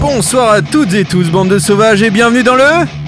Bonsoir 0.00 0.52
à 0.52 0.62
toutes 0.62 0.94
et 0.94 1.04
tous, 1.04 1.30
bande 1.30 1.48
de 1.48 1.58
sauvages, 1.58 2.02
et 2.02 2.10
bienvenue 2.10 2.44
dans 2.44 2.54
le... 2.54 3.03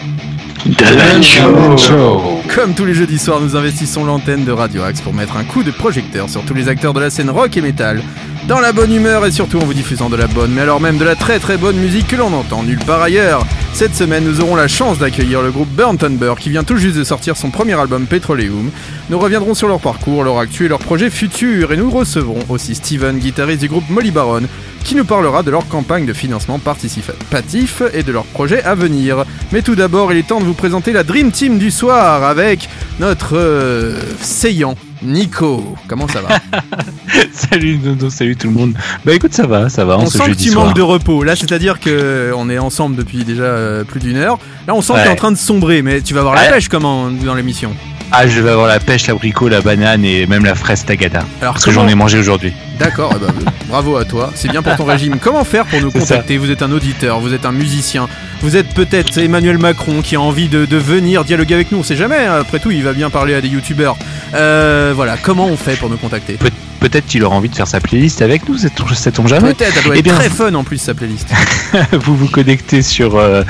Comme 2.55 2.75
tous 2.75 2.85
les 2.85 2.95
jeudis 2.95 3.19
soirs, 3.19 3.41
nous 3.41 3.55
investissons 3.55 4.05
l'antenne 4.05 4.45
de 4.45 4.51
Radio 4.51 4.83
Axe 4.83 5.01
pour 5.01 5.15
mettre 5.15 5.37
un 5.37 5.45
coup 5.45 5.63
de 5.63 5.71
projecteur 5.71 6.29
sur 6.29 6.43
tous 6.45 6.55
les 6.55 6.69
acteurs 6.69 6.93
de 6.93 7.01
la 7.01 7.11
scène 7.11 7.31
rock 7.31 7.57
et 7.57 7.61
metal. 7.61 8.03
Dans 8.49 8.61
la 8.61 8.73
bonne 8.73 8.93
humeur 8.93 9.27
et 9.27 9.33
surtout 9.33 9.59
en 9.59 9.65
vous 9.65 9.75
diffusant 9.75 10.09
de 10.09 10.15
la 10.15 10.29
bonne, 10.29 10.53
mais 10.53 10.61
alors 10.61 10.81
même 10.81 10.99
de 10.99 11.05
la 11.05 11.17
très 11.17 11.41
très 11.41 11.57
bonne 11.57 11.77
musique 11.77 12.07
que 12.07 12.15
l'on 12.15 12.33
entend 12.33 12.63
nulle 12.63 12.79
part 12.79 13.03
ailleurs. 13.03 13.45
Cette 13.73 13.97
semaine, 13.97 14.23
nous 14.25 14.41
aurons 14.41 14.55
la 14.55 14.69
chance 14.69 14.99
d'accueillir 14.99 15.43
le 15.43 15.51
groupe 15.51 15.69
Burnt 15.69 15.99
Umber 16.01 16.35
qui 16.39 16.51
vient 16.51 16.63
tout 16.63 16.77
juste 16.77 16.97
de 16.97 17.03
sortir 17.03 17.37
son 17.37 17.51
premier 17.51 17.75
album 17.75 18.07
Petroleum. 18.07 18.71
Nous 19.11 19.19
reviendrons 19.19 19.55
sur 19.55 19.67
leur 19.67 19.81
parcours, 19.81 20.23
leur 20.23 20.39
actu 20.39 20.65
et 20.65 20.69
leurs 20.69 20.79
projets 20.79 21.11
futurs 21.11 21.73
et 21.73 21.77
nous 21.77 21.91
recevrons 21.91 22.39
aussi 22.49 22.77
Steven, 22.77 23.19
guitariste 23.19 23.63
du 23.63 23.69
groupe 23.69 23.91
Molly 23.91 24.13
Baron, 24.13 24.43
qui 24.85 24.95
nous 24.95 25.05
parlera 25.05 25.43
de 25.43 25.51
leur 25.51 25.67
campagne 25.67 26.07
de 26.07 26.13
financement 26.13 26.61
participatif 26.61 27.83
et 27.93 28.05
de 28.05 28.13
leurs 28.13 28.27
projets 28.27 28.63
à 28.63 28.77
venir. 28.77 29.25
Mais 29.51 29.63
tout 29.63 29.75
d'abord, 29.75 30.13
il 30.13 30.19
est 30.19 30.29
temps 30.29 30.41
de 30.41 30.45
vous 30.47 30.55
présenter 30.55 30.93
la 30.93 31.03
Dream 31.03 31.33
Team 31.33 31.59
du 31.59 31.73
soir 31.73 32.23
avec 32.23 32.69
notre 33.01 33.37
euh, 33.37 34.01
Seyant, 34.21 34.77
Nico. 35.03 35.77
Comment 35.89 36.09
ça 36.09 36.21
va 36.23 36.39
salut 37.33 37.79
Nono, 37.83 38.11
salut 38.11 38.37
tout 38.37 38.49
le 38.49 38.55
monde. 38.55 38.75
Bah 39.05 39.15
écoute, 39.15 39.35
ça 39.35 39.47
va, 39.47 39.69
ça 39.69 39.85
va. 39.85 39.99
On 39.99 40.07
ce 40.07 40.19
sent 40.19 40.31
que 40.31 40.37
tu 40.37 40.49
soir. 40.51 40.67
manques 40.67 40.77
de 40.77 40.83
repos. 40.83 41.23
Là, 41.23 41.37
c'est-à-dire 41.37 41.81
que 41.81 42.33
on 42.37 42.49
est 42.49 42.59
ensemble 42.59 42.97
depuis 42.97 43.25
déjà 43.25 43.43
euh, 43.45 43.85
plus 43.85 44.01
d'une 44.01 44.17
heure. 44.17 44.39
Là, 44.67 44.75
on 44.75 44.83
sent 44.83 44.93
que 44.95 44.99
Ouais. 44.99 45.05
t'es 45.05 45.11
en 45.11 45.17
train 45.17 45.33
de 45.33 45.37
sombrer, 45.37 45.83
mais 45.83 46.01
tu 46.01 46.15
vas 46.15 46.21
avoir 46.21 46.35
la 46.35 46.43
Ouais. 46.43 46.51
pêche 46.51 46.69
comment 46.69 47.11
dans 47.11 47.35
l'émission 47.35 47.73
Ah, 48.13 48.27
je 48.29 48.41
vais 48.41 48.51
avoir 48.51 48.69
la 48.69 48.79
pêche, 48.81 49.09
l'abricot, 49.09 49.49
la 49.49 49.61
banane 49.61 50.05
et 50.05 50.27
même 50.27 50.45
la 50.45 50.55
fraise 50.55 50.85
tagada. 50.85 51.21
Alors 51.41 51.55
Parce 51.55 51.65
que 51.65 51.71
j'en 51.73 51.87
ai 51.89 51.95
mangé 51.95 52.19
aujourd'hui. 52.19 52.53
D'accord, 52.79 53.15
eh 53.17 53.19
ben, 53.25 53.51
bravo 53.69 53.97
à 53.97 54.05
toi, 54.05 54.31
c'est 54.35 54.49
bien 54.49 54.63
pour 54.63 54.77
ton 54.77 54.85
régime. 54.85 55.17
Comment 55.21 55.45
faire 55.45 55.65
pour 55.67 55.81
nous 55.81 55.91
contacter? 55.91 56.37
Vous 56.39 56.51
êtes 56.51 56.63
un 56.63 56.71
auditeur, 56.73 57.19
vous 57.21 57.35
êtes 57.35 57.45
un 57.45 57.53
musicien, 57.53 58.09
vous 58.43 58.57
êtes 58.57 58.69
peut-être 58.75 59.19
Emmanuel 59.19 59.59
Macron 59.59 60.03
qui 60.03 60.15
a 60.17 60.21
envie 60.21 60.49
de, 60.49 60.65
de 60.67 60.77
venir 60.77 61.25
dialoguer 61.25 61.55
avec 61.55 61.73
nous, 61.73 61.79
on 61.79 61.83
sait 61.83 61.97
jamais, 61.97 62.19
hein. 62.27 62.37
après 62.41 62.59
tout 62.59 62.71
il 62.71 62.83
va 62.85 62.93
bien 62.93 63.11
parler 63.11 63.35
à 63.35 63.41
des 63.41 63.49
youtubeurs. 63.49 63.97
Euh, 64.35 64.93
voilà, 64.95 65.17
comment 65.17 65.47
on 65.47 65.57
fait 65.57 65.77
pour 65.77 65.91
nous 65.91 65.97
contacter? 65.97 66.35
Pe- 66.35 66.51
Peut-être 66.81 67.07
qu'il 67.07 67.23
aura 67.25 67.37
envie 67.37 67.49
de 67.49 67.55
faire 67.55 67.67
sa 67.69 67.81
playlist 67.81 68.23
avec 68.23 68.49
nous, 68.49 68.57
ça 68.59 68.69
tombe- 69.11 69.29
jamais. 69.29 69.55
Peut-être, 69.55 69.75
elle 69.79 69.85
doit 69.85 69.95
Eh 69.97 69.99
être 69.99 70.05
bien, 70.05 70.15
très 70.15 70.29
fun 70.31 70.55
en 70.55 70.65
plus 70.65 70.79
sa 70.79 70.95
playlist. 70.95 71.29
vous 71.93 72.17
vous 72.17 72.29
connectez 72.29 72.83
sur 72.83 73.17
euh, 73.17 73.43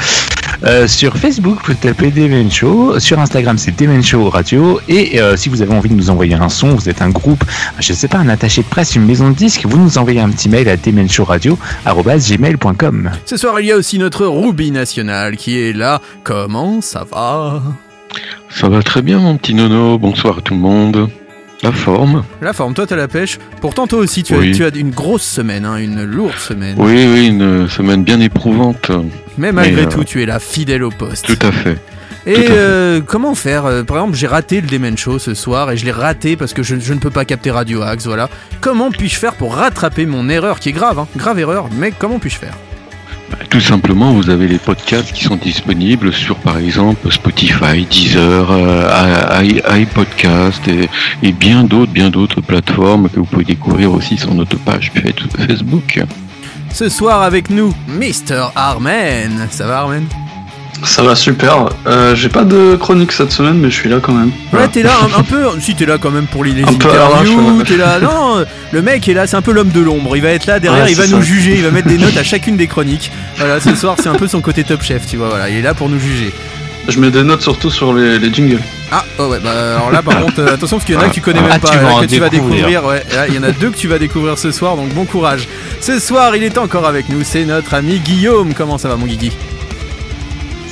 euh, 0.65 0.89
sur 0.89 1.17
Facebook, 1.17 1.59
vous 1.67 1.75
tapez 1.75 2.11
Demen 2.11 2.51
Show, 2.51 2.99
sur 2.99 3.19
Instagram 3.19 3.59
c'est 3.59 3.79
Demen 3.79 4.03
Show 4.03 4.31
Radio, 4.31 4.81
et 4.89 5.21
euh, 5.21 5.37
si 5.37 5.49
vous 5.51 5.61
avez 5.63 5.75
envie 5.75 5.89
de 5.91 5.95
nous 5.95 6.09
envoyer 6.11 6.35
un 6.35 6.49
son, 6.49 6.75
vous 6.75 6.89
êtes 6.89 7.03
un 7.03 7.11
groupe, 7.11 7.45
je 7.79 7.93
sais 7.93 8.09
pas, 8.09 8.19
un 8.19 8.29
attaché 8.31 8.63
de 8.63 8.67
presse, 8.69 8.97
une 8.97 9.05
maison 9.05 9.29
de 9.31 9.35
disques, 9.35 9.67
vous 9.67 9.79
nous 9.79 9.99
envoyez 9.99 10.21
un 10.21 10.31
petit 10.31 10.49
mail 10.49 10.69
à 10.69 10.77
demenshowradio@gmail.com. 10.77 13.11
Ce 13.25 13.37
soir 13.37 13.61
il 13.61 13.67
y 13.67 13.73
a 13.73 13.77
aussi 13.77 13.99
notre 13.99 14.27
Ruby 14.27 14.71
National 14.71 15.37
qui 15.37 15.59
est 15.59 15.73
là. 15.73 16.01
Comment 16.25 16.81
ça 16.81 17.05
va? 17.11 17.63
Ça 18.49 18.69
va 18.69 18.83
très 18.83 19.03
bien 19.03 19.19
mon 19.19 19.37
petit 19.37 19.55
nono, 19.55 19.99
bonsoir 19.99 20.39
à 20.39 20.41
tout 20.41 20.55
le 20.55 20.61
monde. 20.61 21.11
La 21.63 21.73
forme 21.73 22.23
La 22.43 22.53
forme, 22.53 22.75
toi 22.75 22.87
t'as 22.87 22.97
la 22.97 23.09
pêche. 23.09 23.39
Pourtant 23.61 23.87
toi 23.87 23.99
aussi 24.01 24.23
tu 24.23 24.35
as, 24.35 24.39
Oui. 24.39 24.53
tu 24.53 24.65
as 24.65 24.69
une 24.75 24.91
grosse 24.91 25.23
semaine, 25.25 25.65
hein, 25.65 25.77
une 25.77 26.05
lourde 26.05 26.37
semaine. 26.37 26.75
Oui, 26.79 27.07
oui, 27.13 27.27
une 27.29 27.69
semaine 27.69 28.05
bien 28.05 28.21
éprouvante. 28.21 28.91
Mais 29.39 29.53
malgré 29.53 29.83
Mais, 29.83 29.87
euh, 29.87 29.91
tout 29.91 30.05
tu 30.05 30.23
es 30.23 30.27
là 30.27 30.39
fidèle 30.39 30.83
au 30.85 30.91
poste. 30.91 31.27
Tout 31.27 31.47
à 31.47 31.53
fait. 31.53 31.79
Et 32.27 32.47
euh, 32.51 33.01
comment 33.07 33.35
faire 33.37 33.67
euh, 33.67 33.85
Par 33.85 33.99
exemple, 33.99 34.17
j'ai 34.17 34.27
raté 34.27 34.61
le 34.61 34.67
Demen 34.67 34.99
Show 34.99 35.19
ce 35.21 35.33
soir 35.35 35.71
et 35.71 35.77
je 35.77 35.85
l'ai 35.85 35.93
raté 35.93 36.37
parce 36.37 36.53
que 36.53 36.63
je, 36.63 36.75
je 36.81 36.93
ne 36.93 36.99
peux 36.99 37.11
pas 37.11 37.25
capter 37.25 37.51
Radio 37.53 37.83
Axe, 37.83 38.07
voilà. 38.07 38.29
Comment 38.61 38.91
puis-je 38.91 39.17
faire 39.17 39.35
pour 39.35 39.55
rattraper 39.55 40.07
mon 40.07 40.29
erreur 40.29 40.59
qui 40.59 40.71
est 40.71 40.73
grave, 40.73 40.99
hein, 40.99 41.07
grave 41.17 41.39
erreur, 41.39 41.69
mais 41.79 41.93
comment 41.97 42.19
puis-je 42.19 42.37
faire? 42.39 42.55
Tout 43.51 43.61
simplement, 43.61 44.13
vous 44.13 44.31
avez 44.31 44.47
les 44.49 44.59
podcasts 44.59 45.13
qui 45.13 45.25
sont 45.25 45.37
disponibles 45.37 46.13
sur 46.13 46.37
par 46.37 46.59
exemple 46.59 47.11
Spotify, 47.11 47.85
Deezer, 47.91 48.51
euh, 48.51 49.43
iPodcast 49.79 50.63
et, 51.23 51.33
bien 51.33 51.65
d'autres, 51.65 51.93
bien 51.93 52.11
d'autres 52.11 52.41
plateformes 52.41 53.09
que 53.09 53.17
vous 53.21 53.25
pouvez 53.27 53.45
découvrir 53.45 53.93
aussi 53.93 54.17
sur 54.17 54.35
notre 54.35 54.59
page 54.59 54.93
fa- 54.95 55.47
Facebook. 55.47 56.03
Ce 56.73 56.89
soir 56.89 57.23
avec 57.23 57.51
nous, 57.51 57.73
Mr. 57.89 58.51
Armen. 58.55 59.47
Ça 59.51 59.67
va 59.67 59.79
Armen? 59.81 60.05
Ça 60.83 61.03
va 61.03 61.17
super. 61.17 61.67
Euh, 61.87 62.15
J'ai 62.15 62.29
pas 62.29 62.45
de 62.45 62.77
chronique 62.77 63.13
cette 63.13 63.33
semaine, 63.33 63.55
mais 63.59 63.71
je 63.71 63.75
suis 63.75 63.89
là 63.89 63.97
quand 64.01 64.13
même. 64.13 64.31
Ouais, 64.53 64.69
t'es 64.69 64.83
là 64.83 64.93
un, 65.03 65.21
un 65.21 65.23
peu. 65.25 65.45
Si 65.61 65.75
t'es 65.75 65.87
là 65.87 65.97
quand 65.99 66.11
même 66.11 66.27
pour 66.27 66.45
les, 66.45 66.53
les 66.53 66.65
Un 66.65 66.69
interviews, 66.69 67.63
t'es 67.65 67.77
là. 67.77 67.99
Non, 67.99 68.45
le 68.73 68.83
mec 68.83 69.09
est 69.09 69.15
là, 69.15 69.27
c'est 69.27 69.37
un 69.37 69.43
peu 69.43 69.53
l'homme 69.53 69.71
de 69.71 69.81
l'ombre. 69.81 70.17
Il 70.17 70.23
va 70.23 70.31
être 70.31 70.47
là 70.47 70.61
derrière, 70.61 70.85
Ouais, 70.85 70.93
il 70.93 70.97
va 70.97 71.07
nous 71.07 71.23
juger, 71.23 71.55
il 71.57 71.63
va 71.65 71.71
mettre 71.71 71.89
des 71.89 71.99
notes 72.05 72.17
à 72.17 72.23
chacune 72.23 72.57
des 72.57 72.67
chroniques. 72.67 73.11
Voilà, 73.39 73.59
ce 73.61 73.75
soir 73.75 73.97
c'est 74.01 74.09
un 74.09 74.15
peu 74.15 74.29
son 74.29 74.41
côté 74.41 74.65
top 74.65 74.83
chef, 74.83 75.07
tu 75.07 75.17
vois. 75.17 75.29
Voilà, 75.31 75.49
il 75.49 75.57
est 75.57 75.63
là 75.63 75.75
pour 75.75 75.89
nous 75.89 75.99
juger. 75.99 76.33
Je 76.89 77.01
mets 77.01 77.11
des 77.11 77.25
notes 77.25 77.43
surtout 77.43 77.71
sur 77.71 77.93
les, 77.93 78.19
les 78.21 78.33
jingles. 78.33 78.61
Ah, 78.93 79.05
oh 79.19 79.25
ouais, 79.27 79.41
bah 79.43 79.51
alors 79.77 79.91
là 79.91 80.03
par 80.03 80.21
contre, 80.23 80.39
euh, 80.41 80.55
attention 80.55 80.77
parce 80.77 80.85
qu'il 80.87 80.95
y 80.95 80.99
en 80.99 81.01
a 81.01 81.09
que 81.09 81.15
tu 81.15 81.21
connais 81.21 81.41
même 81.41 81.51
Ah, 81.53 81.59
pas, 81.59 81.71
tu 81.71 81.79
euh, 81.79 82.01
que 82.03 82.07
tu 82.07 82.21
vas 82.21 82.29
découvrir. 82.29 82.67
découvrir. 82.69 82.85
Ouais, 82.85 83.03
il 83.29 83.35
y 83.35 83.39
en 83.39 83.43
a 83.43 83.51
deux 83.51 83.71
que 83.71 83.77
tu 83.77 83.89
vas 83.89 83.99
découvrir 83.99 84.39
ce 84.39 84.53
soir, 84.53 84.77
donc 84.77 84.91
bon 84.95 85.05
courage. 85.05 85.49
Ce 85.81 85.99
soir, 85.99 86.37
il 86.37 86.45
est 86.45 86.59
encore 86.59 86.87
avec 86.87 87.09
nous, 87.09 87.23
c'est 87.25 87.45
notre 87.45 87.75
ami 87.75 87.99
Guillaume. 87.99 88.55
Comment 88.55 88.79
ça 88.79 88.89
va, 88.89 88.95
mon 88.97 89.07
Guigui? 89.07 89.33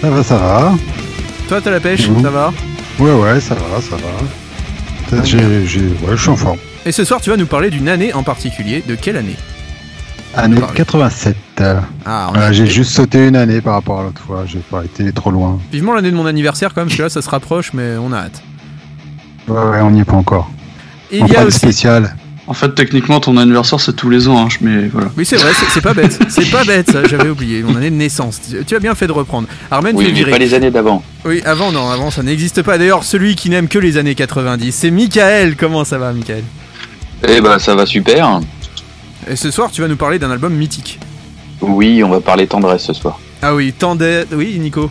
Ça 0.04 0.10
va, 0.10 0.22
ça 0.22 0.36
va. 0.36 0.74
Toi, 1.48 1.60
t'as 1.62 1.70
la 1.70 1.80
pêche, 1.80 2.10
ça 2.20 2.28
va 2.30 2.52
Ouais, 2.98 3.14
ouais, 3.14 3.40
ça 3.40 3.54
va, 3.54 3.80
ça 3.80 3.96
va. 3.96 5.22
J'ai, 5.24 5.66
j'ai, 5.66 5.80
ouais, 5.80 6.10
je 6.14 6.16
suis 6.20 6.28
en 6.28 6.36
forme. 6.36 6.58
Et 6.84 6.92
ce 6.92 7.04
soir, 7.04 7.22
tu 7.22 7.30
vas 7.30 7.38
nous 7.38 7.46
parler 7.46 7.70
d'une 7.70 7.88
année 7.88 8.12
en 8.12 8.22
particulier. 8.22 8.84
De 8.86 8.96
quelle 8.96 9.16
année 9.16 9.36
Année 10.34 10.60
parle. 10.60 10.74
87. 10.74 11.34
euh, 11.62 11.80
Ah, 12.04 12.52
j'ai 12.52 12.66
juste 12.66 12.90
sauté 12.90 13.28
une 13.28 13.36
année 13.36 13.62
par 13.62 13.72
rapport 13.72 14.00
à 14.00 14.02
l'autre 14.02 14.20
fois. 14.20 14.44
J'ai 14.44 14.58
pas 14.58 14.84
été 14.84 15.10
trop 15.10 15.30
loin. 15.30 15.58
Vivement 15.72 15.94
l'année 15.94 16.10
de 16.10 16.16
mon 16.16 16.26
anniversaire 16.26 16.74
quand 16.74 16.82
même, 16.82 16.88
parce 16.88 16.98
que 16.98 17.02
là, 17.04 17.08
ça 17.08 17.22
se 17.22 17.30
rapproche, 17.30 17.72
mais 17.72 17.96
on 17.96 18.12
a 18.12 18.18
hâte. 18.18 18.42
Ouais, 19.48 19.56
ouais, 19.56 19.80
on 19.80 19.90
n'y 19.90 20.00
est 20.00 20.04
pas 20.04 20.16
encore. 20.16 20.50
On 21.14 21.16
il 21.16 21.32
y 21.32 21.36
a 21.36 21.46
aussi. 21.46 21.60
spécial. 21.60 22.14
En 22.46 22.52
fait, 22.52 22.74
techniquement, 22.74 23.20
ton 23.20 23.38
anniversaire 23.38 23.80
c'est 23.80 23.94
tous 23.96 24.10
les 24.10 24.28
ans, 24.28 24.44
hein, 24.44 24.48
mais 24.60 24.88
voilà. 24.88 25.08
Oui, 25.16 25.24
c'est 25.24 25.36
vrai, 25.36 25.52
c'est 25.58 25.70
c'est 25.70 25.80
pas 25.80 25.94
bête. 25.94 26.18
C'est 26.28 26.50
pas 26.50 26.62
bête, 26.64 26.90
ça, 26.90 27.06
j'avais 27.08 27.30
oublié. 27.30 27.62
Mon 27.62 27.74
année 27.74 27.88
de 27.90 27.96
naissance. 27.96 28.38
Tu- 28.50 28.62
Tu 28.66 28.76
as 28.76 28.80
bien 28.80 28.94
fait 28.94 29.06
de 29.06 29.12
reprendre. 29.12 29.48
Armen, 29.70 29.96
tu 29.96 30.02
es 30.02 30.04
Oui, 30.04 30.10
mais 30.12 30.18
viré. 30.18 30.30
pas 30.30 30.38
les 30.38 30.52
années 30.52 30.70
d'avant. 30.70 31.02
Oui, 31.24 31.40
avant, 31.46 31.72
non, 31.72 31.88
avant, 31.88 32.10
ça 32.10 32.22
n'existe 32.22 32.60
pas. 32.62 32.76
D'ailleurs, 32.76 33.02
celui 33.02 33.34
qui 33.34 33.48
n'aime 33.48 33.66
que 33.68 33.78
les 33.78 33.96
années 33.96 34.14
90, 34.14 34.72
c'est 34.72 34.90
Michael. 34.90 35.56
Comment 35.56 35.84
ça 35.84 35.96
va, 35.96 36.12
Michael? 36.12 36.44
Eh 37.26 37.40
ben, 37.40 37.58
ça 37.58 37.74
va 37.74 37.86
super. 37.86 38.40
Et 39.30 39.36
ce 39.36 39.50
soir, 39.50 39.70
tu 39.72 39.80
vas 39.80 39.88
nous 39.88 39.96
parler 39.96 40.18
d'un 40.18 40.30
album 40.30 40.52
mythique. 40.52 40.98
Oui, 41.62 42.04
on 42.04 42.10
va 42.10 42.20
parler 42.20 42.46
tendresse 42.46 42.82
ce 42.84 42.92
soir. 42.92 43.18
Ah 43.40 43.54
oui, 43.54 43.72
tant 43.72 43.94
d'aide. 43.94 44.28
Oui, 44.32 44.58
Nico. 44.58 44.90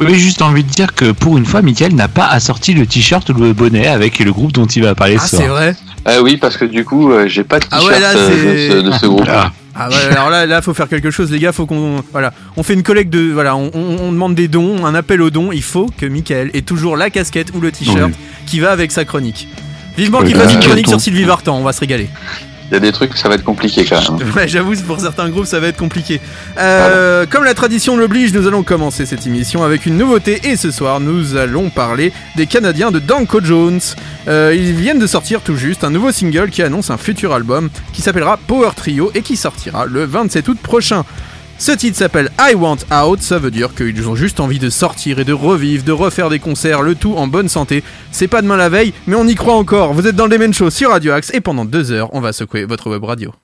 Oui, 0.00 0.18
juste 0.18 0.42
envie 0.42 0.64
de 0.64 0.68
dire 0.70 0.94
que 0.94 1.12
pour 1.12 1.38
une 1.38 1.46
fois, 1.46 1.62
Michael 1.62 1.94
n'a 1.94 2.08
pas 2.08 2.26
assorti 2.26 2.74
le 2.74 2.86
t-shirt 2.86 3.28
ou 3.30 3.34
le 3.34 3.52
bonnet 3.54 3.86
avec 3.86 4.18
le 4.18 4.32
groupe 4.32 4.52
dont 4.52 4.66
il 4.66 4.82
va 4.82 4.94
parler 4.94 5.16
Ah, 5.18 5.22
ce 5.26 5.36
c'est 5.36 5.44
soir. 5.44 5.48
vrai? 5.50 5.76
Ah 6.04 6.22
oui, 6.22 6.36
parce 6.36 6.56
que 6.56 6.64
du 6.64 6.84
coup, 6.84 7.12
euh, 7.12 7.28
j'ai 7.28 7.44
pas 7.44 7.58
de 7.60 7.66
Ah 7.70 7.76
t-shirt 7.78 7.92
ouais, 7.94 8.00
là, 8.00 8.10
euh, 8.16 8.28
c'est- 8.30 8.68
de, 8.68 8.80
ce, 8.82 8.86
de 8.86 8.92
ce 8.92 9.06
groupe. 9.06 9.26
Ah. 9.28 9.52
Ah 9.74 9.88
ouais, 9.88 9.94
alors 10.16 10.30
là, 10.30 10.46
là, 10.46 10.60
faut 10.62 10.74
faire 10.74 10.88
quelque 10.88 11.10
chose, 11.10 11.30
les 11.30 11.38
gars. 11.38 11.52
Faut 11.52 11.64
qu'on, 11.66 12.02
voilà, 12.12 12.32
on 12.56 12.62
fait 12.62 12.74
une 12.74 12.82
collecte 12.82 13.10
de, 13.10 13.30
voilà, 13.32 13.54
on, 13.56 13.70
on- 13.72 13.98
on 14.00 14.12
demande 14.12 14.34
des 14.34 14.48
dons, 14.48 14.84
un 14.84 14.94
appel 14.94 15.22
aux 15.22 15.30
dons. 15.30 15.52
Il 15.52 15.62
faut 15.62 15.86
que 15.96 16.06
Michael 16.06 16.50
ait 16.54 16.62
toujours 16.62 16.96
la 16.96 17.08
casquette 17.10 17.48
ou 17.54 17.60
le 17.60 17.70
t-shirt 17.70 18.10
Oui. 18.10 18.14
qui 18.46 18.60
va 18.60 18.72
avec 18.72 18.90
sa 18.92 19.04
chronique. 19.04 19.48
Vivement 19.96 20.22
qu'il 20.22 20.34
fasse 20.34 20.52
une 20.54 20.60
chronique 20.60 20.88
sur 20.88 21.00
Sylvie 21.00 21.24
Vartan, 21.24 21.56
on 21.58 21.62
va 21.62 21.72
se 21.72 21.80
régaler. 21.80 22.08
Il 22.70 22.74
y 22.74 22.76
a 22.76 22.80
des 22.80 22.92
trucs, 22.92 23.16
ça 23.16 23.28
va 23.28 23.34
être 23.34 23.42
compliqué 23.42 23.84
quand 23.84 24.18
même. 24.18 24.30
Ouais, 24.36 24.46
j'avoue, 24.46 24.74
pour 24.86 25.00
certains 25.00 25.28
groupes, 25.28 25.46
ça 25.46 25.58
va 25.58 25.66
être 25.66 25.76
compliqué. 25.76 26.20
Euh, 26.56 27.26
Comme 27.28 27.42
la 27.42 27.54
tradition 27.54 27.96
l'oblige, 27.96 28.32
nous 28.32 28.46
allons 28.46 28.62
commencer 28.62 29.06
cette 29.06 29.26
émission 29.26 29.64
avec 29.64 29.86
une 29.86 29.96
nouveauté. 29.98 30.40
Et 30.44 30.54
ce 30.56 30.70
soir, 30.70 31.00
nous 31.00 31.36
allons 31.36 31.68
parler 31.70 32.12
des 32.36 32.46
Canadiens 32.46 32.92
de 32.92 33.00
Danko 33.00 33.40
Jones. 33.42 33.80
Euh, 34.28 34.54
ils 34.56 34.72
viennent 34.72 35.00
de 35.00 35.06
sortir 35.08 35.40
tout 35.40 35.56
juste 35.56 35.82
un 35.82 35.90
nouveau 35.90 36.12
single 36.12 36.50
qui 36.50 36.62
annonce 36.62 36.90
un 36.90 36.96
futur 36.96 37.32
album 37.34 37.70
qui 37.92 38.02
s'appellera 38.02 38.36
Power 38.46 38.70
Trio 38.76 39.10
et 39.16 39.22
qui 39.22 39.36
sortira 39.36 39.86
le 39.86 40.04
27 40.04 40.48
août 40.48 40.58
prochain. 40.62 41.04
Ce 41.60 41.72
titre 41.72 41.98
s'appelle 41.98 42.30
I 42.40 42.54
Want 42.54 42.78
Out, 42.90 43.20
ça 43.20 43.38
veut 43.38 43.50
dire 43.50 43.74
qu'ils 43.74 44.08
ont 44.08 44.14
juste 44.14 44.40
envie 44.40 44.58
de 44.58 44.70
sortir 44.70 45.18
et 45.18 45.26
de 45.26 45.34
revivre, 45.34 45.84
de 45.84 45.92
refaire 45.92 46.30
des 46.30 46.38
concerts, 46.38 46.80
le 46.80 46.94
tout 46.94 47.12
en 47.16 47.26
bonne 47.26 47.50
santé. 47.50 47.84
C'est 48.12 48.28
pas 48.28 48.40
demain 48.40 48.56
la 48.56 48.70
veille, 48.70 48.94
mais 49.06 49.14
on 49.14 49.26
y 49.26 49.34
croit 49.34 49.56
encore. 49.56 49.92
Vous 49.92 50.06
êtes 50.06 50.16
dans 50.16 50.24
le 50.24 50.30
Demen 50.30 50.54
Show 50.54 50.70
sur 50.70 50.88
Radio 50.88 51.12
Axe 51.12 51.30
et 51.34 51.42
pendant 51.42 51.66
deux 51.66 51.92
heures, 51.92 52.08
on 52.14 52.22
va 52.22 52.32
secouer 52.32 52.64
votre 52.64 52.88
web 52.88 53.04
radio. 53.04 53.34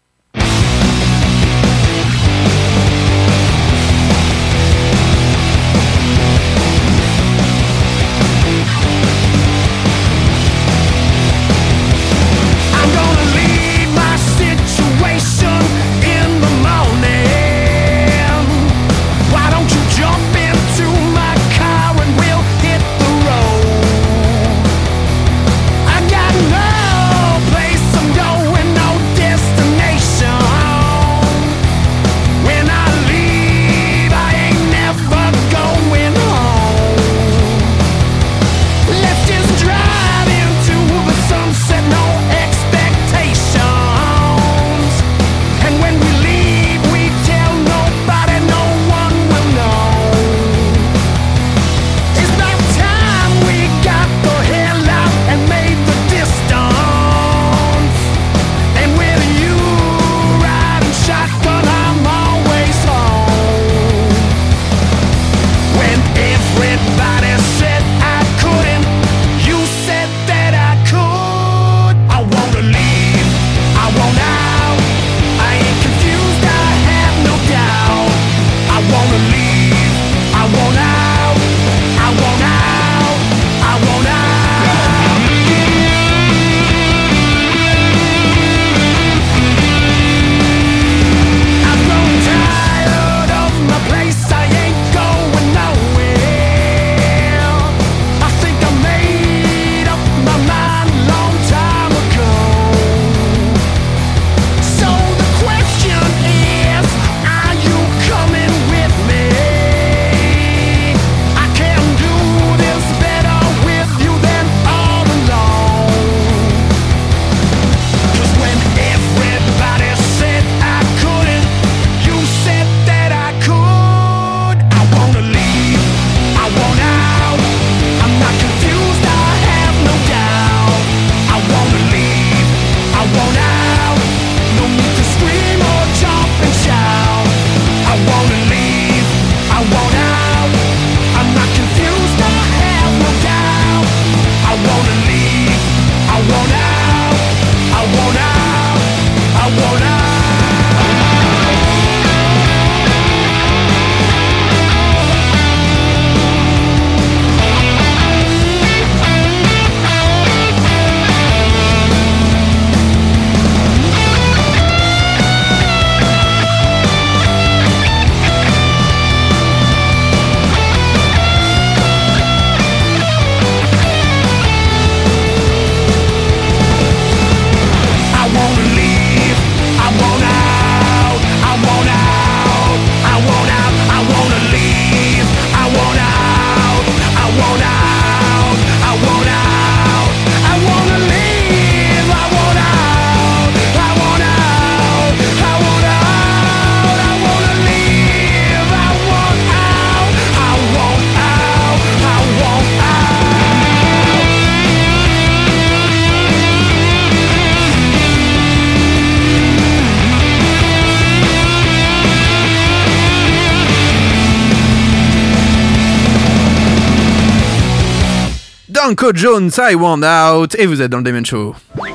Danko 218.96 219.12
Jones, 219.12 219.50
I 219.58 219.74
Want 219.74 220.02
Out, 220.02 220.54
et 220.58 220.64
vous 220.64 220.80
êtes 220.80 220.90
dans 220.90 220.96
le 220.98 221.02
Demon 221.02 221.22
Show. 221.22 221.54
Demen 221.76 221.94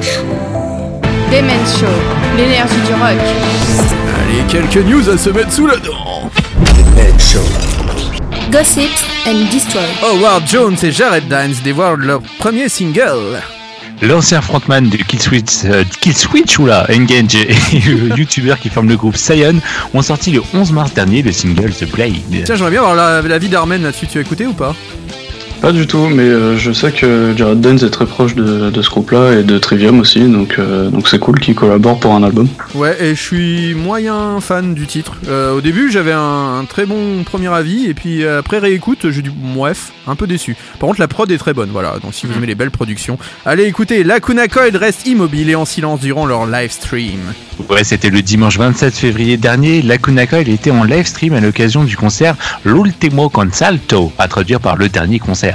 Show. 0.00 0.22
Demen 1.32 1.66
Show, 1.66 1.86
l'énergie 2.36 2.80
du 2.86 2.92
rock. 2.92 3.18
Allez, 4.20 4.44
quelques 4.48 4.86
news 4.86 5.10
à 5.10 5.18
se 5.18 5.30
mettre 5.30 5.52
sous 5.52 5.66
la 5.66 5.78
dent. 5.78 6.30
Gossip 8.52 8.90
and 9.26 9.50
Destroy. 9.50 9.82
Howard 10.04 10.46
Jones 10.46 10.76
et 10.84 10.92
Jared 10.92 11.24
Dines 11.24 11.56
dévoilent 11.64 12.04
leur 12.04 12.20
premier 12.38 12.68
single. 12.68 13.42
L'ancien 14.06 14.42
frontman 14.42 14.90
de 14.90 14.98
Killswitch, 14.98 15.64
euh, 15.64 15.82
oula, 16.58 16.86
Engage 16.90 17.36
et 17.36 17.54
le 17.86 18.18
youtubeur 18.18 18.58
qui 18.58 18.68
forme 18.68 18.88
le 18.88 18.96
groupe 18.96 19.16
Sion 19.16 19.54
ont 19.94 20.02
sorti 20.02 20.30
le 20.30 20.42
11 20.52 20.72
mars 20.72 20.92
dernier 20.92 21.22
le 21.22 21.32
single 21.32 21.72
The 21.72 21.90
Blade. 21.90 22.44
Tiens, 22.44 22.54
j'aimerais 22.54 22.70
bien 22.70 22.80
avoir 22.80 22.94
la, 22.94 23.22
la 23.22 23.38
vie 23.38 23.48
d'Armen 23.48 23.82
là-dessus, 23.82 24.06
tu 24.06 24.18
as 24.18 24.20
écouté 24.20 24.46
ou 24.46 24.52
pas? 24.52 24.74
Pas 25.64 25.72
du 25.72 25.86
tout, 25.86 26.08
mais 26.08 26.24
euh, 26.24 26.58
je 26.58 26.72
sais 26.72 26.92
que 26.92 27.32
Jared 27.34 27.58
Dines 27.58 27.82
est 27.82 27.88
très 27.88 28.04
proche 28.04 28.34
de, 28.34 28.68
de 28.68 28.82
ce 28.82 28.90
groupe-là 28.90 29.32
et 29.32 29.42
de 29.42 29.56
Trivium 29.56 29.98
aussi, 29.98 30.20
donc 30.28 30.56
euh, 30.58 30.90
donc 30.90 31.08
c'est 31.08 31.18
cool 31.18 31.40
qu'ils 31.40 31.54
collaborent 31.54 31.98
pour 31.98 32.12
un 32.12 32.22
album. 32.22 32.48
Ouais, 32.74 32.94
et 33.02 33.14
je 33.14 33.22
suis 33.22 33.74
moyen 33.74 34.42
fan 34.42 34.74
du 34.74 34.86
titre. 34.86 35.14
Euh, 35.26 35.56
au 35.56 35.62
début, 35.62 35.90
j'avais 35.90 36.12
un, 36.12 36.58
un 36.60 36.64
très 36.66 36.84
bon 36.84 37.24
premier 37.24 37.48
avis, 37.48 37.86
et 37.86 37.94
puis 37.94 38.26
après 38.26 38.58
réécoute, 38.58 39.08
j'ai 39.08 39.22
dit 39.22 39.30
bref, 39.34 39.92
un 40.06 40.16
peu 40.16 40.26
déçu. 40.26 40.54
Par 40.78 40.88
contre, 40.88 41.00
la 41.00 41.08
prod 41.08 41.30
est 41.30 41.38
très 41.38 41.54
bonne, 41.54 41.70
voilà. 41.72 41.94
Donc 42.02 42.12
si 42.12 42.26
vous 42.26 42.34
aimez 42.34 42.46
les 42.46 42.54
belles 42.54 42.70
productions, 42.70 43.16
allez 43.46 43.64
écouter. 43.64 44.04
La 44.04 44.20
Coil 44.20 44.76
reste 44.76 45.06
immobile 45.06 45.48
et 45.48 45.54
en 45.54 45.64
silence 45.64 46.00
durant 46.00 46.26
leur 46.26 46.46
live 46.46 46.72
stream. 46.72 47.20
Ouais, 47.70 47.84
c'était 47.84 48.10
le 48.10 48.20
dimanche 48.20 48.58
27 48.58 48.94
février 48.94 49.36
dernier. 49.38 49.80
La 49.80 49.96
Kunaka, 49.96 50.42
il 50.42 50.50
était 50.50 50.70
en 50.70 50.84
live 50.84 51.06
stream 51.06 51.32
à 51.32 51.40
l'occasion 51.40 51.84
du 51.84 51.96
concert 51.96 52.36
L'Ultimo 52.64 53.28
Consalto, 53.28 54.12
à 54.18 54.28
traduire 54.28 54.60
par 54.60 54.76
le 54.76 54.88
dernier 54.88 55.18
concert. 55.18 55.53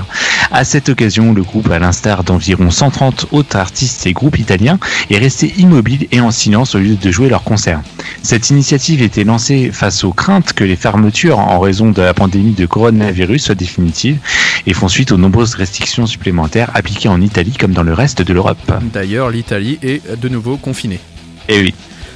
À 0.51 0.63
cette 0.63 0.89
occasion, 0.89 1.33
le 1.33 1.43
groupe, 1.43 1.69
à 1.69 1.79
l'instar 1.79 2.23
d'environ 2.23 2.71
130 2.71 3.27
autres 3.31 3.55
artistes 3.55 4.07
et 4.07 4.13
groupes 4.13 4.39
italiens, 4.39 4.79
est 5.09 5.17
resté 5.17 5.53
immobile 5.57 6.07
et 6.11 6.21
en 6.21 6.31
silence 6.31 6.75
au 6.75 6.79
lieu 6.79 6.95
de 6.95 7.11
jouer 7.11 7.29
leur 7.29 7.43
concert. 7.43 7.81
Cette 8.23 8.49
initiative 8.49 9.01
était 9.01 9.23
lancée 9.23 9.71
face 9.71 10.03
aux 10.03 10.11
craintes 10.11 10.53
que 10.53 10.63
les 10.63 10.75
fermetures 10.75 11.39
en 11.39 11.59
raison 11.59 11.91
de 11.91 12.01
la 12.01 12.13
pandémie 12.13 12.53
de 12.53 12.65
coronavirus 12.65 13.43
soient 13.43 13.55
définitives 13.55 14.17
et 14.65 14.73
font 14.73 14.87
suite 14.87 15.11
aux 15.11 15.17
nombreuses 15.17 15.55
restrictions 15.55 16.05
supplémentaires 16.05 16.71
appliquées 16.73 17.09
en 17.09 17.21
Italie 17.21 17.55
comme 17.59 17.73
dans 17.73 17.83
le 17.83 17.93
reste 17.93 18.21
de 18.21 18.33
l'Europe. 18.33 18.57
D'ailleurs, 18.93 19.29
l'Italie 19.29 19.79
est 19.81 20.19
de 20.19 20.29
nouveau 20.29 20.57
confinée. 20.57 20.99
Et 21.47 21.59
oui. 21.61 21.73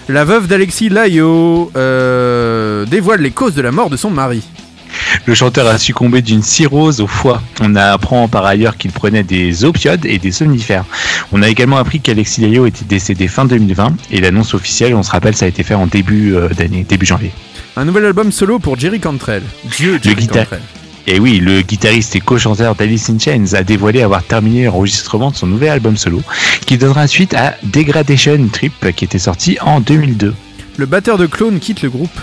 La 0.10 0.26
veuve 0.26 0.48
d'Alexis 0.48 0.90
Laio 0.90 1.72
euh, 1.76 2.86
dévoile 2.86 3.22
les 3.22 3.32
causes 3.32 3.56
de 3.56 3.62
la 3.62 3.72
mort 3.72 3.90
de 3.90 3.96
son 3.96 4.10
mari. 4.10 4.44
Le 5.26 5.34
chanteur 5.34 5.68
a 5.68 5.78
succombé 5.78 6.22
d'une 6.22 6.42
cirrhose 6.44 7.00
au 7.02 7.08
foie. 7.08 7.42
On 7.62 7.76
apprend 7.76 8.28
par 8.28 8.46
ailleurs 8.46 8.78
qu'il 8.78 8.92
prenait 8.92 9.24
des 9.24 9.64
opioïdes 9.64 10.06
et 10.06 10.18
des 10.20 10.32
somnifères. 10.32 10.86
On 11.32 11.42
a 11.42 11.50
également 11.50 11.78
appris 11.78 12.00
qu'Alexis 12.02 12.42
Layo 12.42 12.66
était 12.66 12.86
décédé 12.86 13.28
fin 13.28 13.46
2020 13.46 13.96
et 14.12 14.20
l'annonce 14.22 14.54
officielle, 14.54 14.96
on 14.96 15.04
se 15.04 15.12
rappelle, 15.12 15.36
ça 15.36 15.46
a 15.46 15.48
été 15.48 15.64
fait 15.64 15.74
en 15.76 15.88
début 15.88 16.34
euh, 16.36 16.50
d'année, 16.50 16.86
début 16.88 17.06
janvier. 17.06 17.32
Un 17.78 17.86
nouvel 17.86 18.06
album 18.06 18.32
solo 18.32 18.60
pour 18.60 18.78
Jerry 18.78 19.00
Cantrell. 19.00 19.44
Dieu 19.78 20.00
Jerry 20.02 20.16
guitar- 20.16 20.44
Cantrell. 20.44 20.62
Et 21.06 21.20
oui, 21.20 21.40
le 21.42 21.62
guitariste 21.62 22.16
et 22.16 22.22
co-chanteur 22.22 22.76
d'Alice 22.76 23.10
in 23.10 23.20
Chains 23.20 23.54
a 23.58 23.64
dévoilé 23.64 24.02
avoir 24.04 24.24
terminé 24.24 24.66
l'enregistrement 24.66 25.32
de 25.32 25.36
son 25.36 25.48
nouvel 25.48 25.70
album 25.70 25.98
solo, 25.98 26.22
qui 26.66 26.78
donnera 26.78 27.08
suite 27.08 27.34
à 27.34 27.56
Degradation 27.64 28.48
Trip, 28.54 28.74
qui 28.96 29.04
était 29.04 29.20
sorti 29.20 29.58
en 29.60 29.82
2002. 29.82 30.34
Le 30.78 30.86
batteur 30.86 31.18
de 31.18 31.26
Clone 31.26 31.60
quitte 31.60 31.82
le 31.82 31.90
groupe. 31.90 32.18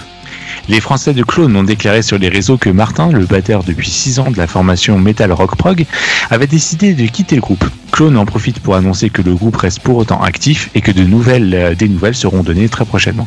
Les 0.69 0.81
Français 0.81 1.15
de 1.15 1.23
Clone 1.23 1.57
ont 1.57 1.65
déclaré 1.65 2.03
sur 2.03 2.19
les 2.19 2.29
réseaux 2.29 2.57
que 2.57 2.71
Martin, 2.71 3.11
le 3.11 3.25
batteur 3.25 3.65
depuis 3.65 3.91
6 3.91 4.19
ans 4.21 4.31
de 4.31 4.37
la 4.37 4.47
formation 4.47 4.99
Metal 4.99 5.33
Rock 5.33 5.57
Prog, 5.57 5.85
avait 6.31 6.47
décidé 6.47 6.95
de 6.95 7.07
quitter 7.07 7.37
le 7.37 7.43
groupe. 7.43 7.65
Clone 7.91 8.17
en 8.17 8.27
profite 8.27 8.61
pour 8.61 8.77
annoncer 8.77 9.11
que 9.11 9.23
le 9.23 9.35
groupe 9.35 9.57
reste 9.57 9.81
pour 9.81 9.97
autant 9.97 10.23
actif 10.23 10.71
et 10.75 10.81
que 10.81 10.93
de 10.93 11.03
nouvelles, 11.03 11.55
euh, 11.55 11.75
des 11.75 11.89
nouvelles 11.89 12.15
seront 12.15 12.43
données 12.43 12.69
très 12.69 12.85
prochainement. 12.85 13.27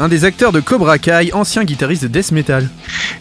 Un 0.00 0.08
des 0.08 0.24
acteurs 0.24 0.52
de 0.52 0.60
Cobra 0.60 0.98
Kai, 0.98 1.32
ancien 1.32 1.64
guitariste 1.64 2.04
de 2.04 2.08
death 2.08 2.30
metal. 2.30 2.68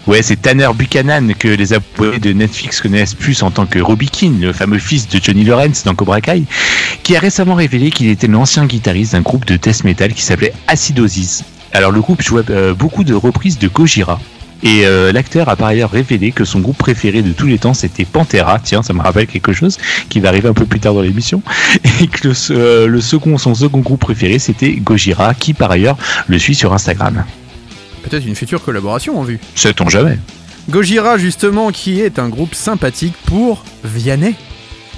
Ouais, 0.05 0.21
c'est 0.21 0.35
Tanner 0.35 0.69
Buchanan 0.75 1.33
que 1.33 1.47
les 1.47 1.73
abonnés 1.73 2.19
de 2.19 2.33
Netflix 2.33 2.81
connaissent 2.81 3.15
plus 3.15 3.41
en 3.41 3.49
tant 3.49 3.65
que 3.65 3.79
Robbie 3.79 4.09
Keane, 4.09 4.39
le 4.39 4.53
fameux 4.53 4.77
fils 4.77 5.09
de 5.09 5.19
Johnny 5.21 5.43
Lawrence 5.43 5.83
dans 5.83 5.95
Cobra 5.95 6.21
Kai, 6.21 6.43
qui 7.01 7.15
a 7.15 7.19
récemment 7.19 7.55
révélé 7.55 7.89
qu'il 7.89 8.07
était 8.09 8.27
l'ancien 8.27 8.67
guitariste 8.67 9.13
d'un 9.13 9.21
groupe 9.21 9.45
de 9.45 9.57
death 9.57 9.83
metal 9.85 10.13
qui 10.13 10.21
s'appelait 10.21 10.53
Acidosis. 10.67 11.43
Alors 11.73 11.91
le 11.91 12.01
groupe 12.01 12.21
jouait 12.21 12.43
euh, 12.49 12.73
beaucoup 12.73 13.03
de 13.03 13.13
reprises 13.13 13.59
de 13.59 13.67
Gojira. 13.67 14.19
Et 14.63 14.87
euh, 14.87 15.11
l'acteur 15.11 15.49
a 15.49 15.55
par 15.55 15.67
ailleurs 15.67 15.91
révélé 15.91 16.31
que 16.31 16.43
son 16.43 16.59
groupe 16.59 16.77
préféré 16.77 17.21
de 17.21 17.31
tous 17.31 17.45
les 17.45 17.59
temps 17.59 17.75
c'était 17.75 18.05
Pantera, 18.05 18.59
tiens 18.59 18.81
ça 18.81 18.91
me 18.93 19.01
rappelle 19.01 19.27
quelque 19.27 19.53
chose 19.53 19.77
qui 20.09 20.19
va 20.19 20.29
arriver 20.29 20.49
un 20.49 20.53
peu 20.53 20.65
plus 20.65 20.79
tard 20.79 20.95
dans 20.95 21.01
l'émission, 21.01 21.43
et 22.01 22.07
que 22.07 22.29
le, 22.29 22.33
euh, 22.51 22.87
le 22.87 23.01
second, 23.01 23.37
son 23.37 23.53
second 23.53 23.81
groupe 23.81 23.99
préféré 23.99 24.39
c'était 24.39 24.71
Gojira, 24.71 25.35
qui 25.35 25.53
par 25.53 25.69
ailleurs 25.69 25.95
le 26.27 26.39
suit 26.39 26.55
sur 26.55 26.73
Instagram. 26.73 27.23
Peut-être 28.01 28.25
une 28.25 28.35
future 28.35 28.63
collaboration 28.63 29.19
en 29.19 29.23
vue. 29.23 29.39
Sait-on 29.53 29.89
jamais 29.89 30.17
Gojira, 30.69 31.17
justement, 31.17 31.71
qui 31.71 32.01
est 32.01 32.19
un 32.19 32.27
groupe 32.27 32.53
sympathique 32.53 33.13
pour 33.25 33.63
Vianney. 33.85 34.35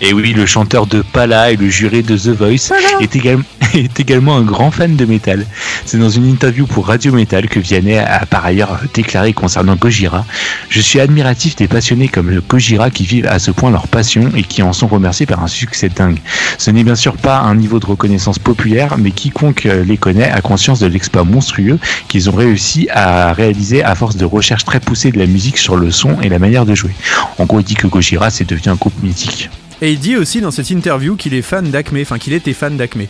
Et 0.02 0.14
oui, 0.14 0.32
le 0.32 0.46
chanteur 0.46 0.88
de 0.88 1.02
Pala 1.02 1.52
et 1.52 1.58
le 1.58 1.68
juré 1.68 2.02
de 2.02 2.18
The 2.18 2.30
Voice 2.30 2.74
est, 3.02 3.16
également 3.18 3.44
est 3.74 4.00
également 4.00 4.38
un 4.38 4.44
grand 4.44 4.72
fan 4.72 4.96
de 4.96 5.06
métal. 5.06 5.46
C'est 5.86 5.98
dans 5.98 6.10
une 6.10 6.26
interview 6.26 6.66
pour 6.66 6.88
Radio 6.88 7.12
Metal 7.12 7.50
que 7.50 7.60
Vianney 7.60 7.98
a 7.98 8.26
par 8.26 8.46
ailleurs 8.46 8.80
déclaré 8.94 9.34
concernant 9.34 9.76
Gojira 9.76 10.26
Je 10.70 10.80
suis 10.80 11.02
admiratif 11.02 11.58
des 11.58 11.68
passionnés 11.68 12.08
comme 12.08 12.30
le 12.30 12.40
Gojira 12.40 12.90
qui 12.92 13.06
vivent 13.06 13.28
à 13.28 13.40
ce 13.40 13.52
point 13.52 13.72
leur 13.72 13.90
passion 13.90 14.30
et 14.38 14.44
qui 14.44 14.64
en 14.64 14.72
sont 14.72 14.88
remerciés 14.88 15.26
par 15.26 15.44
un 15.44 15.48
succès 15.48 15.90
dingue. 15.90 16.20
Ce 16.58 16.72
n'est 16.72 16.86
bien 16.86 16.96
sûr 16.96 17.18
pas 17.18 17.40
un 17.40 17.56
niveau 17.56 17.80
de 17.80 17.86
reconnaissance 17.86 18.40
populaire, 18.40 18.98
mais 18.98 19.12
quiconque 19.12 19.64
les 19.64 19.98
connaît 19.98 20.32
a 20.32 20.40
conscience 20.40 20.80
de 20.80 20.88
l'exploit 20.88 21.26
monstrueux 21.26 21.78
qu'ils 22.08 22.30
ont 22.30 22.36
réussi 22.36 22.88
à 22.92 23.34
réaliser 23.34 23.84
à 23.84 23.96
force 23.96 24.16
de 24.16 24.26
recherches 24.26 24.64
très 24.64 24.80
poussées 24.80 25.12
de 25.12 25.20
la 25.20 25.26
musique 25.26 25.58
sur 25.58 25.76
le 25.76 25.92
son 25.92 26.22
et 26.22 26.30
la 26.30 26.40
manière 26.40 26.66
de 26.66 26.74
jouer. 26.74 26.92
En 27.38 27.46
gros, 27.46 27.60
il 27.60 27.66
dit 27.66 27.76
que 27.76 27.88
Gojira 27.88 28.30
c'est 28.30 28.48
devenu 28.48 28.70
un 28.70 28.76
groupe 28.76 29.04
mythique. 29.04 29.50
Et 29.82 29.92
il 29.94 30.00
dit 30.00 30.18
aussi 30.18 30.42
dans 30.42 30.52
cette 30.52 30.70
interview 30.70 31.16
qu'il 31.16 31.34
est 31.34 31.42
fan 31.42 31.70
d'Acme, 31.70 31.98
enfin 32.02 32.18
qu'il 32.18 32.34
était 32.34 32.54
fan 32.54 32.76
d'Acme. 32.76 33.04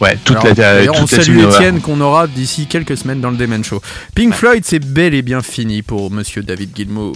Ouais, 0.00 0.18
toute 0.24 0.36
Alors, 0.36 0.54
la, 0.56 0.92
on 0.92 1.06
toute 1.06 1.12
la 1.12 1.22
salue 1.22 1.38
Étienne 1.40 1.80
qu'on 1.80 2.00
aura 2.00 2.26
d'ici 2.26 2.66
quelques 2.66 2.96
semaines 2.96 3.20
dans 3.20 3.30
le 3.30 3.36
Demen 3.36 3.62
Show. 3.62 3.80
Pink 4.14 4.34
Floyd, 4.34 4.64
c'est 4.66 4.80
bel 4.80 5.14
et 5.14 5.22
bien 5.22 5.40
fini 5.40 5.82
pour 5.82 6.10
monsieur 6.10 6.42
David 6.42 6.70
Gilmour. 6.74 7.14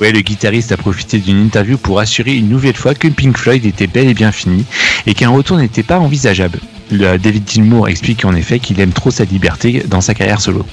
Ouais, 0.00 0.12
le 0.12 0.20
guitariste 0.20 0.72
a 0.72 0.76
profité 0.76 1.18
d'une 1.18 1.42
interview 1.42 1.76
pour 1.76 1.98
assurer 1.98 2.34
une 2.34 2.48
nouvelle 2.48 2.76
fois 2.76 2.94
que 2.94 3.08
Pink 3.08 3.36
Floyd 3.36 3.66
était 3.66 3.88
bel 3.88 4.08
et 4.08 4.14
bien 4.14 4.32
fini 4.32 4.64
et 5.06 5.14
qu'un 5.14 5.30
retour 5.30 5.58
n'était 5.58 5.82
pas 5.82 5.98
envisageable. 5.98 6.60
Le 6.90 7.18
David 7.18 7.48
Gilmour 7.50 7.88
explique 7.88 8.24
en 8.24 8.34
effet 8.34 8.60
qu'il 8.60 8.78
aime 8.80 8.92
trop 8.92 9.10
sa 9.10 9.24
liberté 9.24 9.82
dans 9.88 10.00
sa 10.00 10.14
carrière 10.14 10.40
solo. 10.40 10.64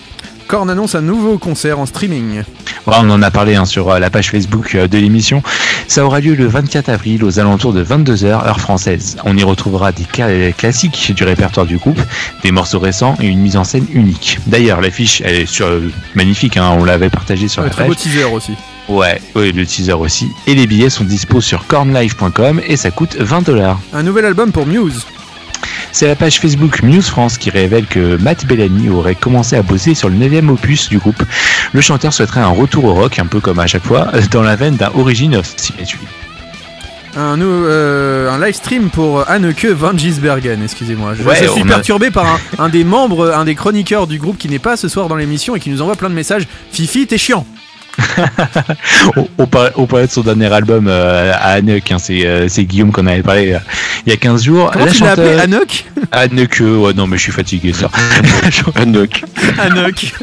Korn 0.49 0.67
annonce 0.67 0.95
un 0.95 1.01
nouveau 1.01 1.37
concert 1.37 1.77
en 1.77 1.85
streaming. 1.85 2.37
Ouais, 2.87 2.95
on 2.97 3.09
en 3.11 3.21
a 3.21 3.29
parlé 3.29 3.53
hein, 3.53 3.65
sur 3.65 3.91
euh, 3.91 3.99
la 3.99 4.09
page 4.09 4.31
Facebook 4.31 4.73
euh, 4.73 4.87
de 4.87 4.97
l'émission. 4.97 5.43
Ça 5.87 6.03
aura 6.03 6.21
lieu 6.21 6.33
le 6.33 6.47
24 6.47 6.89
avril 6.89 7.23
aux 7.23 7.37
alentours 7.37 7.71
de 7.71 7.83
22h 7.83 8.25
heure 8.25 8.59
française. 8.59 9.17
On 9.25 9.37
y 9.37 9.43
retrouvera 9.43 9.91
des 9.91 10.05
classiques 10.57 11.13
du 11.15 11.23
répertoire 11.23 11.67
du 11.67 11.77
groupe, 11.77 12.01
des 12.41 12.51
morceaux 12.51 12.79
récents 12.79 13.15
et 13.21 13.27
une 13.27 13.41
mise 13.41 13.57
en 13.57 13.63
scène 13.63 13.85
unique. 13.93 14.39
D'ailleurs, 14.47 14.81
l'affiche 14.81 15.21
elle 15.23 15.35
est 15.35 15.45
sur, 15.45 15.67
euh, 15.67 15.91
magnifique, 16.15 16.57
hein, 16.57 16.75
on 16.79 16.83
l'avait 16.83 17.11
partagée 17.11 17.47
sur 17.47 17.61
la 17.61 17.69
très 17.69 17.83
page. 17.83 17.89
beau 17.89 17.93
teaser 17.93 18.23
aussi. 18.23 18.53
Ouais, 18.87 19.21
ouais, 19.35 19.51
le 19.51 19.67
teaser 19.67 19.93
aussi. 19.93 20.29
Et 20.47 20.55
les 20.55 20.65
billets 20.65 20.89
sont 20.89 21.03
dispo 21.03 21.41
sur 21.41 21.67
cornlive.com 21.67 22.59
et 22.67 22.75
ça 22.75 22.89
coûte 22.89 23.17
20 23.19 23.43
dollars. 23.43 23.79
Un 23.93 24.01
nouvel 24.01 24.25
album 24.25 24.51
pour 24.51 24.65
Muse. 24.65 25.05
C'est 25.91 26.07
la 26.07 26.15
page 26.15 26.39
Facebook 26.39 26.81
Muse 26.83 27.07
France 27.07 27.37
qui 27.37 27.49
révèle 27.49 27.85
que 27.87 28.17
Matt 28.17 28.45
Bellamy 28.45 28.89
aurait 28.89 29.15
commencé 29.15 29.55
à 29.55 29.61
bosser 29.63 29.95
sur 29.95 30.09
le 30.09 30.15
9 30.15 30.49
opus 30.49 30.89
du 30.89 30.97
groupe. 30.99 31.21
Le 31.73 31.81
chanteur 31.81 32.13
souhaiterait 32.13 32.41
un 32.41 32.47
retour 32.49 32.85
au 32.85 32.93
rock, 32.93 33.17
un 33.19 33.25
peu 33.25 33.39
comme 33.39 33.59
à 33.59 33.67
chaque 33.67 33.83
fois, 33.83 34.07
dans 34.31 34.41
la 34.43 34.55
veine 34.55 34.75
d'un 34.75 34.91
Origin 34.95 35.35
of 35.35 35.51
Signature. 35.57 35.99
Un, 37.17 37.41
euh, 37.41 38.29
un 38.29 38.39
live 38.39 38.53
stream 38.53 38.89
pour 38.91 39.27
Anneke 39.27 39.65
van 39.65 39.97
Gisbergen, 39.97 40.61
excusez-moi. 40.63 41.15
Je, 41.15 41.23
Ouais, 41.23 41.35
je 41.41 41.49
suis 41.49 41.61
a- 41.63 41.65
perturbé 41.65 42.11
par 42.11 42.25
un, 42.27 42.39
un 42.59 42.69
des 42.69 42.83
membres, 42.83 43.33
un 43.33 43.45
des 43.45 43.55
chroniqueurs 43.55 44.05
du 44.05 44.19
groupe 44.19 44.37
qui 44.37 44.47
n'est 44.47 44.59
pas 44.59 44.77
ce 44.77 44.87
soir 44.87 45.07
dans 45.07 45.15
l'émission 45.15 45.55
et 45.55 45.59
qui 45.59 45.71
nous 45.71 45.81
envoie 45.81 45.95
plein 45.95 46.09
de 46.09 46.15
messages. 46.15 46.47
Fifi, 46.71 47.07
t'es 47.07 47.17
chiant. 47.17 47.45
On, 49.15 49.27
on 49.37 49.47
parlait, 49.47 49.71
on 49.75 49.85
parlait 49.85 50.07
de 50.07 50.11
son 50.11 50.21
dernier 50.21 50.51
album 50.51 50.87
euh, 50.87 51.31
à 51.33 51.53
Anneke, 51.53 51.91
hein, 51.91 51.97
c'est 51.99 52.25
euh, 52.25 52.47
c'est 52.49 52.65
Guillaume 52.65 52.91
qu'on 52.91 53.07
avait 53.07 53.21
parlé 53.23 53.53
euh, 53.53 53.59
il 54.05 54.09
y 54.11 54.13
a 54.13 54.17
15 54.17 54.43
jours. 54.43 54.71
Comment 54.71 54.85
La 54.85 54.91
tu 54.91 55.03
l'as 55.03 55.11
appelé 55.11 55.37
chanteuse- 55.37 55.41
Anneke 55.43 55.85
Anneke, 56.11 56.59
ouais, 56.61 56.93
non 56.93 57.07
mais 57.07 57.17
je 57.17 57.23
suis 57.23 57.31
fatigué 57.31 57.73
ça. 57.73 57.89
Anouk. 58.75 59.23
Anouk. 59.59 60.05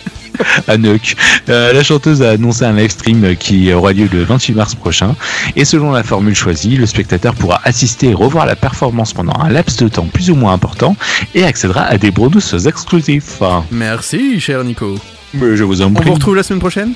Euh, 1.49 1.73
la 1.73 1.83
chanteuse 1.83 2.21
a 2.21 2.33
annoncé 2.33 2.63
un 2.67 2.75
live 2.75 2.91
stream 2.91 3.37
qui 3.37 3.73
aura 3.73 3.95
lieu 3.95 4.07
le 4.13 4.23
28 4.23 4.53
mars 4.53 4.75
prochain. 4.75 5.15
Et 5.55 5.65
selon 5.65 5.93
la 5.93 6.03
formule 6.03 6.35
choisie, 6.35 6.77
le 6.77 6.85
spectateur 6.85 7.35
pourra 7.35 7.63
assister 7.65 8.11
et 8.11 8.15
revoir 8.15 8.45
la 8.45 8.55
performance 8.55 9.15
pendant 9.15 9.33
un 9.41 9.49
laps 9.49 9.77
de 9.79 9.89
temps 9.89 10.05
plus 10.13 10.29
ou 10.31 10.35
moins 10.35 10.53
important 10.53 10.95
et 11.35 11.43
accédera 11.43 11.85
à 11.85 11.97
des 11.97 12.11
bonus 12.11 12.53
exclusifs. 12.67 13.41
Merci, 13.71 14.39
cher 14.39 14.63
Nico. 14.63 14.99
mais 15.33 15.57
je 15.57 15.65
vous 15.65 15.81
en 15.81 15.87
On 15.87 15.93
prie. 15.95 16.05
vous 16.05 16.13
retrouve 16.15 16.37
la 16.37 16.43
semaine 16.43 16.61
prochaine? 16.61 16.93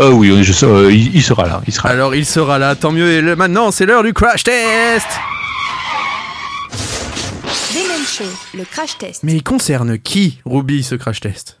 Euh, 0.00 0.10
oui, 0.10 0.42
je 0.42 0.52
sais, 0.52 0.66
euh, 0.66 0.92
il, 0.92 1.14
il 1.14 1.22
sera 1.22 1.46
là. 1.46 1.62
Il 1.66 1.72
sera 1.72 1.88
là. 1.88 1.94
Alors 1.94 2.14
il 2.14 2.24
sera 2.26 2.58
là, 2.58 2.74
tant 2.74 2.92
mieux. 2.92 3.10
Et 3.10 3.20
le- 3.20 3.36
maintenant, 3.36 3.70
c'est 3.70 3.86
l'heure 3.86 4.02
du 4.02 4.12
crash 4.12 4.44
test. 4.44 5.06
Show, 8.06 8.24
le 8.56 8.64
crash 8.64 8.96
test. 8.98 9.22
Mais 9.24 9.32
il 9.34 9.42
concerne 9.42 9.98
qui, 9.98 10.38
Ruby, 10.44 10.84
ce 10.84 10.94
crash 10.94 11.18
test? 11.20 11.58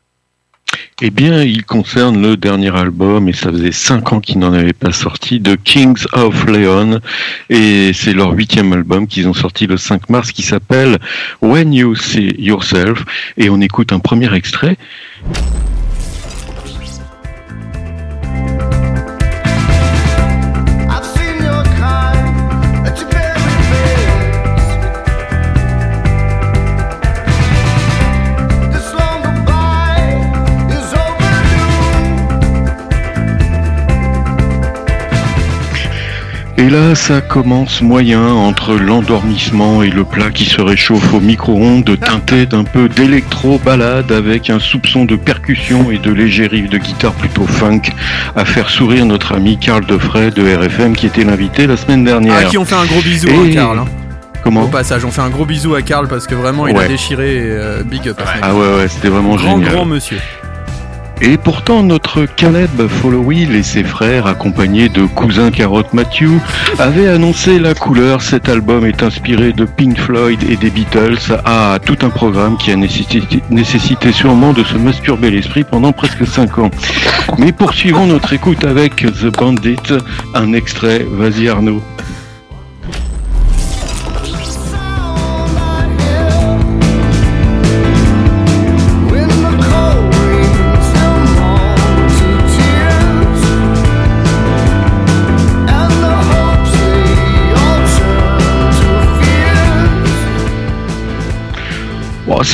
Eh 1.02 1.10
bien, 1.10 1.42
il 1.42 1.64
concerne 1.64 2.20
le 2.22 2.36
dernier 2.36 2.72
album, 2.76 3.28
et 3.28 3.32
ça 3.32 3.50
faisait 3.50 3.72
5 3.72 4.12
ans 4.12 4.20
qu'ils 4.20 4.38
n'en 4.38 4.52
avaient 4.52 4.72
pas 4.72 4.92
sorti, 4.92 5.40
de 5.40 5.56
Kings 5.56 6.04
of 6.12 6.44
Leon, 6.46 7.00
et 7.50 7.92
c'est 7.92 8.12
leur 8.12 8.30
huitième 8.32 8.72
album 8.72 9.08
qu'ils 9.08 9.26
ont 9.26 9.34
sorti 9.34 9.66
le 9.66 9.76
5 9.76 10.08
mars, 10.10 10.30
qui 10.30 10.42
s'appelle 10.42 10.98
When 11.42 11.72
You 11.72 11.96
See 11.96 12.36
Yourself, 12.38 13.04
et 13.36 13.50
on 13.50 13.60
écoute 13.60 13.92
un 13.92 13.98
premier 13.98 14.32
extrait. 14.34 14.76
Là, 36.74 36.94
ça 36.96 37.20
commence 37.20 37.82
moyen 37.82 38.26
entre 38.26 38.74
l'endormissement 38.74 39.82
et 39.82 39.90
le 39.90 40.02
plat 40.04 40.30
qui 40.30 40.44
se 40.44 40.60
réchauffe 40.60 41.14
au 41.14 41.20
micro-ondes, 41.20 41.96
teinté 42.00 42.46
d'un 42.46 42.64
peu 42.64 42.88
d'électro-balade 42.88 44.10
avec 44.10 44.50
un 44.50 44.58
soupçon 44.58 45.04
de 45.04 45.14
percussion 45.16 45.90
et 45.92 45.98
de 45.98 46.10
légers 46.10 46.48
riffs 46.48 46.68
de 46.68 46.78
guitare 46.78 47.12
plutôt 47.12 47.46
funk 47.46 47.82
à 48.34 48.44
faire 48.44 48.68
sourire 48.70 49.06
notre 49.06 49.34
ami 49.34 49.56
Karl 49.58 49.84
Defray 49.86 50.30
de 50.32 50.42
RFM 50.56 50.96
qui 50.96 51.06
était 51.06 51.22
l'invité 51.24 51.66
la 51.66 51.76
semaine 51.76 52.04
dernière. 52.04 52.36
À 52.38 52.44
qui 52.44 52.58
on 52.58 52.64
fait 52.64 52.74
un 52.74 52.86
gros 52.86 53.00
bisou, 53.02 53.28
Et- 53.28 53.32
hein, 53.32 53.50
Karl. 53.52 53.78
hein. 53.78 53.84
Comment 54.42 54.64
Au 54.64 54.68
passage, 54.68 55.04
on 55.06 55.10
fait 55.10 55.22
un 55.22 55.30
gros 55.30 55.46
bisou 55.46 55.74
à 55.74 55.80
Karl 55.80 56.06
parce 56.08 56.26
que 56.26 56.34
vraiment, 56.34 56.66
il 56.66 56.76
a 56.76 56.86
déchiré 56.86 57.38
euh, 57.44 57.82
Big 57.82 58.08
Up. 58.08 58.20
Ah 58.42 58.52
ouais, 58.54 58.60
ouais, 58.60 58.88
c'était 58.88 59.08
vraiment 59.08 59.36
grand, 59.36 59.56
génial. 59.56 59.72
grand 59.72 59.86
monsieur. 59.86 60.18
Et 61.20 61.36
pourtant, 61.38 61.82
notre 61.82 62.26
Caleb 62.26 62.86
Followill 62.88 63.54
et 63.54 63.62
ses 63.62 63.84
frères, 63.84 64.26
accompagnés 64.26 64.88
de 64.88 65.06
cousin 65.06 65.50
Carotte 65.50 65.92
Matthew, 65.92 66.30
avaient 66.78 67.08
annoncé 67.08 67.58
la 67.58 67.74
couleur. 67.74 68.20
Cet 68.20 68.48
album 68.48 68.84
est 68.84 69.02
inspiré 69.02 69.52
de 69.52 69.64
Pink 69.64 69.98
Floyd 69.98 70.40
et 70.48 70.56
des 70.56 70.70
Beatles. 70.70 71.18
Ah, 71.44 71.78
tout 71.84 71.98
un 72.02 72.10
programme 72.10 72.56
qui 72.58 72.72
a 72.72 72.76
nécessité, 72.76 73.42
nécessité 73.50 74.12
sûrement 74.12 74.52
de 74.52 74.64
se 74.64 74.76
masturber 74.76 75.30
l'esprit 75.30 75.64
pendant 75.64 75.92
presque 75.92 76.26
5 76.26 76.58
ans. 76.58 76.70
Mais 77.38 77.52
poursuivons 77.52 78.06
notre 78.06 78.32
écoute 78.32 78.64
avec 78.64 78.96
The 78.96 79.36
Bandit. 79.36 79.76
Un 80.34 80.52
extrait, 80.52 81.06
vas-y 81.08 81.48
Arnaud. 81.48 81.82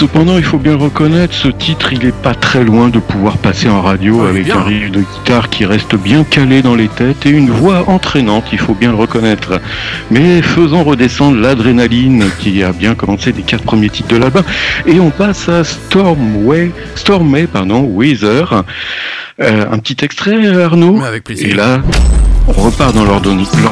Cependant, 0.01 0.39
il 0.39 0.43
faut 0.45 0.57
bien 0.57 0.73
le 0.73 0.79
reconnaître, 0.79 1.35
ce 1.35 1.49
titre, 1.49 1.93
il 1.93 2.07
est 2.07 2.15
pas 2.15 2.33
très 2.35 2.65
loin 2.65 2.89
de 2.89 2.99
pouvoir 2.99 3.37
passer 3.37 3.69
en 3.69 3.83
radio 3.83 4.23
Ouais, 4.23 4.31
avec 4.31 4.45
bien. 4.45 4.57
un 4.57 4.63
riff 4.63 4.91
de 4.91 5.01
guitare 5.01 5.51
qui 5.51 5.67
reste 5.67 5.95
bien 5.95 6.25
calé 6.25 6.63
dans 6.63 6.75
les 6.75 6.89
têtes 6.89 7.27
et 7.27 7.29
une 7.31 7.51
voix 7.51 7.85
entraînante, 7.87 8.45
il 8.51 8.59
faut 8.59 8.73
bien 8.73 8.93
le 8.93 8.97
reconnaître. 8.97 9.61
Mais 10.11 10.41
faisons 10.41 10.85
redescendre 10.85 11.39
l'adrénaline 11.39 12.25
qui 12.39 12.63
a 12.63 12.73
bien 12.73 12.95
commencé 12.95 13.33
des 13.33 13.43
quatre 13.43 13.65
premiers 13.65 13.91
titres 13.91 14.09
de 14.09 14.17
l'album 14.17 14.43
et 14.87 14.99
on 15.01 15.11
passe 15.11 15.51
à 15.51 15.65
Stormway, 15.65 16.71
Stormway, 16.95 17.47
pardon, 17.47 17.83
Weather. 17.85 18.65
Euh, 19.43 19.65
un 19.71 19.79
petit 19.79 20.03
extrait, 20.03 20.47
Arnaud. 20.63 20.97
Mais 20.99 21.07
avec 21.07 21.25
plaisir. 21.25 21.47
Et 21.49 21.53
là, 21.53 21.83
on 22.49 22.53
repart 22.53 22.95
dans 22.95 23.05
l'endormissement. 23.05 23.71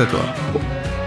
À 0.00 0.06
toi. 0.06 0.24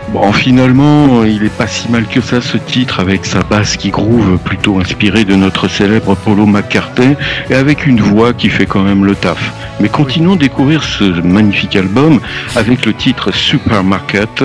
Bon, 0.10 0.32
finalement, 0.32 1.24
il 1.24 1.44
est 1.44 1.58
pas 1.58 1.68
si 1.68 1.90
mal 1.90 2.06
que 2.06 2.22
ça 2.22 2.40
ce 2.40 2.58
titre 2.58 3.00
avec 3.00 3.26
sa 3.26 3.42
basse 3.42 3.76
qui 3.76 3.90
groove 3.90 4.38
plutôt 4.38 4.80
inspirée 4.80 5.26
de 5.26 5.36
notre 5.36 5.68
célèbre 5.68 6.16
Paulo 6.16 6.46
McCartney 6.46 7.16
et 7.50 7.56
avec 7.56 7.86
une 7.86 8.00
voix 8.00 8.34
qui 8.34 8.50
fait 8.50 8.66
quand 8.66 8.84
même 8.84 9.04
le 9.04 9.16
taf. 9.16 9.52
Mais 9.80 9.90
continuons 9.90 10.36
de 10.36 10.42
découvrir 10.42 10.84
ce 10.84 11.04
magnifique 11.04 11.76
album 11.76 12.22
avec 12.56 12.86
le 12.86 12.94
titre 12.94 13.32
Supermarket. 13.32 14.44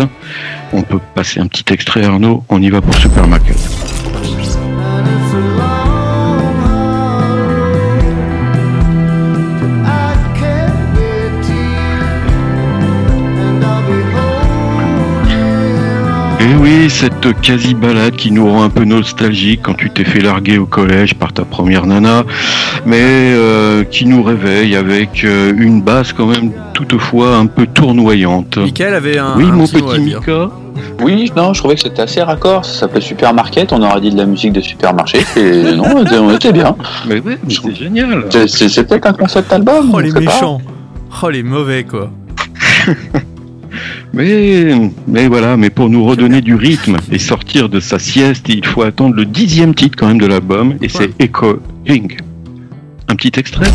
On 0.72 0.82
peut 0.82 1.00
passer 1.14 1.40
un 1.40 1.46
petit 1.46 1.72
extrait 1.72 2.04
Arnaud, 2.04 2.42
on 2.48 2.60
y 2.62 2.70
va 2.70 2.80
pour 2.80 2.94
Supermarket. 2.94 3.99
Et 16.50 16.54
oui, 16.54 16.90
cette 16.90 17.40
quasi-balade 17.42 18.16
qui 18.16 18.32
nous 18.32 18.50
rend 18.50 18.64
un 18.64 18.70
peu 18.70 18.82
nostalgique 18.84 19.60
quand 19.62 19.74
tu 19.74 19.88
t'es 19.88 20.02
fait 20.02 20.18
larguer 20.18 20.58
au 20.58 20.66
collège 20.66 21.14
par 21.14 21.32
ta 21.32 21.44
première 21.44 21.86
nana, 21.86 22.24
mais 22.84 22.98
euh, 22.98 23.84
qui 23.84 24.04
nous 24.04 24.24
réveille 24.24 24.74
avec 24.74 25.22
euh, 25.22 25.52
une 25.56 25.80
basse 25.80 26.12
quand 26.12 26.26
même 26.26 26.50
toutefois 26.74 27.36
un 27.36 27.46
peu 27.46 27.66
tournoyante. 27.66 28.56
Michael 28.56 28.94
avait 28.94 29.18
un. 29.18 29.34
Oui, 29.36 29.44
un 29.44 29.52
mon 29.52 29.64
petit. 29.68 30.00
Mika. 30.00 30.50
Oui, 31.00 31.30
non, 31.36 31.54
je 31.54 31.60
trouvais 31.60 31.76
que 31.76 31.82
c'était 31.82 32.02
assez 32.02 32.20
raccord. 32.20 32.64
Ça 32.64 32.80
s'appelait 32.80 33.00
Supermarket. 33.00 33.72
On 33.72 33.80
aurait 33.84 34.00
dit 34.00 34.10
de 34.10 34.16
la 34.16 34.26
musique 34.26 34.52
de 34.52 34.60
supermarché. 34.60 35.18
Et 35.36 35.62
non, 35.76 35.84
on 35.94 36.34
était- 36.34 36.52
bien. 36.52 36.74
Mais 37.06 37.20
ouais, 37.20 37.38
mais 37.46 37.54
c'est 37.62 37.76
génial. 37.76 38.24
C'est- 38.48 38.82
peut-être 38.88 39.06
un 39.06 39.12
concept 39.12 39.52
album. 39.52 39.92
Oh, 39.94 40.00
les 40.00 40.12
pas. 40.12 40.18
méchants. 40.18 40.60
Oh, 41.22 41.28
les 41.30 41.44
mauvais, 41.44 41.84
quoi. 41.84 42.10
Mais, 44.12 44.74
mais 45.06 45.28
voilà, 45.28 45.56
mais 45.56 45.70
pour 45.70 45.88
nous 45.88 46.04
redonner 46.04 46.40
du 46.40 46.54
rythme 46.54 46.96
et 47.10 47.18
sortir 47.18 47.68
de 47.68 47.80
sa 47.80 47.98
sieste, 47.98 48.48
il 48.48 48.64
faut 48.64 48.82
attendre 48.82 49.14
le 49.14 49.24
dixième 49.24 49.74
titre 49.74 49.96
quand 49.98 50.08
même 50.08 50.20
de 50.20 50.26
l'album, 50.26 50.74
et 50.80 50.88
c'est 50.88 51.10
Echo 51.20 51.60
Ring. 51.86 52.18
Un 53.08 53.16
petit 53.16 53.32
extrait 53.38 53.70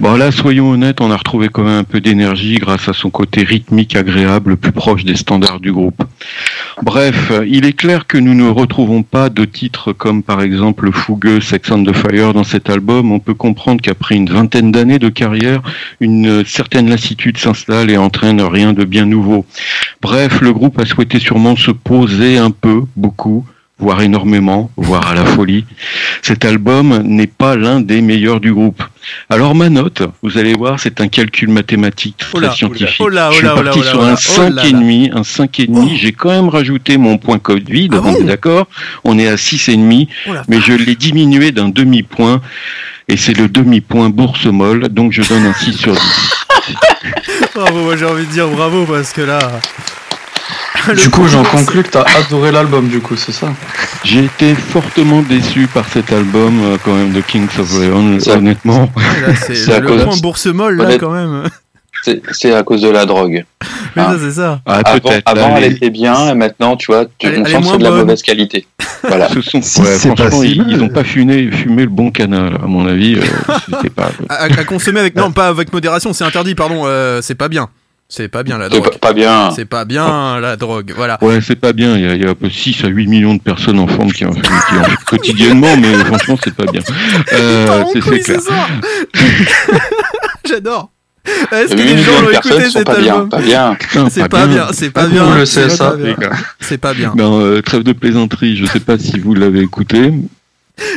Bon 0.00 0.16
là, 0.16 0.32
soyons 0.32 0.70
honnêtes, 0.70 1.02
on 1.02 1.10
a 1.10 1.16
retrouvé 1.18 1.50
quand 1.50 1.62
même 1.62 1.80
un 1.80 1.84
peu 1.84 2.00
d'énergie 2.00 2.54
grâce 2.54 2.88
à 2.88 2.94
son 2.94 3.10
côté 3.10 3.42
rythmique 3.42 3.94
agréable, 3.96 4.56
plus 4.56 4.72
proche 4.72 5.04
des 5.04 5.14
standards 5.14 5.60
du 5.60 5.72
groupe. 5.72 6.02
Bref, 6.82 7.30
il 7.46 7.66
est 7.66 7.74
clair 7.74 8.06
que 8.06 8.16
nous 8.16 8.32
ne 8.32 8.48
retrouvons 8.48 9.02
pas 9.02 9.28
de 9.28 9.44
titres 9.44 9.92
comme 9.92 10.22
par 10.22 10.40
exemple 10.40 10.86
le 10.86 10.90
fougueux 10.90 11.42
Sex 11.42 11.70
on 11.70 11.84
the 11.84 11.92
Fire 11.92 12.32
dans 12.32 12.44
cet 12.44 12.70
album. 12.70 13.12
On 13.12 13.18
peut 13.18 13.34
comprendre 13.34 13.82
qu'après 13.82 14.14
une 14.14 14.30
vingtaine 14.30 14.72
d'années 14.72 14.98
de 14.98 15.10
carrière, 15.10 15.60
une 16.00 16.46
certaine 16.46 16.88
lassitude 16.88 17.36
s'installe 17.36 17.90
et 17.90 17.98
entraîne 17.98 18.40
rien 18.40 18.72
de 18.72 18.84
bien 18.84 19.04
nouveau. 19.04 19.44
Bref, 20.00 20.40
le 20.40 20.54
groupe 20.54 20.80
a 20.80 20.86
souhaité 20.86 21.18
sûrement 21.18 21.56
se 21.56 21.72
poser 21.72 22.38
un 22.38 22.50
peu, 22.50 22.84
beaucoup, 22.96 23.44
voire 23.80 24.02
énormément, 24.02 24.70
voire 24.76 25.08
à 25.08 25.14
la 25.14 25.24
folie. 25.24 25.64
Cet 26.22 26.44
album 26.44 27.02
n'est 27.04 27.26
pas 27.26 27.56
l'un 27.56 27.80
des 27.80 28.00
meilleurs 28.02 28.40
du 28.40 28.52
groupe. 28.52 28.82
Alors 29.28 29.54
ma 29.54 29.68
note, 29.70 30.02
vous 30.22 30.38
allez 30.38 30.54
voir, 30.54 30.78
c'est 30.78 31.00
un 31.00 31.08
calcul 31.08 31.48
mathématique 31.48 32.16
très 32.18 32.38
Oh 32.38 32.40
là, 32.40 32.52
scientifique. 32.52 32.96
oh 33.00 33.08
là, 33.08 33.28
oh 33.30 33.32
Je 33.32 33.38
suis 33.38 33.46
là, 33.46 33.54
oh 33.56 33.62
là, 33.62 33.72
parti 33.72 33.80
oh 33.82 33.88
sur 33.88 33.98
oh 34.00 34.02
un 34.02 34.14
oh 34.14 34.40
là 34.42 34.50
là. 34.50 34.62
5,5, 34.64 35.12
un 35.16 35.22
5,5. 35.22 35.96
J'ai 35.98 36.12
quand 36.12 36.28
même 36.30 36.48
rajouté 36.48 36.98
mon 36.98 37.18
point 37.18 37.38
Covid, 37.38 37.88
Ah 37.92 37.96
on 38.04 38.12
bon 38.12 38.14
est 38.20 38.24
d'accord 38.24 38.66
On 39.04 39.18
est 39.18 39.26
à 39.28 39.34
6,5, 39.36 40.08
Oh 40.28 40.34
la 40.34 40.42
mais 40.48 40.60
je 40.60 40.72
l'ai 40.74 40.94
diminué 40.94 41.50
d'un 41.52 41.68
demi-point. 41.68 42.40
Et 43.08 43.16
c'est 43.16 43.36
le 43.36 43.48
demi-point 43.48 44.10
bourse 44.10 44.46
molle, 44.46 44.88
donc 44.88 45.10
je 45.12 45.22
donne 45.22 45.44
un 45.46 45.54
6 45.54 45.72
sur 45.72 45.94
10. 45.94 46.00
Bravo, 47.54 47.82
moi 47.82 47.96
j'ai 47.96 48.04
envie 48.04 48.26
de 48.26 48.30
dire 48.30 48.46
bravo 48.48 48.84
parce 48.84 49.12
que 49.12 49.22
là. 49.22 49.38
Du 50.96 51.10
coup, 51.10 51.26
j'en 51.28 51.42
conclus 51.44 51.82
que 51.82 51.90
t'as 51.90 52.04
adoré 52.18 52.52
l'album, 52.52 52.88
du 52.88 53.00
coup, 53.00 53.14
c'est 53.16 53.32
ça 53.32 53.48
J'ai 54.04 54.24
été 54.24 54.54
fortement 54.54 55.20
déçu 55.22 55.66
par 55.66 55.86
cet 55.88 56.12
album 56.12 56.58
euh, 56.62 56.76
quand 56.84 56.94
même 56.94 57.12
de 57.12 57.20
Kings 57.20 57.48
of 57.58 57.70
Leon, 57.78 58.18
honnêtement. 58.28 58.88
C'est 59.42 59.78
le 59.80 59.86
cause- 59.86 60.04
point 60.04 60.16
bourse 60.22 60.46
molle 60.46 60.76
là 60.78 60.96
quand 60.98 61.10
même. 61.10 61.44
C'est 62.32 62.54
à 62.54 62.62
cause 62.62 62.80
de 62.80 62.88
la 62.88 63.04
drogue. 63.04 63.44
Mais 63.96 64.02
ça, 64.02 64.16
c'est 64.18 64.30
ça. 64.30 64.60
Ah, 64.64 64.80
Avant, 65.26 65.56
elle 65.56 65.64
les- 65.64 65.76
était 65.76 65.90
bien, 65.90 66.30
et 66.30 66.34
maintenant, 66.34 66.76
tu 66.76 66.86
vois, 66.92 67.04
tu, 67.18 67.26
on 67.28 67.44
sent 67.44 67.52
que 67.60 67.66
c'est 67.66 67.78
de 67.78 67.82
la 67.84 67.90
mauvaise 67.90 68.22
qualité. 68.22 68.66
Voilà. 69.06 69.28
Ce 69.28 69.40
sont, 69.42 69.60
Si 69.60 69.80
ouais, 69.82 69.86
c'est 69.98 70.08
pas 70.14 70.30
franchement, 70.30 70.40
si 70.42 70.52
ils, 70.52 70.64
ils 70.70 70.82
ont 70.82 70.88
pas 70.88 71.04
fumé, 71.04 71.50
fumé 71.50 71.82
le 71.82 71.88
bon 71.88 72.10
canal, 72.10 72.54
à 72.62 72.66
mon 72.66 72.86
avis. 72.86 73.16
euh, 73.16 73.88
pas. 73.94 74.10
À 74.30 74.64
consommer 74.64 75.00
avec 75.00 75.14
non 75.16 75.32
pas 75.32 75.48
avec 75.48 75.72
modération, 75.72 76.12
c'est 76.14 76.24
interdit. 76.24 76.54
Pardon, 76.54 76.82
euh, 76.86 77.20
c'est 77.20 77.34
pas 77.34 77.48
bien. 77.48 77.68
C'est 78.12 78.26
pas 78.28 78.42
bien 78.42 78.58
la 78.58 78.64
C'est 78.68 78.70
drogue. 78.80 78.90
pas, 78.98 78.98
pas 79.08 79.12
bien. 79.12 79.50
C'est 79.54 79.64
pas 79.64 79.84
bien 79.84 80.40
la 80.40 80.56
drogue. 80.56 80.92
Voilà. 80.96 81.16
Ouais, 81.22 81.38
c'est 81.40 81.54
pas 81.54 81.72
bien. 81.72 81.96
Il 81.96 82.02
y 82.02 82.06
a, 82.08 82.14
il 82.16 82.22
y 82.22 82.26
a 82.26 82.30
un 82.30 82.34
peu 82.34 82.50
6 82.50 82.82
à 82.84 82.88
8 82.88 83.06
millions 83.06 83.34
de 83.36 83.40
personnes 83.40 83.78
en 83.78 83.86
forme 83.86 84.10
qui 84.12 84.24
en, 84.24 84.32
qui 84.32 84.40
en 84.50 84.82
quotidiennement, 85.06 85.76
mais 85.76 85.94
franchement, 86.04 86.36
c'est 86.42 86.54
pas 86.54 86.64
bien. 86.70 86.80
Euh, 87.32 87.84
c'est 87.92 88.00
c'est 88.02 88.18
clair. 88.20 88.40
ce 88.40 88.46
soir. 88.46 88.68
J'adore. 90.48 90.90
Est-ce 91.52 91.74
que 91.74 91.80
8 91.80 91.84
les 91.84 91.88
gens 91.88 91.94
millions 92.10 92.20
l'ont 92.22 92.26
de 92.28 92.32
écouté 92.34 92.70
cet 92.70 92.86
pas 92.86 92.98
bien. 93.00 93.12
album 93.14 93.28
Pas 93.28 93.40
bien. 93.40 93.76
C'est 94.10 94.28
pas 94.28 94.46
bien, 94.46 94.66
c'est 94.72 94.90
pas 94.90 95.06
bien. 95.06 95.36
le 95.36 95.46
c'est 95.46 95.66
CSA, 95.68 95.90
pas 95.90 95.96
bien. 95.96 96.16
C'est 96.60 96.78
pas. 96.78 96.92
Non, 97.14 97.40
euh, 97.40 97.62
trêve 97.62 97.82
de 97.82 97.92
plaisanterie. 97.92 98.56
Je 98.56 98.64
sais 98.66 98.80
pas 98.80 98.98
si 98.98 99.18
vous 99.18 99.34
l'avez 99.34 99.60
écouté. 99.60 100.12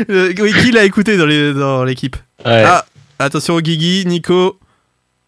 Euh, 0.09 0.33
oui, 0.39 0.53
qui 0.63 0.71
l'a 0.71 0.85
écouté 0.85 1.17
dans 1.17 1.25
les- 1.25 1.53
dans 1.53 1.83
l'équipe? 1.83 2.15
Ouais. 2.45 2.63
Ah, 2.65 2.85
attention 3.19 3.59
Guigui, 3.59 4.05
Nico. 4.07 4.57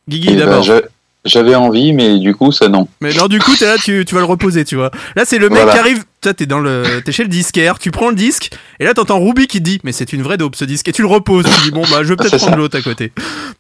Guigui 0.07 0.29
Eh 0.31 0.35
ben, 0.37 0.45
d'abord. 0.45 0.63
je- 0.63 0.81
J'avais 1.25 1.55
envie, 1.55 1.91
mais 1.91 2.19
du 2.19 2.35
coup, 2.35 2.51
ça 2.51 2.69
non. 2.69 2.87
Mais 3.01 3.11
non, 3.13 3.27
du 3.27 3.39
coup, 3.39 3.55
t'es 3.57 3.65
là, 3.65 3.77
tu, 3.83 4.05
tu 4.05 4.13
vas 4.13 4.21
le 4.21 4.27
reposer, 4.27 4.63
tu 4.63 4.75
vois. 4.75 4.91
Là, 5.15 5.23
c'est 5.25 5.39
le 5.39 5.49
mec 5.49 5.57
Voilà. 5.63 5.73
qui 5.73 5.79
arrive. 5.79 6.03
Toi, 6.21 6.33
t'es 6.35 6.45
dans 6.45 6.59
le, 6.59 7.01
t'es 7.03 7.11
chez 7.11 7.23
le 7.23 7.29
disquaire, 7.29 7.79
tu 7.79 7.89
prends 7.91 8.09
le 8.09 8.15
disque, 8.15 8.51
et 8.79 8.85
là, 8.85 8.93
t'entends 8.93 9.19
Ruby 9.19 9.47
qui 9.47 9.57
te 9.59 9.63
dit, 9.63 9.79
mais 9.83 9.91
c'est 9.91 10.13
une 10.13 10.21
vraie 10.21 10.37
dope 10.37 10.55
ce 10.55 10.65
disque, 10.65 10.87
et 10.87 10.91
tu 10.91 11.01
le 11.01 11.07
reposes. 11.07 11.45
Tu 11.45 11.61
dis, 11.63 11.71
bon, 11.71 11.81
bah, 11.89 12.03
je 12.03 12.09
vais 12.09 12.15
peut-être 12.17 12.37
prendre 12.37 12.57
l'autre 12.57 12.77
à 12.77 12.81
côté. 12.81 13.11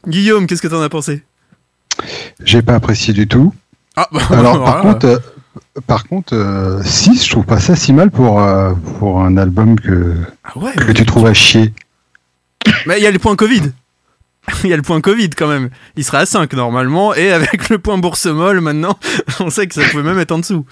Guillaume, 0.07 0.45
qu'est-ce 0.47 0.61
que 0.61 0.67
t'en 0.67 0.81
as 0.81 0.89
pensé? 0.89 1.23
J'ai 2.43 2.61
pas 2.61 2.75
apprécié 2.75 3.13
du 3.13 3.27
tout. 3.27 3.53
Ah, 3.95 4.07
bah, 4.11 4.19
Alors, 4.31 4.63
par 4.63 4.77
voilà. 4.81 4.93
contre, 4.93 5.05
euh, 5.07 5.17
par 5.87 6.07
contre, 6.07 6.33
euh, 6.35 6.81
6, 6.83 7.25
je 7.25 7.29
trouve 7.31 7.45
pas 7.45 7.59
ça 7.59 7.75
si 7.75 7.93
mal 7.93 8.11
pour, 8.11 8.41
euh, 8.41 8.73
pour 8.99 9.21
un 9.21 9.37
album 9.37 9.79
que, 9.79 10.13
Ah 10.43 10.57
ouais, 10.57 10.73
que 10.73 10.91
tu 10.91 11.05
trouves 11.05 11.25
à 11.27 11.33
chier. 11.33 11.73
mais 12.85 12.99
il 12.99 13.03
y 13.03 13.07
a 13.07 13.11
le 13.11 13.19
point 13.19 13.35
Covid. 13.35 13.71
Il 14.63 14.69
y 14.69 14.73
a 14.73 14.77
le 14.77 14.81
point 14.81 15.01
Covid 15.01 15.29
quand 15.31 15.47
même. 15.47 15.69
Il 15.95 16.03
sera 16.03 16.19
à 16.19 16.25
5 16.25 16.53
normalement, 16.53 17.13
et 17.15 17.31
avec 17.31 17.69
le 17.69 17.79
point 17.79 17.97
bourse 17.97 18.25
molle 18.25 18.61
maintenant, 18.61 18.97
on 19.39 19.49
sait 19.49 19.67
que 19.67 19.73
ça 19.75 19.81
pouvait 19.89 20.03
même 20.03 20.19
être 20.19 20.31
en 20.31 20.39
dessous. 20.39 20.65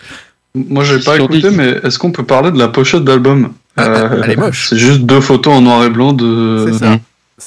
Moi, 0.55 0.83
j'ai 0.83 0.99
pas 0.99 1.17
écouté, 1.17 1.49
mais 1.49 1.69
est-ce 1.83 1.97
qu'on 1.97 2.11
peut 2.11 2.25
parler 2.25 2.51
de 2.51 2.59
la 2.59 2.67
pochette 2.67 3.03
d'album 3.03 3.53
Ah, 3.77 4.09
elle 4.23 4.29
est 4.31 4.35
moche. 4.35 4.69
C'est 4.69 4.77
juste 4.77 5.01
deux 5.01 5.19
photos 5.21 5.53
en 5.55 5.61
noir 5.61 5.83
et 5.83 5.89
blanc 5.89 6.13
de 6.13 6.69
C'est 6.71 6.77
ça. 6.79 6.99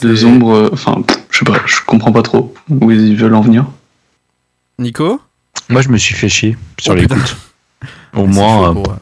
des 0.02 0.24
ombres. 0.24 0.54
euh, 0.56 0.70
Enfin, 0.72 0.96
je 1.30 1.38
sais 1.38 1.44
pas, 1.44 1.60
je 1.66 1.76
comprends 1.86 2.10
pas 2.12 2.22
trop 2.22 2.52
où 2.68 2.90
ils 2.90 3.16
veulent 3.16 3.34
en 3.36 3.42
venir. 3.42 3.64
Nico? 4.78 5.20
Moi, 5.68 5.82
je 5.82 5.88
me 5.88 5.96
suis 5.98 6.14
fait 6.14 6.28
chier 6.28 6.56
sur 6.78 6.92
Oh, 6.92 6.96
putain. 6.96 7.14
l'écoute. 7.14 7.36
Au 8.14 8.20
C'est 8.22 8.26
moins, 8.26 8.70
euh, 8.70 8.72
pour- 8.72 8.96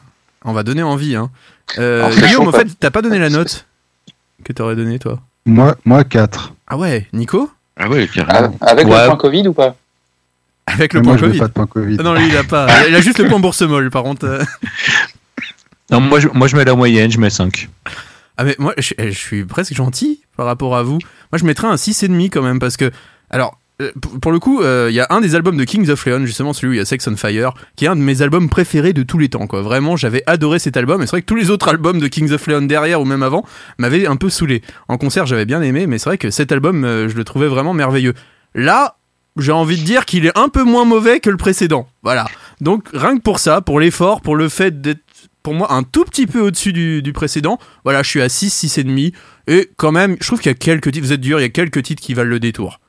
On 0.45 0.53
va 0.53 0.63
donner 0.63 0.83
envie, 0.83 1.17
hein. 1.17 1.31
Euh, 1.79 2.11
Guillaume, 2.15 2.49
en 2.49 2.53
fait, 2.53 2.69
t'as 2.79 2.91
pas 2.91 3.01
donné 3.03 3.19
la 3.19 3.31
note 3.31 3.67
que 4.45 4.53
t'aurais 4.53 4.77
donné 4.77 4.99
toi. 4.99 5.21
Moi, 5.47 5.77
moi 5.85 6.05
4. 6.05 6.54
Ah 6.67 6.77
ouais, 6.77 7.07
Nico 7.13 7.51
Ah 7.77 7.89
ouais, 7.89 8.09
Ah, 8.11 8.15
carrément. 8.15 8.57
Avec 8.61 8.87
Ouais. 8.87 9.01
le 9.01 9.07
point 9.07 9.17
Covid 9.17 9.49
ou 9.49 9.53
pas 9.53 9.77
Avec 10.67 10.93
le 10.95 11.01
moi, 11.03 11.13
point 11.17 11.23
veux 11.23 11.29
Covid. 11.29 11.39
pas 11.41 11.49
de 11.49 11.53
point 11.53 11.67
Covid. 11.67 11.97
Ah 12.01 12.03
non, 12.03 12.15
lui, 12.15 12.29
il 12.29 12.37
a 12.37 12.45
pas. 12.45 12.67
Il 12.89 12.95
a 12.95 13.01
juste 13.01 13.19
le 13.19 13.29
point 13.29 13.39
bourse 13.41 13.63
molle, 13.63 13.91
par 13.91 14.03
contre. 14.03 14.41
non, 15.91 16.01
moi, 16.01 16.21
je, 16.21 16.29
moi, 16.29 16.47
je 16.49 16.57
mets 16.57 16.65
la 16.65 16.75
moyenne, 16.75 17.11
je 17.11 17.19
mets 17.19 17.31
5. 17.31 17.69
Ah, 18.37 18.45
mais 18.45 18.57
moi, 18.59 18.75
je, 18.79 18.95
je 18.99 19.11
suis 19.11 19.45
presque 19.45 19.75
gentil 19.75 20.23
par 20.37 20.47
rapport 20.47 20.77
à 20.77 20.83
vous. 20.83 20.99
Moi, 21.33 21.39
je 21.39 21.45
mettrais 21.45 21.69
un 21.69 21.75
6,5 21.77 22.31
quand 22.31 22.43
même, 22.43 22.59
parce 22.59 22.77
que. 22.77 22.91
Alors. 23.31 23.59
Euh, 23.85 24.19
pour- 24.21 24.33
le 24.33 24.39
coup, 24.39 24.61
euh, 24.63 24.89
il 24.91 24.95
y 24.95 25.01
a 25.01 25.07
un 25.11 25.21
des 25.21 25.35
albums 25.35 25.57
de 25.57 25.65
Kings 25.65 25.89
of 25.91 26.05
Leon, 26.07 26.27
justement 26.27 26.53
celui 26.53 26.71
où 26.71 26.73
il 26.75 26.79
y 26.79 26.81
a 26.81 26.85
Sex 26.85 27.07
on 27.09 27.17
Fire, 27.17 27.53
qui 27.77 27.85
est 27.85 27.89
un 27.89 27.97
de 27.97 28.01
mes 28.01 28.23
albums 28.23 28.49
préférés 28.49 28.93
de 28.93 29.03
tous 29.03 29.19
les 29.19 29.29
temps. 29.29 29.47
Quoi. 29.47 29.63
Vraiment, 29.63 29.97
j'avais 29.97 30.23
adoré 30.27 30.59
cet 30.59 30.77
album. 30.77 31.03
Et 31.03 31.07
c'est 31.07 31.11
vrai 31.13 31.21
que 31.23 31.27
tous 31.27 31.37
les 31.37 31.51
autres 31.51 31.69
albums 31.69 31.99
de 31.99 32.09
Kings 32.09 32.33
of 32.33 32.47
Leon 32.47 32.63
derrière 32.63 33.01
ou 33.01 33.05
même 33.05 33.23
avant 33.23 33.45
m'avaient 33.79 34.07
un 34.07 34.17
peu 34.17 34.29
saoulé. 34.31 34.63
En 34.89 34.99
concert, 34.99 35.27
j'avais 35.27 35.45
bien 35.47 35.63
aimé, 35.63 35.87
mais 35.87 35.99
c'est 35.99 36.11
vrai 36.11 36.19
que 36.19 36.31
cet 36.31 36.53
album, 36.53 36.85
euh, 36.85 37.09
je 37.09 37.15
le 37.17 37.25
trouvais 37.25 37.49
vraiment 37.49 37.75
merveilleux. 37.75 38.15
Là, 38.55 38.97
j'ai 39.37 39.53
envie 39.53 39.77
de 39.79 39.85
dire 39.85 40.05
qu'il 40.05 40.27
est 40.27 40.39
un 40.39 40.49
peu 40.49 40.63
moins 40.63 40.85
mauvais 40.85 41.21
que 41.21 41.31
le 41.31 41.37
précédent. 41.37 41.89
Voilà. 42.03 42.27
Donc 42.61 42.89
rien 42.93 43.17
que 43.17 43.23
pour 43.23 43.39
ça, 43.41 43.61
pour 43.61 43.81
l'effort, 43.81 44.21
pour 44.21 44.37
le 44.37 44.49
fait 44.49 44.81
d'être 44.81 45.01
pour 45.43 45.53
moi 45.55 45.73
un 45.75 45.83
tout 45.83 46.05
petit 46.05 46.27
peu 46.27 46.41
au-dessus 46.41 46.73
du, 46.73 47.03
du 47.03 47.13
précédent, 47.13 47.59
voilà, 47.85 48.03
je 48.03 48.09
suis 48.09 48.23
à 48.23 48.29
6, 48.31 48.49
6 48.49 48.79
et 48.79 48.85
demi. 48.85 49.13
Et 49.47 49.69
quand 49.77 49.93
même, 49.93 50.17
je 50.21 50.27
trouve 50.27 50.41
qu'il 50.41 50.51
y 50.51 50.55
a 50.55 50.57
quelques 50.57 50.91
titres, 50.93 51.05
vous 51.07 51.13
êtes 51.13 51.21
dur, 51.21 51.39
il 51.39 51.43
y 51.43 51.47
a 51.47 51.51
quelques 51.51 51.83
titres 51.83 52.01
qui 52.03 52.15
valent 52.15 52.31
le 52.31 52.41
détour. 52.41 52.81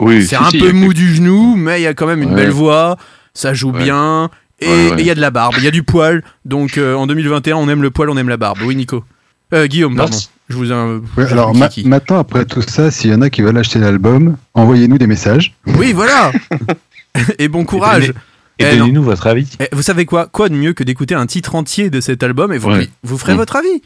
Oui, 0.00 0.22
C'est 0.22 0.28
si, 0.30 0.36
un 0.36 0.50
si, 0.50 0.58
peu 0.58 0.72
mou 0.72 0.92
du 0.92 1.14
genou, 1.14 1.54
mais 1.56 1.80
il 1.80 1.84
y 1.84 1.86
a 1.86 1.94
quand 1.94 2.06
même 2.06 2.22
une 2.22 2.30
Ouais. 2.30 2.36
belle 2.36 2.50
voix, 2.50 2.96
ça 3.34 3.54
joue 3.54 3.70
Ouais. 3.72 3.82
bien, 3.84 4.30
et 4.60 4.66
Ouais, 4.66 4.72
ouais. 4.90 4.98
et 4.98 5.00
il 5.00 5.06
y 5.06 5.10
a 5.10 5.14
de 5.14 5.20
la 5.20 5.30
barbe, 5.30 5.54
il 5.58 5.64
y 5.64 5.68
a 5.68 5.70
du 5.70 5.82
poil. 5.82 6.22
Donc 6.44 6.78
euh, 6.78 6.94
en 6.94 7.06
2021, 7.06 7.56
on 7.56 7.68
aime 7.68 7.82
le 7.82 7.90
poil, 7.90 8.10
on 8.10 8.16
aime 8.16 8.28
la 8.28 8.36
barbe. 8.36 8.58
Oui, 8.64 8.74
Nico. 8.76 9.04
Euh, 9.52 9.66
Guillaume, 9.66 9.94
pardon. 9.96 10.10
Merci. 10.12 10.28
Je 10.48 10.56
vous 10.56 10.70
ai 10.70 10.74
un. 10.74 11.00
Je 11.16 11.22
alors 11.32 11.52
vous 11.52 11.58
ma- 11.58 11.68
kiki. 11.68 11.88
maintenant, 11.88 12.18
après 12.18 12.44
tout 12.44 12.60
ça, 12.62 12.90
s'il 12.90 13.10
y 13.10 13.14
en 13.14 13.22
a 13.22 13.30
qui 13.30 13.40
veulent 13.42 13.56
acheter 13.56 13.78
l'album, 13.78 14.36
envoyez-nous 14.54 14.98
des 14.98 15.06
messages. 15.06 15.54
Oui, 15.78 15.92
voilà. 15.92 16.32
et 17.38 17.48
bon 17.48 17.64
courage. 17.64 18.12
Et 18.58 18.64
Eh, 18.70 18.76
donnez-nous 18.76 19.02
votre 19.02 19.26
avis. 19.26 19.48
Eh, 19.60 19.68
vous 19.72 19.82
savez 19.82 20.04
quoi? 20.06 20.26
Quoi 20.26 20.48
de 20.48 20.54
mieux 20.54 20.72
que 20.74 20.84
d'écouter 20.84 21.14
un 21.14 21.26
titre 21.26 21.54
entier 21.54 21.90
de 21.90 22.00
cet 22.00 22.22
album 22.22 22.52
et 22.52 22.58
vous, 22.58 22.70
Ouais. 22.70 22.88
vous 23.02 23.18
ferez 23.18 23.34
Mm. 23.34 23.38
votre 23.38 23.56
avis 23.56 23.82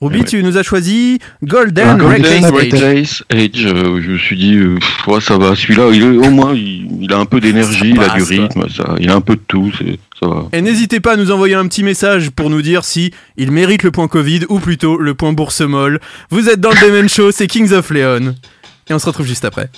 Ruby, 0.00 0.18
Ouais. 0.18 0.24
tu 0.24 0.42
nous 0.42 0.58
as 0.58 0.62
choisi 0.62 1.18
Golden 1.42 1.86
Ah, 2.00 2.04
Red 2.04 2.22
Golden. 2.22 2.44
Race 2.82 3.22
Age, 3.30 3.66
euh, 3.66 4.02
je 4.02 4.10
me 4.10 4.18
suis 4.18 4.36
dit, 4.36 4.54
euh, 4.56 4.78
ouais, 5.06 5.20
ça 5.20 5.38
va, 5.38 5.54
celui-là, 5.54 5.88
il 5.92 6.02
est, 6.02 6.26
au 6.26 6.30
moins, 6.30 6.52
il, 6.52 6.88
il 7.00 7.12
a 7.12 7.16
un 7.18 7.24
peu 7.24 7.40
d'énergie, 7.40 7.90
il 7.90 8.00
a 8.02 8.08
du 8.16 8.22
rythme, 8.22 8.66
ça, 8.68 8.96
il 8.98 9.08
a 9.08 9.14
un 9.14 9.20
peu 9.22 9.36
de 9.36 9.40
tout, 9.46 9.72
c'est, 9.78 9.98
ça 10.20 10.26
va. 10.28 10.48
Et 10.52 10.60
n'hésitez 10.60 11.00
pas 11.00 11.12
à 11.12 11.16
nous 11.16 11.30
envoyer 11.30 11.54
un 11.54 11.66
petit 11.68 11.82
message 11.84 12.30
pour 12.30 12.50
nous 12.50 12.60
dire 12.60 12.84
si 12.84 13.12
il 13.38 13.50
mérite 13.50 13.82
le 13.82 13.92
point 13.92 14.08
Covid 14.08 14.40
ou 14.50 14.58
plutôt 14.58 14.98
le 14.98 15.14
point 15.14 15.32
bourse 15.32 15.60
molle. 15.62 16.00
Vous 16.28 16.48
êtes 16.50 16.60
dans 16.60 16.70
le 16.70 16.76
Demon 16.86 17.08
Show, 17.08 17.30
c'est 17.30 17.46
Kings 17.46 17.72
of 17.72 17.88
Leon. 17.90 18.34
Et 18.90 18.92
on 18.92 18.98
se 18.98 19.06
retrouve 19.06 19.26
juste 19.26 19.46
après. 19.46 19.70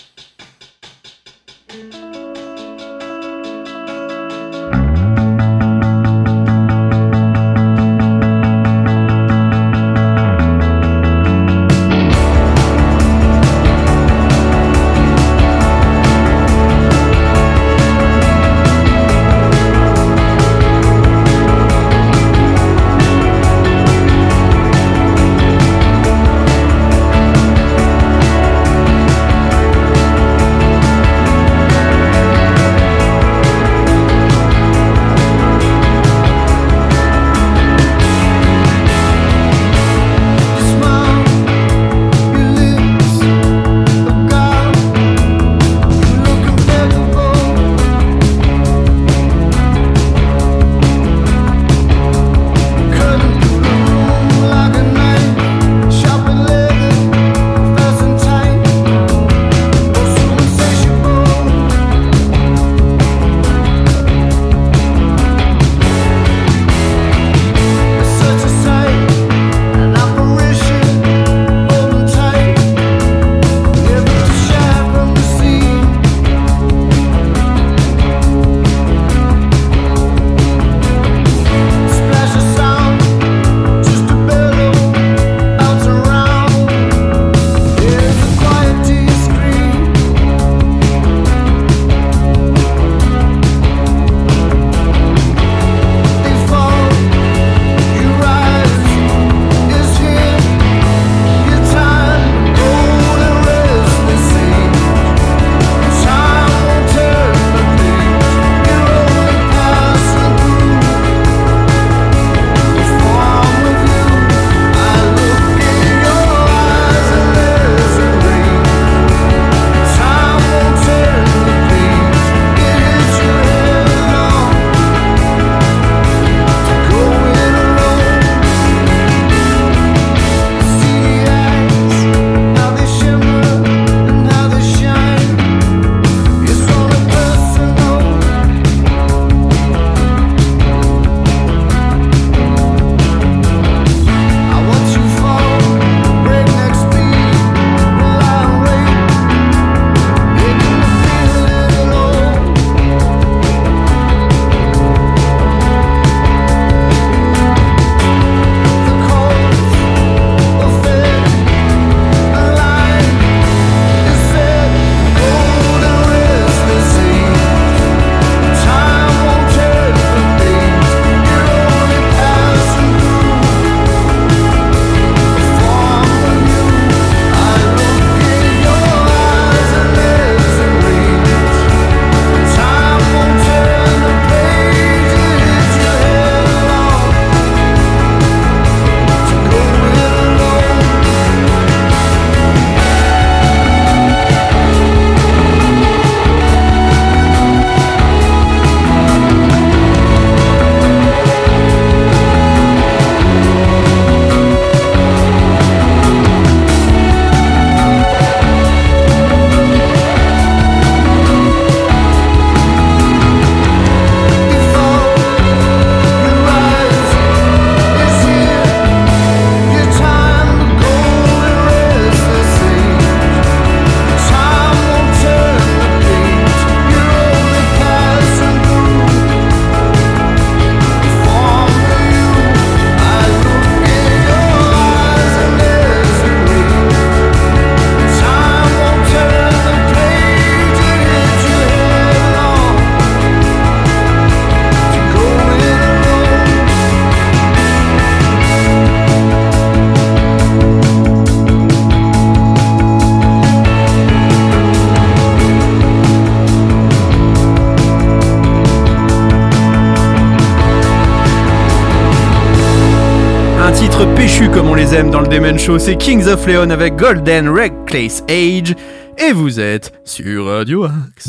Péchus 264.26 264.50
comme 264.50 264.68
on 264.68 264.74
les 264.74 264.92
aime 264.92 265.12
dans 265.12 265.20
le 265.20 265.28
Demen 265.28 265.56
Show, 265.56 265.78
c'est 265.78 265.94
Kings 265.94 266.26
of 266.26 266.48
Leon 266.48 266.70
avec 266.70 266.96
Golden 266.96 267.48
Reckless 267.48 268.24
Age. 268.28 268.74
Et 269.18 269.32
vous 269.32 269.60
êtes 269.60 269.92
sur 270.04 270.46
Radio 270.46 270.82
Axe. 270.82 271.28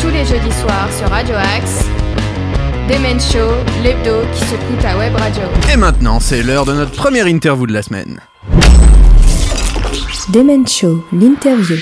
Tous 0.00 0.08
les 0.08 0.24
jeudis 0.24 0.54
soirs 0.60 0.88
sur 0.96 1.08
Radio 1.08 1.34
Axe. 1.34 1.84
Demen 2.88 3.18
Show, 3.18 3.50
l'hebdo 3.82 4.20
qui 4.32 4.44
secoue 4.44 4.80
ta 4.80 4.96
web 4.96 5.16
radio. 5.16 5.42
Et 5.72 5.76
maintenant, 5.76 6.20
c'est 6.20 6.44
l'heure 6.44 6.64
de 6.64 6.74
notre 6.74 6.92
première 6.92 7.26
interview 7.26 7.66
de 7.66 7.72
la 7.72 7.82
semaine. 7.82 8.20
Demen 10.32 10.64
Show, 10.68 11.04
l'interview. 11.12 11.76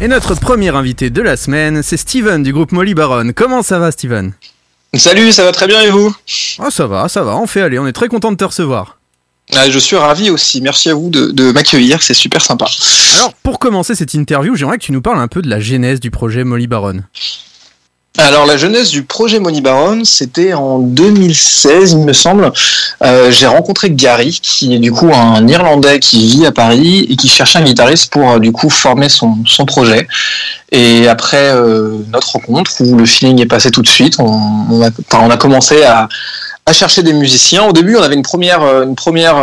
Et 0.00 0.08
notre 0.08 0.34
premier 0.34 0.74
invité 0.74 1.08
de 1.08 1.22
la 1.22 1.36
semaine, 1.36 1.84
c'est 1.84 1.96
Steven 1.96 2.42
du 2.42 2.52
groupe 2.52 2.72
Molly 2.72 2.94
Baron. 2.94 3.30
Comment 3.32 3.62
ça 3.62 3.78
va, 3.78 3.92
Steven? 3.92 4.32
Salut, 4.98 5.32
ça 5.32 5.44
va 5.44 5.52
très 5.52 5.66
bien 5.66 5.80
et 5.82 5.90
vous? 5.90 6.14
Oh, 6.58 6.70
ça 6.70 6.86
va, 6.86 7.08
ça 7.08 7.22
va, 7.22 7.36
on 7.36 7.46
fait 7.46 7.60
aller, 7.60 7.78
on 7.78 7.86
est 7.86 7.92
très 7.92 8.08
content 8.08 8.30
de 8.32 8.36
te 8.36 8.44
recevoir. 8.44 8.98
Ah, 9.54 9.70
Je 9.70 9.78
suis 9.78 9.96
ravi 9.96 10.30
aussi, 10.30 10.60
merci 10.60 10.90
à 10.90 10.94
vous 10.94 11.08
de, 11.10 11.30
de 11.30 11.52
m'accueillir, 11.52 12.02
c'est 12.02 12.14
super 12.14 12.42
sympa. 12.42 12.66
Alors, 13.16 13.32
pour 13.34 13.58
commencer 13.58 13.94
cette 13.94 14.14
interview, 14.14 14.56
j'aimerais 14.56 14.78
que 14.78 14.84
tu 14.84 14.92
nous 14.92 15.02
parles 15.02 15.18
un 15.20 15.28
peu 15.28 15.42
de 15.42 15.48
la 15.48 15.60
genèse 15.60 16.00
du 16.00 16.10
projet 16.10 16.44
Molly 16.44 16.66
Baron. 16.66 17.00
Alors 18.18 18.46
la 18.46 18.56
jeunesse 18.56 18.90
du 18.90 19.02
projet 19.02 19.40
Money 19.40 19.60
Baron, 19.60 20.02
c'était 20.04 20.54
en 20.54 20.78
2016, 20.78 21.92
il 21.92 21.98
me 21.98 22.14
semble. 22.14 22.50
Euh, 23.02 23.30
J'ai 23.30 23.46
rencontré 23.46 23.90
Gary, 23.90 24.38
qui 24.42 24.74
est 24.74 24.78
du 24.78 24.90
coup 24.90 25.10
un 25.12 25.46
Irlandais 25.46 26.00
qui 26.00 26.26
vit 26.26 26.46
à 26.46 26.52
Paris 26.52 27.06
et 27.10 27.16
qui 27.16 27.28
cherchait 27.28 27.58
un 27.58 27.62
guitariste 27.62 28.10
pour 28.10 28.30
euh, 28.30 28.38
du 28.38 28.52
coup 28.52 28.70
former 28.70 29.08
son, 29.10 29.36
projet. 29.66 30.08
Et 30.72 31.08
après 31.08 31.52
euh, 31.52 31.98
notre 32.10 32.32
rencontre, 32.32 32.72
où 32.80 32.96
le 32.96 33.04
feeling 33.04 33.40
est 33.42 33.46
passé 33.46 33.70
tout 33.70 33.82
de 33.82 33.88
suite, 33.88 34.16
on, 34.18 34.80
a, 34.80 35.36
commencé 35.36 35.82
à, 35.82 36.08
chercher 36.72 37.02
des 37.02 37.12
musiciens. 37.12 37.64
Au 37.64 37.72
début, 37.72 37.96
on 37.96 38.02
avait 38.02 38.14
une 38.14 38.22
première, 38.22 38.62
une 38.82 38.96
première 38.96 39.36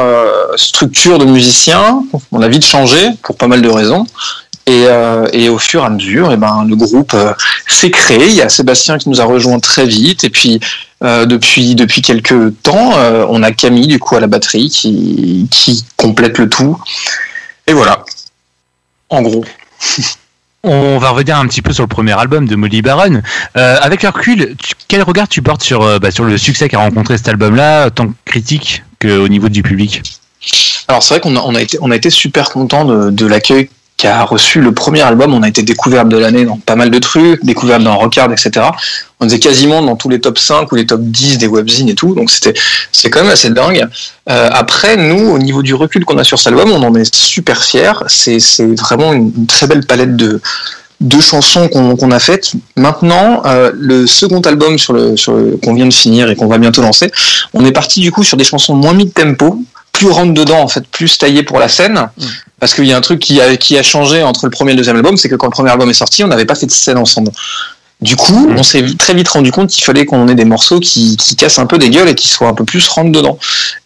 structure 0.55 1.19
de 1.19 1.25
musiciens. 1.25 2.03
On 2.31 2.41
a 2.41 2.47
vite 2.47 2.65
changé 2.65 3.09
pour 3.21 3.35
pas 3.35 3.47
mal 3.47 3.61
de 3.61 3.69
raisons. 3.69 4.05
Et, 4.65 4.85
euh, 4.87 5.27
et 5.33 5.49
au 5.49 5.57
fur 5.59 5.83
et 5.83 5.85
à 5.85 5.89
mesure, 5.89 6.31
eh 6.31 6.37
ben, 6.37 6.65
le 6.65 6.75
groupe 6.75 7.13
euh, 7.13 7.33
s'est 7.67 7.91
créé. 7.91 8.27
Il 8.27 8.33
y 8.33 8.41
a 8.41 8.47
Sébastien 8.47 8.97
qui 8.97 9.09
nous 9.09 9.19
a 9.19 9.25
rejoint 9.25 9.59
très 9.59 9.85
vite. 9.85 10.23
Et 10.23 10.29
puis, 10.29 10.59
euh, 11.03 11.25
depuis, 11.25 11.75
depuis 11.75 12.01
quelques 12.01 12.61
temps, 12.63 12.93
on 13.29 13.43
a 13.43 13.51
Camille, 13.51 13.87
du 13.87 13.99
coup, 13.99 14.15
à 14.15 14.21
la 14.21 14.27
batterie, 14.27 14.69
qui, 14.69 15.47
qui 15.51 15.85
complète 15.97 16.37
le 16.37 16.47
tout. 16.47 16.79
Et 17.67 17.73
voilà. 17.73 18.05
En 19.09 19.21
gros. 19.21 19.43
On 20.65 20.97
va 20.97 21.09
revenir 21.09 21.37
un 21.37 21.45
petit 21.45 21.61
peu 21.61 21.73
sur 21.73 21.83
le 21.83 21.89
premier 21.89 22.17
album 22.17 22.47
de 22.47 22.55
Molly 22.55 22.81
Baron. 22.81 23.21
Avec 23.53 24.01
le 24.01 24.07
recul, 24.07 24.55
tu- 24.57 24.75
quel 24.87 25.03
regard 25.03 25.27
tu 25.27 25.41
portes 25.41 25.61
sur, 25.61 25.99
bah, 25.99 26.09
sur 26.09 26.23
le 26.23 26.37
succès 26.37 26.69
qu'a 26.69 26.77
rencontré 26.77 27.17
cet 27.17 27.27
album-là, 27.27 27.89
tant 27.89 28.07
critique 28.23 28.81
qu'au 29.01 29.27
niveau 29.27 29.49
du 29.49 29.61
public? 29.61 30.01
Alors 30.87 31.03
c'est 31.03 31.15
vrai 31.15 31.19
qu'on 31.19 31.35
a, 31.35 31.41
on 31.41 31.53
a 31.53 31.61
été 31.61 31.77
on 31.81 31.91
a 31.91 31.95
été 31.97 32.09
super 32.09 32.49
content 32.49 32.85
de, 32.85 33.09
de 33.09 33.25
l'accueil 33.25 33.69
qu'a 34.03 34.25
reçu 34.25 34.59
le 34.59 34.73
premier 34.73 35.01
album. 35.01 35.33
On 35.33 35.43
a 35.43 35.47
été 35.47 35.63
découverte 35.63 36.09
de 36.09 36.17
l'année 36.17 36.43
dans 36.43 36.57
pas 36.57 36.75
mal 36.75 36.91
de 36.91 36.99
trucs, 36.99 37.43
découverte 37.45 37.83
dans 37.83 37.97
Rockard, 37.97 38.33
etc. 38.33 38.65
On 39.21 39.25
était 39.27 39.39
quasiment 39.39 39.81
dans 39.81 39.95
tous 39.95 40.09
les 40.09 40.19
top 40.19 40.37
5 40.37 40.69
ou 40.73 40.75
les 40.75 40.85
top 40.85 40.99
10 41.01 41.37
des 41.37 41.47
webzines 41.47 41.87
et 41.87 41.95
tout. 41.95 42.13
Donc 42.13 42.29
c'était 42.29 42.53
c'est 42.91 43.09
quand 43.09 43.21
même 43.21 43.31
assez 43.31 43.49
dingue. 43.49 43.87
Euh, 44.29 44.49
après 44.51 44.97
nous, 44.97 45.29
au 45.29 45.39
niveau 45.39 45.61
du 45.61 45.73
recul 45.73 46.03
qu'on 46.03 46.17
a 46.17 46.25
sur 46.25 46.37
cet 46.37 46.47
album, 46.47 46.69
on 46.71 46.83
en 46.83 46.93
est 46.95 47.15
super 47.15 47.63
fiers. 47.63 47.93
C'est 48.07 48.39
vraiment 48.77 49.13
une, 49.13 49.45
très 49.47 49.67
belle 49.67 49.85
palette 49.85 50.17
de 50.17 50.41
de 50.99 51.21
chansons 51.21 51.67
qu'on 51.69 52.11
a 52.11 52.19
faites. 52.19 52.53
Maintenant, 52.77 53.41
euh, 53.45 53.71
le 53.73 54.07
second 54.07 54.39
album 54.41 54.77
sur 54.77 54.93
le, 54.93 55.17
sur 55.17 55.33
le- 55.33 55.57
qu'on 55.61 55.73
vient 55.73 55.85
de 55.87 55.93
finir 55.93 56.29
et 56.29 56.35
qu'on 56.35 56.47
va 56.47 56.57
bientôt 56.57 56.81
lancer, 56.81 57.11
on 57.53 57.65
est 57.65 57.73
parti 57.73 57.99
du 57.99 58.09
coup 58.11 58.23
sur 58.23 58.37
des 58.37 58.45
chansons 58.45 58.73
moins 58.73 58.93
mid 58.93 59.13
tempo, 59.13 59.61
plus 59.91 60.09
rentre 60.09 60.33
dedans 60.33 60.59
en 60.61 60.67
fait, 60.69 60.85
plus 60.87 61.17
taillées 61.17 61.43
pour 61.43 61.59
la 61.59 61.67
scène. 61.67 62.07
Parce 62.63 62.75
qu'il 62.75 62.85
y 62.85 62.93
a 62.93 62.97
un 62.97 63.01
truc 63.01 63.19
qui 63.19 63.41
a, 63.41 63.57
qui 63.57 63.77
a 63.77 63.83
changé 63.83 64.23
entre 64.23 64.45
le 64.45 64.49
premier 64.49 64.71
et 64.71 64.75
le 64.75 64.77
deuxième 64.77 64.95
album, 64.95 65.17
c'est 65.17 65.27
que 65.27 65.35
quand 65.35 65.47
le 65.47 65.51
premier 65.51 65.69
album 65.69 65.89
est 65.89 65.93
sorti, 65.93 66.23
on 66.23 66.27
n'avait 66.27 66.45
pas 66.45 66.55
fait 66.55 66.65
de 66.65 66.71
scène 66.71 66.97
ensemble. 66.97 67.29
Du 67.99 68.15
coup, 68.15 68.47
on 68.57 68.63
s'est 68.63 68.85
très 68.97 69.13
vite 69.13 69.27
rendu 69.27 69.51
compte 69.51 69.69
qu'il 69.69 69.83
fallait 69.83 70.05
qu'on 70.05 70.29
ait 70.29 70.35
des 70.35 70.45
morceaux 70.45 70.79
qui, 70.79 71.17
qui 71.17 71.35
cassent 71.35 71.59
un 71.59 71.65
peu 71.65 71.77
des 71.77 71.89
gueules 71.89 72.07
et 72.07 72.15
qui 72.15 72.29
soient 72.29 72.47
un 72.47 72.53
peu 72.53 72.63
plus 72.63 72.87
rentre 72.87 73.11
dedans. 73.11 73.37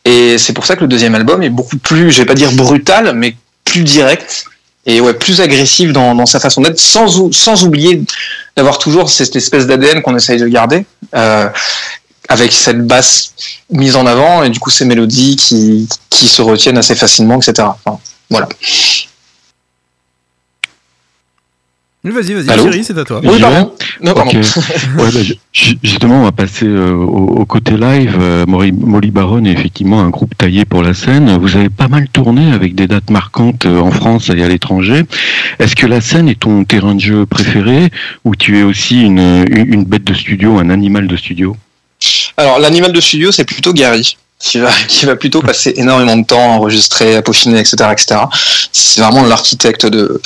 Et 0.06 0.38
c'est 0.38 0.54
pour 0.54 0.68
ça 0.68 0.76
que 0.76 0.82
le 0.82 0.88
deuxième 0.88 1.16
album 1.16 1.42
est 1.42 1.50
beaucoup 1.50 1.78
plus, 1.78 2.12
je 2.12 2.20
vais 2.20 2.26
pas 2.26 2.36
dire 2.36 2.52
brutal, 2.52 3.14
mais 3.16 3.36
plus 3.66 3.82
direct 3.82 4.46
et 4.86 5.02
ouais, 5.02 5.16
plus 5.16 5.42
agressif 5.42 5.92
dans, 5.92 6.14
dans 6.14 6.28
sa 6.28 6.40
façon 6.40 6.62
d'être, 6.62 6.78
sans, 6.80 7.18
ou- 7.20 7.34
sans 7.34 7.64
oublier 7.64 8.04
d'avoir 8.56 8.78
toujours 8.78 9.10
cette 9.10 9.36
espèce 9.36 9.66
d'ADN 9.66 10.04
qu'on 10.04 10.16
essaye 10.16 10.40
de 10.40 10.48
garder, 10.48 10.86
euh, 11.16 11.50
avec 12.30 12.52
cette 12.52 12.86
basse 12.86 13.32
mise 13.72 13.96
en 13.96 14.06
avant 14.06 14.44
et 14.44 14.52
du 14.52 14.60
coup 14.60 14.70
ces 14.70 14.86
mélodies 14.86 15.36
qui, 15.36 15.90
qui 16.12 16.28
se 16.28 16.44
retiennent 16.44 16.78
assez 16.78 16.94
facilement, 16.96 17.40
etc. 17.40 17.68
Enfin, 17.84 18.00
voilà. 18.30 18.48
Vas-y, 22.04 22.34
vas-y, 22.36 22.46
Thierry, 22.46 22.84
c'est 22.86 22.98
à 22.98 23.04
toi. 23.04 23.20
Oui, 23.22 23.38
pardon. 23.42 23.74
Non, 24.02 24.14
pardon. 24.14 24.32
Ok. 24.32 24.38
Ouais, 24.98 25.12
bah, 25.12 25.22
ju- 25.24 25.36
ju- 25.52 25.78
justement, 25.84 26.22
on 26.22 26.24
va 26.24 26.32
passer 26.32 26.66
euh, 26.66 26.94
au, 26.94 27.40
au 27.42 27.46
côté 27.46 27.76
live. 27.76 28.16
Euh, 28.18 28.46
Molly, 28.48 28.72
Molly 28.72 29.12
Baron 29.12 29.44
est 29.44 29.52
effectivement 29.52 30.00
un 30.02 30.10
groupe 30.10 30.38
taillé 30.38 30.64
pour 30.64 30.84
la 30.84 30.94
scène. 30.94 31.38
Vous 31.38 31.58
avez 31.58 31.70
pas 31.70 31.90
mal 31.90 32.08
tourné 32.08 32.54
avec 32.54 32.76
des 32.76 32.88
dates 32.88 33.10
marquantes 33.10 33.66
euh, 33.66 33.80
en 33.80 33.92
France 33.92 34.30
et 34.30 34.42
à 34.42 34.48
l'étranger. 34.48 35.04
Est-ce 35.60 35.76
que 35.76 35.86
la 35.86 36.00
scène 36.00 36.30
est 36.30 36.40
ton 36.40 36.64
terrain 36.64 36.96
de 36.96 37.02
jeu 37.02 37.26
préféré 37.26 37.90
ou 38.24 38.36
tu 38.38 38.58
es 38.58 38.64
aussi 38.64 39.02
une, 39.02 39.20
une 39.50 39.74
une 39.74 39.84
bête 39.84 40.06
de 40.06 40.14
studio, 40.14 40.60
un 40.60 40.70
animal 40.70 41.08
de 41.08 41.18
studio? 41.18 41.58
Alors, 42.38 42.60
l'animal 42.60 42.94
de 42.94 43.02
studio, 43.02 43.34
c'est 43.34 43.44
plutôt 43.46 43.74
Gary, 43.74 44.16
qui 44.40 44.60
va, 44.60 44.70
qui 44.88 45.06
va 45.06 45.16
plutôt 45.16 45.42
passer 45.42 45.74
énormément 45.78 46.16
de 46.18 46.26
temps 46.26 46.40
à 46.54 46.56
enregistrer, 46.56 47.16
à 47.16 47.22
peaufiner, 47.22 47.60
etc. 47.60 47.76
etc. 47.92 48.20
C'est 48.72 49.02
vraiment 49.02 49.24
l'architecte 49.24 49.86
de, 49.86 50.22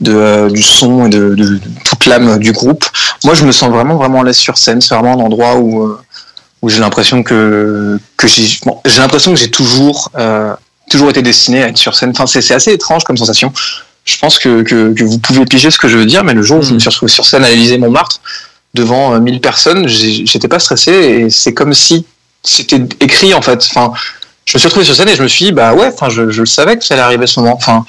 de, 0.00 0.12
euh, 0.14 0.50
du 0.50 0.62
son 0.62 1.06
et 1.06 1.08
de, 1.08 1.34
de- 1.34 1.44
de 1.56 1.60
toute 1.84 2.06
l'âme 2.06 2.38
du 2.38 2.52
groupe. 2.52 2.84
Moi, 3.24 3.34
je 3.34 3.44
me 3.44 3.52
sens 3.52 3.70
vraiment, 3.70 3.96
vraiment 3.96 4.20
à 4.20 4.24
l'aise 4.24 4.36
sur 4.36 4.56
scène. 4.58 4.80
C'est 4.80 4.94
vraiment 4.94 5.12
un 5.20 5.24
endroit 5.24 5.56
où, 5.56 5.82
euh, 5.84 5.98
où 6.62 6.68
j'ai 6.68 6.80
l'impression 6.80 7.22
que, 7.22 7.98
que 8.16 8.26
j'ai 8.26 8.58
bon, 8.64 8.78
j'ai 8.84 8.98
l'impression 8.98 9.32
que 9.32 9.38
j'ai 9.38 9.50
toujours, 9.50 10.10
euh, 10.18 10.54
toujours 10.90 11.10
été 11.10 11.22
destiné 11.22 11.62
à 11.62 11.68
être 11.68 11.78
sur 11.78 11.94
scène. 11.96 12.10
Enfin, 12.10 12.26
c'est 12.26 12.40
c'est 12.42 12.54
assez 12.54 12.72
étrange 12.72 13.04
comme 13.04 13.16
sensation. 13.16 13.52
Je 14.04 14.16
pense 14.18 14.38
que, 14.38 14.62
que, 14.62 14.92
que 14.94 15.02
vous 15.02 15.18
pouvez 15.18 15.44
piger 15.44 15.70
ce 15.72 15.78
que 15.78 15.88
je 15.88 15.98
veux 15.98 16.06
dire, 16.06 16.22
mais 16.22 16.32
le 16.32 16.42
jour 16.42 16.58
où 16.58 16.62
je 16.62 16.72
me 16.72 16.78
suis 16.78 16.88
retrouvé 16.88 17.10
sur 17.10 17.26
scène 17.26 17.42
à 17.44 17.48
l'Élysée 17.48 17.76
Montmartre, 17.78 18.20
devant 18.74 19.14
euh, 19.14 19.18
1000 19.20 19.40
personnes, 19.40 19.88
j'ai- 19.88 20.24
j'étais 20.26 20.46
pas 20.46 20.60
stressé 20.60 20.92
et 20.92 21.30
c'est 21.30 21.52
comme 21.54 21.72
si 21.74 22.06
c'était 22.46 22.82
écrit 23.00 23.34
en 23.34 23.42
fait. 23.42 23.66
Enfin, 23.70 23.92
je 24.46 24.56
me 24.56 24.58
suis 24.60 24.68
retrouvé 24.68 24.86
sur 24.86 24.94
scène 24.94 25.08
et 25.08 25.16
je 25.16 25.22
me 25.24 25.28
suis 25.28 25.46
dit, 25.46 25.52
bah 25.52 25.74
ouais, 25.74 25.90
enfin, 25.92 26.08
je, 26.08 26.30
je 26.30 26.44
savais 26.44 26.78
que 26.78 26.84
ça 26.84 26.94
allait 26.94 27.02
arriver 27.02 27.26
ce 27.26 27.40
moment. 27.40 27.54
Enfin, 27.56 27.84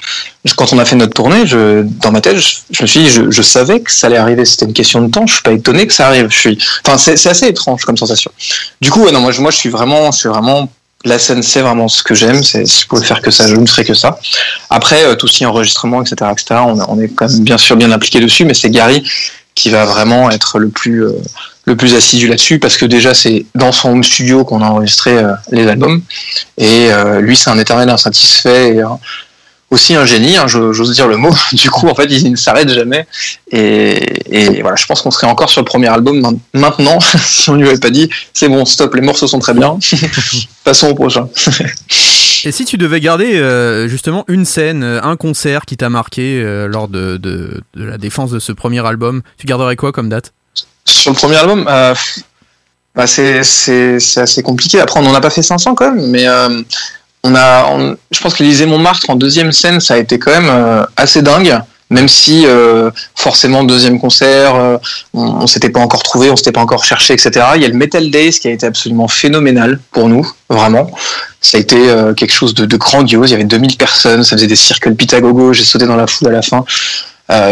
quand 0.56 0.72
on 0.72 0.78
a 0.78 0.84
fait 0.84 0.96
notre 0.96 1.14
tournée, 1.14 1.46
je, 1.46 1.82
dans 1.82 2.10
ma 2.10 2.20
tête, 2.20 2.36
je, 2.36 2.56
je 2.72 2.82
me 2.82 2.86
suis 2.88 3.00
dit, 3.00 3.08
je, 3.08 3.42
savais 3.42 3.80
que 3.80 3.92
ça 3.92 4.08
allait 4.08 4.16
arriver. 4.16 4.44
C'était 4.44 4.66
une 4.66 4.72
question 4.72 5.00
de 5.00 5.08
temps. 5.08 5.24
Je 5.24 5.34
suis 5.34 5.42
pas 5.42 5.52
étonné 5.52 5.86
que 5.86 5.92
ça 5.92 6.08
arrive. 6.08 6.26
Je 6.30 6.38
suis, 6.38 6.58
enfin, 6.84 6.98
c'est 6.98 7.12
assez 7.28 7.46
étrange 7.46 7.84
comme 7.84 7.96
sensation. 7.96 8.32
Du 8.80 8.90
coup, 8.90 9.04
ouais, 9.04 9.12
non, 9.12 9.20
moi, 9.20 9.30
je, 9.30 9.40
moi, 9.40 9.52
je 9.52 9.56
suis 9.56 9.70
vraiment, 9.70 10.10
je 10.10 10.18
suis 10.18 10.28
vraiment. 10.28 10.68
La 11.04 11.20
scène, 11.20 11.44
c'est 11.44 11.60
vraiment 11.60 11.86
ce 11.86 12.02
que 12.02 12.16
j'aime. 12.16 12.42
Si 12.42 12.66
je 12.66 12.86
pouvais 12.88 13.06
faire 13.06 13.22
que 13.22 13.30
ça, 13.30 13.46
je 13.46 13.54
ne 13.54 13.64
ferais 13.64 13.84
que 13.84 13.94
ça. 13.94 14.18
Après, 14.68 15.04
euh, 15.04 15.14
tout 15.14 15.28
ce 15.28 15.38
qui 15.38 15.44
est 15.44 15.46
enregistrement, 15.46 16.02
etc., 16.02 16.28
etc., 16.32 16.60
on, 16.66 16.76
on 16.88 17.00
est 17.00 17.06
quand 17.06 17.30
même 17.30 17.44
bien 17.44 17.56
sûr 17.56 17.76
bien 17.76 17.92
impliqué 17.92 18.18
dessus, 18.18 18.44
mais 18.44 18.54
c'est 18.54 18.68
Gary 18.68 19.04
qui 19.54 19.70
va 19.70 19.84
vraiment 19.84 20.28
être 20.30 20.58
le 20.58 20.68
plus 20.68 21.04
euh, 21.04 21.12
le 21.68 21.76
plus 21.76 21.94
assidu 21.94 22.26
là-dessus 22.26 22.58
parce 22.58 22.76
que 22.76 22.84
déjà 22.84 23.14
c'est 23.14 23.46
dans 23.54 23.70
son 23.70 23.90
home 23.90 24.04
studio 24.04 24.44
qu'on 24.44 24.62
a 24.62 24.66
enregistré 24.66 25.16
euh, 25.16 25.32
les 25.52 25.66
albums. 25.68 26.02
Et 26.56 26.88
euh, 26.90 27.20
lui 27.20 27.36
c'est 27.36 27.50
un 27.50 27.58
éternel 27.58 27.88
insatisfait 27.90 28.74
et 28.74 28.82
aussi 29.70 29.94
un 29.94 30.06
génie 30.06 30.36
hein, 30.38 30.46
j'ose 30.48 30.92
dire 30.92 31.06
le 31.06 31.16
mot. 31.16 31.32
Du 31.52 31.70
coup 31.70 31.88
en 31.88 31.94
fait 31.94 32.06
il 32.06 32.32
ne 32.32 32.36
s'arrête 32.36 32.70
jamais. 32.70 33.06
Et, 33.52 34.60
voilà 34.62 34.76
je 34.76 34.86
pense 34.86 35.02
qu'on 35.02 35.10
serait 35.10 35.28
encore 35.28 35.50
sur 35.50 35.60
le 35.60 35.66
premier 35.66 35.88
album 35.88 36.20
main- 36.20 36.38
maintenant 36.54 36.98
si 37.26 37.48
on 37.50 37.54
lui 37.54 37.68
avait 37.68 37.78
pas 37.78 37.90
dit 37.90 38.08
c'est 38.32 38.48
bon 38.48 38.64
stop 38.64 38.94
les 38.94 39.02
morceaux 39.02 39.28
sont 39.28 39.38
très 39.38 39.54
bien. 39.54 39.78
Passons 40.64 40.88
au 40.88 40.94
prochain. 40.94 41.28
Et 42.44 42.52
si 42.52 42.64
tu 42.64 42.78
devais 42.78 43.00
garder 43.00 43.36
euh, 43.36 43.88
justement 43.88 44.24
une 44.28 44.44
scène, 44.44 44.82
un 44.82 45.16
concert 45.16 45.66
qui 45.66 45.76
t'a 45.76 45.90
marqué 45.90 46.42
lors 46.66 46.88
de 46.88 47.62
la 47.74 47.98
défense 47.98 48.30
de 48.30 48.38
ce 48.38 48.52
premier 48.52 48.84
album, 48.86 49.22
tu 49.36 49.46
garderais 49.46 49.76
quoi 49.76 49.92
comme 49.92 50.08
date? 50.08 50.32
Sur 50.88 51.10
le 51.10 51.16
premier 51.16 51.36
album, 51.36 51.66
euh, 51.68 51.94
bah 52.94 53.06
c'est 53.06 53.40
assez 53.40 54.42
compliqué. 54.42 54.80
Après, 54.80 54.98
on 54.98 55.02
n'en 55.02 55.14
a 55.14 55.20
pas 55.20 55.30
fait 55.30 55.42
500 55.42 55.74
quand 55.74 55.92
même, 55.92 56.06
mais 56.06 56.26
euh, 56.26 56.62
on 57.22 57.34
a, 57.34 57.94
je 58.10 58.20
pense 58.20 58.34
que 58.34 58.42
l'Élysée 58.42 58.66
Montmartre 58.66 59.10
en 59.10 59.16
deuxième 59.16 59.52
scène, 59.52 59.80
ça 59.80 59.94
a 59.94 59.98
été 59.98 60.18
quand 60.18 60.30
même 60.30 60.48
euh, 60.50 60.84
assez 60.96 61.22
dingue. 61.22 61.60
Même 61.90 62.06
si 62.06 62.44
forcément 63.14 63.64
deuxième 63.64 63.98
concert, 63.98 64.54
on, 65.14 65.22
on 65.22 65.46
s'était 65.46 65.70
pas 65.70 65.80
encore 65.80 66.02
trouvé, 66.02 66.28
on 66.28 66.36
s'était 66.36 66.52
pas 66.52 66.60
encore 66.60 66.84
cherché, 66.84 67.14
etc. 67.14 67.46
Il 67.56 67.62
y 67.62 67.64
a 67.64 67.68
le 67.68 67.72
Metal 67.72 68.10
Days 68.10 68.32
qui 68.32 68.46
a 68.46 68.50
été 68.50 68.66
absolument 68.66 69.08
phénoménal 69.08 69.80
pour 69.90 70.10
nous, 70.10 70.30
vraiment. 70.50 70.90
Ça 71.40 71.56
a 71.56 71.60
été 71.62 71.76
quelque 72.14 72.34
chose 72.34 72.52
de, 72.52 72.76
grandiose. 72.76 73.30
Il 73.30 73.32
y 73.32 73.36
avait 73.36 73.44
2000 73.44 73.78
personnes, 73.78 74.22
ça 74.22 74.36
faisait 74.36 74.46
des 74.46 74.54
circles 74.54 74.94
Pythagogo. 74.96 75.54
J'ai 75.54 75.64
sauté 75.64 75.86
dans 75.86 75.96
la 75.96 76.06
foule 76.06 76.28
à 76.28 76.32
la 76.32 76.42
fin. 76.42 76.66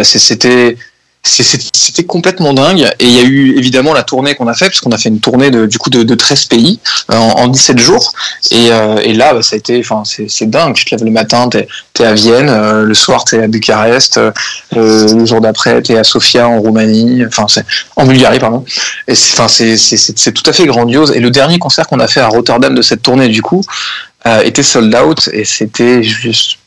C'était 0.02 0.76
c'était 1.22 2.04
complètement 2.04 2.52
dingue. 2.52 2.88
Et 2.98 3.06
il 3.06 3.12
y 3.12 3.18
a 3.18 3.22
eu 3.22 3.56
évidemment 3.58 3.92
la 3.92 4.02
tournée 4.02 4.34
qu'on 4.34 4.46
a 4.46 4.54
fait, 4.54 4.66
parce 4.66 4.80
qu'on 4.80 4.92
a 4.92 4.98
fait 4.98 5.08
une 5.08 5.20
tournée 5.20 5.50
de, 5.50 5.66
du 5.66 5.78
coup 5.78 5.90
de, 5.90 6.02
de 6.02 6.14
13 6.14 6.46
pays 6.46 6.80
euh, 7.10 7.16
en, 7.16 7.42
en 7.42 7.48
17 7.48 7.78
jours. 7.78 8.12
Et, 8.50 8.68
euh, 8.70 9.12
là, 9.14 9.34
bah, 9.34 9.42
ça 9.42 9.56
a 9.56 9.58
été, 9.58 9.80
enfin, 9.80 10.02
c'est 10.04 10.48
dingue. 10.48 10.74
Tu 10.74 10.84
te 10.84 10.94
lèves 10.94 11.04
le 11.04 11.10
matin, 11.10 11.48
t'es 11.48 11.66
es 11.98 12.04
à 12.04 12.14
Vienne, 12.14 12.48
euh, 12.48 12.82
le 12.82 12.94
soir 12.94 13.24
t'es 13.24 13.42
à 13.42 13.48
Bucarest, 13.48 14.20
le 14.72 15.24
jour 15.24 15.40
d'après 15.40 15.80
t'es 15.80 15.96
à 15.96 16.04
Sofia 16.04 16.46
en 16.46 16.60
Roumanie, 16.60 17.24
enfin 17.26 17.46
en 17.96 18.04
Bulgarie 18.04 18.38
pardon. 18.38 18.64
Et 19.08 19.14
c'est, 19.14 20.32
tout 20.32 20.42
à 20.48 20.52
fait 20.52 20.66
grandiose. 20.66 21.12
Et 21.12 21.20
le 21.20 21.30
dernier 21.30 21.58
concert 21.58 21.86
qu'on 21.86 22.00
a 22.00 22.08
fait 22.08 22.20
à 22.20 22.28
Rotterdam 22.28 22.74
de 22.74 22.82
cette 22.82 23.02
tournée 23.02 23.28
du 23.28 23.40
coup 23.40 23.62
était 24.44 24.62
sold 24.62 24.94
out 24.94 25.30
et 25.32 25.44
c'était 25.44 26.02
juste 26.02 26.58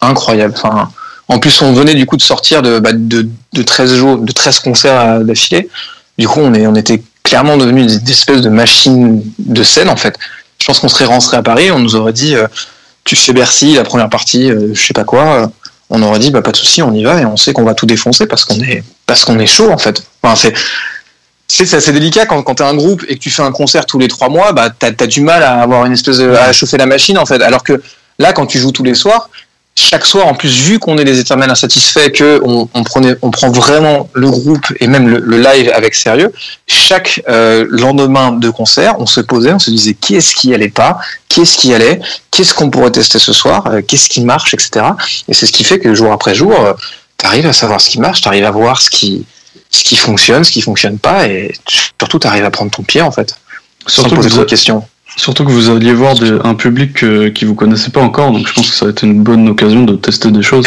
incroyable. 0.00 0.54
Enfin, 0.56 0.90
en 1.28 1.38
plus, 1.38 1.60
on 1.60 1.72
venait 1.72 1.94
du 1.94 2.06
coup 2.06 2.16
de 2.16 2.22
sortir 2.22 2.62
de, 2.62 2.78
bah, 2.78 2.92
de, 2.94 3.28
de 3.52 3.62
13 3.62 3.94
jours, 3.94 4.18
de 4.18 4.32
13 4.32 4.60
concerts 4.60 4.98
à- 4.98 5.18
d'affilée. 5.20 5.68
Du 6.16 6.26
coup, 6.26 6.40
on, 6.40 6.74
était 6.74 7.02
clairement 7.22 7.56
devenus 7.56 8.00
des, 8.00 8.12
espèces 8.12 8.40
de 8.40 8.48
machines 8.48 9.22
de 9.38 9.62
scène, 9.62 9.88
en 9.88 9.96
fait. 9.96 10.16
Je 10.58 10.66
pense 10.66 10.80
qu'on 10.80 10.88
serait 10.88 11.04
rentré 11.04 11.36
à 11.36 11.42
Paris, 11.42 11.70
on 11.70 11.78
nous 11.78 11.94
aurait 11.94 12.14
dit, 12.14 12.34
euh, 12.34 12.48
tu 13.04 13.14
fais 13.14 13.32
Bercy, 13.32 13.74
la 13.74 13.84
première 13.84 14.08
partie, 14.08 14.50
euh, 14.50 14.74
je 14.74 14.86
sais 14.86 14.94
pas 14.94 15.04
quoi. 15.04 15.42
euh, 15.42 15.46
on 15.90 16.02
aurait 16.02 16.18
dit, 16.18 16.30
bah, 16.30 16.42
pas 16.42 16.50
de 16.50 16.56
souci, 16.56 16.82
on 16.82 16.92
y 16.92 17.04
va 17.04 17.20
et 17.20 17.24
on 17.24 17.36
sait 17.36 17.52
qu'on 17.52 17.64
va 17.64 17.74
tout 17.74 17.86
défoncer 17.86 18.26
parce 18.26 18.44
qu'on 18.44 18.60
est, 18.60 19.46
chaud, 19.46 19.70
en 19.70 19.78
fait. 19.78 20.02
Enfin, 20.22 20.34
c'est, 20.34 20.54
c'est 21.46 21.72
assez 21.76 21.92
délicat 21.92 22.26
quand, 22.26 22.42
quand 22.42 22.56
tu 22.56 22.62
un 22.62 22.74
groupe 22.74 23.04
et 23.08 23.14
que 23.14 23.20
tu 23.20 23.30
fais 23.30 23.42
un 23.42 23.52
concert 23.52 23.86
tous 23.86 23.98
les 23.98 24.08
trois 24.08 24.28
mois, 24.28 24.52
bah, 24.52 24.70
t'as 24.70 24.90
as 24.98 25.06
du 25.06 25.20
mal 25.20 25.42
à 25.42 25.60
avoir 25.60 25.86
une 25.86 25.92
espèce 25.92 26.18
de, 26.18 26.30
à 26.30 26.52
chauffer 26.52 26.76
la 26.76 26.86
machine 26.86 27.16
en 27.16 27.24
fait. 27.24 27.40
Alors 27.42 27.62
que 27.62 27.80
là, 28.18 28.32
quand 28.32 28.46
tu 28.46 28.58
joues 28.58 28.72
tous 28.72 28.82
les 28.82 28.94
soirs, 28.94 29.30
chaque 29.80 30.06
soir, 30.06 30.26
en 30.26 30.34
plus, 30.34 30.60
vu 30.62 30.80
qu'on 30.80 30.98
est 30.98 31.04
des 31.04 31.20
éternels 31.20 31.50
insatisfaits, 31.50 32.10
que 32.10 32.40
on, 32.44 32.68
on 32.74 32.82
prenait, 32.82 33.14
on 33.22 33.30
prend 33.30 33.50
vraiment 33.50 34.10
le 34.12 34.28
groupe 34.28 34.66
et 34.80 34.88
même 34.88 35.08
le, 35.08 35.20
le 35.20 35.38
live 35.40 35.70
avec 35.72 35.94
sérieux, 35.94 36.32
chaque 36.66 37.22
euh, 37.28 37.64
lendemain 37.70 38.32
de 38.32 38.50
concert, 38.50 38.96
on 38.98 39.06
se 39.06 39.20
posait, 39.20 39.52
on 39.52 39.60
se 39.60 39.70
disait 39.70 39.94
qu'est-ce 39.94 40.34
qui 40.34 40.52
allait 40.52 40.68
pas, 40.68 40.98
qu'est-ce 41.28 41.56
qui 41.56 41.72
allait, 41.72 42.00
qu'est-ce 42.32 42.54
qu'on 42.54 42.70
pourrait 42.70 42.90
tester 42.90 43.20
ce 43.20 43.32
soir, 43.32 43.68
euh, 43.68 43.80
qu'est-ce 43.86 44.08
qui 44.08 44.20
marche, 44.22 44.52
etc. 44.52 44.84
Et 45.28 45.34
c'est 45.34 45.46
ce 45.46 45.52
qui 45.52 45.62
fait 45.62 45.78
que 45.78 45.94
jour 45.94 46.12
après 46.12 46.34
jour, 46.34 46.56
tu 47.16 47.26
arrives 47.26 47.46
à 47.46 47.52
savoir 47.52 47.80
ce 47.80 47.88
qui 47.88 48.00
marche, 48.00 48.20
tu 48.20 48.28
arrives 48.28 48.46
à 48.46 48.50
voir 48.50 48.80
ce 48.80 48.90
qui, 48.90 49.26
ce 49.70 49.84
qui 49.84 49.96
fonctionne, 49.96 50.42
ce 50.42 50.50
qui 50.50 50.60
fonctionne 50.60 50.98
pas, 50.98 51.28
et 51.28 51.54
surtout 52.00 52.18
tu 52.18 52.26
arrives 52.26 52.44
à 52.44 52.50
prendre 52.50 52.72
ton 52.72 52.82
pied 52.82 53.00
en 53.00 53.12
fait. 53.12 53.36
Surtout 53.86 54.10
sans 54.10 54.16
poser 54.16 54.30
trop 54.30 54.40
de 54.40 54.44
questions. 54.44 54.84
Surtout 55.18 55.44
que 55.44 55.50
vous 55.50 55.68
alliez 55.68 55.92
voir 55.92 56.14
un 56.44 56.54
public 56.54 57.02
euh, 57.02 57.30
qui 57.30 57.44
vous 57.44 57.56
connaissait 57.56 57.90
pas 57.90 58.00
encore, 58.00 58.30
donc 58.30 58.46
je 58.46 58.52
pense 58.52 58.70
que 58.70 58.76
ça 58.76 58.84
va 58.84 58.92
être 58.92 59.02
une 59.02 59.20
bonne 59.24 59.48
occasion 59.48 59.82
de 59.82 59.96
tester 59.96 60.30
des 60.30 60.42
choses. 60.42 60.64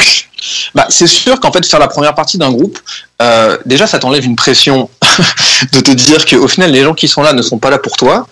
Bah, 0.75 0.85
c'est 0.89 1.07
sûr 1.07 1.39
qu'en 1.39 1.53
fait, 1.53 1.65
faire 1.65 1.79
la 1.79 1.87
première 1.87 2.13
partie 2.13 2.37
d'un 2.37 2.51
groupe, 2.51 2.77
euh, 3.21 3.57
déjà, 3.65 3.87
ça 3.87 3.97
t'enlève 3.97 4.25
une 4.25 4.35
pression 4.35 4.89
de 5.71 5.79
te 5.79 5.91
dire 5.91 6.25
qu'au 6.25 6.49
final, 6.49 6.69
les 6.69 6.83
gens 6.83 6.93
qui 6.93 7.07
sont 7.07 7.21
là 7.21 7.31
ne 7.31 7.41
sont 7.41 7.59
pas 7.59 7.69
là 7.69 7.77
pour 7.77 7.95
toi. 7.95 8.27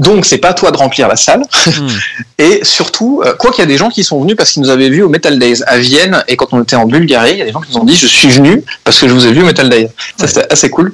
Donc, 0.00 0.24
c'est 0.24 0.38
pas 0.38 0.48
à 0.48 0.54
toi 0.54 0.70
de 0.70 0.78
remplir 0.78 1.08
la 1.08 1.16
salle. 1.16 1.42
Et 2.38 2.60
surtout, 2.62 3.22
euh, 3.22 3.34
quoi 3.34 3.50
qu'il 3.50 3.60
y 3.60 3.62
a 3.62 3.66
des 3.66 3.76
gens 3.76 3.90
qui 3.90 4.02
sont 4.02 4.18
venus 4.22 4.34
parce 4.34 4.52
qu'ils 4.52 4.62
nous 4.62 4.70
avaient 4.70 4.88
vus 4.88 5.02
au 5.02 5.10
Metal 5.10 5.38
Days 5.38 5.62
à 5.66 5.76
Vienne 5.76 6.24
et 6.26 6.36
quand 6.36 6.52
on 6.52 6.62
était 6.62 6.76
en 6.76 6.86
Bulgarie, 6.86 7.32
il 7.32 7.38
y 7.38 7.42
a 7.42 7.44
des 7.44 7.52
gens 7.52 7.60
qui 7.60 7.70
nous 7.70 7.78
ont 7.78 7.84
dit 7.84 7.94
je 7.94 8.06
suis 8.06 8.28
venu 8.28 8.64
parce 8.82 8.98
que 8.98 9.06
je 9.06 9.12
vous 9.12 9.26
ai 9.26 9.32
vu 9.32 9.42
au 9.42 9.44
Metal 9.44 9.68
Days. 9.68 9.88
Ça 10.16 10.26
c'était 10.26 10.50
assez 10.50 10.70
cool. 10.70 10.90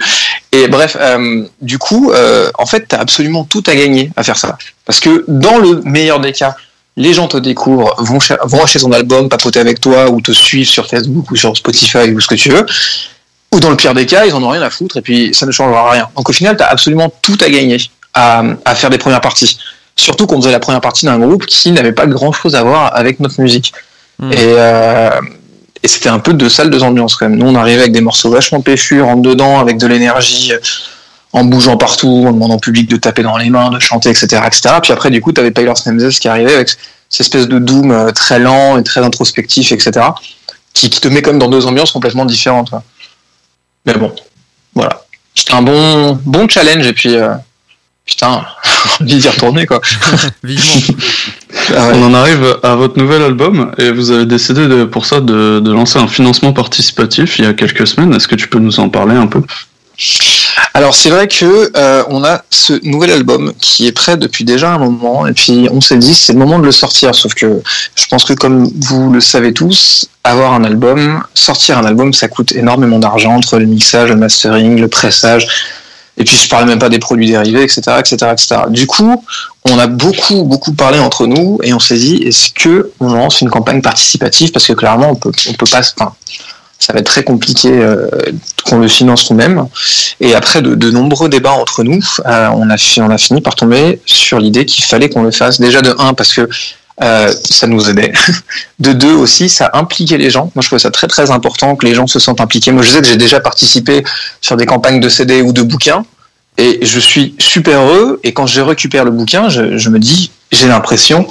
Et 0.51 0.67
bref, 0.67 0.97
euh, 1.01 1.45
du 1.63 1.79
coup, 1.79 2.11
euh, 2.11 2.51
en 2.59 2.67
fait, 2.67 2.87
t'as 2.89 2.99
absolument 2.99 3.45
tout 3.45 3.63
à 3.69 3.77
gagner 3.77 4.11
à 4.17 4.25
faire 4.25 4.37
ça. 4.37 4.59
Parce 4.85 4.99
que 4.99 5.25
dans 5.29 5.59
le 5.59 5.83
meilleur 5.83 6.19
des 6.19 6.33
cas, 6.33 6.57
les 6.97 7.15
gens 7.15 7.29
te 7.29 7.37
découvrent, 7.37 7.95
vont, 7.99 8.19
vont 8.43 8.65
acheter 8.65 8.81
son 8.81 8.91
album, 8.91 9.29
papoter 9.29 9.61
avec 9.61 9.81
toi 9.81 10.11
ou 10.11 10.21
te 10.21 10.33
suivre 10.33 10.69
sur 10.69 10.89
Facebook 10.89 11.31
ou 11.31 11.37
sur 11.37 11.57
Spotify 11.57 12.11
ou 12.11 12.19
ce 12.19 12.27
que 12.27 12.35
tu 12.35 12.49
veux. 12.49 12.67
Ou 13.53 13.61
dans 13.61 13.71
le 13.71 13.77
pire 13.77 13.95
des 13.95 14.07
cas, 14.07 14.27
ils 14.27 14.35
en 14.35 14.43
ont 14.43 14.49
rien 14.49 14.63
à 14.63 14.71
foutre 14.71 14.97
et 14.97 15.03
puis 15.03 15.33
ça 15.33 15.47
ne 15.47 15.53
changera 15.53 15.93
rien. 15.93 16.09
Donc 16.17 16.29
au 16.29 16.33
final, 16.33 16.57
tu 16.57 16.65
as 16.65 16.67
absolument 16.67 17.13
tout 17.23 17.39
à 17.41 17.49
gagner 17.49 17.79
à, 18.17 18.43
à 18.65 18.75
faire 18.75 18.91
des 18.91 18.99
premières 18.99 19.21
parties. 19.21 19.59
Surtout 19.95 20.27
qu'on 20.27 20.41
faisait 20.41 20.53
la 20.53 20.59
première 20.59 20.81
partie 20.81 21.07
d'un 21.07 21.19
groupe 21.19 21.47
qui 21.47 21.71
n'avait 21.71 21.93
pas 21.93 22.07
grand 22.07 22.33
chose 22.33 22.57
à 22.57 22.63
voir 22.63 22.97
avec 22.97 23.21
notre 23.21 23.41
musique. 23.41 23.73
Hmm. 24.19 24.33
Et, 24.33 24.37
euh, 24.39 25.21
et 25.83 25.89
c'était 25.89 26.09
un 26.09 26.19
peu 26.19 26.33
deux 26.33 26.49
salles, 26.49 26.71
deux 26.71 26.83
ambiances 26.83 27.15
quand 27.15 27.29
même. 27.29 27.39
Nous, 27.39 27.47
on 27.47 27.55
arrivait 27.55 27.83
avec 27.83 27.93
des 27.93 28.01
morceaux 28.01 28.31
vachement 28.31 28.61
péchus, 28.63 29.01
rentre 29.03 29.23
dedans, 29.23 29.61
avec 29.61 29.77
de 29.77 29.87
l'énergie, 29.87 30.53
euh, 30.53 30.59
en 31.33 31.45
bougeant 31.45 31.77
partout, 31.77 32.25
en 32.27 32.33
demandant 32.33 32.57
au 32.57 32.59
public 32.59 32.89
de 32.89 32.97
taper 32.97 33.23
dans 33.23 33.37
les 33.37 33.51
mains, 33.51 33.71
de 33.71 33.79
chanter, 33.79 34.09
etc. 34.09 34.43
etc. 34.47 34.77
Puis 34.83 34.93
après, 34.93 35.11
du 35.11 35.21
coup, 35.21 35.33
tu 35.33 35.41
avais 35.41 35.51
Paylor 35.51 35.77
Nemzes 35.87 36.19
qui 36.19 36.29
arrivait 36.29 36.55
avec 36.55 36.71
cette 37.09 37.21
espèce 37.21 37.47
de 37.47 37.59
doom 37.59 37.91
euh, 37.91 38.11
très 38.11 38.39
lent 38.39 38.79
et 38.79 38.83
très 38.83 39.03
introspectif, 39.05 39.73
etc. 39.73 40.07
Qui, 40.73 40.89
qui 40.91 41.01
te 41.01 41.09
met 41.09 41.23
comme 41.23 41.39
dans 41.39 41.49
deux 41.49 41.67
ambiances 41.67 41.93
complètement 41.93 42.25
différentes. 42.25 42.71
quoi. 42.71 42.83
Mais 43.85 43.95
bon, 43.95 44.15
voilà. 44.75 45.03
C'était 45.35 45.55
un 45.55 45.63
bon, 45.63 46.19
bon 46.25 46.49
challenge 46.49 46.87
et 46.87 46.93
puis, 46.95 47.15
euh, 47.15 47.35
putain, 48.07 48.45
envie 49.01 49.17
d'y 49.19 49.29
retourner 49.29 49.67
quoi. 49.67 49.81
Vivement. 50.45 50.97
Ah 51.75 51.89
ouais. 51.89 51.93
On 51.97 52.05
en 52.05 52.15
arrive 52.15 52.57
à 52.63 52.75
votre 52.77 52.99
nouvel 52.99 53.23
album 53.23 53.73
et 53.79 53.91
vous 53.91 54.11
avez 54.13 54.27
décidé 54.27 54.67
de- 54.69 54.85
pour 54.85 55.05
ça 55.07 55.21
de, 55.21 55.61
de 55.61 55.73
lancer 55.73 55.99
un 55.99 56.07
financement 56.09 56.53
participatif 56.53 57.39
il 57.39 57.45
y 57.45 57.49
a 57.49 57.55
quelques 57.55 57.87
semaines. 57.87 58.15
Est-ce 58.15 58.29
que 58.29 58.37
tu 58.37 58.49
peux 58.49 58.59
nous 58.59 58.79
en 58.81 58.89
parler 58.89 59.17
un 59.17 59.27
peu? 59.27 59.43
Alors 60.75 60.95
c'est 60.95 61.09
vrai 61.09 61.27
que 61.27 61.71
euh, 61.75 62.03
on 62.11 62.23
a 62.23 62.43
ce 62.51 62.75
nouvel 62.87 63.11
album 63.11 63.55
qui 63.59 63.87
est 63.87 63.93
prêt 63.93 64.19
depuis 64.19 64.45
déjà 64.45 64.75
un 64.75 64.79
moment 64.79 65.27
et 65.27 65.33
puis 65.33 65.69
on 65.73 65.81
s'est 65.81 65.97
dit 65.97 66.15
c'est 66.15 66.35
le 66.35 66.39
moment 66.39 66.59
de 66.59 66.67
le 66.67 66.73
sortir 66.73 67.15
sauf 67.15 67.33
que 67.33 67.63
je 67.95 68.07
pense 68.09 68.27
que 68.27 68.35
comme 68.35 68.71
vous 68.83 69.11
le 69.11 69.21
savez 69.23 69.55
tous 69.55 70.07
avoir 70.23 70.53
un 70.53 70.65
album 70.65 71.23
sortir 71.33 71.79
un 71.79 71.87
album 71.87 72.13
ça 72.13 72.29
coûte 72.29 72.53
énormément 72.53 72.99
d'argent 72.99 73.33
entre 73.37 73.59
le 73.59 73.65
mixage 73.65 74.11
le 74.11 74.17
mastering 74.17 74.79
le 74.79 74.89
pressage 74.89 75.49
et 76.19 76.25
puis 76.25 76.37
je 76.37 76.49
parlais 76.49 76.67
même 76.67 76.79
pas 76.79 76.89
des 76.89 76.99
produits 76.99 77.27
dérivés 77.27 77.63
etc 77.63 77.83
etc 77.99 78.33
etc 78.33 78.63
du 78.69 78.87
coup 78.87 79.23
on 79.71 79.79
a 79.79 79.87
beaucoup 79.87 80.45
beaucoup 80.45 80.73
parlé 80.73 80.99
entre 80.99 81.27
nous 81.27 81.59
et 81.63 81.73
on 81.73 81.79
s'est 81.81 81.99
dit 81.99 82.23
est-ce 82.25 82.51
que 82.51 82.91
on 83.01 83.13
lance 83.13 83.41
une 83.41 83.51
campagne 83.51 83.83
participative? 83.83 84.53
Parce 84.53 84.67
que 84.67 84.73
clairement 84.73 85.11
on 85.11 85.15
peut 85.17 85.33
on 85.49 85.53
peut 85.55 85.67
pas 85.71 85.81
enfin 85.81 86.15
ça 86.79 86.93
va 86.93 86.99
être 86.99 87.07
très 87.07 87.25
compliqué 87.25 87.71
euh, 87.71 88.07
qu'on 88.67 88.79
le 88.79 88.89
finance 88.89 89.31
nous-mêmes. 89.31 89.67
Et 90.21 90.35
après 90.35 90.61
de, 90.61 90.75
de 90.75 90.91
nombreux 90.91 91.31
débats 91.31 91.53
entre 91.53 91.83
nous, 91.83 92.01
euh, 92.27 92.49
on, 92.55 92.69
a, 92.69 92.77
on 92.99 93.11
a 93.11 93.19
fini 93.19 93.41
par 93.41 93.55
tomber 93.55 94.01
sur 94.05 94.39
l'idée 94.39 94.67
qu'il 94.67 94.85
fallait 94.85 95.09
qu'on 95.09 95.23
le 95.23 95.31
fasse. 95.31 95.59
Déjà 95.59 95.81
de 95.81 95.95
un, 95.99 96.13
parce 96.13 96.35
que 96.35 96.49
euh, 97.03 97.33
ça 97.33 97.67
nous 97.67 97.89
aidait. 97.91 98.13
De 98.79 98.93
deux 98.93 99.13
aussi, 99.13 99.49
ça 99.49 99.71
impliquait 99.75 100.19
les 100.19 100.31
gens. 100.31 100.51
Moi, 100.55 100.63
je 100.63 100.69
trouvais 100.69 100.81
ça 100.81 100.91
très 100.91 101.07
très 101.07 101.31
important 101.31 101.77
que 101.77 101.87
les 101.87 101.95
gens 101.95 102.07
se 102.07 102.19
sentent 102.19 102.41
impliqués. 102.41 102.73
Moi, 102.73 102.83
je 102.83 102.91
sais 102.91 103.01
que 103.01 103.07
j'ai 103.07 103.17
déjà 103.17 103.41
participé 103.41 104.03
sur 104.41 104.57
des 104.57 104.67
campagnes 104.67 105.01
de 105.01 105.09
CD 105.09 105.43
ou 105.43 105.53
de 105.53 105.63
bouquins, 105.63 106.05
et 106.57 106.79
je 106.83 106.99
suis 106.99 107.35
super 107.39 107.81
heureux. 107.81 108.21
Et 108.25 108.33
quand 108.33 108.47
je 108.47 108.61
récupère 108.61 109.05
le 109.05 109.11
bouquin, 109.11 109.49
je, 109.49 109.77
je 109.77 109.91
me 109.91 109.99
dis, 109.99 110.31
j'ai 110.53 110.69
l'impression 110.69 111.27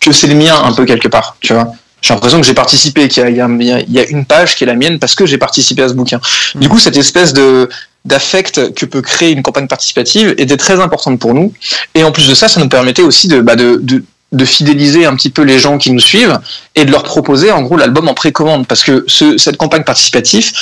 que 0.00 0.12
c'est 0.12 0.26
le 0.26 0.34
mien 0.34 0.56
un 0.64 0.72
peu 0.72 0.86
quelque 0.86 1.08
part, 1.08 1.36
tu 1.40 1.52
vois. 1.52 1.72
J'ai 2.02 2.14
l'impression 2.14 2.40
que 2.40 2.46
j'ai 2.46 2.54
participé, 2.54 3.08
qu'il 3.08 3.28
y, 3.28 3.32
y 3.32 3.92
y 3.92 3.98
a 3.98 4.08
une 4.08 4.24
page 4.24 4.56
qui 4.56 4.64
est 4.64 4.66
la 4.66 4.74
mienne 4.74 4.98
parce 4.98 5.14
que 5.14 5.26
j'ai 5.26 5.36
participé 5.36 5.82
à 5.82 5.88
ce 5.90 5.94
bouquin. 5.94 6.18
Du 6.54 6.68
coup, 6.68 6.78
cette 6.78 6.96
espèce 6.96 7.34
de 7.34 7.68
d'affect 8.06 8.72
que 8.74 8.86
peut 8.86 9.02
créer 9.02 9.30
une 9.32 9.42
campagne 9.42 9.66
participative 9.66 10.34
était 10.38 10.56
très 10.56 10.80
importante 10.80 11.18
pour 11.18 11.34
nous. 11.34 11.52
Et 11.94 12.02
en 12.02 12.12
plus 12.12 12.28
de 12.28 12.34
ça, 12.34 12.48
ça 12.48 12.58
nous 12.58 12.68
permettait 12.70 13.02
aussi 13.02 13.28
de, 13.28 13.42
bah, 13.42 13.56
de, 13.56 13.78
de, 13.82 14.02
de 14.32 14.44
fidéliser 14.44 15.06
un 15.06 15.14
petit 15.16 15.30
peu 15.30 15.42
les 15.42 15.58
gens 15.58 15.78
qui 15.78 15.90
nous 15.90 16.00
suivent 16.00 16.38
et 16.74 16.84
de 16.84 16.90
leur 16.90 17.02
proposer 17.02 17.50
en 17.50 17.62
gros 17.62 17.76
l'album 17.76 18.08
en 18.08 18.14
précommande. 18.14 18.66
Parce 18.66 18.84
que 18.84 19.04
ce, 19.06 19.38
cette 19.38 19.56
campagne 19.56 19.82
participative, 19.82 20.52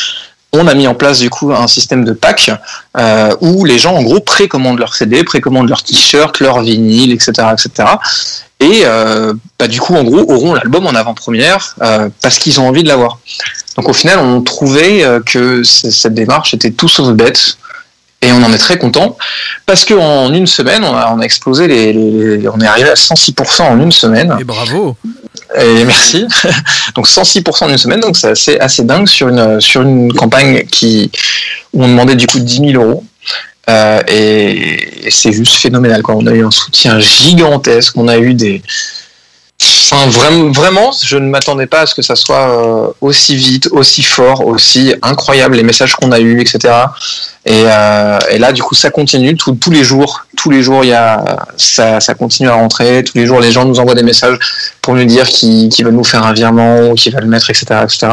on 0.53 0.67
a 0.67 0.75
mis 0.75 0.87
en 0.87 0.95
place 0.95 1.19
du 1.19 1.29
coup 1.29 1.53
un 1.53 1.67
système 1.67 2.05
de 2.05 2.13
pack 2.13 2.51
euh, 2.97 3.35
où 3.41 3.65
les 3.65 3.79
gens 3.79 3.95
en 3.95 4.03
gros 4.03 4.21
précommandent 4.21 4.79
leur 4.79 4.95
CD, 4.95 5.23
précommandent 5.25 5.69
leur 5.69 5.83
t-shirt, 5.83 6.41
leur 6.41 6.63
vinyle, 6.63 7.13
etc., 7.13 7.33
etc. 7.53 7.89
Et 8.61 8.83
euh, 8.85 9.35
bah, 9.59 9.69
du 9.69 9.81
coup 9.81 9.95
en 9.95 10.03
gros 10.03 10.21
auront 10.33 10.55
l'album 10.55 10.87
en 10.87 10.95
avant-première 10.95 11.77
euh, 11.83 12.09
parce 12.23 12.39
qu'ils 12.39 12.61
ont 12.61 12.69
envie 12.69 12.83
de 12.83 12.89
l'avoir. 12.89 13.19
Donc 13.77 13.89
au 13.89 13.93
final 13.93 14.19
on 14.19 14.43
trouvait 14.43 15.05
euh, 15.05 15.21
que 15.21 15.63
cette 15.63 16.15
démarche 16.15 16.55
était 16.55 16.73
tout 16.73 16.89
sauf 16.89 17.11
bête. 17.11 17.59
Et 18.21 18.33
on 18.33 18.43
en 18.43 18.53
est 18.53 18.59
très 18.59 18.79
content 18.79 19.17
parce 19.65 19.85
qu'en 19.85 20.33
une 20.35 20.49
semaine, 20.49 20.83
on 20.83 20.93
a, 20.93 21.13
on 21.15 21.21
a 21.21 21.23
explosé 21.23 21.69
les, 21.69 21.93
les- 21.93 22.39
les- 22.39 22.49
on 22.49 22.59
est 22.61 22.67
arrivé 22.67 22.89
à 22.91 22.95
106% 22.95 23.63
en 23.63 23.79
une 23.81 23.93
semaine. 23.93 24.37
Et 24.41 24.45
bravo. 24.45 24.97
Et 25.57 25.85
merci. 25.85 26.27
donc 26.97 27.07
106% 27.09 27.65
en 27.65 27.69
une 27.69 27.79
semaine, 27.79 28.01
donc 28.01 28.17
c'est 28.17 28.31
assez, 28.31 28.59
assez 28.59 28.83
dingue 28.83 29.07
sur 29.09 29.29
une, 29.29 29.61
sur 29.61 29.83
une 29.83 30.13
campagne 30.13 30.65
qui, 30.67 31.13
où 31.73 31.85
on 31.85 31.89
demandait 31.89 32.17
du 32.17 32.27
coup 32.27 32.41
10 32.41 32.73
000 32.73 32.83
euros. 32.85 33.05
Euh, 33.71 34.01
et 34.09 35.07
et 35.07 35.11
c'est 35.11 35.33
juste 35.33 35.55
phénoménal. 35.57 36.03
Quoi. 36.03 36.17
On 36.17 36.27
a 36.27 36.33
eu 36.33 36.45
un 36.45 36.51
soutien 36.51 36.99
gigantesque. 36.99 37.97
On 37.97 38.09
a 38.09 38.19
eu 38.19 38.35
des, 38.35 38.63
Enfin, 39.91 40.07
vraiment, 40.11 40.51
vraiment, 40.53 40.91
je 41.03 41.17
ne 41.17 41.29
m'attendais 41.31 41.67
pas 41.67 41.81
à 41.81 41.87
ce 41.87 41.95
que 41.95 42.03
ça 42.03 42.15
soit 42.15 42.37
euh, 42.51 42.89
aussi 43.01 43.35
vite, 43.35 43.69
aussi 43.73 44.03
fort, 44.03 44.47
aussi 44.47 44.95
incroyable, 45.03 45.57
les 45.57 45.63
messages 45.63 45.95
qu'on 45.95 46.13
a 46.13 46.21
eus, 46.21 46.41
etc. 46.41 46.59
Et, 47.47 47.63
euh, 47.67 48.19
et 48.31 48.39
là, 48.39 48.53
du 48.53 48.63
coup, 48.63 48.75
ça 48.75 48.91
continue 48.91 49.35
tout- 49.37 49.53
tous 49.59 49.71
les 49.71 49.83
jours. 49.85 50.27
Tous 50.37 50.51
les 50.51 50.63
jours, 50.63 50.85
il 50.85 50.89
y 50.91 50.93
a, 50.93 51.39
ça, 51.57 52.01
ça 52.01 52.15
continue 52.15 52.51
à 52.51 52.55
rentrer. 52.55 53.03
Tous 53.03 53.17
les 53.17 53.27
jours, 53.27 53.41
les 53.41 53.51
gens 53.51 53.65
nous 53.65 53.81
envoient 53.81 53.95
des 53.95 54.03
messages 54.03 54.39
pour 54.83 54.95
nous 54.95 55.05
dire 55.05 55.27
qu'ils 55.27 55.71
qu'ils 55.71 55.85
veulent 55.87 55.95
nous 55.95 56.05
faire 56.05 56.25
un 56.27 56.35
virement 56.35 56.91
ou 56.91 56.95
qu'ils 56.95 57.15
veulent 57.15 57.25
mettre, 57.27 57.49
etc., 57.49 57.65
etc. 57.85 58.09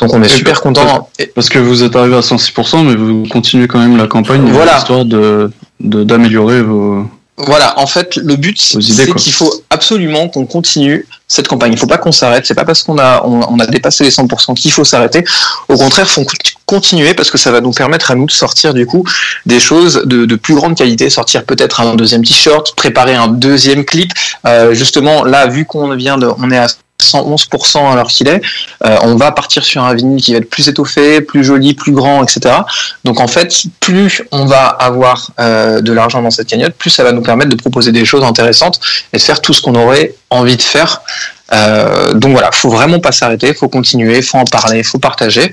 Donc, 0.00 0.12
on 0.12 0.20
est 0.22 0.26
Et 0.26 0.28
super 0.28 0.60
content. 0.60 1.08
Parce 1.36 1.48
que 1.48 1.60
vous 1.60 1.84
êtes 1.84 1.94
arrivé 1.94 2.16
à 2.16 2.20
106%, 2.22 2.82
mais 2.82 2.96
vous 2.96 3.24
continuez 3.30 3.68
quand 3.68 3.78
même 3.78 3.96
la 3.96 4.08
campagne, 4.08 4.42
Voilà. 4.50 4.78
histoire 4.78 5.04
de 5.04 5.50
de- 5.78 6.04
d'améliorer 6.04 6.62
vos. 6.62 7.04
Voilà, 7.38 7.78
en 7.78 7.86
fait, 7.86 8.16
le 8.16 8.36
but, 8.36 8.58
c'est 8.58 9.14
qu'il 9.14 9.32
faut 9.32 9.52
absolument 9.68 10.28
qu'on 10.28 10.46
continue 10.46 11.06
cette 11.28 11.48
campagne. 11.48 11.72
Il 11.72 11.78
faut 11.78 11.86
pas 11.86 11.98
qu'on 11.98 12.12
s'arrête. 12.12 12.46
C'est 12.46 12.54
pas 12.54 12.64
parce 12.64 12.82
qu'on 12.82 12.98
a, 12.98 13.22
on, 13.24 13.40
on 13.48 13.58
a 13.58 13.66
dépassé 13.66 14.04
les 14.04 14.10
100% 14.10 14.54
qu'il 14.54 14.72
faut 14.72 14.84
s'arrêter. 14.84 15.22
Au 15.68 15.76
contraire, 15.76 16.08
faut 16.08 16.24
continuer 16.64 17.12
parce 17.12 17.30
que 17.30 17.36
ça 17.36 17.50
va 17.50 17.60
nous 17.60 17.72
permettre 17.72 18.10
à 18.10 18.14
nous 18.14 18.24
de 18.24 18.30
sortir, 18.30 18.72
du 18.72 18.86
coup, 18.86 19.04
des 19.44 19.60
choses 19.60 20.02
de, 20.06 20.24
de 20.24 20.36
plus 20.36 20.54
grande 20.54 20.76
qualité. 20.76 21.10
Sortir 21.10 21.44
peut-être 21.44 21.80
un 21.80 21.94
deuxième 21.94 22.24
t-shirt, 22.24 22.74
préparer 22.74 23.14
un 23.14 23.28
deuxième 23.28 23.84
clip. 23.84 24.12
Euh, 24.46 24.72
justement, 24.72 25.24
là, 25.24 25.46
vu 25.46 25.66
qu'on 25.66 25.94
vient 25.94 26.16
de, 26.16 26.28
on 26.38 26.50
est 26.50 26.58
à 26.58 26.68
111% 27.06 27.92
alors 27.92 28.08
qu'il 28.08 28.28
est, 28.28 28.42
euh, 28.84 28.96
on 29.02 29.16
va 29.16 29.32
partir 29.32 29.64
sur 29.64 29.82
un 29.82 29.94
vinyle 29.94 30.22
qui 30.22 30.32
va 30.32 30.38
être 30.38 30.50
plus 30.50 30.68
étoffé, 30.68 31.20
plus 31.20 31.44
joli, 31.44 31.74
plus 31.74 31.92
grand, 31.92 32.22
etc. 32.22 32.54
Donc 33.04 33.20
en 33.20 33.26
fait, 33.26 33.64
plus 33.80 34.22
on 34.32 34.46
va 34.46 34.66
avoir 34.66 35.30
euh, 35.40 35.80
de 35.80 35.92
l'argent 35.92 36.22
dans 36.22 36.30
cette 36.30 36.48
cagnotte, 36.48 36.74
plus 36.74 36.90
ça 36.90 37.04
va 37.04 37.12
nous 37.12 37.22
permettre 37.22 37.50
de 37.50 37.56
proposer 37.56 37.92
des 37.92 38.04
choses 38.04 38.24
intéressantes 38.24 38.80
et 39.12 39.16
de 39.16 39.22
faire 39.22 39.40
tout 39.40 39.52
ce 39.52 39.62
qu'on 39.62 39.74
aurait 39.74 40.14
envie 40.30 40.56
de 40.56 40.62
faire. 40.62 41.02
Euh, 41.52 42.12
donc 42.14 42.32
voilà, 42.32 42.50
faut 42.52 42.70
vraiment 42.70 42.98
pas 42.98 43.12
s'arrêter, 43.12 43.54
faut 43.54 43.68
continuer, 43.68 44.20
faut 44.22 44.38
en 44.38 44.44
parler, 44.44 44.82
faut 44.82 44.98
partager. 44.98 45.52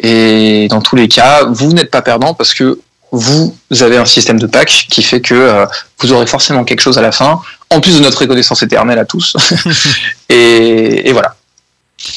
Et 0.00 0.66
dans 0.68 0.80
tous 0.80 0.96
les 0.96 1.08
cas, 1.08 1.44
vous 1.44 1.72
n'êtes 1.72 1.90
pas 1.90 2.02
perdant 2.02 2.34
parce 2.34 2.54
que 2.54 2.80
vous 3.12 3.54
avez 3.80 3.96
un 3.96 4.04
système 4.04 4.38
de 4.38 4.46
pack 4.46 4.86
qui 4.88 5.02
fait 5.02 5.20
que 5.20 5.66
vous 5.98 6.12
aurez 6.12 6.26
forcément 6.26 6.62
quelque 6.62 6.80
chose 6.80 6.96
à 6.96 7.02
la 7.02 7.10
fin, 7.10 7.40
en 7.70 7.80
plus 7.80 7.98
de 7.98 8.02
notre 8.02 8.18
reconnaissance 8.18 8.62
éternelle 8.62 8.98
à 8.98 9.04
tous. 9.04 9.36
et, 10.28 11.08
et 11.08 11.12
voilà. 11.12 11.36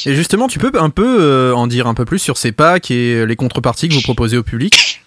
Et 0.05 0.15
justement, 0.15 0.47
tu 0.47 0.59
peux 0.59 0.71
un 0.79 0.89
peu 0.89 1.17
euh, 1.21 1.55
en 1.55 1.67
dire 1.67 1.87
un 1.87 1.93
peu 1.93 2.05
plus 2.05 2.19
sur 2.19 2.37
ces 2.37 2.51
packs 2.51 2.89
et 2.89 3.25
les 3.25 3.35
contreparties 3.35 3.89
que 3.89 3.93
vous 3.93 4.01
proposez 4.01 4.37
au 4.37 4.43
public? 4.43 5.01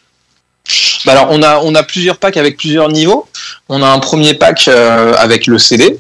Bah 1.05 1.13
alors 1.13 1.29
on 1.31 1.43
a 1.43 1.61
on 1.61 1.75
a 1.75 1.83
plusieurs 1.83 2.17
packs 2.17 2.37
avec 2.37 2.57
plusieurs 2.57 2.89
niveaux. 2.89 3.29
On 3.69 3.83
a 3.83 3.89
un 3.89 3.99
premier 4.01 4.35
pack 4.35 4.67
euh, 4.69 5.15
avec 5.17 5.47
le 5.47 5.59
CD. 5.59 5.99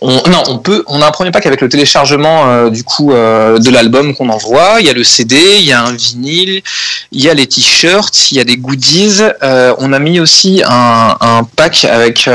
On, 0.00 0.22
non, 0.30 0.42
on 0.46 0.58
peut. 0.58 0.84
On 0.86 1.02
a 1.02 1.06
un 1.06 1.10
premier 1.10 1.32
pack 1.32 1.46
avec 1.46 1.60
le 1.60 1.68
téléchargement 1.68 2.48
euh, 2.48 2.70
du 2.70 2.84
coup 2.84 3.12
euh, 3.12 3.58
de 3.58 3.70
l'album 3.70 4.14
qu'on 4.14 4.28
envoie. 4.28 4.76
Il 4.78 4.86
y 4.86 4.90
a 4.90 4.92
le 4.92 5.02
CD, 5.02 5.36
il 5.58 5.64
y 5.64 5.72
a 5.72 5.82
un 5.82 5.92
vinyle, 5.92 6.62
il 7.10 7.20
y 7.20 7.28
a 7.28 7.34
les 7.34 7.48
t-shirts, 7.48 8.30
il 8.30 8.36
y 8.36 8.40
a 8.40 8.44
des 8.44 8.56
goodies. 8.56 9.22
On 9.42 9.92
a 9.92 9.98
mis 9.98 10.20
aussi 10.20 10.62
un, 10.64 11.16
un 11.20 11.42
pack 11.56 11.84
avec 11.84 12.28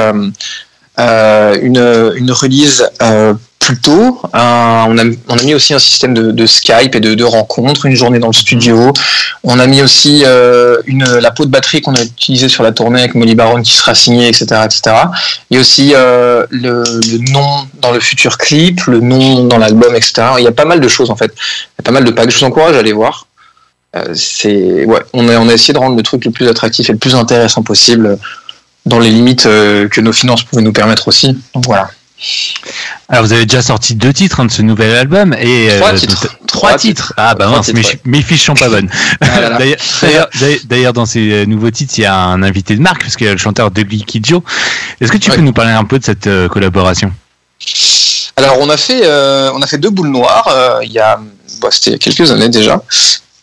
une, 1.62 2.12
une 2.16 2.32
release 2.32 2.89
euh, 3.02 3.34
plus 3.60 3.80
tôt. 3.80 4.20
Un- 4.34 4.86
on, 4.89 4.97
a, 4.97 5.04
on 5.28 5.38
a 5.38 5.43
mis 5.43 5.54
aussi 5.54 5.74
un 5.74 5.80
système 5.80 6.14
de, 6.14 6.32
de 6.32 6.45
Skype 6.45 6.95
et 6.95 7.00
de, 7.00 7.14
de 7.16 7.24
rencontres, 7.24 7.86
une 7.86 7.95
journée 7.95 8.20
dans 8.20 8.28
le 8.28 8.34
studio. 8.34 8.91
On 9.43 9.60
a 9.60 9.68
mis 9.68 9.82
aussi 9.82 10.24
euh, 10.26 10.78
une, 10.86 11.06
la 11.06 11.32
peau 11.32 11.45
de 11.45 11.50
batterie 11.52 11.82
qu'on 11.82 11.95
a 11.95 12.02
utilisée 12.04 12.50
sur 12.50 12.64
la 12.64 12.72
tournée 12.72 13.00
avec 13.00 13.16
Molly 13.16 13.36
Baron 13.36 13.62
qui 13.62 13.74
sera 13.74 13.93
signée, 13.95 14.28
etc. 14.28 14.45
etc. 14.66 14.82
A 14.88 15.12
aussi 15.54 15.93
euh, 15.95 16.45
le, 16.50 16.84
le 16.84 17.32
nom 17.32 17.68
dans 17.82 17.91
le 17.91 18.00
futur 18.00 18.38
clip, 18.38 18.82
le 18.88 19.00
nom 19.00 19.45
dans 19.45 19.58
l'album, 19.58 19.95
etc. 19.95 20.14
Il 20.39 20.43
y 20.43 20.47
a 20.47 20.52
pas 20.52 20.66
mal 20.66 20.80
de 20.82 20.88
choses 20.88 21.10
en 21.12 21.16
fait. 21.16 21.32
Il 21.34 21.80
y 21.80 21.82
a 21.82 21.84
pas 21.84 21.91
mal 21.91 22.04
de 22.04 22.12
packs. 22.12 22.30
Je 22.32 22.38
vous 22.39 22.45
encourage 22.45 22.76
à 22.76 22.80
aller 22.80 22.93
voir. 22.93 23.28
Euh, 23.95 24.14
c'est 24.14 24.86
ouais, 24.86 25.00
on 25.14 25.28
a, 25.30 25.38
on 25.39 25.50
a 25.50 25.54
essayé 25.54 25.74
de 25.74 25.80
rendre 25.80 25.95
le 25.97 26.04
truc 26.04 26.24
le 26.26 26.32
plus 26.32 26.47
attractif 26.47 26.89
et 26.89 26.93
le 26.93 27.00
plus 27.00 27.16
intéressant 27.16 27.64
possible 27.64 28.20
dans 28.86 28.99
les 28.99 29.09
limites 29.11 29.45
euh, 29.45 29.88
que 29.88 30.01
nos 30.01 30.13
finances 30.13 30.43
pouvaient 30.43 30.61
nous 30.61 30.73
permettre 30.73 31.07
aussi. 31.07 31.38
Donc 31.53 31.65
voilà. 31.65 31.89
Alors 33.07 33.23
vous 33.23 33.32
avez 33.32 33.45
déjà 33.45 33.61
sorti 33.61 33.95
deux 33.95 34.11
titres 34.11 34.41
hein, 34.41 34.45
de 34.45 34.51
ce 34.51 34.61
nouvel 34.61 34.93
album 34.95 35.34
et 35.39 35.69
Trois 35.77 35.93
euh, 35.93 35.97
titres. 35.97 36.21
donc- 36.23 36.47
Trois 36.47 36.73
titres. 36.77 37.13
Ah 37.15 37.34
bah 37.34 37.45
Trois 37.45 37.57
mince, 37.57 37.67
titres, 37.67 37.80
mes, 37.80 37.86
ouais. 37.88 37.99
mes 38.05 38.21
fiches 38.21 38.45
sont 38.45 38.55
pas 38.55 38.67
bonnes. 38.69 38.89
Ah. 39.21 39.57
D'ailleurs- 40.65 40.93
dans 40.93 41.05
ces 41.05 41.32
euh, 41.32 41.45
nouveaux 41.45 41.71
titres, 41.71 41.93
il 41.97 42.01
y 42.01 42.05
a 42.05 42.15
un 42.15 42.43
invité 42.43 42.75
de 42.75 42.82
marque, 42.82 43.03
parce 43.03 43.15
qu'il 43.15 43.25
y 43.27 43.30
a 43.30 43.34
le 43.34 43.38
chanteur 43.38 43.71
Dougie 43.71 44.03
Kidjo. 44.03 44.43
Est-ce 44.99 45.11
que 45.11 45.17
tu 45.17 45.32
peux 45.32 45.39
nous 45.41 45.53
parler 45.53 45.71
un 45.71 45.86
peu 45.86 45.97
de 45.99 46.03
cette 46.03 46.27
euh, 46.27 46.49
collaboration? 46.49 47.13
Alors 48.36 48.57
on 48.59 48.69
a 48.69 48.77
fait 48.77 49.01
euh, 49.03 49.51
on 49.53 49.61
a 49.61 49.67
fait 49.67 49.77
deux 49.77 49.89
boules 49.89 50.09
noires 50.09 50.80
il 50.82 50.91
y 50.91 50.99
a 50.99 51.19
bah, 51.61 51.67
c'était 51.71 51.91
il 51.91 51.93
y 51.93 51.95
a 51.95 51.99
quelques 51.99 52.32
années 52.32 52.47
déjà. 52.49 52.82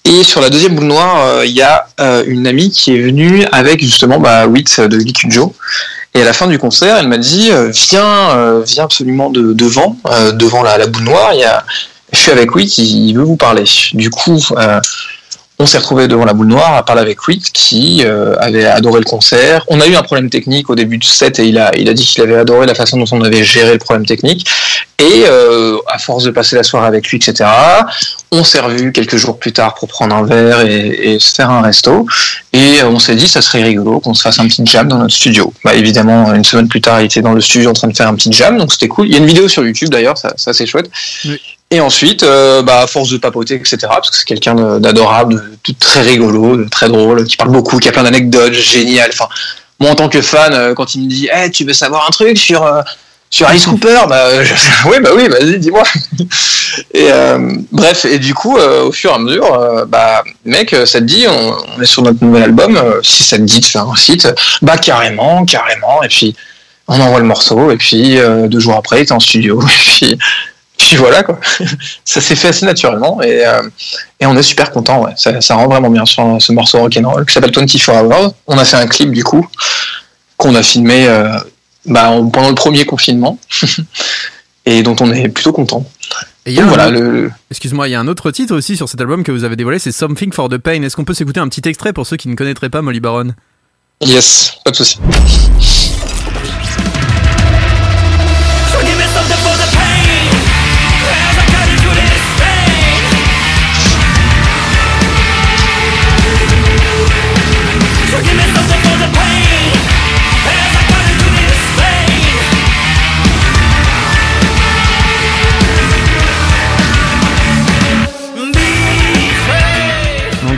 Et 0.09 0.23
sur 0.23 0.41
la 0.41 0.51
deuxième 0.51 0.77
boule 0.77 0.87
noire, 0.87 1.21
euh, 1.27 1.45
il 1.45 1.51
y 1.51 1.63
a 1.63 1.89
euh, 1.99 2.23
une 2.29 2.47
amie 2.47 2.71
qui 2.71 2.95
est 2.95 3.03
venue 3.03 3.45
avec 3.51 3.81
justement 3.81 4.21
bah, 4.21 4.47
Wit 4.47 4.81
de 4.81 5.01
Gikunjo. 5.01 5.53
Et 6.15 6.23
à 6.23 6.25
la 6.25 6.33
fin 6.33 6.47
du 6.47 6.61
concert, 6.61 6.97
elle 6.97 7.09
m'a 7.09 7.19
dit 7.19 7.51
euh, 7.51 7.73
viens 7.73 8.31
euh, 8.37 8.63
viens 8.65 8.85
absolument 8.85 9.31
de, 9.31 9.53
devant 9.53 9.97
euh, 10.07 10.31
devant 10.31 10.63
la, 10.63 10.87
boule 10.87 11.03
noire. 11.03 11.35
Y 11.35 11.43
a 11.43 11.65
je 12.13 12.21
suis 12.21 12.31
avec 12.31 12.55
Wit, 12.55 12.79
il, 12.79 13.09
il 13.09 13.15
veut 13.15 13.25
vous 13.25 13.37
parler. 13.37 13.65
Du 13.95 14.11
coup, 14.11 14.41
euh, 14.57 14.81
on 15.59 15.65
s'est 15.65 15.79
retrouvé 15.79 16.07
devant 16.07 16.25
la 16.25 16.35
boule 16.35 16.49
noire 16.49 16.75
à 16.75 16.85
parler 16.85 17.01
avec 17.01 17.27
Wit 17.27 17.51
qui 17.53 18.03
euh, 18.05 18.37
avait 18.39 18.67
adoré 18.67 19.01
le 19.01 19.05
concert. 19.05 19.65
On 19.69 19.81
a 19.81 19.87
eu 19.87 19.95
un 19.95 20.03
problème 20.03 20.29
technique 20.29 20.69
au 20.69 20.75
début 20.75 20.99
du 20.99 21.07
set 21.07 21.39
et 21.39 21.47
il 21.47 21.59
a, 21.59 21.71
dit 21.73 22.05
qu'il 22.05 22.23
avait 22.23 22.37
adoré 22.37 22.67
la 22.67 22.75
façon 22.75 22.99
dont 22.99 23.07
on 23.11 23.23
avait 23.23 23.43
géré 23.43 23.73
le 23.73 23.79
problème 23.79 24.05
technique. 24.05 24.47
Et 24.99 25.25
euh, 25.27 25.79
à 25.89 25.99
force 25.99 26.25
de 26.25 26.31
passer 26.31 26.57
la 26.57 26.63
soirée 26.63 26.87
avec 26.87 27.09
lui, 27.09 27.17
etc., 27.17 27.49
on 28.33 28.45
s'est 28.45 28.61
revu 28.61 28.93
quelques 28.93 29.17
jours 29.17 29.39
plus 29.39 29.53
tard 29.53 29.75
pour 29.75 29.89
prendre 29.89 30.15
un 30.15 30.25
verre 30.25 30.61
et, 30.61 31.19
se 31.19 31.35
faire 31.35 31.51
un 31.51 31.63
resto. 31.63 32.07
Et 32.53 32.83
euh, 32.83 32.89
on 32.89 32.99
s'est 32.99 33.15
dit, 33.15 33.29
ça 33.29 33.41
serait 33.41 33.63
rigolo 33.63 34.01
qu'on 34.01 34.15
se 34.15 34.23
fasse 34.23 34.39
un 34.39 34.47
petit 34.49 34.65
jam 34.67 34.89
dans 34.89 34.99
notre 34.99 35.15
studio. 35.15 35.53
Bah, 35.65 35.75
évidemment, 35.75 36.35
une 36.35 36.45
semaine 36.45 36.69
plus 36.69 36.81
tard, 36.81 37.01
il 37.01 37.07
était 37.07 37.23
dans 37.23 37.33
le 37.33 37.41
studio 37.41 37.71
en 37.71 37.75
train 37.75 37.89
de 37.89 37.97
faire 37.97 38.09
un 38.09 38.15
petit 38.15 38.33
jam, 38.33 38.59
donc 38.59 38.73
c'était 38.73 38.89
cool. 38.89 39.07
Il 39.07 39.13
y 39.13 39.17
a 39.17 39.19
une 39.19 39.27
vidéo 39.27 39.49
sur 39.49 39.65
YouTube 39.65 39.89
d'ailleurs, 39.89 40.19
ça, 40.19 40.35
ça 40.37 40.53
c'est 40.53 40.67
chouette. 40.67 40.91
Et 41.71 41.81
ensuite, 41.81 42.23
euh, 42.23 42.62
bah, 42.62 42.83
à 42.83 42.87
force 42.87 43.11
de 43.11 43.17
papoter, 43.17 43.55
etc., 43.55 43.79
parce 43.89 44.11
que 44.11 44.17
c'est 44.17 44.25
quelqu'un 44.25 44.79
d'adorable, 44.79 45.59
de, 45.67 45.75
très 45.79 46.03
rigolo, 46.03 46.57
de 46.57 46.69
très 46.69 46.89
drôle, 46.89 47.25
qui 47.25 47.37
parle 47.37 47.51
beaucoup, 47.51 47.79
qui 47.79 47.89
a 47.89 47.93
plein 47.93 48.05
d'anecdotes, 48.05 48.53
génial. 48.53 49.11
Enfin, 49.12 49.27
moi, 49.81 49.91
en 49.91 49.95
tant 49.97 50.09
que 50.09 50.23
fan, 50.23 50.53
euh, 50.55 50.75
quand 50.75 50.95
il 50.95 51.03
me 51.03 51.09
dit, 51.09 51.29
hey, 51.33 51.51
tu 51.51 51.64
veux 51.64 51.73
savoir 51.73 52.07
un 52.07 52.11
truc 52.11 52.39
sur, 52.39 52.62
euh, 52.64 52.83
sur 53.31 53.49
Alice 53.49 53.67
Cooper? 53.67 53.99
Bah, 54.09 54.27
euh, 54.27 54.45
je- 54.45 54.55
oui, 54.89 54.99
bah 55.03 55.11
oui, 55.17 55.27
vas-y, 55.29 55.59
dis-moi. 55.59 55.83
euh, 56.97 57.53
bref, 57.73 58.05
et 58.05 58.21
du 58.21 58.33
coup, 58.33 58.57
au 58.57 58.93
fur 58.93 59.11
et 59.11 59.14
à 59.14 59.19
mesure, 59.19 59.87
bah, 59.89 60.23
mec, 60.45 60.71
ça 60.85 61.01
te 61.01 61.05
dit, 61.05 61.27
on, 61.29 61.83
est 61.83 61.87
sur 61.87 62.03
notre 62.03 62.23
nouvel 62.25 62.45
album, 62.45 62.81
si 63.03 63.25
ça 63.25 63.39
te 63.39 63.43
dit 63.43 63.59
de 63.59 63.64
faire 63.64 63.89
un 63.89 63.97
site, 63.97 64.29
bah 64.62 64.77
carrément, 64.77 65.45
carrément, 65.45 66.01
et 66.05 66.09
puis 66.09 66.37
on 66.87 67.01
envoie 67.01 67.19
le 67.19 67.27
morceau, 67.27 67.73
et 67.73 67.77
puis 67.77 68.19
deux 68.49 68.61
jours 68.61 68.77
après, 68.77 69.05
t'es 69.05 69.12
en 69.12 69.21
studio, 69.21 69.61
et 69.67 69.91
puis, 69.91 70.19
puis 70.89 70.97
voilà 70.97 71.22
quoi. 71.22 71.39
ça 72.05 72.20
s'est 72.20 72.37
fait 72.37 72.49
assez 72.49 72.66
naturellement, 72.66 73.20
et, 73.22 73.45
euh, 73.47 73.62
et 74.20 74.26
on 74.26 74.37
est 74.37 74.43
super 74.43 74.70
content, 74.70 75.03
ouais. 75.05 75.12
Ça, 75.16 75.41
ça 75.41 75.55
rend 75.55 75.66
vraiment 75.68 75.91
bien 75.91 76.05
sur 76.07 76.37
ce 76.41 76.53
morceau 76.53 76.78
rock'n'roll 76.80 77.24
qui 77.26 77.32
s'appelle 77.34 77.53
24 77.55 77.89
Hours. 78.05 78.34
On 78.47 78.59
a 78.59 78.64
fait 78.64 78.76
un 78.76 78.87
clip 78.87 79.11
du 79.11 79.24
coup 79.24 79.47
qu'on 80.37 80.55
a 80.55 80.62
filmé 80.62 81.07
euh, 81.09 81.37
bah, 81.87 82.11
en- 82.11 82.28
pendant 82.28 82.49
le 82.49 82.55
premier 82.55 82.84
confinement 82.84 83.39
et 84.66 84.82
dont 84.82 84.97
on 85.01 85.12
est 85.12 85.28
plutôt 85.28 85.53
content. 85.53 85.84
Et 86.45 86.51
il 86.53 86.55
y 86.57 86.59
a 86.61 86.62
Donc 86.62 86.72
un 86.72 86.74
voilà, 86.76 86.89
autre- 86.89 87.01
le, 87.01 87.30
Excuse-moi, 87.51 87.89
il 87.89 87.93
y 87.93 87.95
a 87.95 88.01
un 88.01 88.07
autre 88.09 88.30
titre 88.30 88.55
aussi 88.55 88.76
sur 88.76 88.89
cet 88.89 89.01
album 89.01 89.24
que 89.24 89.32
vous 89.32 89.45
avez 89.45 89.57
dévoilé, 89.57 89.78
c'est 89.78 89.93
Something 89.93 90.32
for 90.32 90.49
the 90.49 90.59
Pain. 90.59 90.82
Est-ce 90.82 90.95
qu'on 90.95 91.05
peut 91.05 91.14
s'écouter 91.14 91.41
un 91.41 91.49
petit 91.49 91.68
extrait 91.68 91.93
pour 91.93 92.07
ceux 92.07 92.16
qui 92.16 92.28
ne 92.28 92.34
connaîtraient 92.37 92.68
pas 92.70 92.82
Molly 92.82 93.01
Baron? 93.01 93.32
Yes, 94.03 94.53
pas 94.64 94.70
de 94.70 94.76
souci. 94.76 94.99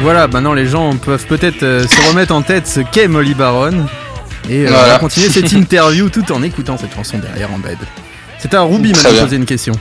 Voilà, 0.08 0.26
maintenant 0.26 0.54
les 0.54 0.66
gens 0.66 0.96
peuvent 0.96 1.26
peut-être 1.26 1.62
euh, 1.62 1.86
se 1.86 2.08
remettre 2.08 2.34
en 2.34 2.40
tête 2.40 2.66
ce 2.66 2.80
qu'est 2.80 3.08
Molly 3.08 3.34
Baron. 3.34 3.86
Et 4.48 4.64
euh, 4.64 4.68
on 4.68 4.72
va 4.72 4.78
Voilà. 4.78 4.98
continuer 4.98 5.28
cette 5.28 5.52
interview 5.64 6.08
tout 6.08 6.32
en 6.32 6.42
écoutant 6.42 6.78
cette 6.78 6.94
chanson 6.94 7.18
derrière 7.18 7.52
en 7.52 7.58
bed. 7.58 7.76
C'est 8.38 8.54
à 8.54 8.62
Ruby 8.62 8.92
maintenant 8.92 9.12
de 9.12 9.18
poser 9.20 9.36
une 9.36 9.44
question. 9.44 9.74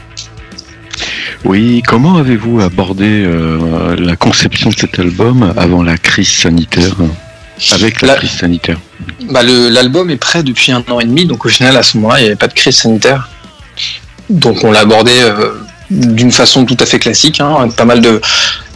Oui, 1.46 1.82
comment 1.88 2.18
avez-vous 2.18 2.60
abordé 2.60 3.24
euh, 3.26 3.96
la 3.98 4.18
conception 4.18 4.70
de 4.70 4.76
cet 4.76 5.00
album 5.00 5.54
avant 5.56 5.82
la 5.82 5.98
crise 5.98 6.30
sanitaire? 6.30 6.96
Avec 7.72 8.02
la, 8.02 8.10
La- 8.10 8.16
crise 8.16 8.32
sanitaire 8.32 8.78
Bah, 9.32 9.44
L'album 9.44 10.10
est 10.10 10.18
prêt 10.18 10.44
depuis 10.44 10.74
un 10.74 10.84
an 10.90 11.00
et 11.00 11.06
demi, 11.06 11.26
donc 11.26 11.46
au 11.46 11.50
final, 11.50 11.78
à 11.78 11.84
ce 11.84 11.96
moment-là, 11.98 12.20
il 12.20 12.24
n'y 12.24 12.28
avait 12.28 12.36
pas 12.36 12.48
de 12.48 12.54
crise 12.54 12.76
sanitaire. 12.76 13.30
donc 14.30 14.64
on 14.66 14.72
l'a 14.74 14.82
abordé 14.82 15.12
euh, 15.22 15.54
d'une 15.90 16.32
façon 16.32 16.66
tout 16.66 16.76
à 16.82 16.86
fait 16.86 17.00
classique, 17.00 17.40
hein, 17.40 17.56
avec 17.62 17.76
pas 17.78 17.86
mal 17.86 18.02
de 18.02 18.20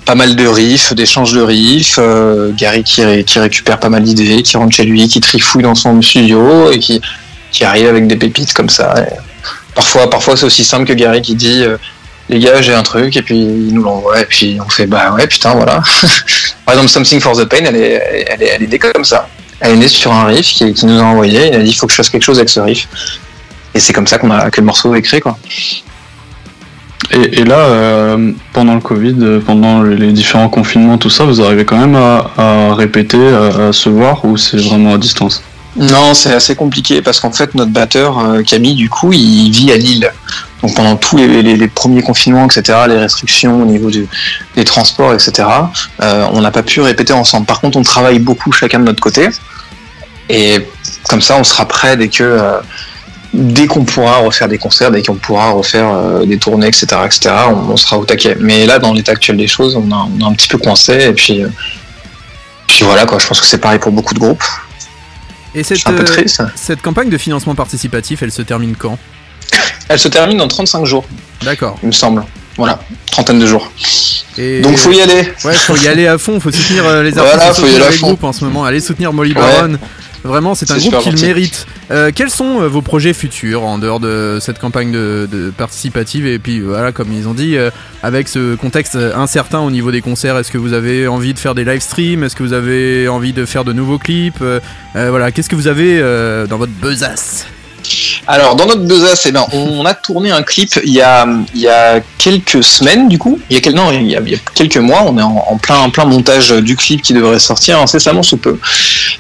pas 0.06 0.16
mal 0.16 0.36
de 0.36 0.48
riffs, 0.48 0.94
d'échanges 0.94 1.34
de 1.34 1.42
riffs, 1.42 1.98
euh, 2.00 2.52
Gary 2.56 2.84
qui, 2.84 3.04
ré- 3.04 3.24
qui 3.24 3.40
récupère 3.40 3.80
pas 3.80 3.90
mal 3.90 4.04
d'idées, 4.04 4.42
qui 4.42 4.58
rentre 4.58 4.76
chez 4.76 4.84
lui, 4.84 5.08
qui 5.08 5.22
trifouille 5.22 5.64
dans 5.64 5.76
son 5.76 6.02
studio 6.02 6.72
et 6.72 6.80
qui, 6.80 7.02
arrive 7.62 7.88
avec 7.88 8.08
des 8.08 8.16
pépites 8.16 8.54
comme 8.54 8.70
ça. 8.70 8.96
Parfois, 9.76 10.10
parfois 10.10 10.36
c'est 10.36 10.46
aussi 10.46 10.64
simple 10.64 10.86
que 10.86 10.94
Gary 10.94 11.22
qui 11.22 11.36
dit 11.36 11.64
euh, 11.64 11.78
les 12.30 12.40
gars 12.40 12.62
j'ai 12.62 12.74
un 12.74 12.84
truc 12.84 13.16
et 13.18 13.22
puis 13.22 13.38
il 13.38 13.74
nous 13.74 13.84
l'envoie 13.84 14.22
et 14.22 14.26
puis 14.26 14.58
on 14.66 14.70
fait 14.70 14.88
bah 14.88 15.14
ouais 15.14 15.28
putain 15.28 15.54
voilà. 15.54 15.82
Par 16.66 16.74
exemple 16.74 16.90
Something 16.90 17.20
for 17.20 17.38
the 17.38 17.46
Pain 17.46 17.66
elle 17.66 17.76
est, 17.76 18.28
elle 18.30 18.42
est, 18.42 18.68
elle 18.72 18.80
comme 18.94 19.06
ça. 19.06 19.28
Elle 19.60 19.74
est 19.74 19.78
née 19.78 19.88
sur 19.88 20.12
un 20.12 20.26
riff 20.26 20.54
qui, 20.54 20.74
qui 20.74 20.86
nous 20.88 21.00
a 21.00 21.04
envoyé. 21.04 21.50
Il 21.50 21.56
a 21.56 21.60
dit 21.60 21.70
il 21.70 21.76
faut 21.76 21.86
que 21.86 21.92
je 21.94 21.98
fasse 21.98 22.10
quelque 22.10 22.24
chose 22.24 22.38
avec 22.40 22.50
ce 22.50 22.60
riff. 22.60 22.88
Et 23.76 23.80
c'est 23.80 23.94
comme 23.94 24.08
ça 24.08 24.18
qu'on 24.18 24.32
a 24.32 24.50
que 24.50 24.60
le 24.60 24.66
morceau 24.66 24.96
est 24.96 25.02
créé 25.02 25.22
quoi. 25.22 25.38
Et, 27.10 27.44
là, 27.44 27.58
euh, 27.58 28.32
pendant 28.54 28.76
le 28.76 28.80
Covid, 28.80 29.16
euh, 29.20 29.40
pendant 29.40 29.82
les 29.82 30.14
différents 30.14 30.50
confinements, 30.50 30.98
tout 30.98 31.10
ça, 31.10 31.26
vous 31.26 31.42
arrivez 31.42 31.66
quand 31.66 31.78
même 31.78 31.96
à, 31.96 32.74
répéter, 32.76 33.18
à, 33.18 33.74
se 33.74 33.90
voir 33.90 34.24
ou 34.24 34.38
c'est 34.38 34.58
vraiment 34.58 34.94
à 34.94 34.98
distance? 34.98 35.44
Non, 35.76 36.14
c'est 36.14 36.34
assez 36.34 36.56
compliqué 36.56 37.02
parce 37.02 37.20
qu'en 37.20 37.32
fait, 37.32 37.56
notre 37.56 37.72
batteur, 37.72 38.20
euh, 38.20 38.44
Camille, 38.44 38.76
du 38.76 38.90
coup, 38.90 39.12
il 39.14 39.52
vit 39.52 39.72
à 39.72 39.78
Lille. 39.78 40.10
Donc 40.62 40.76
pendant 40.76 40.96
tous 40.96 41.18
les, 41.18 41.68
premiers 41.68 42.04
confinements, 42.04 42.46
etc., 42.46 42.78
les 42.88 42.98
restrictions 42.98 43.64
au 43.64 43.66
niveau 43.66 43.90
des 43.90 44.64
transports, 44.64 45.12
etc., 45.12 45.48
on 46.00 46.40
n'a 46.40 46.52
pas 46.52 46.62
pu 46.62 46.82
répéter 46.82 47.14
ensemble. 47.14 47.48
Par 47.48 47.62
contre, 47.62 47.80
on 47.80 47.82
travaille 47.82 48.20
beaucoup 48.20 48.52
chacun 48.52 48.78
de 48.78 48.84
notre 48.84 49.02
côté. 49.02 49.30
Et 50.30 50.60
comme 51.10 51.22
ça, 51.22 51.36
on 51.38 51.44
sera 51.44 51.68
prêt 51.68 51.98
dès 51.98 52.10
que... 52.10 52.38
Dès 53.34 53.66
qu'on 53.66 53.86
pourra 53.86 54.18
refaire 54.18 54.50
des 54.50 54.58
concerts, 54.58 54.92
dès 54.92 55.02
qu'on 55.02 55.16
pourra 55.16 55.52
refaire 55.52 55.88
euh, 55.90 56.26
des 56.26 56.38
tournées, 56.38 56.68
etc., 56.68 56.88
etc., 57.06 57.30
on, 57.50 57.72
on 57.72 57.78
sera 57.78 57.98
au 57.98 58.04
taquet. 58.06 58.36
Mais 58.40 58.66
là, 58.66 58.78
dans 58.78 58.92
l'état 58.94 59.14
actuel 59.14 59.38
des 59.38 59.48
choses, 59.48 59.76
on 59.78 59.90
a, 59.92 60.08
on 60.20 60.26
a 60.26 60.28
un 60.30 60.34
petit 60.34 60.50
peu 60.50 60.58
coincé. 60.58 60.94
Et 61.10 61.14
puis, 61.14 61.42
euh, 61.42 61.48
puis 62.68 62.84
voilà, 62.84 63.06
quoi. 63.06 63.20
Je 63.20 63.28
pense 63.28 63.40
que 63.40 63.48
c'est 63.48 63.58
pareil 63.60 63.80
pour 63.80 63.94
beaucoup 63.94 64.14
de 64.14 64.20
groupes. 64.20 64.44
Et 65.56 65.64
cette, 65.64 65.78
C'est 65.80 65.90
un 65.90 65.94
peu 65.94 66.02
euh, 66.02 66.06
triste. 66.06 66.42
cette 66.56 66.82
campagne 66.82 67.10
de 67.10 67.18
financement 67.18 67.56
participatif, 67.56 68.22
elle 68.22 68.32
se 68.32 68.42
termine 68.42 68.76
quand? 68.76 68.98
Elle 69.90 70.00
se 70.00 70.08
termine 70.08 70.38
dans 70.38 70.48
35 70.48 70.86
jours, 70.86 71.04
D'accord. 71.44 71.78
il 71.84 71.88
me 71.88 71.92
semble. 71.92 72.24
Voilà, 72.58 72.80
trentaine 73.12 73.40
de 73.40 73.46
jours. 73.48 73.70
Et... 74.38 74.62
Donc 74.62 74.78
faut 74.78 74.92
y 74.92 75.02
aller. 75.02 75.30
Ouais, 75.44 75.54
faut 75.54 75.76
y 75.78 75.88
aller 75.88 76.08
à 76.08 76.18
fond, 76.18 76.40
faut 76.40 76.52
soutenir 76.52 76.84
les 77.02 77.12
Voilà, 77.12 77.34
artistes, 77.34 77.62
faut 77.62 77.68
y 77.68 77.72
soutenir 77.72 77.76
aller 77.76 77.86
à 77.86 77.90
les 77.92 77.98
fond. 77.98 78.08
groupes 78.08 78.24
en 78.26 78.34
ce 78.34 78.44
moment. 78.46 78.64
Allez 78.66 78.80
soutenir 78.82 79.12
Molly 79.14 79.34
Ouais. 79.34 79.42
Baron. 79.42 79.78
Vraiment, 80.24 80.54
c'est 80.56 80.70
un 80.72 80.78
groupe 80.78 81.00
qui 81.00 81.12
le 81.12 81.22
mérite. 81.22 81.66
Euh, 81.90 82.12
quels 82.14 82.30
sont 82.30 82.62
euh, 82.62 82.68
vos 82.68 82.82
projets 82.82 83.14
futurs 83.14 83.64
en 83.64 83.78
dehors 83.78 84.00
de 84.00 84.38
cette 84.40 84.60
campagne 84.60 84.92
de, 84.92 85.28
de 85.32 85.50
participative 85.50 86.28
Et 86.28 86.38
puis 86.40 86.60
voilà, 86.62 86.92
comme 86.92 87.12
ils 87.12 87.28
ont 87.28 87.34
dit, 87.34 87.58
euh, 87.58 87.72
avec 88.04 88.28
ce 88.28 88.56
contexte 88.56 88.96
euh, 88.96 89.16
incertain 89.16 89.60
au 89.60 89.72
niveau 89.72 89.92
des 89.92 90.02
concerts, 90.02 90.38
est-ce 90.38 90.52
que 90.52 90.58
vous 90.60 90.74
avez 90.74 91.08
envie 91.08 91.34
de 91.34 91.40
faire 91.40 91.56
des 91.56 91.66
live 91.66 91.82
streams? 91.82 92.24
Est-ce 92.24 92.36
que 92.36 92.44
vous 92.44 92.54
avez 92.54 93.08
envie 93.08 93.34
de 93.34 93.46
faire 93.46 93.64
de 93.66 93.74
nouveaux 93.74 93.98
clips? 93.98 94.36
Euh, 94.42 94.60
euh, 94.96 95.10
Voilà, 95.10 95.32
qu'est-ce 95.32 95.50
que 95.50 95.56
vous 95.56 95.68
avez 95.68 96.00
euh, 96.00 96.46
dans 96.48 96.58
votre 96.58 96.74
besace? 96.74 97.48
Alors 98.28 98.56
dans 98.56 98.66
notre 98.66 98.84
besace, 98.84 99.26
eh 99.26 99.32
ben, 99.32 99.46
on 99.52 99.86
a 99.86 99.94
tourné 99.94 100.32
un 100.32 100.44
clip 100.44 100.70
il 100.84 100.94
y 100.94 101.02
a, 101.02 101.26
quelques 102.18 102.64
semaines 102.64 103.10
du 103.10 103.18
coup. 103.18 103.40
Il 103.50 103.58
y 103.58 103.68
a, 103.68 103.72
non, 103.72 103.92
il 103.92 104.08
y 104.08 104.16
a, 104.16 104.22
quelques 104.54 104.78
mois, 104.78 105.04
on 105.06 105.18
est 105.18 105.24
en, 105.24 105.58
plein, 105.58 105.90
plein 105.90 106.06
montage 106.06 106.52
du 106.52 106.76
clip 106.76 107.02
qui 107.02 107.14
devrait 107.14 107.40
sortir 107.40 107.80
incessamment 107.80 108.24
sous 108.24 108.38
peu, 108.38 108.60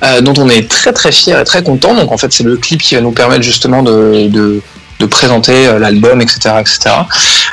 euh, 0.04 0.22
dont 0.22 0.34
on 0.38 0.50
est 0.50 0.70
très 0.70 0.94
très 0.94 1.12
fier 1.12 1.40
et 1.40 1.44
très 1.44 1.64
content. 1.64 1.96
Donc 1.96 2.12
en 2.12 2.18
fait 2.18 2.32
c'est 2.32 2.44
le 2.44 2.58
clip 2.58 2.82
qui 2.82 2.96
va 2.96 3.02
nous 3.02 3.12
permettre 3.12 3.44
justement 3.44 3.84
de, 3.84 4.62
de 5.02 5.06
présenter 5.08 5.68
euh, 5.68 5.80
l'album, 5.80 6.22
etc. 6.22 6.38
etc. 6.60 6.78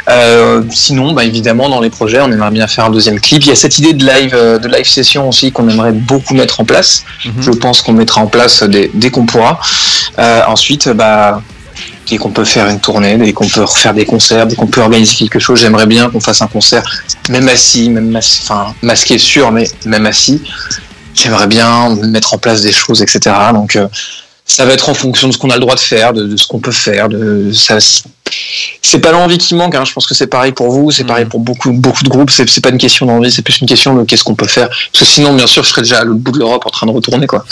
Euh, 0.09 0.63
sinon, 0.71 1.13
bah, 1.13 1.25
évidemment, 1.25 1.69
dans 1.69 1.81
les 1.81 1.91
projets, 1.91 2.21
on 2.21 2.31
aimerait 2.31 2.51
bien 2.51 2.67
faire 2.67 2.85
un 2.85 2.91
deuxième 2.91 3.19
clip. 3.21 3.43
Il 3.45 3.49
y 3.49 3.53
a 3.53 3.57
cette 3.57 3.79
idée 3.79 3.95
de 3.95 4.05
live, 4.07 4.35
euh, 4.35 4.59
de 4.59 4.69
live 4.69 4.87
session 4.87 5.29
aussi 5.29 5.51
qu'on 5.51 5.69
aimerait 5.69 5.93
beaucoup 5.93 6.35
mettre 6.35 6.61
en 6.61 6.65
place. 6.65 7.05
Je 7.41 7.51
pense 7.51 7.83
qu'on 7.83 7.93
mettra 7.95 8.21
en 8.21 8.27
place 8.27 8.63
dès, 8.63 8.91
dès 8.95 9.11
qu'on 9.11 9.27
pourra. 9.27 9.59
Euh, 10.19 10.43
ensuite, 10.47 10.89
bah, 10.91 11.43
dès 12.09 12.17
qu'on 12.19 12.31
peut 12.31 12.45
faire 12.45 12.69
une 12.69 12.81
tournée, 12.81 13.17
dès 13.17 13.33
qu'on 13.33 13.49
peut 13.49 13.63
refaire 13.65 13.95
des 13.95 14.05
concerts, 14.05 14.47
dès 14.47 14.57
qu'on 14.57 14.67
peut 14.67 14.81
organiser 14.83 15.15
quelque 15.15 15.39
chose, 15.39 15.61
j'aimerais 15.61 15.87
bien 15.87 16.11
qu'on 16.11 16.21
fasse 16.21 16.43
un 16.43 16.47
concert, 16.47 16.83
même 17.31 17.49
assis, 17.49 17.89
même 17.91 18.11
mas- 18.11 18.41
enfin 18.43 18.75
masqué 18.83 19.19
sûr, 19.19 19.51
mais 19.53 19.69
même 19.87 20.07
assis. 20.07 20.43
J'aimerais 21.15 21.47
bien 21.49 21.97
mettre 21.97 22.35
en 22.35 22.39
place 22.39 22.61
des 22.63 22.73
choses, 22.73 23.03
etc. 23.03 23.35
Donc 23.53 23.75
euh, 23.77 23.89
ça 24.49 24.65
va 24.65 24.73
être 24.73 24.89
en 24.89 24.95
fonction 24.95 25.29
de 25.29 25.33
ce 25.35 25.39
qu'on 25.39 25.51
a 25.51 25.55
le 25.55 25.61
droit 25.61 25.75
de 25.75 25.81
faire, 25.81 26.15
de, 26.15 26.25
de 26.25 26.37
ce 26.37 26.47
qu'on 26.47 26.59
peut 26.59 26.73
faire. 26.73 27.11
De, 27.11 27.53
ça, 27.53 27.79
c'est 28.81 28.99
pas 28.99 29.13
l'envie 29.13 29.37
qui 29.37 29.55
manque. 29.55 29.75
Hein. 29.75 29.85
Je 29.85 29.93
pense 29.93 30.07
que 30.07 30.15
c'est 30.15 30.27
pareil 30.27 30.53
pour 30.53 30.71
vous, 30.71 30.91
c'est 30.91 31.05
pareil 31.05 31.27
pour 31.27 31.39
beaucoup, 31.39 31.71
beaucoup 31.73 32.03
de 32.03 32.09
groupes. 32.09 32.31
C'est, 32.31 32.49
c'est 32.49 32.63
pas 32.63 32.71
une 32.71 32.79
question 32.79 33.05
d'envie, 33.05 33.31
c'est 33.31 33.43
plus 33.43 33.61
une 33.61 33.69
question 33.69 33.95
de 33.95 34.05
qu'est-ce 34.05 34.25
qu'on 34.25 34.35
peut 34.35 34.47
faire. 34.47 34.69
Parce 34.69 35.01
que 35.01 35.05
sinon, 35.05 35.35
bien 35.35 35.47
sûr, 35.47 35.63
je 35.63 35.69
serais 35.69 35.83
déjà 35.83 36.01
à 36.01 36.05
l'autre 36.05 36.21
bout 36.21 36.33
de 36.33 36.39
l'Europe 36.39 36.65
en 36.65 36.71
train 36.71 36.87
de 36.87 36.93
retourner, 36.93 37.27
quoi. 37.27 37.45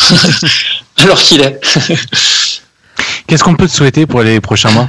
Alors 0.97 1.20
qu'il 1.20 1.42
est. 1.42 1.61
Qu'est-ce 3.26 3.44
qu'on 3.44 3.57
peut 3.57 3.68
te 3.68 3.72
souhaiter 3.72 4.07
pour 4.07 4.22
les 4.22 4.40
prochains 4.40 4.70
mois? 4.70 4.88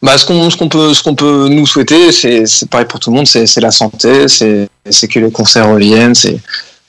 Bah, 0.00 0.16
ce 0.16 0.24
qu'on 0.24 0.48
ce 0.48 0.56
qu'on 0.56 0.68
peut 0.68 0.94
ce 0.94 1.02
qu'on 1.02 1.16
peut 1.16 1.48
nous 1.48 1.66
souhaiter, 1.66 2.12
c'est 2.12 2.46
c'est 2.46 2.70
pareil 2.70 2.86
pour 2.86 3.00
tout 3.00 3.10
le 3.10 3.16
monde, 3.16 3.26
c'est 3.26 3.46
c'est 3.46 3.60
la 3.60 3.72
santé, 3.72 4.28
c'est 4.28 4.68
c'est 4.88 5.08
que 5.08 5.18
les 5.18 5.30
concerts 5.32 5.68
reviennent, 5.68 6.14
c'est 6.14 6.38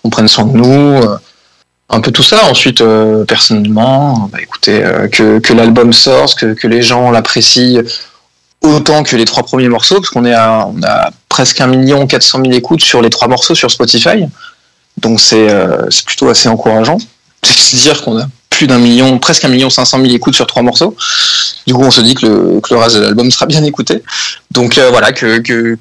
qu'on 0.03 0.11
prenne 0.11 0.27
soin 0.27 0.45
de 0.45 0.55
nous, 0.55 1.01
euh, 1.01 1.17
un 1.89 2.01
peu 2.01 2.11
tout 2.11 2.23
ça. 2.23 2.45
Ensuite, 2.45 2.81
euh, 2.81 3.25
personnellement, 3.25 4.29
bah, 4.31 4.39
écoutez, 4.41 4.83
euh, 4.83 5.07
que 5.07 5.53
l'album 5.53 5.93
sorte, 5.93 6.55
que 6.55 6.67
les 6.67 6.81
gens 6.81 7.11
l'apprécient 7.11 7.81
autant 8.61 9.03
que 9.03 9.15
les 9.15 9.25
trois 9.25 9.43
premiers 9.43 9.69
morceaux, 9.69 9.95
parce 9.95 10.09
qu'on 10.09 10.25
est 10.25 10.33
à 10.33 10.69
a 10.83 11.11
presque 11.29 11.61
un 11.61 11.67
million 11.67 12.05
400 12.07 12.39
000 12.43 12.53
écoutes 12.53 12.81
sur 12.81 13.01
les 13.01 13.09
trois 13.09 13.27
morceaux 13.27 13.55
sur 13.55 13.71
Spotify, 13.71 14.25
donc 14.97 15.19
c'est 15.19 15.49
euh, 15.49 15.87
plutôt 16.05 16.29
assez 16.29 16.49
encourageant. 16.49 16.97
C'est 17.43 17.77
dire 17.77 18.01
qu'on 18.01 18.19
a 18.19 18.25
plus 18.49 18.67
d'un 18.67 18.79
million, 18.79 19.17
presque 19.19 19.45
un 19.45 19.49
million 19.49 19.69
cinq 19.69 19.85
cent 19.85 19.97
mille 19.99 20.13
écoutes 20.13 20.35
sur 20.35 20.45
trois 20.45 20.61
morceaux. 20.61 20.95
Du 21.65 21.73
coup, 21.73 21.83
on 21.83 21.91
se 21.91 22.01
dit 22.01 22.15
que 22.15 22.25
le, 22.25 22.59
que 22.61 22.73
reste 22.73 22.97
de 22.97 23.01
l'album 23.01 23.31
sera 23.31 23.45
bien 23.45 23.63
écouté. 23.63 24.03
Donc 24.51 24.77
euh, 24.77 24.89
voilà, 24.89 25.13
que, 25.13 25.77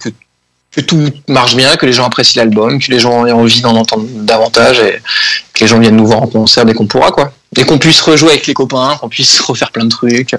que 0.79 0.85
tout 0.87 1.11
marche 1.29 1.57
bien, 1.57 1.77
que 1.77 1.87
les 1.87 1.93
gens 1.93 2.07
apprécient 2.07 2.41
l'album, 2.41 2.79
que 2.79 2.91
les 2.91 3.01
gens 3.01 3.27
aient 3.27 3.33
envie 3.33 3.61
d'en 3.61 3.75
entendre 3.75 4.07
davantage 4.09 4.79
et 4.79 5.03
que 5.53 5.61
les 5.61 5.67
gens 5.67 5.79
viennent 5.81 5.97
nous 5.97 6.07
voir 6.07 6.23
en 6.23 6.29
concert 6.29 6.65
dès 6.65 6.75
qu'on 6.75 6.87
pourra, 6.87 7.11
quoi. 7.11 7.33
Et 7.57 7.65
qu'on 7.65 7.79
puisse 7.79 8.01
rejouer 8.01 8.31
avec 8.31 8.47
les 8.47 8.55
copains, 8.55 8.97
qu'on 9.01 9.09
puisse 9.09 9.41
refaire 9.49 9.73
plein 9.73 9.85
de 9.85 9.91
trucs. 9.91 10.37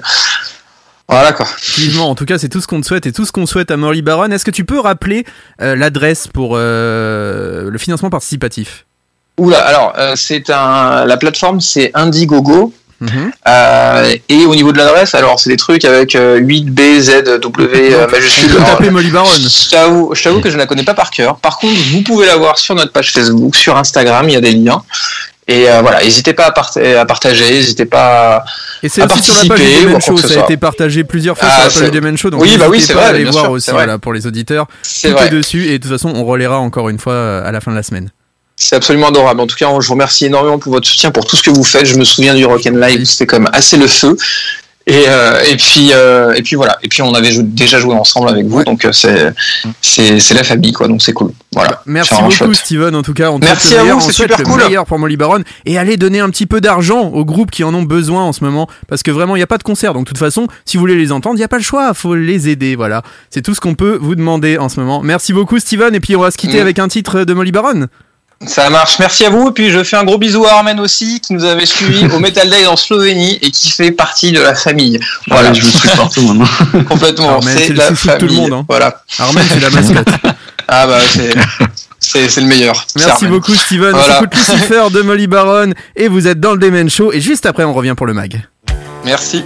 Voilà, 1.08 1.32
quoi. 1.32 1.46
Vivement, 1.76 2.08
en 2.08 2.14
tout 2.14 2.24
cas, 2.24 2.38
c'est 2.38 2.48
tout 2.48 2.60
ce 2.60 2.66
qu'on 2.66 2.80
te 2.80 2.86
souhaite 2.86 3.04
et 3.06 3.12
tout 3.12 3.26
ce 3.26 3.32
qu'on 3.32 3.44
souhaite 3.44 3.70
à 3.70 3.76
Molly 3.76 4.00
Baron. 4.00 4.30
Est-ce 4.30 4.44
que 4.44 4.50
tu 4.50 4.64
peux 4.64 4.78
rappeler 4.78 5.26
euh, 5.60 5.76
l'adresse 5.76 6.26
pour 6.28 6.52
euh, 6.54 7.68
le 7.68 7.78
financement 7.78 8.10
participatif? 8.10 8.86
Oula, 9.36 9.58
alors, 9.58 9.92
euh, 9.98 10.14
c'est 10.16 10.48
un, 10.48 11.04
la 11.04 11.16
plateforme, 11.16 11.60
c'est 11.60 11.90
Indiegogo. 11.94 12.72
Euh, 13.48 14.14
et 14.28 14.44
au 14.46 14.54
niveau 14.54 14.72
de 14.72 14.78
l'adresse, 14.78 15.14
alors 15.14 15.40
c'est 15.40 15.50
des 15.50 15.56
trucs 15.56 15.84
avec 15.84 16.14
euh, 16.14 16.40
8BZW 16.40 17.70
euh, 17.72 18.08
majuscule. 18.08 18.50
Peut 18.50 18.56
Alors, 18.58 18.70
taper 18.78 18.90
Molly 18.90 19.10
Baron. 19.10 19.28
Je 19.30 19.70
t'avoue, 19.70 20.40
que 20.40 20.50
je 20.50 20.54
ne 20.54 20.58
la 20.58 20.66
connais 20.66 20.84
pas 20.84 20.94
par 20.94 21.10
cœur. 21.10 21.36
Par 21.36 21.58
contre, 21.58 21.80
vous 21.92 22.02
pouvez 22.02 22.26
la 22.26 22.36
voir 22.36 22.58
sur 22.58 22.74
notre 22.74 22.92
page 22.92 23.12
Facebook, 23.12 23.56
sur 23.56 23.76
Instagram, 23.76 24.28
il 24.28 24.32
y 24.34 24.36
a 24.36 24.40
des 24.40 24.52
liens. 24.52 24.82
Et 25.48 25.68
euh, 25.68 25.80
voilà, 25.80 26.02
n'hésitez 26.04 26.32
pas 26.32 26.44
à, 26.46 26.50
part- 26.52 26.70
à 26.76 27.06
partager, 27.06 27.50
n'hésitez 27.50 27.84
pas 27.84 28.36
à, 28.36 28.44
Et 28.84 28.88
c'est 28.88 29.02
à 29.02 29.06
aussi 29.06 29.20
sur 29.22 29.34
la 29.34 29.40
page 29.40 29.48
participer 29.48 29.94
du 29.94 30.00
Show, 30.00 30.16
ça 30.18 30.40
a 30.40 30.44
été 30.44 30.56
partagé 30.56 31.02
plusieurs 31.02 31.36
fois 31.36 31.48
Ah, 31.50 31.68
sur 31.68 31.80
la 31.80 31.86
page 31.86 31.90
du 31.90 31.98
Demen 32.00 32.16
Show, 32.16 32.30
donc 32.30 32.40
Oui, 32.42 32.56
bah 32.56 32.66
oui, 32.68 32.80
c'est 32.80 32.92
pas 32.92 33.00
vrai, 33.00 33.08
à 33.08 33.14
aller 33.14 33.24
voir 33.24 33.44
sûr, 33.46 33.50
aussi 33.52 33.70
voilà, 33.72 33.98
pour 33.98 34.12
les 34.12 34.28
auditeurs. 34.28 34.66
C'est 34.82 35.30
dessus 35.30 35.66
et 35.66 35.78
de 35.78 35.82
toute 35.82 35.90
façon 35.90 36.12
on 36.14 36.24
relaiera 36.24 36.58
encore 36.58 36.88
une 36.88 36.98
fois 36.98 37.14
euh, 37.14 37.44
à 37.48 37.50
la 37.50 37.60
fin 37.60 37.72
de 37.72 37.76
la 37.76 37.82
semaine. 37.82 38.10
C'est 38.62 38.76
absolument 38.76 39.08
adorable. 39.08 39.40
En 39.40 39.46
tout 39.46 39.56
cas, 39.56 39.66
je 39.80 39.86
vous 39.86 39.94
remercie 39.94 40.26
énormément 40.26 40.58
pour 40.58 40.72
votre 40.72 40.86
soutien, 40.86 41.10
pour 41.10 41.24
tout 41.24 41.34
ce 41.36 41.42
que 41.42 41.50
vous 41.50 41.64
faites. 41.64 41.86
Je 41.86 41.94
me 41.96 42.04
souviens 42.04 42.34
du 42.34 42.44
Rock 42.44 42.66
and 42.66 42.76
Live, 42.76 43.04
c'était 43.06 43.26
quand 43.26 43.40
même 43.40 43.50
assez 43.54 43.78
le 43.78 43.86
feu. 43.86 44.16
Et, 44.86 45.04
euh, 45.08 45.38
et 45.48 45.56
puis 45.56 45.90
euh, 45.92 46.32
et 46.34 46.42
puis 46.42 46.56
voilà. 46.56 46.78
Et 46.82 46.88
puis 46.88 47.00
on 47.02 47.14
avait 47.14 47.30
jou- 47.30 47.42
déjà 47.44 47.78
joué 47.78 47.94
ensemble 47.94 48.28
avec 48.28 48.46
vous, 48.46 48.64
donc 48.64 48.84
euh, 48.84 48.92
c'est 48.92 50.34
la 50.34 50.42
famille 50.42 50.72
quoi. 50.72 50.88
Donc 50.88 51.00
c'est 51.02 51.12
cool. 51.12 51.32
Voilà. 51.52 51.82
Merci 51.86 52.08
C'est 52.08 52.14
vraiment 52.14 52.28
beaucoup 52.30 52.44
chouette. 52.54 52.56
Steven 52.66 52.94
en 52.96 53.02
tout 53.02 53.14
cas. 53.14 53.30
On 53.30 53.38
te 53.38 53.44
Merci 53.44 53.76
à 53.76 53.84
vous, 53.84 54.00
c'est 54.00 54.12
super 54.12 54.38
le 54.38 54.44
cool. 54.44 54.62
meilleur 54.64 54.86
pour 54.86 54.98
Molly 54.98 55.16
Baron 55.16 55.42
et 55.66 55.78
allez 55.78 55.96
donner 55.96 56.20
un 56.20 56.30
petit 56.30 56.46
peu 56.46 56.60
d'argent 56.60 57.02
aux 57.08 57.24
groupes 57.24 57.50
qui 57.50 57.62
en 57.62 57.72
ont 57.74 57.82
besoin 57.82 58.24
en 58.24 58.32
ce 58.32 58.42
moment 58.42 58.68
parce 58.88 59.02
que 59.02 59.10
vraiment 59.10 59.36
il 59.36 59.40
n'y 59.40 59.44
a 59.44 59.46
pas 59.46 59.58
de 59.58 59.62
concert 59.62 59.92
donc 59.94 60.04
de 60.04 60.08
toute 60.08 60.18
façon 60.18 60.48
si 60.64 60.76
vous 60.76 60.80
voulez 60.80 60.96
les 60.96 61.12
entendre 61.12 61.36
il 61.36 61.38
n'y 61.40 61.44
a 61.44 61.48
pas 61.48 61.58
le 61.58 61.62
choix 61.62 61.92
faut 61.94 62.14
les 62.14 62.48
aider 62.48 62.74
voilà 62.74 63.02
c'est 63.30 63.42
tout 63.42 63.54
ce 63.54 63.60
qu'on 63.60 63.74
peut 63.74 63.98
vous 64.00 64.14
demander 64.16 64.58
en 64.58 64.68
ce 64.68 64.80
moment 64.80 65.02
merci 65.02 65.32
beaucoup 65.32 65.58
Steven 65.58 65.94
et 65.94 66.00
puis 66.00 66.16
on 66.16 66.20
va 66.20 66.30
se 66.30 66.36
quitter 66.38 66.58
Mm. 66.58 66.62
avec 66.62 66.78
un 66.78 66.88
titre 66.88 67.22
de 67.24 67.32
Molly 67.34 67.52
Baron 67.52 67.86
Ça 68.46 68.70
marche. 68.70 68.98
Merci 68.98 69.26
à 69.26 69.30
vous. 69.30 69.48
Et 69.48 69.52
puis 69.52 69.70
je 69.70 69.82
fais 69.84 69.96
un 69.96 70.04
gros 70.04 70.16
bisou 70.18 70.46
à 70.46 70.52
Armen 70.54 70.80
aussi, 70.80 71.20
qui 71.20 71.34
nous 71.34 71.44
avait 71.44 71.66
suivi 71.66 72.06
au 72.14 72.18
Metal 72.18 72.48
Day 72.48 72.66
en 72.66 72.76
Slovénie 72.76 73.38
et 73.42 73.50
qui 73.50 73.70
fait 73.70 73.90
partie 73.90 74.32
de 74.32 74.40
la 74.40 74.54
famille. 74.54 74.98
Voilà, 75.28 75.52
je 75.52 75.60
vous 75.62 75.70
suis 75.70 75.88
partout 75.90 76.22
maintenant. 76.22 76.82
complètement. 76.88 77.30
Armen, 77.36 77.56
c'est 77.58 77.68
le 77.68 77.74
la 77.74 77.90
de 77.90 77.94
tout 77.96 78.06
le 78.06 78.12
famille. 78.32 78.36
monde, 78.36 78.52
hein. 78.52 78.64
Voilà. 78.68 79.02
Armen 79.18 79.44
c'est 79.48 79.60
la 79.60 79.70
mascotte 79.80 80.08
Ah 80.68 80.86
bah 80.86 80.98
c'est 81.98 82.40
le 82.40 82.46
meilleur. 82.46 82.86
Merci 82.96 83.26
beaucoup 83.26 83.54
Steven 83.54 83.90
Voilà. 83.90 84.20
on 84.20 84.20
s'écoute 84.22 84.34
Lucifer 84.56 84.90
de 84.90 85.02
Molly 85.02 85.26
Baron 85.26 85.72
et 85.96 86.08
vous 86.08 86.26
êtes 86.26 86.40
dans 86.40 86.52
le 86.52 86.58
Demen 86.58 86.88
Show 86.88 87.12
et 87.12 87.20
juste 87.20 87.44
après 87.44 87.64
on 87.64 87.74
revient 87.74 87.94
pour 87.96 88.06
le 88.06 88.14
mag 88.14 88.42
Merci. 89.04 89.44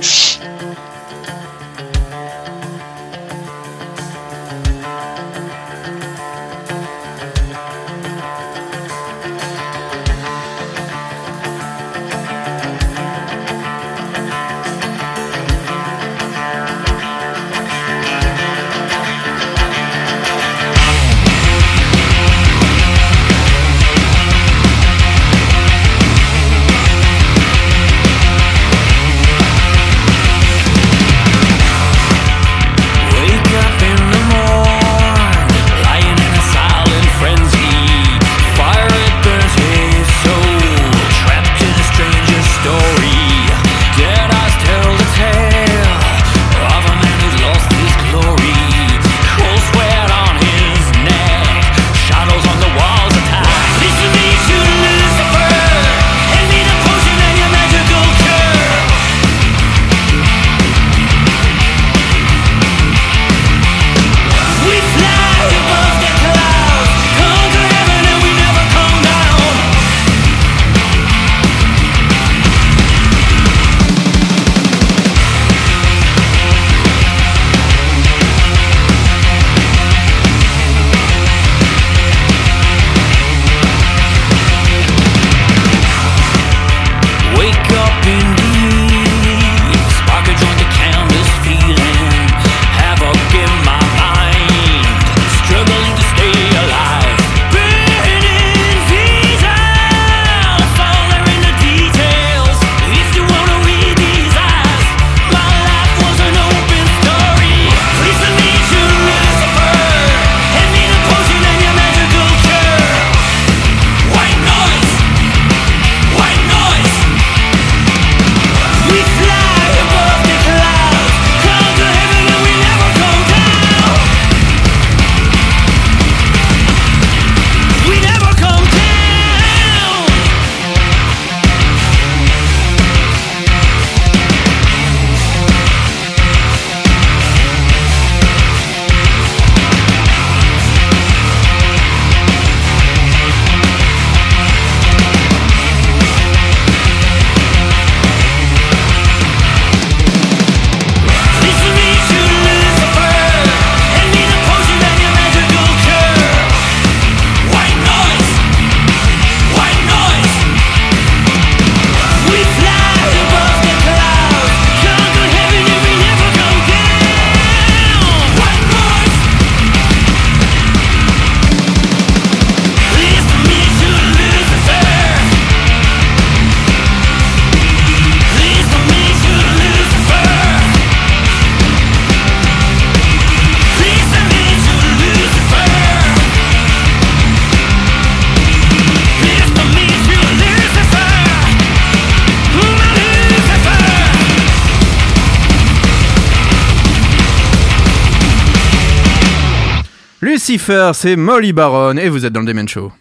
Lucifer, 200.46 200.90
c'est 200.92 201.16
Molly 201.16 201.54
Baron 201.54 201.96
et 201.96 202.10
vous 202.10 202.26
êtes 202.26 202.32
dans 202.34 202.40
le 202.40 202.46
Demen 202.46 202.68
Show. 202.68 202.92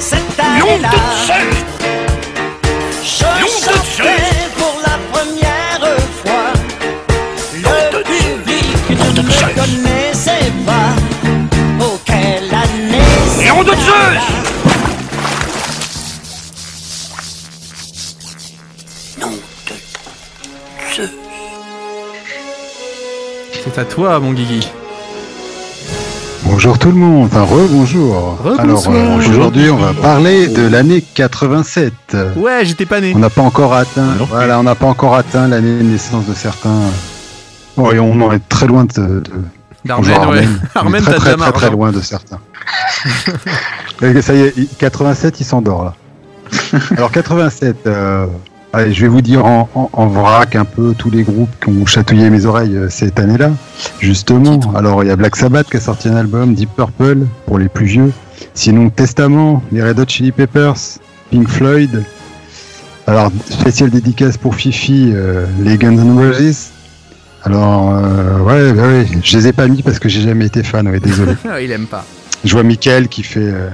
Cette 0.00 0.40
année-là, 0.40 0.90
C'est 23.74 23.80
à 23.80 23.84
toi, 23.84 24.20
mon 24.20 24.32
Guigui. 24.32 24.68
Bonjour 26.44 26.78
tout 26.78 26.90
le 26.90 26.96
monde, 26.96 27.30
enfin 27.32 27.44
re-bonjour. 27.44 28.38
Alors 28.58 28.88
euh, 28.90 29.16
aujourd'hui 29.16 29.70
on 29.70 29.76
va 29.76 29.94
parler 29.94 30.48
de 30.48 30.66
l'année 30.66 31.00
87. 31.00 31.92
Ouais, 32.36 32.64
j'étais 32.64 32.84
pas 32.84 33.00
né. 33.00 33.12
On 33.14 33.18
n'a 33.18 33.30
pas 33.30 33.40
encore 33.40 33.72
atteint, 33.72 34.16
voilà, 34.28 34.60
on 34.60 34.64
n'a 34.64 34.74
pas 34.74 34.86
encore 34.86 35.14
atteint 35.14 35.48
l'année 35.48 35.78
de 35.78 35.84
naissance 35.84 36.26
de 36.26 36.34
certains. 36.34 36.80
Bon, 37.76 37.90
et 37.92 37.98
on 37.98 38.20
en 38.20 38.32
est 38.32 38.46
très 38.46 38.66
loin 38.66 38.84
de. 38.84 38.90
de 38.90 39.22
D'Armen, 39.84 40.14
bonjour, 40.16 40.32
ouais. 40.32 40.48
Armen, 40.74 41.02
très 41.02 41.18
très 41.18 41.66
hein. 41.66 41.70
loin 41.70 41.92
de 41.92 42.00
certains. 42.00 42.40
Et 44.02 44.20
ça 44.20 44.34
y 44.34 44.42
est, 44.42 44.52
il- 44.56 44.68
87, 44.68 45.40
il 45.40 45.44
s'endort 45.44 45.84
là. 45.84 45.94
Alors 46.96 47.10
87, 47.10 47.86
euh, 47.86 48.26
allez, 48.72 48.92
je 48.92 49.02
vais 49.02 49.08
vous 49.08 49.20
dire 49.22 49.44
en, 49.44 49.68
en- 49.74 49.90
en 49.92 50.06
vrac 50.06 50.56
un 50.56 50.64
peu 50.64 50.94
tous 50.96 51.10
les 51.10 51.22
groupes 51.22 51.50
qui 51.62 51.70
ont 51.70 51.86
chatouillé 51.86 52.30
mes 52.30 52.46
oreilles 52.46 52.76
euh, 52.76 52.88
cette 52.90 53.18
année-là. 53.20 53.50
Justement, 54.00 54.60
alors 54.74 55.02
il 55.04 55.08
y 55.08 55.10
a 55.10 55.16
Black 55.16 55.36
Sabbath 55.36 55.68
qui 55.70 55.76
a 55.76 55.80
sorti 55.80 56.08
un 56.08 56.16
album, 56.16 56.54
Deep 56.54 56.70
Purple 56.76 57.26
pour 57.46 57.58
les 57.58 57.68
plus 57.68 57.86
vieux. 57.86 58.12
Sinon 58.54 58.90
Testament, 58.90 59.62
les 59.72 59.82
Red 59.82 59.98
Hot 60.00 60.04
Chili 60.08 60.32
Peppers, 60.32 60.74
Pink 61.30 61.48
Floyd. 61.48 62.04
Alors 63.06 63.30
spécial 63.50 63.90
dédicace 63.90 64.36
pour 64.36 64.54
Fifi, 64.54 65.10
euh, 65.12 65.46
les 65.60 65.76
Guns 65.76 65.96
N' 65.96 66.16
Roses. 66.18 66.68
Alors 67.44 67.90
euh, 67.96 68.38
ouais, 68.40 68.70
ouais, 68.72 68.80
ouais, 69.00 69.06
je 69.22 69.36
les 69.36 69.48
ai 69.48 69.52
pas 69.52 69.66
mis 69.66 69.82
parce 69.82 69.98
que 69.98 70.08
j'ai 70.08 70.20
jamais 70.22 70.46
été 70.46 70.62
fan, 70.62 70.86
ouais, 70.88 71.00
désolé. 71.00 71.32
Il 71.62 71.72
aime 71.72 71.86
pas. 71.86 72.04
Je 72.44 72.52
vois 72.52 72.62
Michael 72.62 73.08
qui 73.08 73.22
fait 73.24 73.40
euh, 73.40 73.68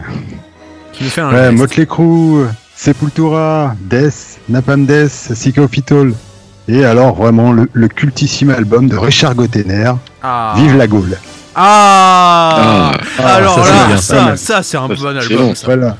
Qui 0.93 1.05
fait 1.05 1.21
un 1.21 1.33
Ouais. 1.33 1.53
Motley 1.53 1.85
Crue, 1.87 2.45
Sepultura, 2.83 3.75
Death, 3.91 4.39
Napalm 4.49 4.87
Death, 4.87 5.33
All. 5.91 6.13
Et 6.69 6.85
alors 6.85 7.17
vraiment 7.17 7.51
le, 7.53 7.69
le 7.73 7.89
cultissime 7.89 8.51
album 8.51 8.89
de 8.89 8.97
Richard 8.97 9.35
Gottener, 9.35 9.91
Ah. 10.23 10.55
Vive 10.57 10.77
la 10.77 10.87
Gaule. 10.87 11.19
Ah, 11.57 12.93
Ah, 13.19 13.35
Alors 13.35 13.57
ça, 13.57 13.65
c'est 13.65 13.73
là, 13.73 13.87
bien, 13.89 13.97
ça, 13.97 14.37
ça, 14.37 14.63
c'est 14.63 14.77
un 14.77 14.87
Ça, 14.87 14.95
bon 14.95 15.07
album. 15.19 15.39
bon, 15.39 15.55
ça. 15.57 15.67
Voilà. 15.67 15.97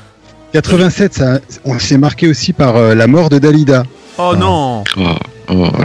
87, 0.53 1.13
ça, 1.15 1.39
on 1.65 1.77
s'est 1.79 1.97
marqué 1.97 2.29
aussi 2.29 2.53
par 2.53 2.77
euh, 2.77 2.95
la 2.95 3.07
mort 3.07 3.27
de 3.27 3.39
Dalida. 3.39 3.83
Oh 4.17 4.33
non 4.37 4.85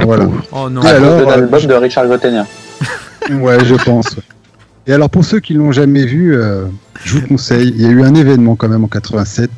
voilà. 0.05 0.26
Oh 0.53 0.70
non 0.70 0.80
Et 0.82 0.86
alors, 0.86 1.18
de 1.18 1.22
euh, 1.24 1.30
l'album 1.30 1.61
de 1.66 1.74
Richard 1.74 2.07
Gottener. 2.07 2.45
Ouais, 3.40 3.64
je 3.64 3.74
pense. 3.74 4.14
Et 4.86 4.92
alors 4.92 5.11
pour 5.11 5.24
ceux 5.24 5.40
qui 5.40 5.55
l'ont 5.55 5.72
jamais 5.72 6.05
vu, 6.07 6.36
euh, 6.36 6.66
je 7.03 7.14
vous 7.18 7.26
conseille, 7.26 7.72
il 7.74 7.82
y 7.82 7.86
a 7.86 7.88
eu 7.88 8.05
un 8.05 8.14
événement 8.14 8.55
quand 8.55 8.68
même 8.68 8.84
en 8.84 8.88
87. 8.88 9.51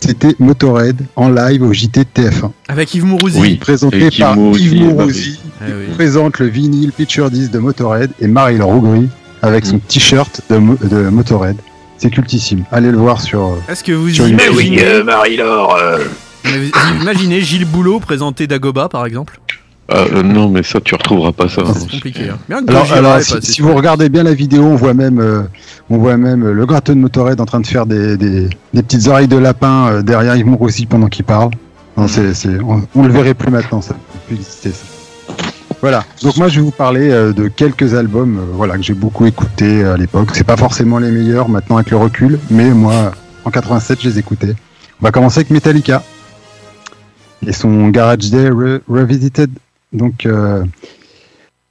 C'était 0.00 0.34
Motorhead 0.40 0.96
en 1.16 1.28
live 1.30 1.62
au 1.62 1.72
JT 1.72 2.00
de 2.00 2.22
TF1. 2.22 2.50
Avec 2.68 2.94
Yves 2.94 3.04
Mourouzi. 3.04 3.38
Oui, 3.40 3.54
présenté 3.56 3.98
Yves 4.06 4.18
par 4.18 4.34
Mourouzi, 4.36 4.64
Yves 4.66 4.86
bah 4.88 4.92
Mourouzi, 4.92 5.40
Eh 5.60 5.72
oui. 5.72 5.84
qui 5.88 5.94
présente 5.94 6.38
le 6.40 6.46
vinyle 6.46 6.92
Picture 6.92 7.30
Disc 7.30 7.50
de 7.52 7.58
Motorhead 7.58 8.10
et 8.20 8.26
Marie 8.26 8.60
Rougry 8.60 9.08
avec 9.42 9.64
Mm. 9.64 9.68
son 9.68 9.78
t-shirt 9.78 10.40
de, 10.50 10.56
de 10.88 11.08
Motorhead. 11.10 11.56
C'est 11.98 12.10
cultissime. 12.10 12.64
Allez 12.72 12.90
le 12.90 12.98
voir 12.98 13.20
sur. 13.20 13.40
euh, 13.40 13.54
Est-ce 13.72 13.84
que 13.84 13.92
vous 13.92 14.08
imaginez, 14.14 15.02
Marie-Laure. 15.04 15.78
Mais 16.44 16.58
vous 16.58 16.70
vous 16.96 17.02
imaginez 17.02 17.40
Gilles 17.40 17.64
Boulot 17.64 18.00
présenter 18.00 18.46
Dagoba 18.46 18.88
par 18.88 19.06
exemple? 19.06 19.38
Euh, 19.92 20.22
non, 20.22 20.48
mais 20.48 20.62
ça, 20.62 20.80
tu 20.80 20.94
retrouveras 20.94 21.32
pas 21.32 21.48
ça. 21.48 21.62
C'est 21.74 21.90
compliqué. 21.90 22.28
hein. 22.30 22.38
Bien 22.48 22.64
que 22.64 22.92
Alors, 22.94 23.18
si, 23.20 23.60
vous 23.60 23.74
regardez 23.74 24.08
bien 24.08 24.22
la 24.22 24.32
vidéo, 24.34 24.62
on 24.64 24.76
voit 24.76 24.94
même, 24.94 25.20
euh, 25.20 25.42
on 25.90 25.98
voit 25.98 26.16
même 26.16 26.48
le 26.48 26.66
gratteux 26.66 26.94
de 26.94 27.00
Motorhead 27.00 27.40
en 27.40 27.44
train 27.46 27.60
de 27.60 27.66
faire 27.66 27.84
des, 27.86 28.16
des, 28.16 28.48
des 28.72 28.82
petites 28.82 29.06
oreilles 29.08 29.28
de 29.28 29.36
lapin 29.36 29.88
euh, 29.88 30.02
derrière 30.02 30.36
Yves 30.36 30.46
Mourouzi 30.46 30.86
pendant 30.86 31.08
qu'il 31.08 31.24
parle. 31.24 31.50
Non, 31.96 32.08
c'est, 32.08 32.32
c'est, 32.34 32.58
on, 32.60 32.82
on 32.94 33.02
le 33.02 33.12
verrait 33.12 33.34
plus 33.34 33.50
maintenant, 33.50 33.80
ça 33.82 33.94
peut 33.94 34.18
plus 34.28 34.36
exister. 34.36 34.70
Ça. 34.70 34.84
Voilà. 35.80 36.02
Donc 36.22 36.36
moi, 36.38 36.48
je 36.48 36.56
vais 36.60 36.64
vous 36.64 36.70
parler 36.70 37.10
euh, 37.10 37.32
de 37.34 37.48
quelques 37.48 37.92
albums, 37.94 38.38
euh, 38.38 38.42
voilà, 38.54 38.76
que 38.78 38.82
j'ai 38.82 38.94
beaucoup 38.94 39.26
écoutés 39.26 39.84
à 39.84 39.96
l'époque. 39.98 40.30
C'est 40.32 40.44
pas 40.44 40.56
forcément 40.56 40.98
les 40.98 41.10
meilleurs 41.10 41.48
maintenant 41.50 41.76
avec 41.76 41.90
le 41.90 41.98
recul, 41.98 42.38
mais 42.50 42.70
moi, 42.70 43.12
en 43.44 43.50
87, 43.50 43.98
je 44.02 44.08
les 44.08 44.18
écoutais. 44.18 44.54
On 45.02 45.04
va 45.04 45.10
commencer 45.10 45.40
avec 45.40 45.50
Metallica 45.50 46.02
et 47.46 47.52
son 47.52 47.88
Garage 47.88 48.30
Day 48.30 48.48
Re- 48.48 48.80
Revisited. 48.88 49.50
Donc 49.94 50.26
euh, 50.26 50.64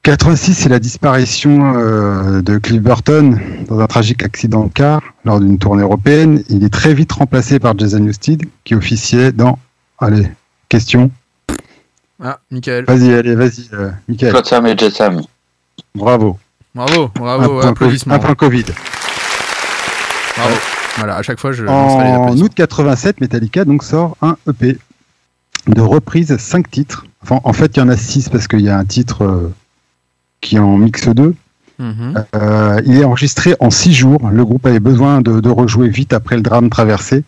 86, 0.03 0.53
c'est 0.53 0.69
la 0.69 0.79
disparition 0.79 1.75
euh, 1.75 2.41
de 2.41 2.57
Cliff 2.57 2.81
Burton 2.81 3.39
dans 3.67 3.79
un 3.79 3.87
tragique 3.87 4.23
accident 4.23 4.65
de 4.65 4.69
car 4.69 5.01
lors 5.23 5.39
d'une 5.39 5.59
tournée 5.59 5.83
européenne. 5.83 6.43
Il 6.49 6.63
est 6.63 6.73
très 6.73 6.93
vite 6.93 7.11
remplacé 7.11 7.59
par 7.59 7.77
Jason 7.77 7.99
Newsted, 7.99 8.43
qui 8.63 8.75
officiait 8.75 9.31
dans. 9.31 9.59
Allez, 9.99 10.29
question. 10.69 11.11
Ah, 12.21 12.39
Michael. 12.51 12.85
Vas-y, 12.85 13.13
allez, 13.13 13.35
vas-y, 13.35 13.69
euh, 13.73 13.91
Michael. 14.07 14.31
Flotsam 14.31 14.65
et 14.67 14.77
Jetsam. 14.77 15.21
Bravo. 15.93 16.37
Bravo, 16.73 17.11
bravo, 17.13 17.61
applaudissements. 17.61 18.15
un 18.15 18.19
point 18.19 18.35
Covid. 18.35 18.65
Bravo. 20.37 20.55
Voilà, 20.97 21.15
à 21.17 21.21
chaque 21.21 21.39
fois, 21.39 21.51
je 21.51 21.63
les 21.63 21.69
En 21.69 22.35
août 22.37 22.51
87, 22.55 23.21
Metallica 23.21 23.65
donc 23.65 23.83
sort 23.83 24.17
un 24.21 24.37
EP 24.49 24.77
de 25.67 25.81
reprise 25.81 26.35
5 26.35 26.69
titres. 26.69 27.05
Enfin, 27.23 27.39
en 27.43 27.53
fait, 27.53 27.77
il 27.77 27.79
y 27.79 27.83
en 27.83 27.89
a 27.89 27.97
6 27.97 28.29
parce 28.29 28.47
qu'il 28.47 28.61
y 28.61 28.69
a 28.69 28.77
un 28.77 28.85
titre 28.85 29.23
euh, 29.23 29.53
qui 30.41 30.57
est 30.57 30.59
en 30.59 30.77
mix 30.77 31.07
2. 31.07 31.33
Mhm. 31.79 32.25
Euh, 32.35 32.81
il 32.85 32.97
est 32.97 33.03
enregistré 33.03 33.55
en 33.59 33.69
6 33.69 33.93
jours. 33.93 34.29
Le 34.29 34.45
groupe 34.45 34.65
avait 34.65 34.79
besoin 34.79 35.21
de, 35.21 35.39
de 35.39 35.49
rejouer 35.49 35.89
vite 35.89 36.13
après 36.13 36.35
le 36.35 36.41
drame 36.41 36.69
traversé. 36.69 37.23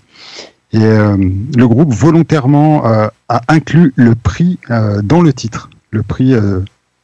Et 0.72 0.84
euh, 0.84 1.16
le 1.18 1.68
groupe 1.68 1.93
volontairement 1.93 2.86
euh, 2.86 3.08
a 3.30 3.41
inclus 3.48 3.93
le 3.96 4.14
prix 4.16 4.60
dans 5.04 5.22
le 5.22 5.32
titre, 5.32 5.70
le 5.91 6.04
prix 6.04 6.36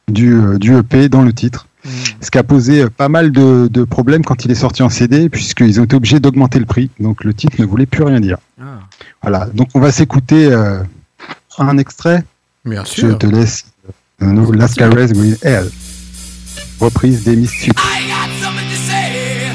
du, 0.08 0.38
du 0.58 0.76
EP 0.76 1.08
dans 1.08 1.22
le 1.22 1.32
titre. 1.32 1.66
Ce 2.20 2.30
qui 2.30 2.38
a 2.38 2.44
posé 2.44 2.88
pas 2.88 3.08
mal 3.08 3.32
de, 3.32 3.66
de 3.66 3.82
problèmes 3.82 4.24
quand 4.24 4.44
il 4.44 4.50
est 4.52 4.56
sorti 4.56 4.82
en 4.84 4.88
CD, 4.88 5.28
puisqu'ils 5.28 5.80
ont 5.80 5.84
été 5.84 5.96
obligés 5.96 6.20
d'augmenter 6.20 6.60
le 6.60 6.66
prix. 6.66 6.90
Donc 7.00 7.24
le 7.24 7.34
titre 7.34 7.60
ne 7.60 7.66
voulait 7.66 7.86
plus 7.86 8.04
rien 8.04 8.20
dire. 8.20 8.38
Ah. 8.60 8.80
Voilà, 9.22 9.48
donc 9.54 9.68
on 9.74 9.80
va 9.80 9.90
s'écouter 9.90 10.52
un 11.58 11.78
extrait. 11.78 12.24
Bien 12.64 12.84
Je 12.84 13.08
te 13.08 13.26
laisse 13.26 13.64
euh, 14.22 14.26
No 14.26 14.52
Last 14.52 14.76
Caress 14.76 15.10
with 15.16 15.44
Hell. 15.44 15.68
Reprise 16.80 17.24
des 17.24 17.34
Misfits. 17.34 17.70
I 17.70 18.06
got 18.06 18.30
something 18.40 18.68
to 18.68 18.76
say. 18.76 19.50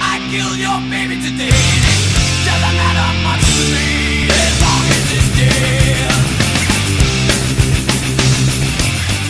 I 0.00 0.18
killed 0.30 0.58
your 0.58 0.80
baby 0.88 1.16
today. 1.20 1.50
Doesn't 2.46 2.76
matter 2.80 3.12
much 3.22 3.44
to 3.44 3.64
me 3.68 4.28
as 4.30 4.60
long 4.62 4.82
as 4.88 5.12
it's 5.12 5.28
dead. 5.36 6.10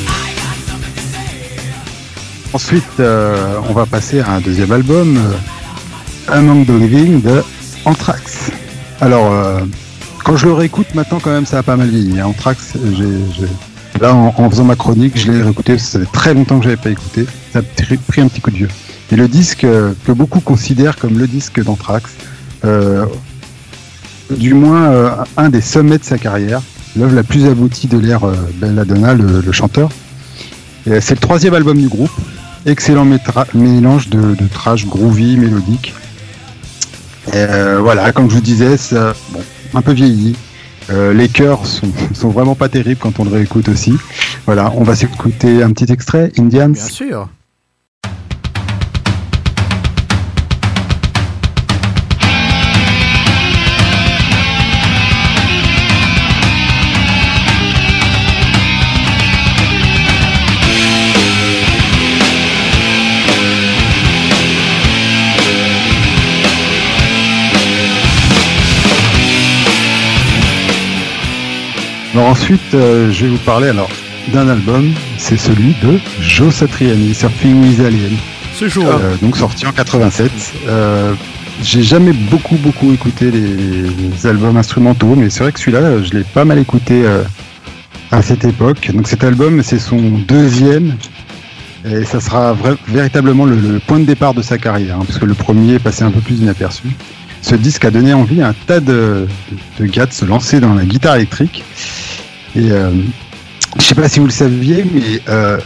I 0.07 0.35
got 0.39 0.57
something 0.69 0.95
to 0.95 1.03
say. 1.11 2.55
Ensuite, 2.55 3.01
euh, 3.01 3.61
on 3.69 3.73
va 3.73 3.87
passer 3.87 4.21
à 4.21 4.31
un 4.35 4.41
deuxième 4.41 4.71
album, 4.71 5.17
euh, 5.17 6.33
Among 6.33 6.65
the 6.67 6.71
Living 6.71 7.21
de 7.21 7.43
Anthrax. 7.85 8.53
Alors, 9.01 9.33
euh, 9.33 9.65
quand 10.25 10.37
je 10.37 10.47
le 10.47 10.53
réécoute 10.53 10.95
maintenant, 10.95 11.19
quand 11.23 11.31
même, 11.31 11.47
ça 11.47 11.59
a 11.59 11.63
pas 11.63 11.77
mal 11.77 11.89
vieilli. 11.89 12.21
hein. 12.21 12.27
Anthrax, 12.27 12.75
j'ai, 12.97 13.05
j'ai- 13.37 14.01
là, 14.01 14.15
en, 14.15 14.35
en 14.37 14.51
faisant 14.51 14.65
ma 14.65 14.77
chronique, 14.77 15.19
je 15.19 15.31
l'ai 15.31 15.43
réécouté. 15.43 15.79
Ça 15.79 15.99
fait 16.01 16.07
très 16.13 16.35
longtemps 16.35 16.59
que 16.59 16.65
j'avais 16.65 16.77
pas 16.77 16.91
écouté. 16.91 17.27
Ça 17.53 17.61
a 17.61 17.63
pris 18.09 18.21
un 18.21 18.29
petit 18.29 18.41
coup 18.41 18.51
de 18.51 18.57
vieux. 18.57 18.69
Et 19.13 19.17
le 19.17 19.27
disque 19.29 19.65
euh, 19.65 19.93
que 20.07 20.13
beaucoup 20.13 20.41
considèrent 20.41 20.97
comme 20.97 21.19
le 21.19 21.27
disque 21.27 21.63
d'Anthrax, 21.63 22.11
euh, 22.65 23.07
du 24.31 24.55
moins 24.55 24.91
euh, 24.91 25.11
un 25.37 25.49
des 25.49 25.61
sommets 25.61 25.99
de 25.99 26.05
sa 26.05 26.17
carrière, 26.19 26.61
l'œuvre 26.97 27.15
la 27.15 27.23
plus 27.25 27.47
aboutie 27.47 27.89
de 27.89 27.99
l'ère 27.99 28.21
Belladonna, 28.61 29.15
le, 29.15 29.41
le 29.41 29.53
chanteur. 29.53 29.89
C'est 30.87 31.11
le 31.11 31.17
troisième 31.21 31.55
album 31.55 31.77
du 31.79 31.89
groupe. 31.89 32.11
Excellent 32.67 33.05
mélange 33.55 34.09
de, 34.09 34.35
trash 34.53 34.87
groovy, 34.87 35.37
mélodique. 35.37 35.95
Voilà, 37.33 38.13
comme 38.13 38.29
je 38.31 38.35
vous 38.37 38.41
disais, 38.41 38.77
ça, 38.77 39.15
bon, 39.33 39.41
un 39.75 39.83
peu 39.83 39.93
vieilli. 39.93 40.37
Euh, 40.91 41.13
les 41.13 41.29
chœurs 41.29 41.67
sont, 41.67 41.91
sont 42.15 42.31
vraiment 42.31 42.55
pas 42.55 42.69
terribles 42.69 43.01
quand 43.01 43.21
on 43.21 43.25
le 43.25 43.31
réécoute 43.31 43.69
aussi. 43.69 43.95
Voilà, 44.47 44.73
on 44.77 44.83
va 44.83 44.97
s'écouter 44.97 45.63
un 45.63 45.73
petit 45.73 45.93
extrait, 45.93 46.33
Indians. 46.39 46.71
Bien 46.71 46.89
sûr. 46.89 47.29
Ensuite, 72.31 72.75
euh, 72.75 73.11
je 73.11 73.25
vais 73.25 73.31
vous 73.33 73.39
parler 73.39 73.69
alors 73.69 73.91
d'un 74.33 74.49
album, 74.49 74.93
c'est 75.19 75.37
celui 75.37 75.75
de 75.83 75.99
Joe 76.21 76.55
Satriani, 76.55 77.15
Surfing 77.15 77.61
with 77.63 77.81
Alien. 77.81 78.17
C'est 78.57 78.69
chaud. 78.69 78.85
Euh, 78.87 79.17
donc 79.21 79.37
sorti 79.37 79.67
en 79.67 79.73
87. 79.73 80.31
Euh, 80.69 81.13
j'ai 81.63 81.83
jamais 81.83 82.13
beaucoup 82.13 82.57
beaucoup 82.57 82.93
écouté 82.93 83.31
les, 83.31 83.41
les 83.41 84.27
albums 84.27 84.57
instrumentaux, 84.57 85.15
mais 85.17 85.29
c'est 85.31 85.43
vrai 85.43 85.53
que 85.53 85.59
celui-là, 85.59 86.03
je 86.03 86.13
l'ai 86.13 86.25
pas 86.25 86.45
mal 86.45 86.59
écouté 86.59 87.03
euh, 87.05 87.25
à 88.13 88.23
cette 88.23 88.45
époque. 88.45 88.91
Donc 88.95 89.09
cet 89.09 89.25
album, 89.25 89.63
c'est 89.63 89.79
son 89.81 89.99
deuxième, 89.99 90.95
et 91.85 92.05
ça 92.05 92.21
sera 92.21 92.57
véritablement 92.87 93.45
le, 93.45 93.57
le 93.57 93.81
point 93.81 93.99
de 93.99 94.05
départ 94.05 94.35
de 94.35 94.43
sa 94.43 94.57
carrière, 94.59 94.97
hein, 94.97 95.05
parce 95.07 95.19
que 95.19 95.27
le 95.27 95.35
premier 95.35 95.75
est 95.75 95.79
passé 95.81 96.05
un 96.05 96.11
peu 96.11 96.21
plus 96.21 96.37
inaperçu. 96.39 96.89
Ce 97.43 97.55
disque 97.55 97.87
a 97.87 97.91
donné 97.91 98.13
envie 98.13 98.43
à 98.43 98.49
un 98.49 98.55
tas 98.67 98.81
de, 98.81 99.27
de, 99.51 99.85
de 99.85 99.87
gars 99.87 100.07
de 100.07 100.13
se 100.13 100.27
lancer 100.27 100.61
dans 100.61 100.75
la 100.75 100.85
guitare 100.85 101.17
électrique. 101.17 101.65
Et 102.57 102.71
euh, 102.73 102.91
je 103.79 103.83
sais 103.85 103.95
pas 103.95 104.09
si 104.09 104.19
vous 104.21 104.27
le 104.27 104.33
saviez, 104.33 104.85
mais 104.93 105.21
euh, 105.29 105.59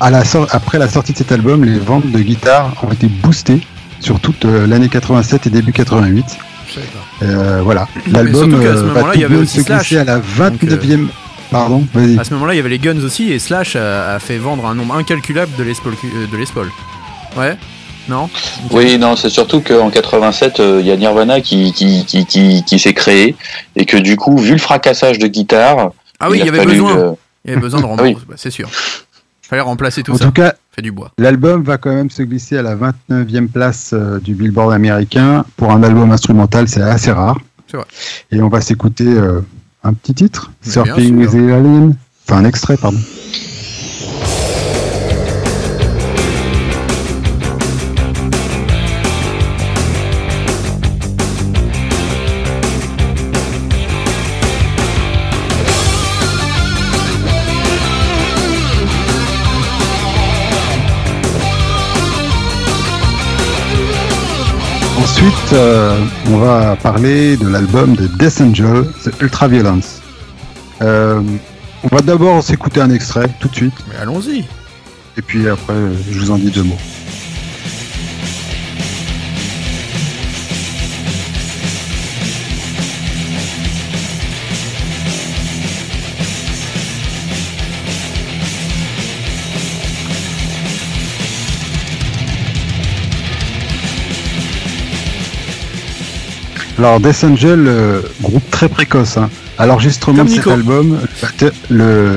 à 0.00 0.10
la 0.10 0.24
sor- 0.24 0.48
après 0.50 0.78
la 0.78 0.88
sortie 0.88 1.12
de 1.12 1.18
cet 1.18 1.32
album, 1.32 1.64
les 1.64 1.78
ventes 1.78 2.10
de 2.10 2.18
guitares 2.18 2.72
ont 2.82 2.90
été 2.92 3.06
boostées 3.08 3.60
sur 4.00 4.18
toute 4.20 4.44
euh, 4.46 4.66
l'année 4.66 4.88
87 4.88 5.46
et 5.46 5.50
début 5.50 5.72
88. 5.72 6.24
Je 6.68 6.74
savais 6.74 6.86
pas. 6.86 7.26
Euh, 7.26 7.60
voilà. 7.62 7.86
L'album 8.10 8.54
euh, 8.54 8.74
va 8.74 8.82
moment-là, 8.82 9.02
tout 9.02 9.10
il 9.14 9.20
y 9.20 9.24
avait 9.24 9.36
de 9.36 9.44
se 9.44 9.60
glisser 9.60 9.98
à 9.98 10.04
la 10.04 10.16
Donc, 10.16 10.24
euh, 10.64 10.76
29e. 10.76 11.06
Pardon, 11.50 11.84
vas-y. 11.92 12.16
À 12.18 12.22
ce 12.24 12.32
moment-là, 12.34 12.54
il 12.54 12.58
y 12.58 12.60
avait 12.60 12.68
les 12.68 12.78
Guns 12.78 13.02
aussi 13.04 13.32
et 13.32 13.38
Slash 13.40 13.74
a, 13.76 14.14
a 14.14 14.18
fait 14.20 14.38
vendre 14.38 14.66
un 14.66 14.74
nombre 14.76 14.94
incalculable 14.94 15.50
de 15.58 15.64
Les 15.64 15.74
Paul. 15.74 15.94
De 16.32 16.36
les 16.36 16.46
Paul. 16.46 16.68
Ouais 17.36 17.56
Non? 18.08 18.30
Oui, 18.70 18.96
non, 18.98 19.16
c'est 19.16 19.30
surtout 19.30 19.60
qu'en 19.60 19.90
87, 19.90 20.60
euh, 20.60 20.78
il 20.80 20.86
y 20.86 20.92
a 20.92 20.96
Nirvana 20.96 21.40
qui, 21.40 21.72
qui, 21.72 22.04
qui, 22.06 22.24
qui, 22.24 22.62
qui 22.64 22.78
s'est 22.78 22.94
créé 22.94 23.34
et 23.74 23.84
que 23.84 23.96
du 23.96 24.16
coup, 24.16 24.38
vu 24.38 24.52
le 24.52 24.58
fracassage 24.58 25.18
de 25.18 25.26
guitare, 25.26 25.90
Ah 26.20 26.28
oui, 26.30 26.38
il 26.40 26.44
y 26.46 26.48
avait 26.48 26.64
besoin. 26.64 27.16
Il 27.44 27.50
y 27.50 27.52
avait 27.54 27.60
besoin 27.62 27.80
de 27.80 27.84
Ah 27.86 27.88
rembourser, 27.88 28.14
oui. 28.14 28.24
bah, 28.28 28.34
c'est 28.36 28.50
sûr. 28.50 28.68
Fallait 29.42 29.62
remplacer 29.62 30.02
tout 30.04 30.12
En 30.12 30.16
ça. 30.16 30.26
tout 30.26 30.32
cas, 30.32 30.54
Fait 30.70 30.82
du 30.82 30.92
bois. 30.92 31.10
l'album 31.18 31.62
va 31.64 31.76
quand 31.78 31.92
même 31.92 32.10
se 32.10 32.22
glisser 32.22 32.56
à 32.58 32.62
la 32.62 32.76
29e 32.76 33.48
place 33.48 33.90
euh, 33.94 34.20
du 34.20 34.34
Billboard 34.34 34.72
américain. 34.72 35.44
Pour 35.56 35.72
un 35.72 35.82
album 35.82 36.12
instrumental, 36.12 36.68
c'est 36.68 36.82
assez 36.82 37.10
rare. 37.10 37.40
C'est 37.66 37.76
vrai. 37.76 37.86
Et 38.30 38.40
on 38.42 38.48
va 38.48 38.60
s'écouter 38.60 39.06
euh, 39.08 39.40
un 39.82 39.92
petit 39.94 40.14
titre, 40.14 40.52
Surfing 40.62 41.16
with 41.18 41.30
the 41.32 41.34
Alien. 41.52 41.96
Enfin, 42.28 42.38
un 42.40 42.44
extrait, 42.44 42.76
pardon. 42.76 42.98
Ensuite, 65.20 65.52
euh, 65.52 66.02
on 66.28 66.38
va 66.38 66.76
parler 66.76 67.36
de 67.36 67.46
l'album 67.46 67.94
de 67.94 68.06
Death 68.06 68.40
Angel, 68.40 68.86
The 69.04 69.10
Ultraviolence. 69.20 70.00
Euh, 70.80 71.20
on 71.82 71.94
va 71.94 72.00
d'abord 72.00 72.42
s'écouter 72.42 72.80
un 72.80 72.90
extrait 72.90 73.28
tout 73.38 73.48
de 73.48 73.54
suite, 73.54 73.74
Mais 73.90 73.96
allons-y. 73.96 74.46
et 75.18 75.22
puis 75.22 75.46
après, 75.46 75.74
je 76.10 76.18
vous 76.20 76.30
en 76.30 76.38
dis 76.38 76.50
deux 76.50 76.62
mots. 76.62 76.78
Alors 96.80 96.98
Death 96.98 97.24
Angel, 97.24 97.66
euh, 97.66 98.00
groupe 98.22 98.50
très 98.50 98.70
précoce. 98.70 99.18
Hein. 99.18 99.28
À 99.58 99.66
l'enregistrement 99.66 100.24
de 100.24 100.30
cet 100.30 100.46
album, 100.46 100.98
le 101.02 101.20
batteur, 101.20 101.52
le, 101.68 102.16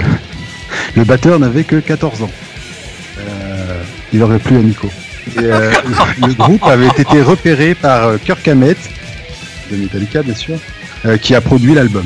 le 0.95 1.03
batteur 1.03 1.38
n'avait 1.38 1.66
que 1.66 1.76
14 1.76 2.22
ans. 2.22 2.32
Euh, 3.20 3.82
il 4.14 4.24
aurait 4.24 4.39
plu 4.39 4.55
à 4.55 4.61
Nico. 4.61 4.88
Et, 5.36 5.39
euh, 5.41 5.70
le 6.26 6.34
groupe 6.34 6.64
avait 6.64 6.88
été 6.88 7.22
repéré 7.22 7.76
par 7.76 8.18
Kirk 8.24 8.47
Hammett, 8.47 8.78
de 9.70 9.76
Metallica 9.76 10.24
bien 10.24 10.34
sûr, 10.34 10.55
qui 11.22 11.36
a 11.36 11.41
produit 11.41 11.74
l'album. 11.74 12.05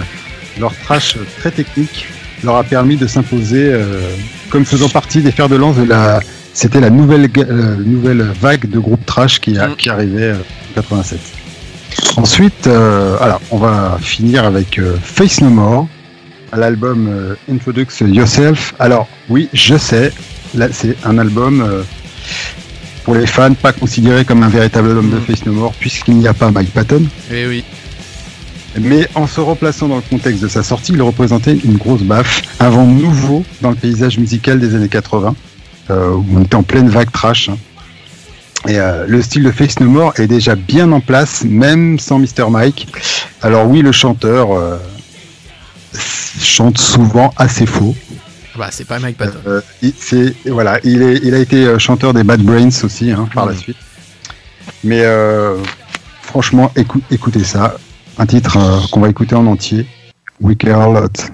Leur 0.59 0.75
trash 0.77 1.15
très 1.37 1.51
technique 1.51 2.07
leur 2.43 2.55
a 2.55 2.63
permis 2.63 2.95
de 2.95 3.05
s'imposer 3.05 3.71
comme 4.49 4.65
faisant 4.65 4.89
partie 4.89 5.21
des 5.21 5.31
fers 5.31 5.47
de 5.47 5.57
lance 5.57 5.75
de 5.75 5.83
la... 5.83 6.21
C'était 6.55 6.79
la 6.79 6.89
nouvelle, 6.89 7.29
nouvelle 7.85 8.25
vague 8.41 8.67
de 8.67 8.79
groupes 8.79 9.05
trash 9.05 9.39
qui, 9.39 9.59
a, 9.59 9.67
Mm. 9.67 9.75
qui 9.75 9.89
arrivait 9.91 10.31
en 10.31 10.73
87. 10.73 11.36
Ensuite, 12.17 12.67
euh, 12.67 13.17
alors, 13.21 13.41
on 13.51 13.57
va 13.57 13.97
finir 14.01 14.45
avec 14.45 14.79
euh, 14.79 14.95
Face 15.01 15.41
No 15.41 15.49
More, 15.49 15.87
à 16.51 16.57
l'album 16.57 17.07
euh, 17.09 17.35
Introduce 17.51 17.99
Yourself. 18.01 18.73
Alors, 18.79 19.07
oui, 19.29 19.49
je 19.53 19.77
sais, 19.77 20.11
là, 20.55 20.67
c'est 20.71 20.95
un 21.05 21.17
album 21.17 21.61
euh, 21.61 21.83
pour 23.03 23.15
les 23.15 23.27
fans 23.27 23.53
pas 23.53 23.73
considéré 23.73 24.25
comme 24.25 24.43
un 24.43 24.49
véritable 24.49 24.89
album 24.89 25.09
de 25.09 25.17
Mm. 25.17 25.21
Face 25.21 25.45
No 25.45 25.53
More, 25.53 25.73
puisqu'il 25.79 26.15
n'y 26.15 26.27
a 26.27 26.33
pas 26.33 26.49
Mike 26.51 26.73
Patton. 26.73 27.03
Eh 27.31 27.47
oui. 27.47 27.63
Mais 28.79 29.07
en 29.15 29.25
se 29.27 29.39
replaçant 29.41 29.87
dans 29.87 29.95
le 29.95 30.01
contexte 30.03 30.41
de 30.41 30.47
sa 30.47 30.61
sortie, 30.61 30.91
il 30.93 31.01
représentait 31.01 31.57
une 31.65 31.77
grosse 31.77 32.03
baffe, 32.03 32.43
un 32.59 32.69
vent 32.69 32.85
nouveau 32.85 33.43
dans 33.61 33.69
le 33.71 33.75
paysage 33.75 34.17
musical 34.19 34.59
des 34.59 34.75
années 34.75 34.89
80, 34.89 35.35
euh, 35.89 36.11
où 36.11 36.25
on 36.35 36.41
était 36.43 36.55
en 36.55 36.63
pleine 36.63 36.87
vague 36.89 37.11
trash. 37.11 37.49
hein. 37.49 37.57
Et 38.67 38.79
euh, 38.79 39.05
le 39.07 39.21
style 39.21 39.43
de 39.43 39.51
Face 39.51 39.79
No 39.79 39.87
More 39.89 40.13
est 40.19 40.27
déjà 40.27 40.55
bien 40.55 40.91
en 40.91 40.99
place, 40.99 41.43
même 41.43 41.99
sans 41.99 42.19
Mr. 42.19 42.49
Mike. 42.49 42.87
Alors 43.41 43.67
oui, 43.67 43.81
le 43.81 43.91
chanteur 43.91 44.51
euh, 44.53 44.77
chante 46.41 46.77
souvent 46.77 47.33
assez 47.37 47.65
faux. 47.65 47.95
Bah, 48.57 48.69
c'est 48.71 48.85
pas 48.85 48.97
Mike 48.99 49.17
Patton. 49.17 49.37
Euh, 49.47 49.61
il, 49.83 49.93
voilà, 50.51 50.79
il, 50.83 51.01
est, 51.03 51.19
il 51.23 51.33
a 51.35 51.37
été 51.39 51.65
euh, 51.65 51.77
chanteur 51.77 52.13
des 52.13 52.23
Bad 52.23 52.41
Brains 52.41 52.69
aussi 52.83 53.11
hein, 53.11 53.29
par 53.33 53.45
la 53.45 53.53
Mhm. 53.53 53.57
suite. 53.59 53.77
Mais 54.83 55.03
franchement, 56.21 56.71
écou- 56.75 57.01
écoutez 57.11 57.43
ça. 57.43 57.75
Un 58.17 58.25
titre 58.25 58.57
qu'on 58.91 58.99
va 58.99 59.09
écouter 59.09 59.35
en 59.35 59.45
entier. 59.47 59.85
We 60.41 60.57
care 60.57 60.81
a 60.81 60.87
lot. 60.87 61.31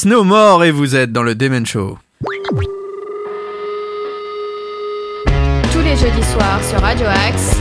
Faith 0.00 0.10
No 0.10 0.24
More 0.24 0.64
et 0.64 0.70
vous 0.70 0.96
êtes 0.96 1.12
dans 1.12 1.22
le 1.22 1.34
Demen 1.34 1.66
Show. 1.66 1.98
Tous 5.72 5.80
les 5.80 5.96
jeudis 5.96 6.24
soirs 6.32 6.64
sur 6.64 6.80
Radio 6.80 7.06
Axe, 7.06 7.56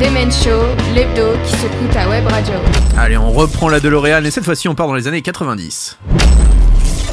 Demen 0.00 0.30
Show, 0.30 0.66
l'hebdo 0.94 1.38
qui 1.44 1.52
s'écoute 1.52 1.96
à 1.96 2.08
Web 2.08 2.26
Radio. 2.26 2.54
Allez, 2.98 3.16
on 3.16 3.30
reprend 3.30 3.68
la 3.68 3.80
DeLorean 3.80 4.24
et 4.24 4.30
cette 4.30 4.44
fois-ci 4.44 4.68
on 4.68 4.74
part 4.74 4.86
dans 4.86 4.94
les 4.94 5.08
années 5.08 5.22
90. 5.22 5.98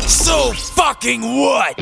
So 0.07 0.51
fucking 0.75 1.21
what? 1.23 1.75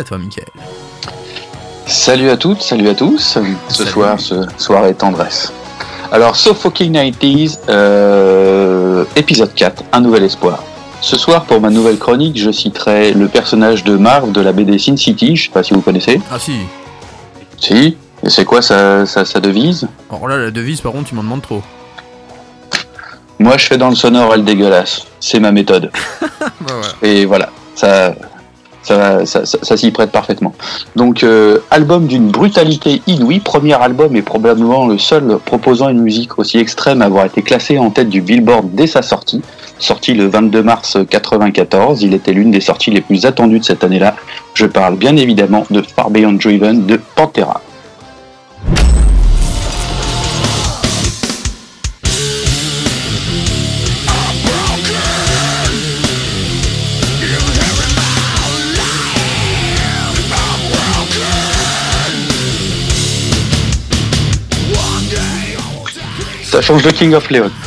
À 0.00 0.04
toi, 0.04 0.18
Michael. 0.18 0.46
Salut 1.86 2.30
à 2.30 2.36
toutes, 2.36 2.62
salut 2.62 2.88
à 2.88 2.94
tous. 2.94 3.18
Ce 3.18 3.40
Salut. 3.84 3.90
soir, 3.90 4.20
ce 4.20 4.34
soirée 4.58 4.94
tendresse. 4.94 5.52
Alors, 6.12 6.36
So 6.36 6.54
Fucking 6.54 6.92
90s, 6.94 7.58
euh, 7.68 9.04
épisode 9.16 9.54
4, 9.54 9.84
Un 9.92 10.00
nouvel 10.00 10.24
espoir. 10.24 10.62
Ce 11.00 11.16
soir, 11.16 11.44
pour 11.44 11.60
ma 11.60 11.70
nouvelle 11.70 11.98
chronique, 11.98 12.38
je 12.38 12.50
citerai 12.50 13.12
le 13.12 13.28
personnage 13.28 13.84
de 13.84 13.96
Marv 13.96 14.32
de 14.32 14.40
la 14.40 14.52
BD 14.52 14.78
Sin 14.78 14.96
City, 14.96 15.36
je 15.36 15.44
sais 15.44 15.50
pas 15.50 15.62
si 15.62 15.72
vous 15.74 15.80
connaissez. 15.80 16.20
Ah 16.30 16.38
si. 16.38 16.52
Si 17.58 17.96
Et 18.22 18.30
c'est 18.30 18.44
quoi 18.44 18.60
sa, 18.62 19.06
sa, 19.06 19.24
sa 19.24 19.40
devise? 19.40 19.86
Alors 20.10 20.28
là, 20.28 20.36
la 20.36 20.50
devise, 20.50 20.80
par 20.80 20.92
contre, 20.92 21.08
tu 21.08 21.14
m'en 21.14 21.22
demandes 21.22 21.42
trop. 21.42 21.62
Moi, 23.38 23.56
je 23.56 23.66
fais 23.66 23.78
dans 23.78 23.88
le 23.88 23.94
sonore, 23.96 24.34
elle 24.34 24.44
dégueulasse. 24.44 25.06
C'est 25.20 25.40
ma 25.40 25.52
méthode. 25.52 25.90
Bah. 26.60 26.74
Et 27.00 27.24
voilà, 27.24 27.48
ça, 27.74 28.14
ça, 28.82 29.24
s'y 29.76 29.90
prête 29.90 30.10
parfaitement. 30.10 30.54
Donc, 30.96 31.22
euh, 31.22 31.58
album 31.70 32.06
d'une 32.06 32.28
brutalité 32.28 33.02
inouïe, 33.06 33.40
premier 33.40 33.80
album 33.80 34.16
et 34.16 34.22
probablement 34.22 34.86
le 34.86 34.98
seul 34.98 35.38
proposant 35.44 35.88
une 35.88 36.00
musique 36.00 36.38
aussi 36.38 36.58
extrême 36.58 37.02
à 37.02 37.06
avoir 37.06 37.26
été 37.26 37.42
classé 37.42 37.78
en 37.78 37.90
tête 37.90 38.08
du 38.08 38.20
Billboard 38.20 38.70
dès 38.72 38.86
sa 38.86 39.02
sortie. 39.02 39.42
Sorti 39.78 40.12
le 40.12 40.26
22 40.26 40.62
mars 40.62 40.98
94, 41.08 42.02
il 42.02 42.12
était 42.14 42.32
l'une 42.32 42.50
des 42.50 42.60
sorties 42.60 42.90
les 42.90 43.00
plus 43.00 43.24
attendues 43.24 43.60
de 43.60 43.64
cette 43.64 43.82
année-là. 43.82 44.14
Je 44.54 44.66
parle 44.66 44.96
bien 44.96 45.16
évidemment 45.16 45.64
de 45.70 45.82
Far 45.82 46.10
Beyond 46.10 46.34
Driven 46.34 46.86
de 46.86 47.00
Pantera. 47.14 47.62
Ça 66.50 66.60
change 66.60 66.82
de 66.82 66.90
King 66.90 67.14
of 67.14 67.30
Leon. 67.30 67.50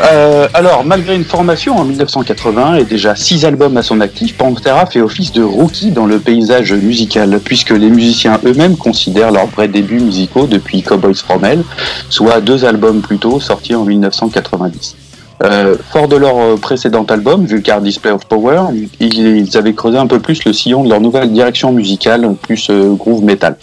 Euh, 0.00 0.48
alors, 0.54 0.84
malgré 0.84 1.14
une 1.14 1.24
formation 1.24 1.76
en 1.76 1.84
1980 1.84 2.76
et 2.76 2.84
déjà 2.84 3.14
six 3.14 3.44
albums 3.44 3.76
à 3.76 3.82
son 3.82 4.00
actif, 4.00 4.36
Pantera 4.36 4.86
fait 4.86 5.00
office 5.00 5.30
de 5.30 5.42
rookie 5.42 5.92
dans 5.92 6.06
le 6.06 6.18
paysage 6.18 6.72
musical, 6.72 7.38
puisque 7.44 7.70
les 7.70 7.90
musiciens 7.90 8.40
eux-mêmes 8.44 8.76
considèrent 8.76 9.30
leurs 9.30 9.46
vrais 9.46 9.68
débuts 9.68 10.00
musicaux 10.00 10.46
depuis 10.46 10.82
Cowboys 10.82 11.14
From 11.14 11.44
Hell, 11.44 11.62
soit 12.08 12.40
deux 12.40 12.64
albums 12.64 13.02
plus 13.02 13.18
tôt 13.18 13.38
sortis 13.38 13.76
en 13.76 13.84
1990. 13.84 14.96
Euh, 15.42 15.76
fort 15.90 16.08
de 16.08 16.16
leur 16.16 16.36
euh, 16.36 16.56
précédent 16.56 17.04
album, 17.04 17.44
Vulgar 17.44 17.80
Display 17.80 18.10
of 18.10 18.24
Power, 18.26 18.62
ils, 19.00 19.56
avaient 19.56 19.74
creusé 19.74 19.98
un 19.98 20.06
peu 20.06 20.18
plus 20.18 20.44
le 20.44 20.52
sillon 20.52 20.84
de 20.84 20.88
leur 20.88 21.00
nouvelle 21.00 21.32
direction 21.32 21.72
musicale, 21.72 22.34
plus 22.42 22.68
euh, 22.70 22.94
groove 22.94 23.22
metal. 23.22 23.56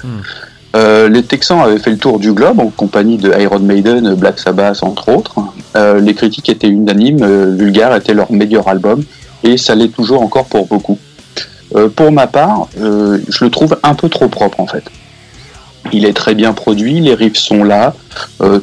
Euh, 0.76 1.10
les 1.10 1.24
Texans 1.24 1.60
avaient 1.60 1.80
fait 1.80 1.92
le 1.92 1.98
tour 1.98 2.20
du 2.20 2.32
globe 2.34 2.60
en 2.60 2.68
compagnie 2.68 3.18
de 3.18 3.34
Iron 3.40 3.60
Maiden, 3.60 4.14
Black 4.16 4.40
Sabbath 4.40 4.84
entre 4.84 5.10
autres. 5.10 5.36
Euh, 5.76 6.00
les 6.00 6.14
critiques 6.14 6.50
étaient 6.50 6.70
unanimes, 6.70 7.24
euh, 7.24 7.56
Vulgar 7.56 7.96
était 7.96 8.14
leur 8.14 8.32
meilleur 8.32 8.68
album 8.68 9.04
et 9.44 9.58
ça 9.58 9.76
l'est 9.76 9.90
toujours 9.90 10.22
encore 10.22 10.46
pour 10.46 10.68
beaucoup. 10.68 10.98
Euh, 11.76 11.90
pour 11.90 12.12
ma 12.12 12.28
part, 12.28 12.68
je 12.76 13.44
le 13.44 13.50
trouve 13.50 13.78
un 13.84 13.96
peu 13.96 14.10
trop 14.10 14.28
propre 14.28 14.60
en 14.60 14.68
fait. 14.68 14.84
Il 15.92 16.06
est 16.06 16.14
très 16.14 16.36
bien 16.36 16.54
produit, 16.54 17.00
les 17.00 17.16
riffs 17.16 17.38
sont 17.38 17.64
là, 17.64 17.96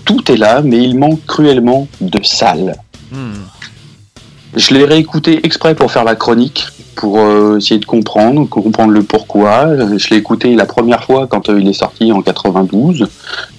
tout 0.05 0.31
est 0.31 0.37
là, 0.37 0.63
mais 0.63 0.79
il 0.79 0.97
manque 0.97 1.25
cruellement 1.27 1.89
de 2.01 2.23
salle. 2.23 2.77
Hmm. 3.11 3.35
Je 4.59 4.75
l'ai 4.75 4.85
réécouté 4.85 5.47
exprès 5.47 5.77
pour 5.77 5.93
faire 5.93 6.03
la 6.03 6.17
chronique, 6.17 6.67
pour 6.97 7.21
euh, 7.21 7.59
essayer 7.59 7.79
de 7.79 7.85
comprendre, 7.85 8.49
comprendre 8.49 8.91
le 8.91 9.05
pourquoi. 9.05 9.69
Je 9.97 10.09
l'ai 10.11 10.17
écouté 10.17 10.57
la 10.57 10.67
première 10.67 11.05
fois 11.05 11.29
quand 11.29 11.49
euh, 11.49 11.61
il 11.61 11.69
est 11.69 11.73
sorti 11.73 12.11
en 12.11 12.23
92. 12.23 13.07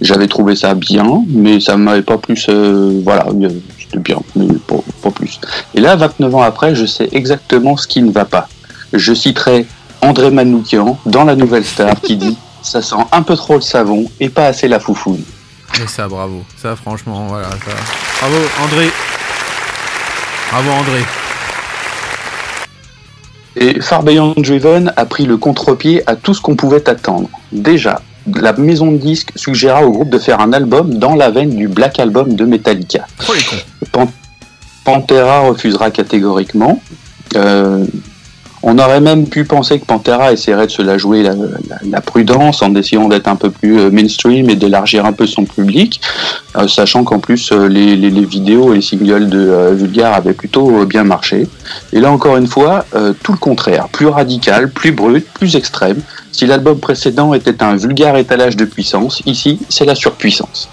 J'avais 0.02 0.28
trouvé 0.28 0.58
ça 0.58 0.74
bien, 0.74 1.24
mais 1.30 1.62
ça 1.62 1.78
m'avait 1.78 2.02
pas 2.02 2.18
plus. 2.18 2.48
euh, 2.50 3.00
voilà, 3.02 3.28
c'était 3.80 4.00
bien, 4.00 4.18
mais 4.36 4.48
pas, 5.02 5.10
plus. 5.12 5.40
Et 5.74 5.80
là, 5.80 5.96
29 5.96 6.36
ans 6.36 6.42
après, 6.42 6.76
je 6.76 6.86
sais 6.86 7.08
exactement 7.14 7.78
ce 7.78 7.88
qui 7.88 8.02
ne 8.02 8.12
va 8.12 8.26
pas. 8.26 8.50
Je 8.92 9.14
citerai 9.14 9.68
André 10.02 10.32
Manoukian 10.32 11.00
dans 11.06 11.24
La 11.24 11.38
Nouvelle 11.38 11.64
Star 11.66 12.02
qui 12.02 12.18
dit 12.18 12.38
Ça 12.62 12.82
sent 12.82 12.96
un 13.14 13.22
peu 13.22 13.38
trop 13.38 13.56
le 13.56 13.62
savon 13.62 14.04
et 14.20 14.28
pas 14.28 14.48
assez 14.48 14.68
la 14.68 14.82
foufoune. 14.82 15.24
Et 15.82 15.88
ça, 15.88 16.10
bravo. 16.10 16.44
Ça, 16.58 16.76
franchement, 16.76 17.28
voilà. 17.30 17.48
Bravo, 18.20 18.36
André. 18.66 18.90
Bravo, 20.52 20.70
André. 20.72 21.00
Et 23.56 23.82
Far 23.82 24.04
Beyond 24.04 24.34
Driven 24.38 24.94
a 24.96 25.06
pris 25.06 25.26
le 25.26 25.38
contre-pied 25.38 26.02
à 26.08 26.16
tout 26.16 26.34
ce 26.34 26.42
qu'on 26.42 26.56
pouvait 26.56 26.88
attendre. 26.90 27.30
Déjà, 27.52 28.02
la 28.34 28.54
maison 28.54 28.92
de 28.92 28.98
disques 28.98 29.32
suggéra 29.36 29.84
au 29.84 29.92
groupe 29.92 30.10
de 30.10 30.20
faire 30.20 30.40
un 30.40 30.54
album 30.54 30.96
dans 30.96 31.16
la 31.16 31.30
veine 31.30 31.56
du 31.56 31.68
Black 31.68 32.00
Album 32.00 32.36
de 32.36 32.46
Metallica. 32.46 33.06
Oh 33.28 33.34
les 33.34 33.44
cons. 33.44 33.56
Pan- 33.92 34.12
Pantera 34.86 35.40
refusera 35.42 35.92
catégoriquement. 35.92 36.82
Euh, 37.36 37.86
on 38.62 38.78
aurait 38.78 39.00
même 39.00 39.28
pu 39.28 39.46
penser 39.46 39.80
que 39.80 39.86
Pantera 39.86 40.34
essaierait 40.34 40.68
de 40.68 40.72
se 40.72 40.82
la 40.82 40.98
jouer 40.98 41.24
la, 41.24 42.02
prudence 42.02 42.62
en 42.62 42.76
essayant 42.76 43.08
d'être 43.08 43.28
un 43.28 43.36
peu 43.36 43.52
plus 43.52 43.80
euh, 43.80 43.90
mainstream 43.92 44.50
et 44.50 44.56
d'élargir 44.56 45.06
un 45.06 45.14
peu 45.14 45.28
son 45.28 45.46
public, 45.46 46.02
euh, 46.58 46.68
sachant 46.68 47.04
qu'en 47.04 47.20
plus 47.20 47.52
euh, 47.52 47.68
les, 47.68 47.96
vidéos 48.26 48.74
et 48.74 48.78
les 48.78 48.82
singles 48.82 49.30
de 49.30 49.74
Vulgar 49.74 50.14
avaient 50.14 50.34
plutôt 50.34 50.86
bien 50.86 51.04
marché. 51.04 51.48
Et 51.94 52.00
là 52.00 52.12
encore 52.12 52.38
une 52.38 52.48
fois, 52.48 52.86
tout 53.24 53.32
le 53.32 53.38
contraire, 53.38 53.88
plus 53.90 54.08
radical, 54.08 54.70
plus 54.70 54.92
brut, 54.92 55.26
plus 55.34 55.56
extrême. 55.56 56.02
Si 56.32 56.46
l'album 56.46 56.80
précédent 56.80 57.34
était 57.34 57.64
un 57.64 57.76
vulgaire 57.76 58.16
étalage 58.18 58.56
de 58.56 58.66
puissance, 58.66 59.22
ici 59.26 59.60
c'est 59.70 59.86
la 59.86 59.96
surpuissance. 59.96 60.70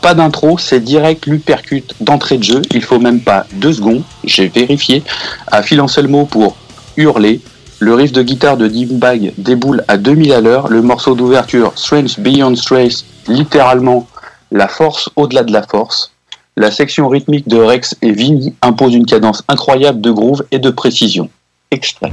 Pas 0.00 0.14
d'intro, 0.14 0.58
c'est 0.58 0.80
direct 0.80 1.26
l'uppercut 1.26 1.84
d'entrée 2.00 2.38
de 2.38 2.44
jeu, 2.44 2.62
il 2.72 2.82
faut 2.82 2.98
même 2.98 3.20
pas 3.20 3.46
deux 3.54 3.72
secondes, 3.72 4.02
j'ai 4.24 4.48
vérifié, 4.48 5.02
à 5.48 5.62
filancer 5.62 6.02
le 6.02 6.08
mot 6.08 6.26
pour 6.26 6.56
hurler. 6.96 7.40
Le 7.78 7.94
riff 7.94 8.12
de 8.12 8.22
guitare 8.22 8.56
de 8.56 8.68
Dimebag 8.68 9.32
déboule 9.36 9.84
à 9.88 9.98
2000 9.98 10.32
à 10.32 10.40
l'heure, 10.40 10.68
le 10.68 10.80
morceau 10.80 11.14
d'ouverture 11.14 11.72
Strange 11.76 12.18
Beyond 12.18 12.56
Strace, 12.56 13.04
littéralement 13.28 14.06
la 14.50 14.68
force 14.68 15.10
au-delà 15.16 15.42
de 15.42 15.52
la 15.52 15.62
force. 15.62 16.12
La 16.56 16.70
section 16.70 17.08
rythmique 17.08 17.48
de 17.48 17.58
Rex 17.58 17.94
et 18.00 18.12
Vinny 18.12 18.54
impose 18.62 18.94
une 18.94 19.04
cadence 19.04 19.42
incroyable 19.48 20.00
de 20.00 20.10
groove 20.10 20.44
et 20.50 20.58
de 20.58 20.70
précision. 20.70 21.28
Extrait. 21.70 22.12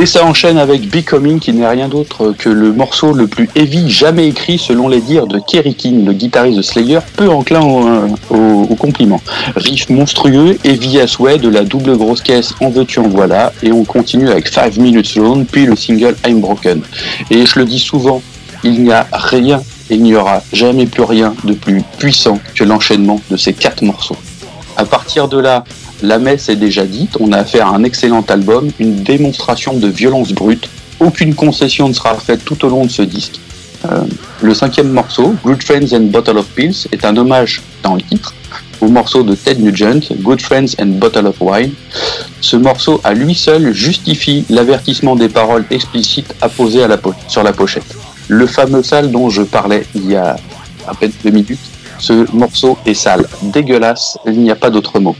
Et 0.00 0.06
ça 0.06 0.24
enchaîne 0.24 0.56
avec 0.56 0.88
Becoming 0.88 1.40
qui 1.40 1.52
n'est 1.52 1.68
rien 1.68 1.86
d'autre 1.86 2.32
que 2.38 2.48
le 2.48 2.72
morceau 2.72 3.12
le 3.12 3.26
plus 3.26 3.50
heavy 3.54 3.90
jamais 3.90 4.28
écrit 4.28 4.56
selon 4.58 4.88
les 4.88 5.02
dires 5.02 5.26
de 5.26 5.38
Kerry 5.38 5.74
King, 5.74 6.06
le 6.06 6.14
guitariste 6.14 6.56
de 6.56 6.62
Slayer, 6.62 7.00
peu 7.18 7.28
enclin 7.28 7.60
au, 7.60 8.08
au, 8.34 8.62
au 8.62 8.74
compliment. 8.76 9.20
Riff 9.56 9.90
monstrueux, 9.90 10.56
heavy 10.64 11.00
à 11.00 11.06
souhait, 11.06 11.36
de 11.36 11.50
la 11.50 11.64
double 11.64 11.98
grosse 11.98 12.22
caisse 12.22 12.54
en 12.62 12.70
veux-tu 12.70 12.98
en 12.98 13.08
voilà, 13.08 13.52
et 13.62 13.72
on 13.72 13.84
continue 13.84 14.30
avec 14.30 14.48
5 14.48 14.78
Minutes 14.78 15.12
Alone, 15.16 15.44
puis 15.44 15.66
le 15.66 15.76
single 15.76 16.16
I'm 16.26 16.40
Broken. 16.40 16.80
Et 17.30 17.44
je 17.44 17.58
le 17.58 17.66
dis 17.66 17.78
souvent, 17.78 18.22
il 18.64 18.82
n'y 18.82 18.92
a 18.92 19.06
rien 19.12 19.60
il 19.90 20.02
n'y 20.02 20.14
aura 20.14 20.42
jamais 20.52 20.86
plus 20.86 21.02
rien 21.02 21.34
de 21.44 21.52
plus 21.52 21.82
puissant 21.98 22.38
que 22.54 22.64
l'enchaînement 22.64 23.20
de 23.30 23.36
ces 23.36 23.52
quatre 23.52 23.82
morceaux. 23.82 24.16
À 24.76 24.84
partir 24.84 25.28
de 25.28 25.38
là, 25.38 25.64
la 26.02 26.18
messe 26.18 26.48
est 26.48 26.56
déjà 26.56 26.84
dite, 26.84 27.16
on 27.20 27.32
a 27.32 27.38
affaire 27.38 27.66
à 27.68 27.76
un 27.76 27.84
excellent 27.84 28.24
album, 28.28 28.70
une 28.78 29.02
démonstration 29.02 29.74
de 29.74 29.88
violence 29.88 30.32
brute, 30.32 30.68
aucune 30.98 31.34
concession 31.34 31.88
ne 31.88 31.92
sera 31.92 32.14
faite 32.14 32.44
tout 32.44 32.64
au 32.64 32.68
long 32.68 32.84
de 32.84 32.90
ce 32.90 33.02
disque. 33.02 33.40
Euh, 33.90 34.02
le 34.42 34.54
cinquième 34.54 34.90
morceau, 34.90 35.34
Good 35.44 35.62
Friends 35.62 35.94
and 35.94 36.10
Bottle 36.10 36.38
of 36.38 36.46
Pills, 36.48 36.86
est 36.92 37.04
un 37.04 37.16
hommage 37.16 37.62
dans 37.82 37.94
le 37.94 38.02
titre 38.02 38.34
au 38.80 38.88
morceau 38.88 39.22
de 39.22 39.34
Ted 39.34 39.60
Nugent, 39.60 40.12
Good 40.20 40.40
Friends 40.40 40.74
and 40.80 40.98
Bottle 40.98 41.26
of 41.26 41.36
Wine. 41.40 41.72
Ce 42.40 42.56
morceau 42.56 43.00
à 43.04 43.12
lui 43.12 43.34
seul 43.34 43.72
justifie 43.72 44.44
l'avertissement 44.48 45.16
des 45.16 45.28
paroles 45.28 45.64
explicites 45.70 46.34
apposées 46.40 46.86
sur 47.28 47.42
la 47.42 47.52
pochette. 47.52 47.96
Le 48.28 48.46
fameux 48.46 48.82
sale 48.82 49.10
dont 49.10 49.28
je 49.28 49.42
parlais 49.42 49.84
il 49.94 50.10
y 50.10 50.16
a 50.16 50.36
à 50.86 50.94
peine 50.94 51.12
deux 51.22 51.30
minutes, 51.30 51.58
ce 51.98 52.30
morceau 52.34 52.78
est 52.86 52.94
sale, 52.94 53.26
dégueulasse, 53.42 54.16
il 54.26 54.40
n'y 54.40 54.50
a 54.50 54.56
pas 54.56 54.70
d'autre 54.70 54.98
mot. 54.98 55.14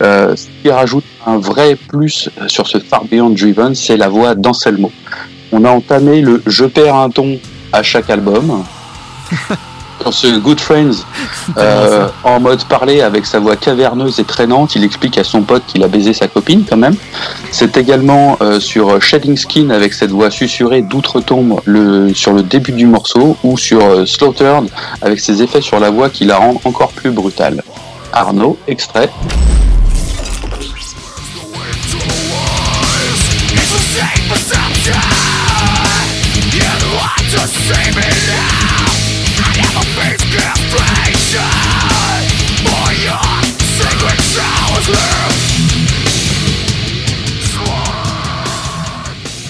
Euh, 0.00 0.36
ce 0.36 0.46
qui 0.62 0.70
rajoute 0.70 1.04
un 1.26 1.38
vrai 1.38 1.76
plus 1.76 2.30
sur 2.46 2.66
ce 2.66 2.78
Far 2.78 3.04
Beyond 3.04 3.30
Driven, 3.30 3.74
c'est 3.74 3.96
la 3.96 4.08
voix 4.08 4.34
d'Anselmo. 4.34 4.92
On 5.52 5.64
a 5.64 5.70
entamé 5.70 6.20
le 6.20 6.42
Je 6.46 6.64
perds 6.64 6.94
un 6.94 7.10
ton 7.10 7.38
à 7.72 7.82
chaque 7.82 8.10
album. 8.10 8.64
Dans 10.04 10.12
ce 10.12 10.38
Good 10.38 10.60
Friends, 10.60 11.04
euh, 11.56 12.06
en 12.22 12.38
mode 12.38 12.62
parlé 12.66 13.00
avec 13.00 13.26
sa 13.26 13.40
voix 13.40 13.56
caverneuse 13.56 14.20
et 14.20 14.24
traînante, 14.24 14.76
il 14.76 14.84
explique 14.84 15.18
à 15.18 15.24
son 15.24 15.42
pote 15.42 15.64
qu'il 15.66 15.82
a 15.82 15.88
baisé 15.88 16.12
sa 16.12 16.28
copine 16.28 16.64
quand 16.68 16.76
même. 16.76 16.94
C'est 17.50 17.76
également 17.76 18.36
euh, 18.40 18.60
sur 18.60 19.02
Shedding 19.02 19.36
Skin 19.36 19.70
avec 19.70 19.92
cette 19.94 20.10
voix 20.10 20.30
susurrée 20.30 20.82
d'outre-tombe 20.82 21.60
le, 21.64 22.14
sur 22.14 22.32
le 22.32 22.44
début 22.44 22.72
du 22.72 22.86
morceau 22.86 23.36
ou 23.42 23.58
sur 23.58 24.06
Slaughtered 24.06 24.68
avec 25.02 25.18
ses 25.18 25.42
effets 25.42 25.62
sur 25.62 25.80
la 25.80 25.90
voix 25.90 26.10
qui 26.10 26.24
la 26.24 26.36
rendent 26.36 26.60
encore 26.64 26.92
plus 26.92 27.10
brutale. 27.10 27.64
Arnaud, 28.12 28.56
extrait. 28.68 29.10
Take 33.98 34.28
perception 34.28 34.94
You 36.54 36.62
want 36.94 37.18
to 37.32 37.48
see 37.48 37.90
me 37.96 38.06
now 38.28 38.57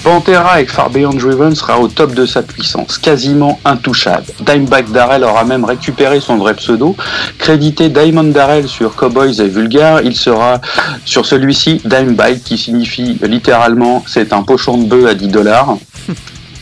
Pantera 0.09 0.53
avec 0.53 0.71
Far 0.71 0.89
Beyond 0.89 1.19
Driven 1.19 1.55
sera 1.55 1.79
au 1.79 1.87
top 1.87 2.15
de 2.15 2.25
sa 2.25 2.43
puissance, 2.43 2.97
quasiment 2.97 3.61
intouchable. 3.67 4.25
Dimebag 4.41 4.91
Darrell 4.91 5.23
aura 5.23 5.45
même 5.45 5.67
récupéré 5.67 6.19
son 6.19 6.39
vrai 6.39 6.55
pseudo. 6.55 6.97
Crédité 7.37 7.91
Diamond 7.91 8.25
Darrell 8.25 8.67
sur 8.67 8.97
Cowboys 8.97 9.39
et 9.43 9.49
Vulgar, 9.49 10.01
il 10.01 10.17
sera 10.17 10.63
sur 11.05 11.27
celui-ci 11.27 11.83
Dimebag 11.85 12.41
qui 12.43 12.57
signifie 12.57 13.19
littéralement 13.21 14.03
c'est 14.07 14.33
un 14.33 14.45
pochon 14.45 14.79
de 14.79 14.87
bœuf 14.87 15.05
à 15.11 15.15
10 15.15 15.29
dollars. 15.29 15.77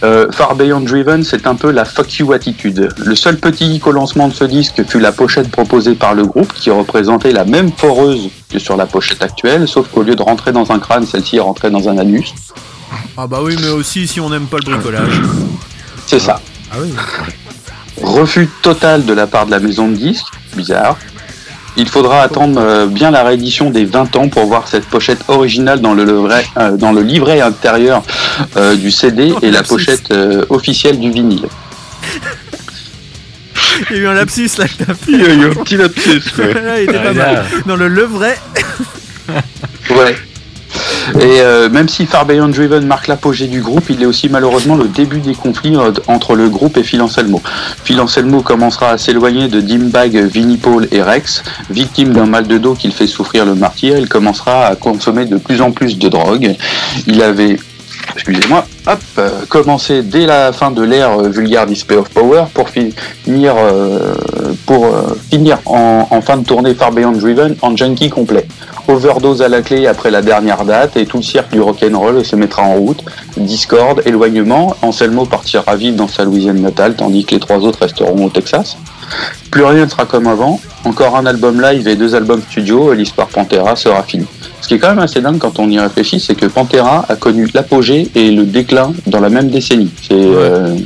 Euh, 0.04 0.30
Far 0.30 0.56
Beyond 0.56 0.80
Driven, 0.80 1.24
c'est 1.24 1.46
un 1.46 1.54
peu 1.54 1.70
la 1.70 1.86
fuck 1.86 2.18
you 2.18 2.34
attitude. 2.34 2.90
Le 3.02 3.14
seul 3.14 3.38
petit 3.38 3.76
hic 3.76 3.86
au 3.86 3.92
lancement 3.92 4.28
de 4.28 4.34
ce 4.34 4.44
disque 4.44 4.86
fut 4.86 5.00
la 5.00 5.10
pochette 5.10 5.50
proposée 5.50 5.94
par 5.94 6.14
le 6.14 6.26
groupe 6.26 6.52
qui 6.52 6.70
représentait 6.70 7.32
la 7.32 7.46
même 7.46 7.72
foreuse 7.72 8.28
que 8.50 8.58
sur 8.58 8.76
la 8.76 8.84
pochette 8.84 9.22
actuelle, 9.22 9.66
sauf 9.66 9.88
qu'au 9.88 10.02
lieu 10.02 10.14
de 10.14 10.22
rentrer 10.22 10.52
dans 10.52 10.70
un 10.70 10.78
crâne, 10.80 11.06
celle-ci 11.06 11.36
est 11.36 11.40
rentrée 11.40 11.70
dans 11.70 11.88
un 11.88 11.96
anus. 11.96 12.34
Ah 13.16 13.26
bah 13.26 13.38
oui, 13.42 13.56
mais 13.60 13.68
aussi 13.68 14.06
si 14.06 14.20
on 14.20 14.30
n'aime 14.30 14.46
pas 14.46 14.58
le 14.64 14.72
bricolage. 14.72 15.20
C'est 16.06 16.20
ça. 16.20 16.40
Ah 16.70 16.76
oui. 16.80 16.92
Refus 18.02 18.48
total 18.62 19.04
de 19.06 19.12
la 19.12 19.26
part 19.26 19.46
de 19.46 19.50
la 19.50 19.58
maison 19.58 19.88
de 19.88 19.96
disques, 19.96 20.26
bizarre. 20.56 20.96
Il 21.78 21.88
faudra 21.88 22.22
attendre 22.22 22.58
euh, 22.60 22.86
bien 22.86 23.10
la 23.10 23.22
réédition 23.22 23.70
des 23.70 23.84
20 23.84 24.16
ans 24.16 24.28
pour 24.28 24.46
voir 24.46 24.66
cette 24.68 24.86
pochette 24.86 25.20
originale 25.28 25.80
dans 25.80 25.92
le 25.94 26.04
livret, 26.04 26.46
euh, 26.56 26.76
dans 26.76 26.92
le 26.92 27.02
livret 27.02 27.40
intérieur 27.42 28.02
euh, 28.56 28.76
du 28.76 28.90
CD 28.90 29.34
et 29.42 29.50
la 29.50 29.62
pochette 29.62 30.10
euh, 30.10 30.44
officielle 30.48 30.98
du 30.98 31.10
vinyle. 31.10 31.46
Il 33.90 33.96
y 33.96 33.98
a 33.98 34.02
eu 34.02 34.06
un 34.06 34.14
lapsus 34.14 34.48
là 34.58 34.66
que 34.68 34.84
t'as 34.84 34.94
fait. 34.94 35.12
Il 35.12 35.20
y 35.20 35.24
a 35.26 35.34
eu 35.34 35.50
un 35.50 35.54
petit 35.54 35.76
lapsus, 35.76 36.22
ouais. 36.38 36.54
Là, 36.64 36.80
il 36.80 36.84
était 36.84 36.94
pas 36.94 37.10
Ah, 37.10 37.12
mal. 37.12 37.44
Dans 37.66 37.76
le 37.76 37.88
levré. 37.88 38.34
Ouais. 39.90 40.16
Et 41.20 41.40
euh, 41.40 41.68
même 41.68 41.88
si 41.88 42.06
Far 42.06 42.26
Beyond 42.26 42.48
Driven 42.48 42.86
marque 42.86 43.06
l'apogée 43.06 43.46
du 43.46 43.60
groupe, 43.60 43.84
il 43.90 44.02
est 44.02 44.06
aussi 44.06 44.28
malheureusement 44.28 44.76
le 44.76 44.88
début 44.88 45.20
des 45.20 45.34
conflits 45.34 45.76
euh, 45.76 45.92
entre 46.08 46.34
le 46.34 46.48
groupe 46.48 46.76
et 46.76 46.82
Phil 46.82 47.00
Anselmo. 47.00 47.40
Phil 47.84 48.00
Anselmo 48.00 48.42
commencera 48.42 48.90
à 48.90 48.98
s'éloigner 48.98 49.48
de 49.48 49.60
Dimbag, 49.60 50.16
Vinnie 50.16 50.56
Paul 50.56 50.88
et 50.90 51.02
Rex. 51.02 51.42
Victime 51.70 52.12
d'un 52.12 52.26
mal 52.26 52.46
de 52.46 52.58
dos 52.58 52.74
qu'il 52.74 52.92
fait 52.92 53.06
souffrir 53.06 53.44
le 53.44 53.54
martyr, 53.54 53.98
il 53.98 54.08
commencera 54.08 54.66
à 54.66 54.76
consommer 54.76 55.26
de 55.26 55.36
plus 55.36 55.60
en 55.60 55.70
plus 55.70 55.98
de 55.98 56.08
drogue. 56.08 56.56
Il 57.06 57.22
avait 57.22 57.56
excusez-moi, 58.14 58.66
euh, 59.18 59.30
commencé 59.48 60.02
dès 60.02 60.26
la 60.26 60.52
fin 60.52 60.70
de 60.70 60.82
l'ère 60.82 61.18
vulgaire 61.20 61.66
Display 61.66 61.96
of 61.96 62.08
Power 62.08 62.44
pour 62.52 62.68
finir, 62.68 63.54
pour, 64.64 64.86
finir 65.30 65.58
en, 65.66 66.08
en 66.10 66.20
fin 66.20 66.36
de 66.36 66.44
tournée 66.44 66.74
Far 66.74 66.92
Beyond 66.92 67.12
Driven 67.12 67.56
en 67.62 67.76
junkie 67.76 68.10
complet. 68.10 68.46
Overdose 68.88 69.42
à 69.42 69.48
la 69.48 69.62
clé 69.62 69.86
après 69.86 70.10
la 70.10 70.22
dernière 70.22 70.64
date 70.64 70.96
et 70.96 71.06
tout 71.06 71.18
le 71.18 71.22
cirque 71.22 71.52
du 71.52 71.60
rock'n'roll 71.60 72.24
se 72.24 72.36
mettra 72.36 72.62
en 72.62 72.74
route. 72.74 73.04
Discord, 73.36 74.00
éloignement, 74.04 74.76
Anselmo 74.82 75.24
partira 75.24 75.76
vivre 75.76 75.96
dans 75.96 76.08
sa 76.08 76.24
Louisiane 76.24 76.60
natale 76.60 76.94
tandis 76.94 77.24
que 77.24 77.34
les 77.34 77.40
trois 77.40 77.58
autres 77.58 77.80
resteront 77.82 78.24
au 78.24 78.30
Texas. 78.30 78.76
Plus 79.50 79.64
rien 79.64 79.84
ne 79.84 79.90
sera 79.90 80.06
comme 80.06 80.26
avant. 80.26 80.60
Encore 80.84 81.16
un 81.16 81.26
album 81.26 81.60
live 81.60 81.88
et 81.88 81.96
deux 81.96 82.14
albums 82.14 82.42
studio 82.42 82.92
et 82.92 82.96
l'histoire 82.96 83.28
Pantera 83.28 83.76
sera 83.76 84.02
finie. 84.02 84.26
Ce 84.60 84.68
qui 84.68 84.74
est 84.74 84.78
quand 84.78 84.90
même 84.90 84.98
assez 84.98 85.20
dingue 85.20 85.38
quand 85.38 85.58
on 85.58 85.68
y 85.70 85.78
réfléchit, 85.78 86.20
c'est 86.20 86.34
que 86.34 86.46
Pantera 86.46 87.04
a 87.08 87.16
connu 87.16 87.48
l'apogée 87.54 88.08
et 88.14 88.30
le 88.30 88.44
déclin 88.44 88.92
dans 89.06 89.20
la 89.20 89.28
même 89.28 89.48
décennie. 89.48 89.90
C'est 90.02 90.14
euh, 90.14 90.76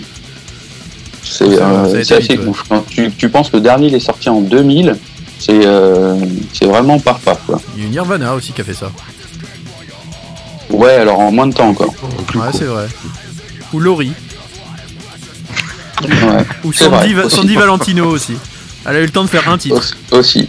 euh, 1.43 2.01
assez 2.01 2.39
ouais. 2.39 2.39
Quand 2.69 2.85
tu, 2.89 3.11
tu 3.11 3.29
penses 3.29 3.51
que 3.51 3.57
le 3.57 3.63
dernier 3.63 3.89
il 3.89 3.95
est 3.95 4.01
sorti 4.01 4.29
en 4.29 4.41
2000, 4.41 4.97
c'est 5.41 5.67
euh, 5.67 6.17
c'est 6.53 6.67
vraiment 6.67 6.99
par 7.01 7.19
pas 7.19 7.35
quoi. 7.47 7.61
Il 7.77 7.83
y 7.83 7.85
a 7.85 7.89
eu 7.89 7.91
Nirvana 7.91 8.35
aussi 8.35 8.53
qui 8.53 8.61
a 8.61 8.65
fait 8.65 8.75
ça. 8.75 8.91
Ouais, 10.71 10.95
alors 10.95 11.19
en 11.19 11.33
moins 11.33 11.47
de 11.49 11.55
temps 11.55 11.69
encore. 11.69 11.93
Ouais, 12.35 12.51
c'est 12.53 12.65
vrai. 12.67 12.87
Ou 13.73 13.81
Laurie. 13.81 14.13
Ouais. 16.03 16.45
Ou 16.65 16.73
C'est 16.73 16.85
Sandy, 16.85 16.97
vrai, 17.13 17.13
Va- 17.15 17.27
aussi. 17.27 17.37
Sandy 17.37 17.55
Valentino 17.57 18.07
aussi. 18.07 18.37
Elle 18.89 18.97
a 18.97 19.01
eu 19.01 19.05
le 19.05 19.11
temps 19.11 19.25
de 19.25 19.29
faire 19.29 19.49
un 19.49 19.59
titre. 19.59 19.77
Aussi-. 20.11 20.49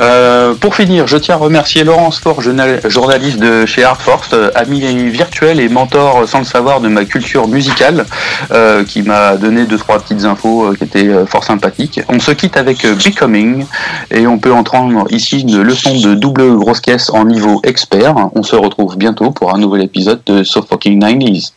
Euh, 0.00 0.54
pour 0.54 0.74
finir, 0.76 1.06
je 1.06 1.16
tiens 1.16 1.34
à 1.34 1.38
remercier 1.38 1.82
Laurence 1.84 2.18
Fort, 2.20 2.40
journal- 2.40 2.80
journaliste 2.88 3.38
de 3.38 3.66
chez 3.66 3.82
Art 3.84 4.00
Force, 4.00 4.30
euh, 4.32 4.50
ami 4.54 4.80
virtuel 5.10 5.58
et 5.60 5.68
mentor 5.68 6.28
sans 6.28 6.38
le 6.40 6.44
savoir 6.44 6.80
de 6.80 6.88
ma 6.88 7.04
culture 7.04 7.48
musicale, 7.48 8.06
euh, 8.52 8.84
qui 8.84 9.02
m'a 9.02 9.36
donné 9.36 9.64
deux 9.66 9.78
trois 9.78 9.98
petites 9.98 10.24
infos 10.24 10.66
euh, 10.72 10.74
qui 10.76 10.84
étaient 10.84 11.08
euh, 11.08 11.26
fort 11.26 11.44
sympathiques. 11.44 12.00
On 12.08 12.20
se 12.20 12.30
quitte 12.32 12.56
avec 12.56 12.84
euh, 12.84 12.94
Becoming 12.94 13.66
et 14.10 14.26
on 14.26 14.38
peut 14.38 14.52
entendre 14.52 15.06
ici 15.10 15.40
une 15.40 15.62
leçon 15.62 15.98
de 15.98 16.14
double 16.14 16.56
grosse 16.56 16.80
caisse 16.80 17.10
en 17.10 17.24
niveau 17.24 17.60
expert. 17.64 18.14
On 18.34 18.42
se 18.42 18.54
retrouve 18.56 18.96
bientôt 18.96 19.30
pour 19.30 19.54
un 19.54 19.58
nouvel 19.58 19.82
épisode 19.82 20.20
de 20.26 20.44
So 20.44 20.62
Fucking 20.62 21.00
90s. 21.02 21.52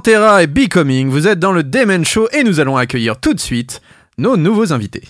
Pantera 0.00 0.42
et 0.42 0.46
Becoming, 0.46 1.10
vous 1.10 1.28
êtes 1.28 1.38
dans 1.38 1.52
le 1.52 1.62
Demen 1.62 2.06
Show 2.06 2.26
et 2.32 2.42
nous 2.42 2.58
allons 2.58 2.78
accueillir 2.78 3.20
tout 3.20 3.34
de 3.34 3.40
suite 3.40 3.82
nos 4.16 4.38
nouveaux 4.38 4.72
invités. 4.72 5.02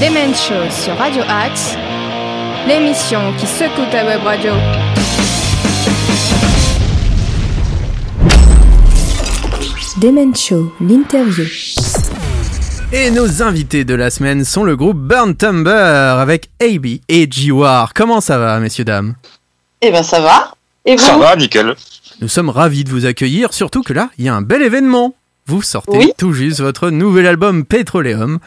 Demen 0.00 0.32
Show 0.32 0.70
sur 0.70 0.96
Radio 0.96 1.22
Axe, 1.28 1.74
l'émission 2.68 3.18
qui 3.40 3.46
secoue 3.48 3.90
ta 3.90 4.04
web 4.04 4.22
radio. 4.22 4.52
Demen 10.00 10.36
Show, 10.36 10.72
l'interview. 10.80 11.46
Et 12.92 13.10
nos 13.10 13.42
invités 13.42 13.84
de 13.84 13.94
la 13.96 14.10
semaine 14.10 14.44
sont 14.44 14.62
le 14.62 14.76
groupe 14.76 14.98
Burn 14.98 15.34
Tumber 15.34 16.20
avec 16.20 16.50
AB 16.62 16.86
et 17.08 17.28
G-War. 17.28 17.94
Comment 17.94 18.20
ça 18.20 18.38
va, 18.38 18.60
messieurs, 18.60 18.84
dames? 18.84 19.16
Eh 19.80 19.90
ben 19.90 20.04
ça 20.04 20.20
va. 20.20 20.52
Et 20.84 20.94
vous? 20.94 21.02
Ça 21.02 21.16
va, 21.18 21.34
nickel. 21.34 21.74
Nous 22.20 22.28
sommes 22.28 22.48
ravis 22.48 22.84
de 22.84 22.90
vous 22.90 23.04
accueillir, 23.06 23.52
surtout 23.52 23.82
que 23.82 23.92
là, 23.92 24.10
il 24.18 24.24
y 24.24 24.28
a 24.28 24.34
un 24.34 24.42
bel 24.42 24.62
événement. 24.62 25.14
Vous 25.46 25.62
sortez 25.62 25.98
Oui. 25.98 26.12
tout 26.18 26.32
juste 26.32 26.60
votre 26.60 26.90
nouvel 26.90 27.26
album 27.26 27.64
Petroleum. 27.64 28.38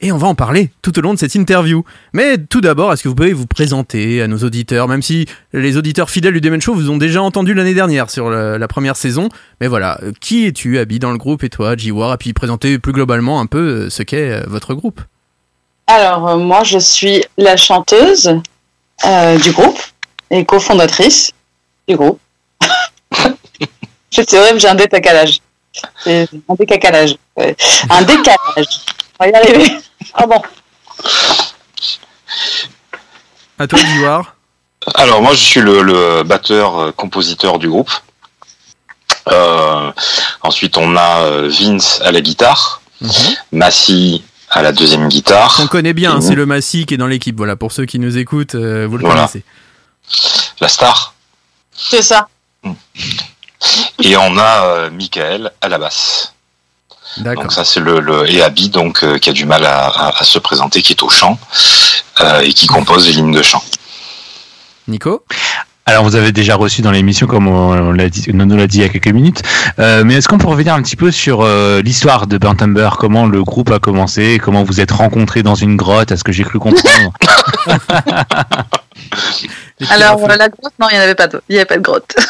Et 0.00 0.12
on 0.12 0.18
va 0.18 0.28
en 0.28 0.34
parler 0.34 0.70
tout 0.82 0.96
au 0.98 1.00
long 1.00 1.14
de 1.14 1.18
cette 1.18 1.34
interview. 1.34 1.82
Mais 2.12 2.36
tout 2.36 2.60
d'abord, 2.60 2.92
est-ce 2.92 3.02
que 3.02 3.08
vous 3.08 3.14
pouvez 3.14 3.32
vous 3.32 3.46
présenter 3.46 4.20
à 4.20 4.28
nos 4.28 4.36
auditeurs, 4.40 4.86
même 4.88 5.00
si 5.00 5.24
les 5.54 5.78
auditeurs 5.78 6.10
fidèles 6.10 6.34
du 6.34 6.42
Demen 6.42 6.60
Show 6.60 6.74
vous 6.74 6.90
ont 6.90 6.98
déjà 6.98 7.22
entendu 7.22 7.54
l'année 7.54 7.72
dernière 7.72 8.10
sur 8.10 8.28
le- 8.28 8.58
la 8.58 8.68
première 8.68 8.94
saison. 8.96 9.30
Mais 9.62 9.68
voilà, 9.68 9.98
euh, 10.02 10.12
qui 10.20 10.44
es-tu, 10.46 10.78
Abby, 10.78 10.98
dans 10.98 11.12
le 11.12 11.16
groupe, 11.18 11.42
et 11.44 11.48
toi, 11.48 11.74
Jiwar, 11.78 12.12
et 12.12 12.16
puis 12.18 12.34
présenter 12.34 12.78
plus 12.78 12.92
globalement 12.92 13.40
un 13.40 13.46
peu 13.46 13.58
euh, 13.86 13.90
ce 13.90 14.02
qu'est 14.02 14.30
euh, 14.32 14.42
votre 14.46 14.74
groupe? 14.74 15.00
Alors 15.86 16.28
euh, 16.28 16.36
moi 16.36 16.62
je 16.64 16.78
suis 16.78 17.24
la 17.38 17.56
chanteuse 17.56 18.38
euh, 19.06 19.38
du 19.38 19.52
groupe 19.52 19.78
et 20.30 20.44
cofondatrice 20.44 21.32
du 21.88 21.96
groupe. 21.96 22.18
Je- 24.10 24.22
C'est 24.26 24.38
horrible, 24.38 24.60
j'ai 24.60 24.68
un 24.68 24.74
décalage. 24.74 25.40
Un 26.06 26.26
décalage. 26.58 27.16
Un 27.90 28.02
décalage. 28.02 28.66
On 29.18 29.24
va 29.24 29.28
y 29.28 29.34
arriver. 29.34 29.72
Pardon. 30.14 30.42
À 33.58 33.66
toi, 33.66 33.78
Jiwar. 33.78 34.34
Alors 34.94 35.20
moi 35.20 35.32
je 35.32 35.42
suis 35.42 35.60
le, 35.60 35.82
le 35.82 36.22
batteur 36.22 36.78
euh, 36.78 36.92
compositeur 36.92 37.58
du 37.58 37.68
groupe. 37.68 37.90
Euh, 39.32 39.90
ensuite 40.42 40.76
on 40.78 40.94
a 40.96 41.22
euh, 41.22 41.48
Vince 41.50 42.00
à 42.02 42.12
la 42.12 42.20
guitare, 42.20 42.80
Massy 43.50 44.22
à 44.50 44.62
la 44.62 44.70
deuxième 44.70 45.08
guitare, 45.08 45.58
On 45.60 45.66
connaît 45.66 45.92
bien, 45.92 46.20
c'est 46.20 46.36
le 46.36 46.46
Massy 46.46 46.86
qui 46.86 46.94
est 46.94 46.98
dans 46.98 47.08
l'équipe. 47.08 47.36
Voilà, 47.36 47.56
pour 47.56 47.72
ceux 47.72 47.84
qui 47.84 47.98
nous 47.98 48.16
écoutent, 48.16 48.54
euh, 48.54 48.86
vous 48.88 48.96
le 48.98 49.04
Voilà. 49.04 49.22
connaissez. 49.22 49.42
la 50.60 50.68
star, 50.68 51.14
C'est 51.74 52.02
ça. 52.02 52.28
Et 54.02 54.16
on 54.16 54.36
a 54.38 54.64
euh, 54.66 54.90
Michael 54.90 55.50
à 55.60 55.68
la 55.68 55.78
basse. 55.78 56.32
D'accord. 57.18 57.44
Donc 57.44 57.52
ça 57.52 57.64
c'est 57.64 57.80
le, 57.80 58.00
le 58.00 58.28
et 58.30 58.42
Abby 58.42 58.68
donc 58.68 59.02
euh, 59.02 59.18
qui 59.18 59.30
a 59.30 59.32
du 59.32 59.46
mal 59.46 59.64
à, 59.64 59.86
à- 59.86 60.20
à 60.20 60.24
se 60.24 60.38
présenter, 60.38 60.82
qui 60.82 60.92
est 60.92 61.02
au 61.02 61.08
chant 61.08 61.38
euh, 62.20 62.40
et 62.40 62.52
qui 62.52 62.66
compose 62.66 63.06
les 63.06 63.14
lignes 63.14 63.32
de 63.32 63.42
chant. 63.42 63.62
Nico? 64.88 65.24
Alors 65.88 66.02
vous 66.04 66.16
avez 66.16 66.32
déjà 66.32 66.56
reçu 66.56 66.82
dans 66.82 66.90
l'émission, 66.90 67.28
comme 67.28 67.46
on, 67.46 67.70
on 67.72 67.92
l'a 67.92 68.08
dit, 68.08 68.24
Nono 68.34 68.56
l'a 68.56 68.66
dit 68.66 68.78
il 68.78 68.82
y 68.82 68.84
a 68.84 68.88
quelques 68.88 69.06
minutes. 69.14 69.42
Euh, 69.78 70.02
mais 70.04 70.14
est-ce 70.14 70.26
qu'on 70.28 70.36
peut 70.36 70.48
revenir 70.48 70.74
un 70.74 70.82
petit 70.82 70.96
peu 70.96 71.12
sur 71.12 71.42
euh, 71.42 71.80
l'histoire 71.80 72.26
de 72.26 72.40
Umber 72.44 72.90
Comment 72.98 73.24
le 73.26 73.44
groupe 73.44 73.70
a 73.70 73.78
commencé? 73.78 74.40
Comment 74.42 74.64
vous 74.64 74.80
êtes 74.80 74.90
rencontrés 74.90 75.44
dans 75.44 75.54
une 75.54 75.76
grotte? 75.76 76.10
Est-ce 76.10 76.24
que 76.24 76.32
j'ai 76.32 76.42
cru 76.42 76.58
comprendre? 76.58 77.12
Alors 79.90 80.26
la 80.26 80.48
grotte, 80.48 80.72
non, 80.80 80.88
il 80.90 80.94
n'y 80.94 80.98
en 81.00 81.04
avait 81.04 81.14
pas 81.14 81.28
de, 81.28 81.40
il 81.48 81.54
y 81.54 81.58
avait 81.58 81.66
pas 81.66 81.76
de 81.76 81.82
grotte. 81.82 82.16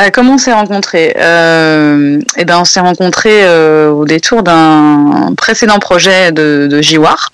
Euh, 0.00 0.10
comment 0.12 0.34
on 0.34 0.38
s'est 0.38 0.52
rencontrés 0.52 1.16
euh, 1.18 2.20
Eh 2.36 2.44
ben, 2.44 2.60
on 2.60 2.64
s'est 2.64 2.80
rencontrés 2.80 3.44
euh, 3.44 3.90
au 3.90 4.04
détour 4.04 4.44
d'un 4.44 5.34
précédent 5.36 5.80
projet 5.80 6.30
de, 6.30 6.68
de 6.70 6.80
Jiwar, 6.80 7.32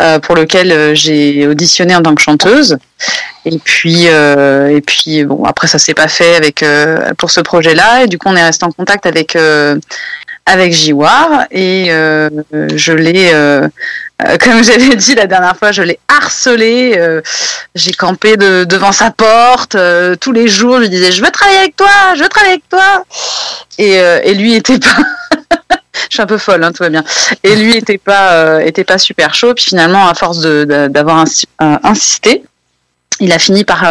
euh, 0.00 0.18
pour 0.18 0.34
lequel 0.34 0.96
j'ai 0.96 1.46
auditionné 1.46 1.94
en 1.94 2.02
tant 2.02 2.14
que 2.14 2.22
chanteuse. 2.22 2.76
Et 3.44 3.58
puis, 3.58 4.06
et 4.06 4.80
puis, 4.86 5.24
bon, 5.24 5.44
après 5.44 5.66
ça 5.66 5.78
s'est 5.78 5.94
pas 5.94 6.08
fait 6.08 6.36
avec 6.36 6.64
pour 7.18 7.30
ce 7.30 7.40
projet-là. 7.40 8.04
Et 8.04 8.06
du 8.06 8.18
coup, 8.18 8.28
on 8.28 8.36
est 8.36 8.44
resté 8.44 8.64
en 8.64 8.70
contact 8.70 9.06
avec 9.06 9.36
avec 10.46 10.72
Jiwar 10.72 11.46
et 11.50 11.86
euh, 11.90 12.28
je 12.74 12.92
l'ai, 12.92 13.30
euh, 13.32 13.68
euh, 14.26 14.36
comme 14.40 14.62
j'avais 14.64 14.96
dit 14.96 15.14
la 15.14 15.26
dernière 15.26 15.56
fois, 15.56 15.72
je 15.72 15.82
l'ai 15.82 15.98
harcelé. 16.08 16.98
j'ai 17.74 17.92
campé 17.92 18.36
de- 18.36 18.64
devant 18.64 18.92
sa 18.92 19.10
porte 19.10 19.76
tous 20.20 20.32
les 20.32 20.48
jours. 20.48 20.76
Je 20.76 20.82
lui 20.82 20.90
disais, 20.90 21.12
je 21.12 21.22
veux 21.24 21.30
travailler 21.30 21.58
avec 21.58 21.76
toi, 21.76 21.88
je 22.16 22.22
veux 22.22 22.28
travailler 22.28 22.54
avec 22.54 22.68
toi. 22.68 23.04
Et, 23.78 24.34
lui 24.34 24.54
était 24.54 24.78
pas. 24.78 25.38
je 26.10 26.14
suis 26.14 26.22
un 26.22 26.26
peu 26.26 26.38
folle, 26.38 26.62
hein, 26.64 26.72
tout 26.72 26.82
va 26.82 26.90
bien. 26.90 27.04
Et 27.42 27.54
lui 27.56 27.76
était 27.76 27.98
pas, 27.98 28.62
était 28.64 28.84
pas 28.84 28.98
super 28.98 29.34
chaud. 29.34 29.54
Puis 29.54 29.66
finalement, 29.66 30.08
à 30.08 30.14
force 30.14 30.40
d'avoir 30.40 31.24
insi- 31.24 31.46
insisté, 31.58 32.42
il 33.20 33.32
a 33.32 33.38
fini 33.38 33.64
par 33.64 33.84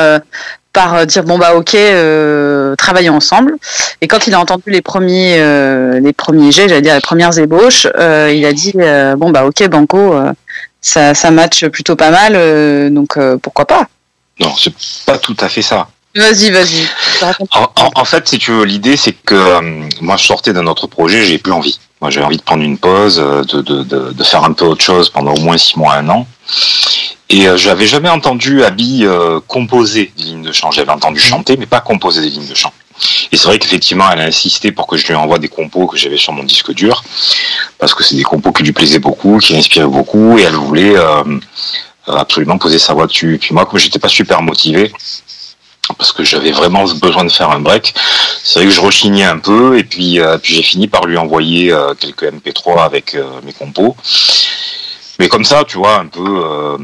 par 0.73 0.95
euh, 0.95 1.05
dire 1.05 1.23
bon 1.23 1.37
bah 1.37 1.55
ok 1.55 1.75
euh, 1.75 2.75
travaillons 2.77 3.15
ensemble 3.15 3.55
et 4.01 4.07
quand 4.07 4.27
il 4.27 4.33
a 4.33 4.39
entendu 4.39 4.63
les 4.67 4.81
premiers 4.81 5.35
euh, 5.39 5.99
les 5.99 6.13
premiers 6.13 6.51
jets 6.51 6.69
j'allais 6.69 6.81
dire 6.81 6.95
les 6.95 7.01
premières 7.01 7.37
ébauches 7.37 7.87
euh, 7.97 8.31
il 8.33 8.45
a 8.45 8.53
dit 8.53 8.73
bon 9.17 9.29
bah 9.31 9.45
ok 9.45 9.67
banco 9.67 10.15
ça 10.81 11.13
ça 11.13 11.31
match 11.31 11.65
plutôt 11.67 11.95
pas 11.95 12.11
mal 12.11 12.93
donc 12.93 13.17
pourquoi 13.41 13.65
pas? 13.65 13.87
Non, 14.39 14.51
c'est 14.57 14.73
pas 15.05 15.17
tout 15.19 15.35
à 15.39 15.49
fait 15.49 15.61
ça. 15.61 15.87
vas-y 16.15 16.49
vas-y. 16.49 16.87
En, 17.51 17.61
en- 17.75 17.91
en 17.93 18.05
fait, 18.05 18.27
si 18.27 18.39
tu 18.39 18.51
veux, 18.51 18.63
l'idée, 18.65 18.97
c'est 18.97 19.11
que 19.11 19.59
moi, 20.01 20.17
je 20.17 20.23
sortais 20.25 20.51
d'un 20.51 20.65
autre 20.65 20.87
projet, 20.87 21.23
j'ai 21.23 21.37
plus 21.37 21.51
envie. 21.51 21.79
Moi, 21.99 22.09
j'ai 22.09 22.23
envie 22.23 22.37
de 22.37 22.41
prendre 22.41 22.63
une 22.63 22.79
pause, 22.79 23.17
de, 23.17 23.61
de, 23.61 23.83
de, 23.83 24.11
de 24.11 24.23
faire 24.23 24.43
un 24.43 24.53
peu 24.53 24.65
autre 24.65 24.83
chose 24.83 25.11
pendant 25.11 25.33
au 25.35 25.39
moins 25.41 25.57
six 25.59 25.77
mois, 25.77 25.93
un 25.93 26.09
an. 26.09 26.25
Et 27.29 27.47
euh, 27.47 27.55
j'avais 27.55 27.87
jamais 27.87 28.09
entendu 28.09 28.63
Abby 28.63 29.05
euh, 29.05 29.39
composer 29.47 30.11
des 30.17 30.23
lignes 30.23 30.43
de 30.43 30.51
chant. 30.51 30.69
J'avais 30.71 30.91
entendu 30.91 31.19
chanter, 31.19 31.55
mais 31.57 31.65
pas 31.65 31.79
composer 31.79 32.21
des 32.21 32.29
lignes 32.29 32.47
de 32.47 32.55
chant. 32.55 32.73
Et 33.31 33.37
c'est 33.37 33.47
vrai 33.47 33.57
qu'effectivement, 33.57 34.05
elle 34.11 34.19
a 34.19 34.25
insisté 34.25 34.71
pour 34.71 34.85
que 34.85 34.97
je 34.97 35.07
lui 35.07 35.15
envoie 35.15 35.39
des 35.39 35.47
compos 35.47 35.87
que 35.87 35.97
j'avais 35.97 36.17
sur 36.17 36.33
mon 36.33 36.43
disque 36.43 36.73
dur, 36.73 37.03
parce 37.79 37.95
que 37.95 38.03
c'est 38.03 38.15
des 38.15 38.23
compos 38.23 38.51
qui 38.51 38.63
lui 38.63 38.73
plaisaient 38.73 38.99
beaucoup, 38.99 39.37
qui 39.39 39.53
l'inspiraient 39.53 39.87
beaucoup, 39.87 40.37
et 40.37 40.43
elle 40.43 40.55
voulait 40.55 40.95
euh, 40.95 41.23
absolument 42.05 42.57
poser 42.57 42.79
sa 42.79 42.93
voix 42.93 43.07
dessus. 43.07 43.39
Puis 43.41 43.53
moi, 43.53 43.65
comme 43.65 43.79
j'étais 43.79 43.97
pas 43.97 44.09
super 44.09 44.41
motivé, 44.41 44.91
parce 45.97 46.11
que 46.11 46.23
j'avais 46.23 46.51
vraiment 46.51 46.85
besoin 46.85 47.23
de 47.23 47.31
faire 47.31 47.49
un 47.49 47.59
break. 47.59 47.93
C'est 48.43 48.59
vrai 48.59 48.67
que 48.67 48.73
je 48.73 48.81
rechignais 48.81 49.23
un 49.23 49.37
peu 49.37 49.77
et 49.77 49.83
puis, 49.83 50.19
euh, 50.19 50.37
puis 50.37 50.55
j'ai 50.55 50.63
fini 50.63 50.87
par 50.87 51.05
lui 51.05 51.17
envoyer 51.17 51.71
euh, 51.71 51.93
quelques 51.93 52.23
MP3 52.23 52.83
avec 52.83 53.15
euh, 53.15 53.41
mes 53.43 53.53
compos. 53.53 53.95
Mais 55.21 55.29
comme 55.29 55.45
ça, 55.45 55.63
tu 55.67 55.77
vois, 55.77 55.99
un 55.99 56.07
peu, 56.07 56.43
euh, 56.43 56.77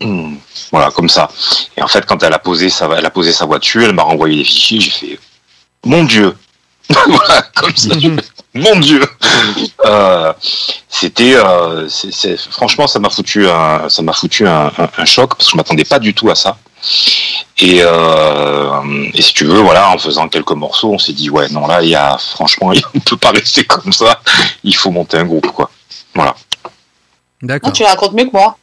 voilà, 0.70 0.92
comme 0.92 1.08
ça. 1.08 1.28
Et 1.76 1.82
en 1.82 1.88
fait, 1.88 2.06
quand 2.06 2.22
elle 2.22 2.32
a 2.32 2.38
posé 2.38 2.70
sa, 2.70 2.88
elle 2.96 3.04
a 3.04 3.10
posé 3.10 3.32
sa 3.32 3.44
dessus, 3.46 3.82
elle 3.84 3.92
m'a 3.92 4.04
renvoyé 4.04 4.36
les 4.36 4.44
fichiers. 4.44 4.78
J'ai 4.78 4.90
fait, 4.90 5.18
mon 5.84 6.04
Dieu, 6.04 6.36
voilà, 7.08 7.42
comme 7.56 7.74
ça. 7.74 7.92
fait, 7.98 8.12
mon 8.54 8.78
Dieu. 8.78 9.02
Euh, 9.84 10.32
C'était, 10.88 11.34
euh, 11.34 11.88
franchement, 12.52 12.86
ça 12.86 13.00
m'a 13.00 13.10
foutu 13.10 13.48
un, 13.48 13.88
ça 13.88 14.00
m'a 14.02 14.12
foutu 14.12 14.46
un, 14.46 14.66
un- 14.78 14.88
un 14.98 15.04
choc 15.04 15.30
parce 15.34 15.46
que 15.46 15.50
je 15.50 15.56
m'attendais 15.56 15.84
pas 15.84 15.98
du 15.98 16.14
tout 16.14 16.30
à 16.30 16.36
ça. 16.36 16.56
Et, 17.58 17.80
euh, 17.82 19.08
et 19.12 19.22
si 19.22 19.32
tu 19.34 19.44
veux, 19.44 19.58
voilà, 19.58 19.90
en 19.90 19.98
faisant 19.98 20.28
quelques 20.28 20.52
morceaux, 20.52 20.92
on 20.92 20.98
s'est 21.00 21.14
dit 21.14 21.30
ouais, 21.30 21.48
non 21.48 21.66
là, 21.66 21.82
il 21.82 21.88
y 21.88 21.96
a, 21.96 22.16
franchement, 22.16 22.70
on 22.94 23.00
peut 23.00 23.16
pas 23.16 23.32
rester 23.32 23.64
comme 23.64 23.92
ça. 23.92 24.20
Il 24.62 24.76
faut 24.76 24.92
monter 24.92 25.16
un 25.18 25.24
groupe, 25.24 25.50
quoi. 25.50 25.68
Voilà. 26.14 26.36
D'accord. 27.46 27.72
Tu 27.72 27.84
racontes 27.84 28.12
mieux 28.12 28.24
que 28.26 28.32
moi 28.32 28.58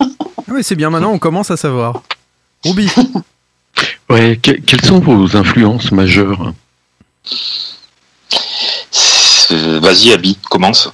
Ah 0.00 0.04
oui, 0.48 0.64
c'est 0.64 0.74
bien 0.76 0.90
maintenant, 0.90 1.12
on 1.12 1.18
commence 1.18 1.50
à 1.50 1.56
savoir. 1.56 2.02
Ruby. 2.64 2.88
Ouais, 4.10 4.38
que- 4.42 4.52
quelles 4.60 4.84
sont 4.84 5.00
vos 5.00 5.36
influences 5.36 5.90
majeures? 5.92 6.52
Euh, 9.50 9.80
Vas-y, 9.80 10.12
Abby, 10.12 10.38
commence. 10.50 10.88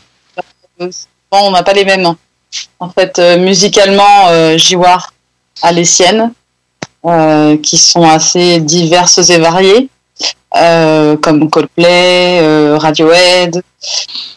Bon, 0.78 0.90
on 1.32 1.50
n'a 1.50 1.62
pas 1.62 1.72
les 1.72 1.84
mêmes. 1.84 2.14
En 2.80 2.88
fait, 2.90 3.18
euh, 3.18 3.38
musicalement, 3.38 4.28
euh, 4.28 4.56
Jiwar 4.56 5.12
a 5.62 5.72
les 5.72 5.84
siennes, 5.84 6.32
euh, 7.04 7.56
qui 7.58 7.76
sont 7.76 8.02
assez 8.08 8.60
diverses 8.60 9.18
et 9.30 9.38
variées, 9.38 9.88
euh, 10.56 11.16
comme 11.18 11.50
Coldplay, 11.50 12.40
euh, 12.40 12.78
Radiohead, 12.78 13.62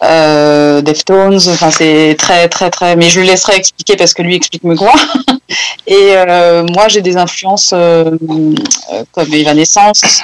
euh, 0.04 0.82
Deftones. 0.82 1.40
Enfin, 1.48 1.72
c'est 1.72 2.16
très, 2.18 2.50
très, 2.50 2.70
très. 2.70 2.96
Mais 2.96 3.10
je 3.10 3.22
lui 3.22 3.28
laisserai 3.28 3.56
expliquer 3.56 3.96
parce 3.96 4.14
que 4.14 4.22
lui 4.22 4.36
explique 4.36 4.64
mieux 4.64 4.76
que 4.76 4.84
moi. 4.84 4.94
Et 5.88 6.14
euh, 6.16 6.66
moi, 6.76 6.88
j'ai 6.88 7.02
des 7.02 7.18
influences 7.18 7.70
comme 7.70 9.34
Evanescence, 9.34 10.22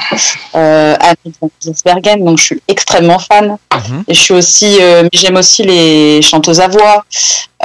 euh, 0.55 0.95
Giersbergen, 1.61 2.23
donc 2.23 2.37
je 2.37 2.43
suis 2.43 2.61
extrêmement 2.67 3.19
fan. 3.19 3.57
Et 4.07 4.13
je 4.13 4.19
suis 4.19 4.33
aussi, 4.33 4.77
j'aime 5.13 5.35
aussi 5.35 5.63
les 5.63 6.21
chanteuses 6.21 6.61
à 6.61 6.67
voix, 6.67 7.03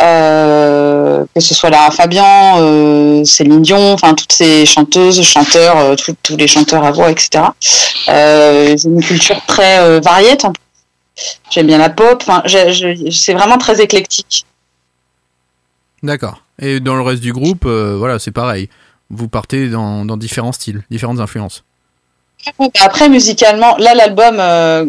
euh, 0.03 1.25
que 1.35 1.41
ce 1.41 1.55
soit 1.55 1.71
Lara 1.71 1.91
Fabian, 1.91 2.57
euh, 2.61 3.25
Céline 3.25 3.63
Dion, 3.63 3.93
enfin 3.93 4.15
toutes 4.15 4.33
ces 4.33 4.67
chanteuses, 4.67 5.23
chanteurs, 5.23 5.79
euh, 5.79 5.95
tous- 5.95 6.15
tous 6.23 6.37
les 6.37 6.47
chanteurs 6.49 6.85
à 6.85 6.91
voix, 6.91 7.11
etc. 7.11 7.45
J'ai 8.09 8.89
une 8.89 9.03
culture 9.03 9.41
très 9.47 10.01
variée. 10.01 10.33
en 10.43 10.53
plus. 10.53 10.63
J'aime 11.51 11.67
bien 11.67 11.79
la 11.79 11.91
pop. 11.91 12.23
Enfin, 12.27 12.43
c'est 12.47 13.35
vraiment 13.35 13.59
très 13.59 13.81
éclectique. 13.81 14.45
D'accord. 16.03 16.43
Et 16.61 16.81
dans 16.81 16.95
le 16.97 17.03
reste 17.03 17.23
du 17.23 17.33
groupe, 17.33 17.67
voilà, 17.67 18.19
c'est 18.19 18.31
pareil. 18.33 18.69
Vous 19.11 19.29
partez 19.29 19.69
dans, 19.69 20.05
dans 20.05 20.17
différents 20.17 20.53
styles, 20.53 20.83
différentes 20.91 21.21
influences. 21.21 21.65
Après, 22.81 23.09
musicalement, 23.09 23.77
là, 23.77 23.95
l'album, 23.95 24.41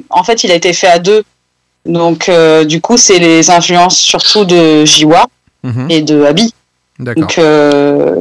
en 0.10 0.24
fait, 0.24 0.44
il 0.44 0.52
a 0.52 0.56
été 0.56 0.74
fait 0.74 0.88
à 0.88 0.98
deux. 1.00 1.24
Donc, 1.86 2.30
euh, 2.30 2.64
du 2.64 2.80
coup, 2.82 2.98
c'est 2.98 3.20
les 3.20 3.50
influences 3.50 3.98
surtout 3.98 4.46
de 4.46 4.86
Jiwa 4.86 5.26
Mhm. 5.64 5.88
et 5.90 6.02
de 6.02 6.24
Abby. 6.24 6.54
D'accord. 7.00 7.22
Donc, 7.22 7.38
euh, 7.38 8.16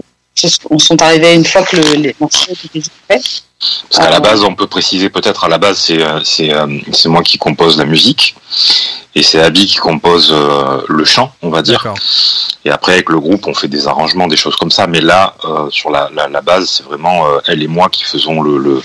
on 0.71 0.79
sont 0.79 1.01
arrivés 1.03 1.35
une 1.35 1.45
fois 1.45 1.63
que 1.63 1.77
le- 1.77 1.95
les 1.97 2.17
morceaux 2.21 2.53
étaient 2.65 2.83
faits. 3.09 3.43
Parce 3.91 4.05
qu'à 4.05 4.11
la 4.11 4.19
base, 4.21 4.43
on 4.43 4.55
peut 4.57 4.67
préciser 4.67 5.09
peut-être, 5.09 5.45
à 5.45 5.49
la 5.49 5.59
base, 5.59 5.79
c'est 5.79 6.03
euh, 6.03 6.21
c'est 6.25 6.53
euh, 6.53 6.67
c'est 6.93 7.09
moi 7.09 7.23
qui 7.23 7.39
compose 7.39 7.79
la 7.79 7.85
musique 7.85 8.35
et 9.15 9.23
c'est 9.23 9.41
Abby 9.41 9.67
qui 9.67 9.77
compose 9.77 10.31
euh, 10.33 10.81
le 10.89 11.05
chant, 11.05 11.33
on 11.43 11.51
va 11.51 11.63
dire. 11.63 11.81
Et 12.65 12.71
après, 12.71 12.93
avec 12.95 13.09
le 13.09 13.21
groupe, 13.21 13.47
on 13.47 13.55
fait 13.55 13.69
des 13.69 13.87
arrangements, 13.87 14.27
des 14.27 14.37
choses 14.37 14.57
comme 14.57 14.71
ça. 14.73 14.89
Mais 14.89 15.01
là, 15.01 15.35
euh, 15.45 15.71
sur 15.71 15.91
la, 15.91 16.11
la, 16.13 16.27
la 16.29 16.41
base, 16.41 16.69
c'est 16.71 16.83
vraiment 16.85 17.27
euh, 17.29 17.39
elle 17.47 17.63
et 17.63 17.69
moi 17.69 17.89
qui 17.89 18.03
faisons 18.03 18.41
le, 18.43 18.59
le, 18.59 18.83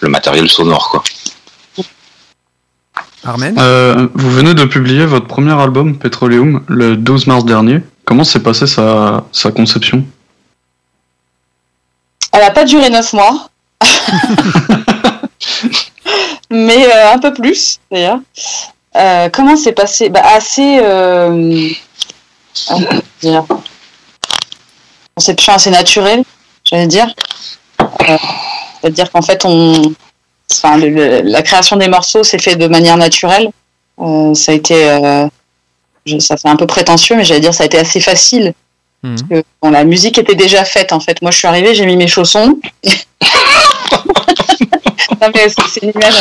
le 0.00 0.08
matériel 0.08 0.48
sonore, 0.48 0.88
quoi. 0.90 1.04
Armen 3.24 3.54
Euh, 3.58 4.08
vous 4.14 4.30
venez 4.30 4.54
de 4.54 4.64
publier 4.64 5.04
votre 5.06 5.26
premier 5.26 5.52
album, 5.52 5.98
Petroleum, 5.98 6.62
le 6.68 6.96
12 6.96 7.26
mars 7.26 7.44
dernier. 7.44 7.80
Comment 8.04 8.24
s'est 8.24 8.40
passée 8.40 8.66
sa, 8.66 9.24
sa 9.32 9.50
conception? 9.50 10.04
Elle 12.32 12.40
n'a 12.40 12.50
pas 12.50 12.64
duré 12.64 12.88
neuf 12.90 13.12
mois. 13.12 13.50
Mais 16.50 16.86
euh, 16.86 17.12
un 17.12 17.18
peu 17.18 17.32
plus, 17.34 17.78
d'ailleurs. 17.90 18.20
Euh, 18.96 19.28
comment 19.30 19.56
c'est 19.56 19.72
passé? 19.72 20.08
Bah, 20.08 20.22
Assez. 20.24 20.78
Euh, 20.82 21.68
ah, 22.70 22.74
comment 22.78 23.02
dire 23.20 23.44
Conception 25.14 25.52
assez 25.52 25.70
naturelle, 25.70 26.22
j'allais 26.64 26.86
dire. 26.86 27.08
Euh, 27.80 28.16
C'est-à-dire 28.80 29.10
qu'en 29.10 29.22
fait, 29.22 29.44
on. 29.44 29.92
Enfin, 30.50 30.76
le- 30.78 30.88
le- 30.88 31.20
la 31.22 31.42
création 31.42 31.76
des 31.76 31.88
morceaux 31.88 32.24
s'est 32.24 32.38
fait 32.38 32.56
de 32.56 32.66
manière 32.66 32.96
naturelle. 32.96 33.50
Euh, 34.00 34.32
ça 34.34 34.52
a 34.52 34.54
été. 34.54 34.74
euh, 34.88 35.26
je- 36.06 36.18
ça 36.18 36.36
fait 36.36 36.48
un 36.48 36.56
peu 36.56 36.66
prétentieux, 36.66 37.16
mais 37.16 37.24
j'allais 37.24 37.40
dire 37.40 37.52
ça 37.54 37.64
a 37.64 37.66
été 37.66 37.78
assez 37.78 38.00
facile. 38.00 38.54
Parce 39.02 39.22
que 39.22 39.44
bon, 39.62 39.70
la 39.70 39.84
musique 39.84 40.18
était 40.18 40.34
déjà 40.34 40.64
faite 40.64 40.92
en 40.92 41.00
fait. 41.00 41.20
Moi 41.22 41.30
je 41.30 41.36
suis 41.38 41.46
arrivée, 41.46 41.74
j'ai 41.74 41.86
mis 41.86 41.96
mes 41.96 42.08
chaussons. 42.08 42.58
non 45.20 45.30
mais 45.34 45.48
c'est 45.48 45.82
une 45.82 45.90
image 45.94 46.14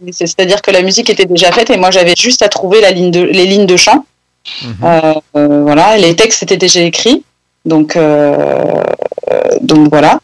mais 0.00 0.12
ça. 0.12 0.26
C'est-à-dire 0.26 0.60
que 0.62 0.70
la 0.70 0.82
musique 0.82 1.08
était 1.10 1.24
déjà 1.24 1.52
faite 1.52 1.70
et 1.70 1.76
moi 1.76 1.90
j'avais 1.90 2.14
juste 2.18 2.42
à 2.42 2.48
trouver 2.48 2.80
la 2.80 2.90
ligne 2.90 3.10
de, 3.10 3.20
les 3.22 3.46
lignes 3.46 3.66
de 3.66 3.76
chant. 3.76 4.04
Euh, 4.82 5.14
euh, 5.36 5.62
voilà, 5.62 5.96
les 5.96 6.16
textes 6.16 6.42
étaient 6.42 6.56
déjà 6.56 6.80
écrits. 6.80 7.22
Donc, 7.64 7.96
euh, 7.96 8.82
donc 9.60 9.88
voilà. 9.88 10.20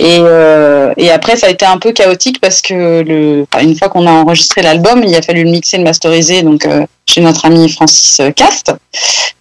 Et, 0.00 0.18
euh, 0.20 0.92
et 0.96 1.10
après, 1.10 1.36
ça 1.36 1.48
a 1.48 1.50
été 1.50 1.66
un 1.66 1.78
peu 1.78 1.92
chaotique 1.92 2.40
parce 2.40 2.62
que 2.62 3.02
le, 3.02 3.46
une 3.60 3.76
fois 3.76 3.88
qu'on 3.88 4.06
a 4.06 4.12
enregistré 4.12 4.62
l'album, 4.62 5.02
il 5.02 5.14
a 5.16 5.22
fallu 5.22 5.42
le 5.42 5.50
mixer, 5.50 5.78
le 5.78 5.84
masteriser 5.84 6.42
donc 6.42 6.64
euh, 6.66 6.86
chez 7.04 7.20
notre 7.20 7.46
ami 7.46 7.68
Francis 7.68 8.20
Cast. 8.36 8.72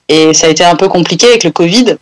Et 0.10 0.34
ça 0.34 0.48
a 0.48 0.50
été 0.50 0.64
un 0.64 0.76
peu 0.76 0.88
compliqué 0.88 1.28
avec 1.28 1.44
le 1.44 1.52
Covid. 1.52 1.98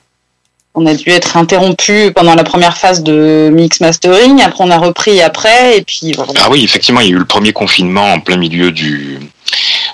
On 0.74 0.86
a 0.86 0.94
dû 0.94 1.10
être 1.10 1.38
interrompu 1.38 2.12
pendant 2.14 2.36
la 2.36 2.44
première 2.44 2.78
phase 2.78 3.02
de 3.02 3.50
mix 3.52 3.80
mastering. 3.82 4.42
Après, 4.42 4.64
on 4.64 4.72
a 4.72 4.78
repris 4.78 5.22
après. 5.22 5.78
Et 5.78 5.82
puis 5.82 6.14
voilà. 6.14 6.34
Ah 6.38 6.48
oui, 6.50 6.64
effectivement, 6.64 7.02
il 7.02 7.08
y 7.08 7.10
a 7.12 7.16
eu 7.16 7.20
le 7.20 7.26
premier 7.26 7.54
confinement 7.54 8.14
en 8.14 8.20
plein 8.20 8.38
milieu 8.38 8.72
du, 8.72 9.20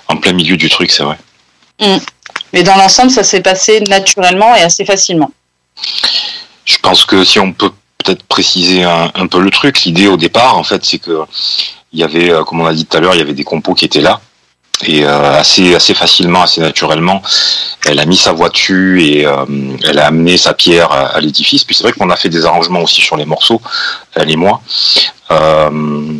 en 0.08 0.18
plein 0.18 0.34
milieu 0.34 0.58
du 0.58 0.70
truc, 0.70 0.92
c'est 0.92 1.04
vrai. 1.04 1.18
Mm. 1.80 1.98
Mais 2.54 2.64
dans 2.64 2.76
l'ensemble, 2.76 3.12
ça 3.12 3.24
s'est 3.24 3.42
passé 3.42 3.82
naturellement 3.82 4.56
et 4.56 4.62
assez 4.62 4.86
facilement. 4.86 5.32
Je 6.66 6.78
pense 6.78 7.06
que 7.06 7.24
si 7.24 7.40
on 7.40 7.54
peut 7.54 7.72
peut-être 7.98 8.24
préciser 8.24 8.84
un, 8.84 9.28
peu 9.28 9.40
le 9.40 9.52
truc, 9.52 9.84
l'idée 9.84 10.08
au 10.08 10.18
départ, 10.18 10.58
en 10.58 10.64
fait, 10.64 10.84
c'est 10.84 11.00
que 11.00 11.22
il 11.94 12.00
y 12.00 12.04
avait, 12.04 12.32
euh, 12.32 12.44
comme 12.44 12.62
on 12.62 12.66
a 12.66 12.74
dit 12.74 12.86
tout 12.86 12.98
à 12.98 13.00
l'heure, 13.02 13.14
il 13.14 13.20
y 13.20 13.22
avait 13.22 13.34
des 13.34 13.44
compos 13.44 13.74
qui 13.74 13.86
étaient 13.86 14.02
là. 14.02 14.22
Et 14.84 15.04
euh, 15.06 15.40
assez, 15.40 15.76
assez 15.76 15.94
facilement, 15.94 16.42
assez 16.42 16.62
naturellement, 16.62 17.22
elle 17.86 18.00
a 18.00 18.06
mis 18.06 18.18
sa 18.18 18.32
voix 18.32 18.50
dessus 18.50 19.04
et 19.04 19.26
euh, 19.26 19.46
elle 19.88 20.00
a 20.00 20.08
amené 20.08 20.38
sa 20.38 20.54
pierre 20.54 20.92
à, 20.92 21.08
à 21.08 21.20
l'édifice. 21.20 21.64
Puis 21.64 21.76
c'est 21.76 21.84
vrai 21.84 21.94
qu'on 21.94 22.10
a 22.10 22.16
fait 22.16 22.30
des 22.30 22.46
arrangements 22.46 22.82
aussi 22.82 23.02
sur 23.02 23.18
les 23.18 23.26
morceaux, 23.26 23.62
elle 24.16 24.32
et 24.32 24.36
moi. 24.36 24.62
Euh, 25.30 26.18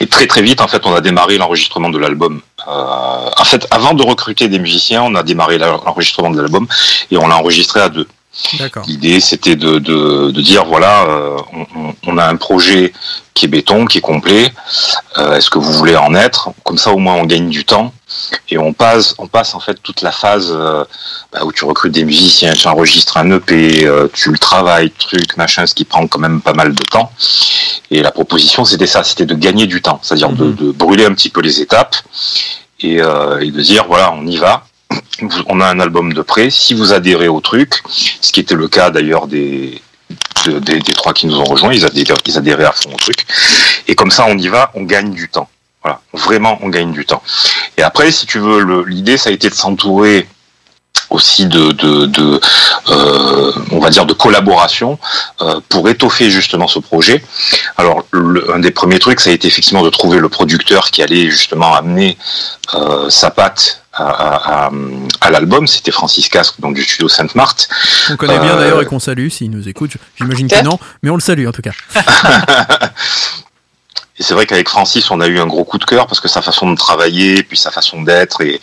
et 0.00 0.06
très 0.06 0.26
très 0.26 0.42
vite, 0.42 0.60
en 0.60 0.68
fait, 0.68 0.84
on 0.86 0.94
a 0.94 1.00
démarré 1.00 1.38
l'enregistrement 1.38 1.90
de 1.90 1.98
l'album. 1.98 2.40
Euh, 2.66 3.30
en 3.36 3.44
fait, 3.44 3.66
avant 3.70 3.94
de 3.94 4.02
recruter 4.02 4.48
des 4.48 4.58
musiciens, 4.58 5.02
on 5.02 5.14
a 5.14 5.22
démarré 5.22 5.58
l'enregistrement 5.58 6.30
de 6.30 6.40
l'album 6.40 6.66
et 7.10 7.16
on 7.16 7.28
l'a 7.28 7.36
enregistré 7.36 7.80
à 7.80 7.88
deux. 7.88 8.08
D'accord. 8.58 8.84
L'idée, 8.86 9.20
c'était 9.20 9.56
de, 9.56 9.78
de, 9.78 10.30
de 10.30 10.40
dire 10.40 10.64
voilà, 10.64 11.02
euh, 11.02 11.36
on 12.06 12.16
a 12.16 12.26
un 12.26 12.36
projet 12.36 12.92
qui 13.34 13.44
est 13.44 13.48
béton, 13.48 13.84
qui 13.84 13.98
est 13.98 14.02
complet. 14.02 14.52
Euh, 15.18 15.36
Est-ce 15.36 15.50
que 15.50 15.58
vous 15.58 15.72
voulez 15.72 15.96
en 15.96 16.14
être? 16.14 16.50
Comme 16.64 16.78
ça, 16.78 16.92
au 16.92 16.98
moins, 16.98 17.14
on 17.14 17.24
gagne 17.24 17.50
du 17.50 17.64
temps 17.64 17.92
et 18.48 18.58
on 18.58 18.72
passe, 18.72 19.14
on 19.18 19.26
passe 19.26 19.54
en 19.54 19.60
fait 19.60 19.78
toute 19.82 20.02
la 20.02 20.12
phase 20.12 20.48
euh, 20.50 20.84
bah, 21.32 21.44
où 21.44 21.52
tu 21.52 21.64
recrutes 21.64 21.92
des 21.92 22.04
musiciens, 22.04 22.52
tu 22.52 22.66
enregistres 22.68 23.16
un 23.16 23.30
EP, 23.30 23.84
euh, 23.86 24.08
tu 24.12 24.30
le 24.30 24.38
travailles, 24.38 24.90
truc, 24.90 25.36
machin, 25.36 25.66
ce 25.66 25.74
qui 25.74 25.84
prend 25.84 26.06
quand 26.06 26.18
même 26.18 26.40
pas 26.40 26.52
mal 26.52 26.74
de 26.74 26.82
temps. 26.84 27.12
Et 27.90 28.02
la 28.02 28.10
proposition, 28.10 28.64
c'était 28.64 28.86
ça, 28.86 29.04
c'était 29.04 29.26
de 29.26 29.34
gagner 29.34 29.66
du 29.66 29.82
temps, 29.82 30.00
c'est-à-dire 30.02 30.30
de, 30.30 30.52
de 30.52 30.72
brûler 30.72 31.04
un 31.04 31.14
petit 31.14 31.30
peu 31.30 31.40
les 31.40 31.60
étapes 31.60 31.96
et, 32.80 33.00
euh, 33.00 33.40
et 33.40 33.50
de 33.50 33.60
dire 33.62 33.84
voilà, 33.86 34.12
on 34.12 34.26
y 34.26 34.36
va. 34.36 34.66
On 35.46 35.60
a 35.60 35.66
un 35.66 35.80
album 35.80 36.12
de 36.12 36.20
près. 36.20 36.50
Si 36.50 36.74
vous 36.74 36.92
adhérez 36.92 37.28
au 37.28 37.40
truc, 37.40 37.82
ce 38.20 38.30
qui 38.32 38.40
était 38.40 38.54
le 38.54 38.68
cas 38.68 38.90
d'ailleurs 38.90 39.26
des, 39.26 39.80
de- 40.44 40.58
des, 40.58 40.80
des 40.80 40.92
trois 40.92 41.14
qui 41.14 41.26
nous 41.26 41.36
ont 41.38 41.44
rejoints, 41.44 41.72
ils 41.72 41.84
adhéraient, 41.86 42.14
ils 42.26 42.36
adhéraient 42.36 42.64
à 42.66 42.72
fond 42.72 42.90
au 42.92 42.96
truc. 42.96 43.24
Et 43.88 43.94
comme 43.94 44.10
ça, 44.10 44.26
on 44.28 44.36
y 44.36 44.48
va, 44.48 44.70
on 44.74 44.82
gagne 44.82 45.12
du 45.12 45.28
temps. 45.30 45.48
Voilà, 45.82 46.00
vraiment, 46.12 46.58
on 46.62 46.68
gagne 46.68 46.92
du 46.92 47.04
temps. 47.04 47.22
Et 47.76 47.82
après, 47.82 48.10
si 48.12 48.26
tu 48.26 48.38
veux, 48.38 48.84
l'idée, 48.84 49.16
ça 49.16 49.30
a 49.30 49.32
été 49.32 49.48
de 49.50 49.54
s'entourer 49.54 50.28
aussi 51.10 51.46
de, 51.46 51.72
de, 51.72 52.06
de 52.06 52.40
euh, 52.88 53.52
on 53.70 53.78
va 53.80 53.90
dire 53.90 54.06
de 54.06 54.12
collaboration 54.12 54.98
euh, 55.40 55.58
pour 55.68 55.88
étoffer 55.88 56.30
justement 56.30 56.68
ce 56.68 56.78
projet. 56.78 57.22
Alors 57.76 58.04
le- 58.12 58.54
un 58.54 58.58
des 58.60 58.70
premiers 58.70 58.98
trucs 58.98 59.20
ça 59.20 59.30
a 59.30 59.32
été 59.32 59.46
effectivement 59.48 59.82
de 59.82 59.90
trouver 59.90 60.18
le 60.18 60.28
producteur 60.28 60.90
qui 60.90 61.02
allait 61.02 61.28
justement 61.30 61.74
amener 61.74 62.16
euh, 62.74 63.10
sa 63.10 63.30
patte 63.30 63.82
à, 63.92 64.04
à, 64.04 64.66
à- 64.66 64.70
à 65.20 65.30
l'album. 65.30 65.66
C'était 65.66 65.90
Francis 65.92 66.28
Casque 66.28 66.60
donc 66.60 66.74
du 66.74 66.82
studio 66.84 67.08
Sainte 67.08 67.34
Marthe. 67.34 67.68
On 68.10 68.16
connaît 68.16 68.38
bien 68.38 68.56
d'ailleurs 68.56 68.80
et 68.80 68.86
qu'on 68.86 69.00
salue 69.00 69.28
s'il 69.28 69.50
nous 69.50 69.68
écoute. 69.68 69.92
J'imagine 70.16 70.48
que 70.48 70.62
non, 70.62 70.78
mais 71.02 71.10
on 71.10 71.16
le 71.16 71.20
salue 71.22 71.46
en 71.46 71.52
tout 71.52 71.62
cas. 71.62 71.72
Et 74.22 74.24
c'est 74.24 74.34
vrai 74.34 74.46
qu'avec 74.46 74.68
Francis, 74.68 75.10
on 75.10 75.20
a 75.20 75.26
eu 75.26 75.40
un 75.40 75.48
gros 75.48 75.64
coup 75.64 75.78
de 75.78 75.84
cœur 75.84 76.06
parce 76.06 76.20
que 76.20 76.28
sa 76.28 76.42
façon 76.42 76.70
de 76.70 76.76
travailler, 76.76 77.42
puis 77.42 77.56
sa 77.58 77.72
façon 77.72 78.02
d'être, 78.02 78.40
et 78.40 78.60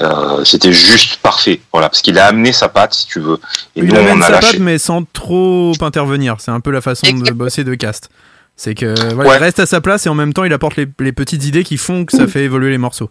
euh, 0.00 0.42
c'était 0.42 0.72
juste 0.72 1.16
parfait. 1.16 1.60
Voilà, 1.70 1.90
parce 1.90 2.00
qu'il 2.00 2.18
a 2.18 2.24
amené 2.24 2.50
sa 2.54 2.70
patte, 2.70 2.94
si 2.94 3.06
tu 3.06 3.20
veux. 3.20 3.38
Et 3.76 3.80
Il 3.80 3.84
nous, 3.88 3.94
amène 3.96 4.16
on 4.16 4.22
a 4.22 4.26
sa 4.26 4.32
lâché. 4.32 4.52
patte, 4.52 4.60
mais 4.60 4.78
sans 4.78 5.02
trop 5.12 5.72
intervenir. 5.82 6.36
C'est 6.38 6.50
un 6.50 6.60
peu 6.60 6.70
la 6.70 6.80
façon 6.80 7.06
de 7.12 7.30
bosser 7.32 7.62
de 7.62 7.74
cast. 7.74 8.08
C'est 8.56 8.74
que 8.74 8.94
voilà, 9.14 9.28
Ouais. 9.30 9.36
il 9.36 9.40
reste 9.42 9.60
à 9.60 9.66
sa 9.66 9.82
place 9.82 10.06
et 10.06 10.08
en 10.08 10.14
même 10.14 10.32
temps 10.32 10.44
il 10.44 10.52
apporte 10.54 10.76
les, 10.76 10.86
les 11.00 11.12
petites 11.12 11.44
idées 11.44 11.62
qui 11.62 11.76
font 11.76 12.06
que 12.06 12.16
ça 12.16 12.26
fait 12.26 12.44
évoluer 12.44 12.70
les 12.70 12.78
morceaux. 12.78 13.10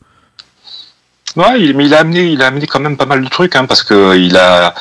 Ouais, 1.36 1.62
il- 1.62 1.76
mais 1.78 1.86
il 1.86 1.94
a 1.94 2.00
amené, 2.00 2.24
il 2.32 2.42
a 2.42 2.48
amené 2.48 2.66
quand 2.66 2.80
même 2.80 2.98
pas 2.98 3.06
mal 3.06 3.24
de 3.24 3.30
trucs, 3.30 3.56
hein, 3.56 3.66
parce 3.66 3.84
que 3.84 4.18
il 4.18 4.36
a, 4.38 4.74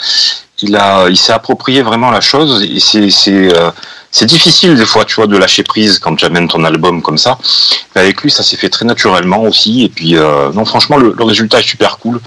il 0.63 0.77
a, 0.77 1.09
il 1.09 1.17
s'est 1.17 1.33
approprié 1.33 1.83
vraiment 1.83 2.11
la 2.11 2.21
chose. 2.21 2.63
Et 2.63 2.81
c'est, 2.81 3.11
c'est, 3.11 3.55
euh, 3.55 3.71
c'est 4.11 4.27
difficile 4.27 4.77
des 4.77 4.87
fois, 4.87 5.05
tu 5.05 5.17
vois, 5.17 5.27
de 5.27 5.37
lâcher 5.37 5.63
prise 5.63 5.99
quand 5.99 6.15
tu 6.17 6.25
amènes 6.25 6.49
ton 6.49 6.65
album 6.65 7.03
comme 7.03 7.19
ça. 7.19 7.39
Mais 7.95 8.03
avec 8.03 8.23
lui, 8.23 8.31
ça 8.31 8.43
s'est 8.43 8.57
fait 8.57 8.69
très 8.69 8.85
naturellement 8.85 9.43
aussi. 9.43 9.85
Et 9.85 9.89
puis, 9.89 10.17
euh, 10.17 10.53
non, 10.53 10.65
franchement, 10.65 10.97
le, 10.97 11.15
résultat 11.19 11.61
est 11.61 11.69
super 11.69 11.99
cool. 11.99 12.21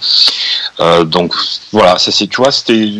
Euh, 0.79 1.03
donc 1.03 1.33
voilà, 1.71 1.97
c'est, 1.97 2.11
tu 2.27 2.41
vois, 2.41 2.51
c'était 2.51 2.91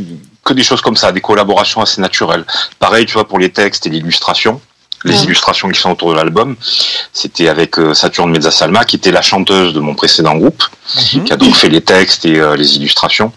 que 0.44 0.54
des 0.54 0.64
choses 0.64 0.82
comme 0.82 0.96
ça, 0.96 1.12
des 1.12 1.22
collaborations 1.22 1.82
assez 1.82 2.00
naturelles. 2.00 2.46
Pareil, 2.80 3.06
tu 3.06 3.14
vois, 3.14 3.28
pour 3.28 3.40
les 3.40 3.52
textes 3.52 3.86
et 3.86 3.90
l'illustration. 3.90 4.62
Les 5.04 5.14
Ouais. 5.14 5.24
illustrations 5.26 5.70
qui 5.70 5.80
sont 5.80 5.92
autour 5.92 6.10
de 6.12 6.16
l'album, 6.16 6.56
c'était 7.14 7.50
avec 7.50 7.78
euh, 7.78 7.94
Saturne 7.94 8.32
Mezzasalma, 8.32 8.84
qui 8.84 8.96
était 8.96 9.12
la 9.12 9.22
chanteuse 9.22 9.72
de 9.74 9.80
mon 9.80 9.94
précédent 9.94 10.36
groupe, 10.36 10.64
qui 11.26 11.32
a 11.32 11.38
donc 11.38 11.56
fait 11.56 11.70
les 11.70 11.82
textes 11.82 12.26
et 12.26 12.40
euh, 12.40 12.56
les 12.56 12.78
illustrations. 12.78 13.32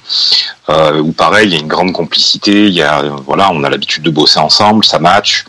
Euh, 0.70 1.00
où 1.00 1.12
pareil, 1.12 1.48
il 1.48 1.52
y 1.54 1.56
a 1.56 1.60
une 1.60 1.68
grande 1.68 1.92
complicité. 1.92 2.66
Il 2.66 2.72
y 2.72 2.82
a, 2.82 3.00
euh, 3.00 3.10
voilà, 3.26 3.50
on 3.52 3.62
a 3.62 3.68
l'habitude 3.68 4.02
de 4.02 4.10
bosser 4.10 4.38
ensemble, 4.38 4.84
ça 4.86 4.98
match. 4.98 5.44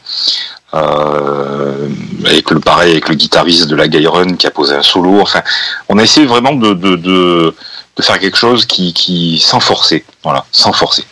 Euh, 0.73 1.88
avec 2.25 2.49
le 2.51 2.59
pareil 2.59 2.91
avec 2.91 3.09
le 3.09 3.15
guitariste 3.15 3.67
de 3.67 3.75
la 3.75 3.88
Gay 3.88 4.05
Run 4.07 4.35
qui 4.35 4.47
a 4.47 4.51
posé 4.51 4.75
un 4.75 4.81
solo. 4.83 5.21
Enfin, 5.21 5.41
on 5.89 5.97
a 5.97 6.03
essayé 6.03 6.25
vraiment 6.25 6.53
de, 6.53 6.73
de, 6.73 6.95
de, 6.97 7.55
de 7.97 8.01
faire 8.01 8.19
quelque 8.19 8.38
chose 8.38 8.65
qui, 8.65 8.93
qui 8.93 9.39
sans 9.39 9.59
forcer, 9.59 10.03
voilà, 10.23 10.45
sans 10.51 10.73
forcer. 10.73 11.05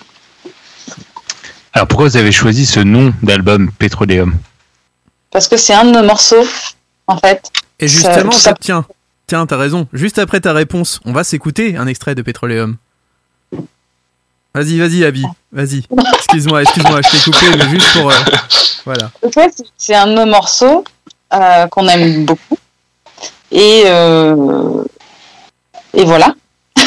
Alors 1.74 1.88
pourquoi 1.88 2.08
vous 2.10 2.18
avez 2.18 2.32
choisi 2.32 2.66
ce 2.66 2.80
nom 2.80 3.14
d'album 3.24 3.72
Petroleum? 3.80 4.34
Parce 5.32 5.48
que 5.48 5.58
c'est 5.58 5.74
un 5.74 5.86
de 5.86 5.92
nos 5.92 6.04
morceaux, 6.04 6.44
en 7.08 7.18
fait. 7.18 7.42
Et 7.80 7.88
justement, 7.88 8.32
ça- 8.32 8.40
ça- 8.52 8.56
tiens, 8.60 8.86
tiens, 9.28 9.46
t'as 9.46 9.58
raison. 9.58 9.88
Juste 9.94 10.20
après 10.20 10.40
ta 10.42 10.54
réponse, 10.54 11.00
on 11.06 11.14
va 11.14 11.24
s'écouter 11.24 11.78
un 11.78 11.88
extrait 11.88 12.16
de 12.16 12.22
Petroleum. 12.22 12.78
Vas-y, 14.56 14.80
vas-y, 14.80 15.06
Abby, 15.06 15.24
vas-y. 15.52 15.84
Excuse-moi, 16.16 16.64
excuse-moi, 16.64 17.02
je 17.04 17.10
t'ai 17.12 17.32
coupé, 17.32 17.46
mais 17.58 17.70
juste 17.70 17.94
pour. 17.94 18.10
euh, 18.10 18.16
voilà. 18.86 19.12
En 19.24 19.30
fait, 19.32 19.64
c'est- 19.78 19.94
un 19.96 20.08
de 20.08 20.14
nos 20.14 20.26
morceaux 20.26 20.84
euh, 21.34 21.68
qu'on 21.68 21.88
aime 21.88 22.26
beaucoup. 22.26 22.58
Et, 23.52 23.84
euh, 23.86 24.84
et 25.94 26.04
voilà. 26.04 26.34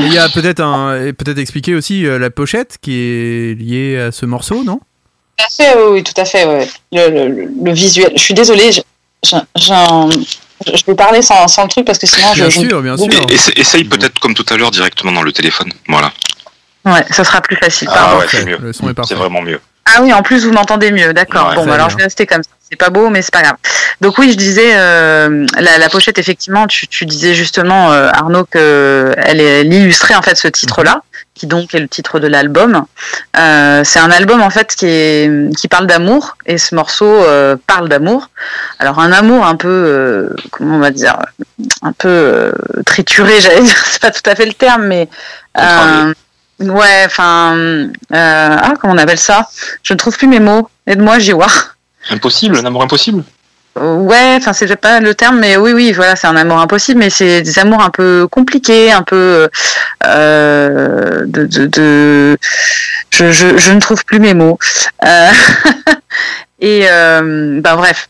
Il 0.00 0.12
y 0.12 0.18
a 0.18 0.28
peut-être 0.28 0.60
un, 0.60 1.12
peut-être 1.12 1.38
expliquer 1.38 1.74
aussi 1.74 2.06
euh, 2.06 2.18
la 2.18 2.30
pochette 2.30 2.78
qui 2.80 2.92
est 2.94 3.54
liée 3.58 3.98
à 3.98 4.12
ce 4.12 4.26
morceau, 4.26 4.64
non? 4.64 4.80
À 5.38 5.48
fait, 5.50 5.76
oui, 5.90 6.02
tout 6.02 6.20
à 6.20 6.24
fait. 6.24 6.44
ouais. 6.44 6.68
Le, 6.92 7.28
le- 7.64 7.72
visuel. 7.72 8.12
Je 8.16 8.20
suis 8.22 8.34
désolée, 8.34 8.70
je, 8.72 8.80
je, 9.24 10.84
vais 10.86 10.94
parler 10.94 11.22
sans, 11.22 11.46
sans 11.48 11.62
le 11.64 11.68
truc 11.68 11.86
parce 11.86 11.98
que 11.98 12.06
sinon 12.06 12.28
je. 12.34 12.44
Bien 12.44 12.50
je- 12.50 12.68
sûr, 12.68 12.82
bien 12.82 12.96
sûr. 12.96 13.06
Et- 13.30 13.34
essa- 13.34 13.52
essaye 13.56 13.84
peut-être 13.84 14.18
comme 14.20 14.34
tout 14.34 14.46
à 14.50 14.56
l'heure 14.56 14.70
directement 14.70 15.12
dans 15.12 15.22
le 15.22 15.32
téléphone. 15.32 15.70
Voilà. 15.88 16.12
Ouais, 16.84 17.04
ça 17.10 17.24
sera 17.24 17.40
plus 17.40 17.56
facile. 17.56 17.88
Ah 17.90 17.94
Pardon. 17.94 18.18
ouais, 18.20 18.26
c'est 18.30 18.44
mieux. 18.44 18.58
C'est 19.06 19.14
vraiment 19.14 19.42
mieux. 19.42 19.60
Ah 19.90 20.02
oui, 20.02 20.12
en 20.12 20.22
plus 20.22 20.44
vous 20.44 20.52
m'entendez 20.52 20.90
mieux, 20.90 21.14
d'accord. 21.14 21.48
Ouais, 21.48 21.54
bon, 21.54 21.66
bah 21.66 21.74
alors 21.74 21.86
bien. 21.88 21.92
je 21.94 21.96
vais 21.98 22.02
rester 22.04 22.26
comme 22.26 22.42
ça. 22.42 22.50
C'est 22.70 22.76
pas 22.76 22.90
beau, 22.90 23.08
mais 23.08 23.22
c'est 23.22 23.32
pas 23.32 23.40
grave. 23.42 23.56
Donc 24.02 24.18
oui, 24.18 24.30
je 24.30 24.36
disais 24.36 24.72
euh, 24.74 25.46
la, 25.58 25.78
la 25.78 25.88
pochette 25.88 26.18
effectivement. 26.18 26.66
Tu, 26.66 26.86
tu 26.86 27.06
disais 27.06 27.34
justement 27.34 27.90
euh, 27.92 28.10
Arnaud 28.12 28.44
que 28.44 29.14
elle, 29.16 29.40
est- 29.40 29.60
elle 29.62 29.72
illustrait 29.72 30.14
en 30.14 30.20
fait 30.20 30.36
ce 30.36 30.48
titre-là, 30.48 31.00
qui 31.38 31.46
donc 31.46 31.74
est 31.74 31.80
le 31.80 31.88
titre 31.88 32.20
de 32.20 32.26
l'album. 32.26 32.84
Euh, 33.38 33.82
c'est 33.84 33.98
un 33.98 34.10
album 34.10 34.42
en 34.42 34.50
fait 34.50 34.74
qui 34.74 34.86
est 34.86 35.56
qui 35.56 35.68
parle 35.68 35.86
d'amour 35.86 36.36
et 36.46 36.58
ce 36.58 36.74
morceau 36.74 37.06
euh, 37.06 37.56
parle 37.66 37.88
d'amour. 37.88 38.30
Alors 38.78 38.98
un 38.98 39.12
amour 39.12 39.46
un 39.46 39.56
peu 39.56 39.68
euh, 39.68 40.36
comment 40.50 40.76
on 40.76 40.80
va 40.80 40.90
dire 40.90 41.18
un 41.82 41.92
peu 41.92 42.52
trituré, 42.84 43.40
j'allais 43.40 43.62
dire. 43.62 43.82
C'est 43.86 44.02
pas 44.02 44.10
tout 44.10 44.28
à 44.28 44.34
fait 44.34 44.46
le 44.46 44.52
terme, 44.54 44.84
mais 44.86 45.08
ouais, 46.60 47.02
enfin 47.06 47.88
ah 48.12 48.74
comment 48.80 48.94
on 48.94 48.98
appelle 48.98 49.18
ça? 49.18 49.48
Je 49.82 49.94
ne 49.94 49.98
trouve 49.98 50.16
plus 50.16 50.28
mes 50.28 50.40
mots. 50.40 50.68
Aide-moi, 50.86 51.18
vois. 51.32 51.48
Impossible, 52.10 52.56
un 52.56 52.64
amour 52.64 52.82
impossible? 52.82 53.22
Ouais, 53.80 54.34
enfin 54.36 54.52
c'est 54.52 54.74
pas 54.76 55.00
le 55.00 55.14
terme, 55.14 55.38
mais 55.38 55.56
oui, 55.56 55.72
oui, 55.72 55.92
voilà, 55.92 56.16
c'est 56.16 56.26
un 56.26 56.36
amour 56.36 56.58
impossible, 56.58 57.00
mais 57.00 57.10
c'est 57.10 57.42
des 57.42 57.58
amours 57.58 57.82
un 57.82 57.90
peu 57.90 58.26
compliqués, 58.30 58.92
un 58.92 59.02
peu 59.02 59.48
euh, 60.06 61.24
de, 61.26 61.46
de, 61.46 61.66
de- 61.66 62.38
Je, 63.10 63.30
je, 63.32 63.72
ne 63.72 63.80
trouve 63.80 64.04
plus 64.04 64.20
mes 64.20 64.34
mots. 64.34 64.58
Euh, 65.04 65.28
et 66.60 66.86
euh, 66.90 67.60
ben 67.60 67.76
bref, 67.76 68.08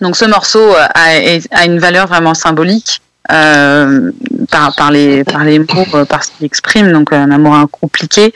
donc 0.00 0.16
ce 0.16 0.24
morceau 0.24 0.74
a, 0.74 0.90
a 0.94 1.64
une 1.64 1.78
valeur 1.78 2.06
vraiment 2.06 2.34
symbolique. 2.34 3.00
Euh, 3.32 4.10
par, 4.50 4.74
par 4.76 4.90
les 4.90 5.24
par 5.24 5.44
les 5.44 5.58
mots 5.58 5.86
euh, 5.94 6.04
par 6.04 6.22
ce 6.24 6.30
qu'il 6.32 6.46
exprime. 6.46 6.92
Donc 6.92 7.12
un 7.12 7.30
amour 7.30 7.56
compliqué 7.70 8.32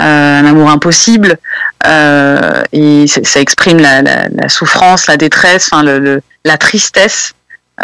euh, 0.00 0.40
un 0.40 0.46
amour 0.46 0.70
impossible. 0.70 1.38
Euh, 1.86 2.62
et 2.72 3.06
ça 3.06 3.40
exprime 3.40 3.78
la, 3.78 4.02
la, 4.02 4.28
la 4.28 4.48
souffrance, 4.48 5.06
la 5.06 5.16
détresse, 5.16 5.68
enfin 5.72 5.82
le, 5.84 5.98
le- 6.00 6.22
la 6.44 6.56
tristesse, 6.58 7.32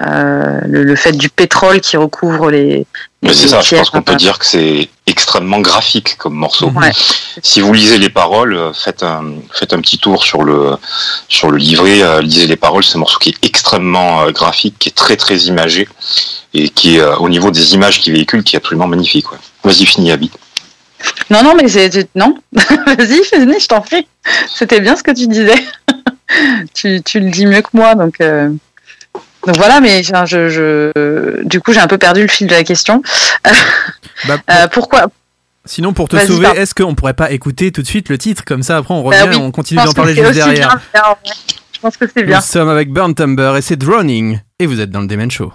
euh, 0.02 0.60
le, 0.66 0.82
le 0.82 0.96
fait 0.96 1.12
du 1.12 1.28
pétrole 1.28 1.80
qui 1.80 1.96
recouvre 1.96 2.50
les. 2.50 2.86
Mais 3.22 3.28
les 3.30 3.34
c'est 3.34 3.48
ça, 3.48 3.60
je 3.60 3.76
pense 3.76 3.90
qu'on 3.90 4.02
peut 4.02 4.16
dire 4.16 4.38
que 4.38 4.44
c'est 4.46 4.88
extrêmement 5.06 5.60
graphique 5.60 6.16
comme 6.18 6.34
morceau. 6.34 6.70
Ouais. 6.70 6.90
Si 7.42 7.60
vous 7.60 7.72
lisez 7.72 7.98
les 7.98 8.08
paroles, 8.10 8.54
euh, 8.56 8.72
faites 8.72 9.02
un, 9.02 9.24
faites 9.52 9.72
un 9.72 9.80
petit 9.80 9.98
tour 9.98 10.24
sur 10.24 10.42
le, 10.42 10.76
sur 11.28 11.50
le 11.50 11.56
livret, 11.58 12.02
euh, 12.02 12.20
lisez 12.20 12.46
les 12.46 12.56
paroles, 12.56 12.82
c'est 12.84 12.96
un 12.96 13.00
morceau 13.00 13.18
qui 13.18 13.30
est 13.30 13.44
extrêmement 13.46 14.22
euh, 14.22 14.30
graphique, 14.32 14.76
qui 14.78 14.88
est 14.88 14.92
très 14.92 15.16
très 15.16 15.36
imagé, 15.42 15.88
et 16.54 16.68
qui 16.70 16.96
est 16.96 17.02
au 17.04 17.28
niveau 17.28 17.50
des 17.50 17.74
images 17.74 18.00
qu'il 18.00 18.12
véhicule, 18.14 18.42
qui 18.42 18.56
est 18.56 18.58
absolument 18.58 18.88
magnifique. 18.88 19.30
ouais. 19.32 19.38
Vas-y, 19.62 19.86
finis, 19.86 20.10
Abby. 20.10 20.30
Non, 21.30 21.42
non, 21.42 21.54
mais 21.54 21.68
c'est 21.68 21.92
c'est- 21.92 22.08
non. 22.14 22.36
Vas-y, 22.52 23.22
finis, 23.24 23.60
je 23.60 23.66
t'en 23.68 23.80
prie. 23.80 24.06
C'était 24.54 24.80
bien 24.80 24.96
ce 24.96 25.02
que 25.02 25.10
tu 25.12 25.26
disais. 25.28 25.54
tu, 26.74 27.00
tu 27.02 27.20
le 27.20 27.30
dis 27.30 27.46
mieux 27.46 27.62
que 27.62 27.68
moi, 27.74 27.94
donc. 27.94 28.20
Donc 29.46 29.56
voilà, 29.56 29.80
mais 29.80 30.02
je, 30.02 30.12
je, 30.48 31.42
du 31.46 31.60
coup, 31.60 31.72
j'ai 31.72 31.80
un 31.80 31.86
peu 31.86 31.98
perdu 31.98 32.22
le 32.22 32.28
fil 32.28 32.46
de 32.46 32.52
la 32.54 32.64
question. 32.64 33.02
Bah, 34.28 34.38
Euh, 34.50 34.68
pourquoi 34.68 35.06
Sinon, 35.66 35.92
pour 35.92 36.08
te 36.08 36.16
sauver, 36.18 36.48
est-ce 36.56 36.74
qu'on 36.74 36.94
pourrait 36.94 37.14
pas 37.14 37.30
écouter 37.32 37.72
tout 37.72 37.82
de 37.82 37.86
suite 37.86 38.08
le 38.08 38.16
titre? 38.18 38.44
Comme 38.44 38.62
ça, 38.62 38.76
après, 38.76 38.94
on 38.94 39.02
revient 39.02 39.18
Bah 39.24 39.28
oui, 39.30 39.36
et 39.36 39.40
on 39.40 39.50
continue 39.50 39.82
d'en 39.82 39.92
parler 39.92 40.14
juste 40.14 40.32
derrière. 40.32 40.68
bien, 40.68 40.80
bien, 40.94 41.02
ouais. 41.10 41.32
Je 41.74 41.80
pense 41.80 41.96
que 41.96 42.04
c'est 42.14 42.22
bien. 42.22 42.36
Nous 42.36 42.42
sommes 42.42 42.68
avec 42.68 42.90
Burn 42.90 43.14
Tumber 43.14 43.54
et 43.58 43.60
c'est 43.62 43.76
Drowning. 43.76 44.40
Et 44.58 44.66
vous 44.66 44.80
êtes 44.80 44.90
dans 44.90 45.00
le 45.00 45.06
Demen 45.06 45.30
Show. 45.30 45.52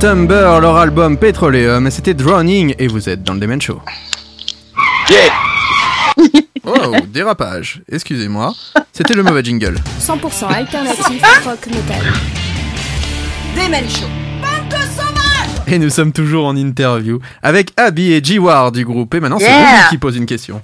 Tumber, 0.00 0.58
leur 0.60 0.76
album 0.76 1.16
Petroleum, 1.18 1.86
et 1.86 1.90
c'était 1.90 2.14
Drowning, 2.14 2.74
et 2.78 2.86
vous 2.86 3.08
êtes 3.08 3.24
dans 3.24 3.34
le 3.34 3.40
Demen 3.40 3.60
Show. 3.60 3.80
Yeah 5.10 5.32
Oh, 6.64 6.94
dérapage, 7.08 7.82
excusez-moi, 7.90 8.54
c'était 8.92 9.14
le 9.14 9.22
mauvais 9.24 9.42
jingle. 9.42 9.76
100% 10.00 10.46
alternatif 10.52 11.22
rock 11.44 11.66
metal. 11.66 12.12
Demen 13.56 13.88
Show. 13.88 14.06
Bande 14.40 14.68
de 14.70 14.76
sauvages 14.76 15.62
Et 15.66 15.78
nous 15.78 15.90
sommes 15.90 16.12
toujours 16.12 16.46
en 16.46 16.56
interview 16.56 17.18
avec 17.42 17.72
Abby 17.76 18.12
et 18.12 18.22
G-War 18.22 18.70
du 18.70 18.84
groupe, 18.84 19.14
et 19.14 19.20
maintenant 19.20 19.38
c'est 19.38 19.46
Yeah. 19.46 19.76
Rudy 19.78 19.88
qui 19.90 19.98
pose 19.98 20.16
une 20.16 20.26
question. 20.26 20.62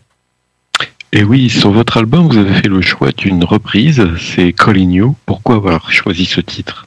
Et 1.12 1.24
oui, 1.24 1.48
sur 1.51 1.70
votre 1.73 1.97
album, 1.97 2.28
vous 2.28 2.39
avez 2.39 2.55
fait 2.55 2.69
le 2.69 2.82
choix 2.82 3.11
d'une 3.12 3.43
reprise, 3.44 4.05
c'est 4.20 4.52
Calling 4.52 4.90
You. 4.93 5.16
Pourquoi 5.27 5.56
avoir 5.56 5.90
choisi 5.90 6.24
ce 6.24 6.40
titre? 6.40 6.86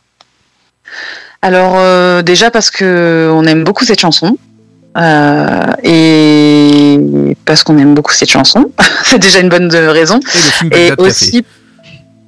Alors 1.42 1.74
euh, 1.78 2.22
déjà 2.22 2.52
parce 2.52 2.72
que 2.72 3.30
on 3.34 3.44
aime 3.46 3.64
beaucoup 3.64 3.86
cette 3.86 4.00
chanson 4.02 4.38
euh, 4.98 5.60
et 5.84 7.00
parce 7.46 7.64
qu'on 7.64 7.78
aime 7.78 7.94
beaucoup 7.94 8.14
cette 8.14 8.32
chanson, 8.32 8.72
c'est 9.04 9.20
déjà 9.20 9.40
une 9.40 9.50
bonne 9.50 9.74
euh, 9.74 9.92
raison. 9.92 10.20
Et 10.20 10.26
le 10.26 10.52
film 10.52 10.70
Et 10.74 10.90
Bagdad 10.90 11.00
aussi 11.06 11.32
Café. 11.44 11.46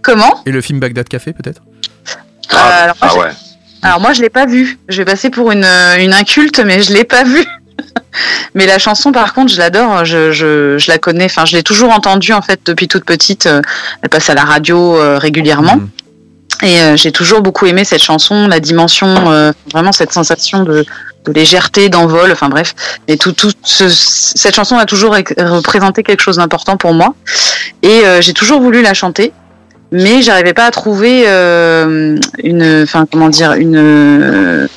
comment? 0.01 0.41
Et 0.45 0.51
le 0.51 0.61
film 0.61 0.79
Bagdad 0.79 1.07
Café 1.09 1.33
peut-être? 1.33 1.61
Euh, 2.53 2.57
alors, 2.83 2.95
moi, 3.01 3.09
Ah 3.09 3.09
je- 3.13 3.19
ouais. 3.19 3.31
alors 3.81 3.99
moi 3.99 4.13
je 4.13 4.21
l'ai 4.21 4.29
pas 4.29 4.45
vu. 4.45 4.77
Je 4.87 4.97
vais 4.97 5.05
passer 5.05 5.29
pour 5.31 5.51
une 5.51 5.65
une 5.99 6.13
inculte, 6.13 6.59
mais 6.59 6.81
je 6.81 6.93
l'ai 6.93 7.03
pas 7.03 7.23
vu. 7.23 7.43
mais 8.53 8.65
la 8.67 8.77
chanson 8.77 9.11
par 9.11 9.33
contre 9.33 9.51
je 9.51 9.57
l'adore. 9.57 10.05
Je, 10.05 10.31
je, 10.31 10.77
je 10.77 10.91
la 10.91 10.99
connais. 10.99 11.25
Enfin 11.25 11.45
je 11.45 11.55
l'ai 11.55 11.63
toujours 11.63 11.91
entendue 11.91 12.33
en 12.33 12.41
fait 12.43 12.59
depuis 12.65 12.87
toute 12.87 13.05
petite. 13.05 13.47
Elle 14.01 14.09
passe 14.09 14.29
à 14.29 14.35
la 14.35 14.43
radio 14.43 14.95
euh, 14.97 15.17
régulièrement. 15.17 15.77
Mm. 15.77 15.89
Et 16.61 16.81
euh, 16.81 16.97
j'ai 16.97 17.11
toujours 17.11 17.41
beaucoup 17.41 17.65
aimé 17.67 17.85
cette 17.85 18.03
chanson, 18.03 18.47
la 18.47 18.59
dimension, 18.59 19.07
euh, 19.31 19.51
vraiment 19.71 19.91
cette 19.93 20.11
sensation 20.11 20.63
de, 20.63 20.85
de 21.25 21.31
légèreté, 21.31 21.87
d'envol, 21.89 22.31
enfin 22.31 22.49
bref. 22.49 22.75
Et 23.07 23.17
tout, 23.17 23.31
tout 23.31 23.51
ce- 23.63 23.87
cette 23.89 24.55
chanson 24.55 24.77
a 24.77 24.85
toujours 24.85 25.15
représenté 25.37 26.03
quelque 26.03 26.21
chose 26.21 26.35
d'important 26.37 26.75
pour 26.75 26.93
moi. 26.93 27.15
Et 27.81 28.01
euh, 28.05 28.19
j'ai 28.21 28.33
toujours 28.33 28.59
voulu 28.59 28.81
la 28.81 28.93
chanter, 28.93 29.31
mais 29.91 30.21
j'arrivais 30.21 30.53
pas 30.53 30.65
à 30.65 30.71
trouver 30.71 31.23
euh, 31.27 32.17
une, 32.43 32.81
enfin 32.83 33.05
comment 33.09 33.29
dire, 33.29 33.53
une 33.53 34.67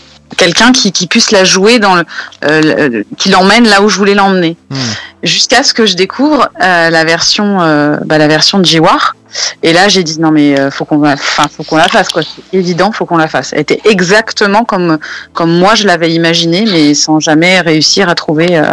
quelqu'un 0.42 0.72
qui, 0.72 0.90
qui 0.92 1.06
puisse 1.06 1.30
la 1.30 1.44
jouer 1.44 1.78
dans 1.78 1.94
le, 1.94 2.04
euh, 2.44 2.88
le- 2.88 3.04
qui 3.16 3.28
l'emmène 3.30 3.66
là 3.68 3.80
où 3.82 3.88
je 3.88 3.96
voulais 3.96 4.14
l'emmener. 4.14 4.56
Hmm. 4.70 4.76
Jusqu'à 5.22 5.62
ce 5.62 5.72
que 5.72 5.86
je 5.86 5.94
découvre 5.94 6.48
euh, 6.60 6.90
la 6.90 7.04
version, 7.04 7.60
euh, 7.60 7.96
bah, 8.04 8.18
la 8.18 8.26
version 8.26 8.58
de 8.58 8.64
G-War. 8.64 9.14
Et 9.62 9.72
là, 9.72 9.88
j'ai 9.88 10.02
dit 10.02 10.18
non 10.20 10.30
mais 10.30 10.58
euh, 10.58 10.70
faut 10.70 10.84
qu'on, 10.84 11.00
la- 11.00 11.12
enfin 11.14 11.46
faut 11.54 11.62
qu'on 11.62 11.76
la 11.76 11.88
fasse 11.88 12.08
quoi. 12.08 12.22
C'est 12.22 12.58
évident, 12.58 12.90
faut 12.92 13.06
qu'on 13.06 13.16
la 13.16 13.28
fasse. 13.28 13.52
Elle 13.52 13.60
était 13.60 13.80
exactement 13.84 14.64
comme 14.64 14.98
comme 15.32 15.52
moi 15.62 15.74
je 15.74 15.86
l'avais 15.86 16.12
imaginé, 16.12 16.64
mais 16.70 16.92
sans 16.94 17.20
jamais 17.20 17.60
réussir 17.60 18.08
à 18.08 18.14
trouver 18.14 18.58
euh, 18.58 18.64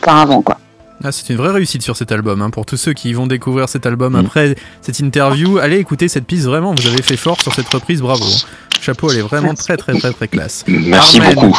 auparavant 0.00 0.40
quoi. 0.42 0.58
Ah, 1.06 1.12
c'est 1.12 1.28
une 1.30 1.36
vraie 1.36 1.50
réussite 1.52 1.82
sur 1.82 1.96
cet 1.96 2.12
album. 2.12 2.40
hein. 2.40 2.48
Pour 2.50 2.64
tous 2.64 2.76
ceux 2.78 2.94
qui 2.94 3.12
vont 3.12 3.26
découvrir 3.26 3.68
cet 3.68 3.84
album 3.84 4.14
Mm. 4.14 4.24
après 4.26 4.54
cette 4.80 4.98
interview, 5.00 5.58
allez 5.58 5.76
écouter 5.76 6.08
cette 6.08 6.24
piste. 6.26 6.46
Vraiment, 6.46 6.74
vous 6.74 6.86
avez 6.86 7.02
fait 7.02 7.16
fort 7.18 7.40
sur 7.42 7.52
cette 7.54 7.68
reprise. 7.68 8.00
Bravo. 8.00 8.24
Chapeau, 8.80 9.10
elle 9.10 9.18
est 9.18 9.22
vraiment 9.22 9.54
très 9.54 9.76
très 9.76 9.92
très 9.98 10.12
très 10.12 10.28
classe. 10.28 10.64
Merci 10.66 11.18
Armen. 11.20 11.34
beaucoup. 11.34 11.58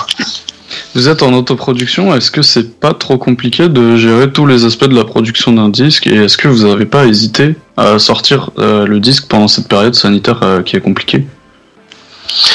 Vous 0.96 1.08
êtes 1.08 1.22
en 1.22 1.32
autoproduction, 1.34 2.14
est-ce 2.16 2.32
que 2.32 2.42
c'est 2.42 2.80
pas 2.80 2.94
trop 2.94 3.18
compliqué 3.18 3.70
de 3.70 3.98
gérer 3.98 4.32
tous 4.32 4.46
les 4.48 4.66
aspects 4.66 4.86
de 4.88 4.96
la 4.96 5.06
production 5.06 5.52
d'un 5.54 5.70
disque 5.70 6.08
et 6.08 6.16
est-ce 6.16 6.38
que 6.38 6.48
vous 6.48 6.68
n'avez 6.68 6.86
pas 6.86 7.06
hésité 7.06 7.56
à 7.78 8.00
sortir 8.00 8.50
euh, 8.58 8.86
le 8.88 9.00
disque 9.00 9.28
pendant 9.28 9.48
cette 9.48 9.68
période 9.68 9.94
sanitaire 9.96 10.40
euh, 10.44 10.62
qui 10.64 10.76
est 10.76 10.82
compliquée? 10.82 11.26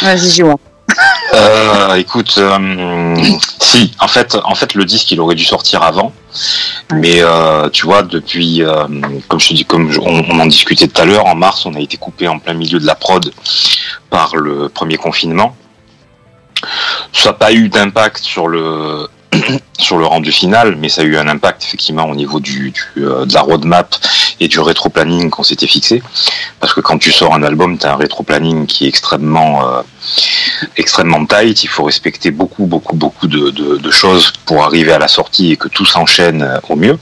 Vas-y. 0.03 0.43
Euh, 1.35 1.95
écoute, 1.95 2.35
euh, 2.39 3.15
si, 3.61 3.93
en 4.01 4.09
fait, 4.09 4.37
en 4.45 4.55
fait, 4.55 4.75
le 4.75 4.85
disque, 4.85 5.11
il 5.13 5.21
aurait 5.21 5.35
dû 5.35 5.45
sortir 5.45 5.83
avant, 5.83 6.13
mais 6.93 7.21
euh, 7.23 7.69
tu 7.71 7.87
vois, 7.87 8.03
depuis, 8.03 8.63
euh, 8.63 8.85
comme 9.29 9.39
je 9.41 9.49
te 9.49 9.55
dis, 9.55 9.65
comme 9.65 9.91
je- 9.91 10.01
on, 10.01 10.25
on 10.29 10.41
en 10.41 10.47
discutait 10.47 10.89
tout 10.89 11.01
à 11.01 11.05
l'heure, 11.05 11.27
en 11.27 11.35
mars, 11.35 11.67
on 11.67 11.75
a 11.75 11.81
été 11.81 11.97
coupé 11.97 12.27
en 12.29 12.39
plein 12.39 12.55
milieu 12.55 12.79
de 12.81 12.87
la 12.87 12.95
prod 12.95 13.33
par 14.11 14.37
le 14.37 14.69
premier 14.69 14.97
confinement. 14.97 15.57
Ça 17.13 17.31
n'a 17.31 17.33
pas 17.35 17.53
eu 17.53 17.69
d'impact 17.69 18.23
sur 18.23 18.49
le 18.49 19.09
sur 19.79 19.97
le 19.97 20.05
rendu 20.07 20.33
final, 20.33 20.75
mais 20.77 20.89
ça 20.89 21.03
a 21.03 21.05
eu 21.05 21.17
un 21.17 21.29
impact 21.29 21.63
effectivement 21.63 22.05
au 22.11 22.15
niveau 22.17 22.41
du, 22.41 22.73
du, 22.73 22.83
de 22.97 23.33
la 23.33 23.41
roadmap 23.41 23.95
et 24.41 24.49
du 24.49 24.59
rétro-planning 24.59 25.31
qu'on 25.31 25.45
s'était 25.45 25.69
fixé. 25.69 26.03
Parce 26.59 26.75
que 26.75 26.81
quand 26.81 26.99
tu 26.99 27.13
sors 27.13 27.33
un 27.33 27.43
album, 27.45 27.79
tu 27.79 27.87
as 27.87 27.93
un 27.93 27.97
rétro-planning 27.97 28.67
qui 28.67 28.85
est 28.87 28.89
extrêmement 28.89 29.63
extrêmement 30.77 31.25
tight. 31.27 31.63
Il 31.65 31.69
faut 31.69 31.85
respecter 31.85 32.31
beaucoup, 32.31 32.67
beaucoup, 32.67 32.97
beaucoup 32.97 33.27
de, 33.27 33.91
choses 33.91 34.33
pour 34.47 34.63
arriver 34.65 34.93
à 34.93 34.99
la 34.99 35.09
sortie 35.09 35.53
et 35.53 35.57
que 35.57 35.69
tout 35.69 35.85
s'enchaîne 35.85 36.43
euh, 36.43 36.59
au 36.69 36.77
mieux. 36.77 36.99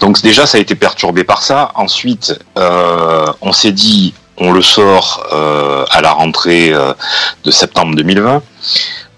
Donc 0.00 0.20
déjà, 0.22 0.46
ça 0.46 0.58
a 0.58 0.60
été 0.60 0.74
perturbé 0.74 1.24
par 1.24 1.42
ça. 1.42 1.72
Ensuite, 1.74 2.38
euh, 2.58 3.26
on 3.40 3.52
s'est 3.52 3.72
dit, 3.72 4.12
on 4.36 4.52
le 4.52 4.62
sort 4.62 5.26
euh, 5.32 5.84
à 5.90 6.02
la 6.02 6.12
rentrée 6.12 6.72
de 7.44 7.50
septembre 7.50 7.94
2020. 7.96 8.42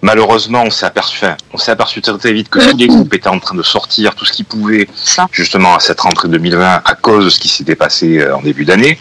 Malheureusement, 0.05 0.65
on 0.65 0.71
s'est 0.71 0.85
aperçu, 0.85 1.17
enfin, 1.25 1.35
on 1.55 1.57
s'est 1.57 1.71
aperçu 1.73 2.03
très, 2.03 2.17
très 2.19 2.33
vite 2.35 2.51
que 2.51 2.59
tous 2.59 2.77
les 2.77 2.89
groupes 2.89 3.15
étaient 3.15 3.29
en 3.31 3.39
train 3.41 3.55
de 3.55 3.63
sortir 3.63 4.15
tout 4.15 4.27
ce 4.27 4.33
qu'ils 4.35 4.45
pouvaient 4.45 4.87
justement 5.33 5.75
à 5.77 5.81
cette 5.81 5.99
rentrée 6.03 6.29
2020 6.29 6.83
à 6.85 6.95
cause 6.95 7.25
de 7.25 7.31
ce 7.31 7.41
qui 7.41 7.49
s'était 7.49 7.75
passé 7.75 8.19
euh, 8.19 8.37
en 8.37 8.43
début 8.43 8.67
d'année, 8.67 9.01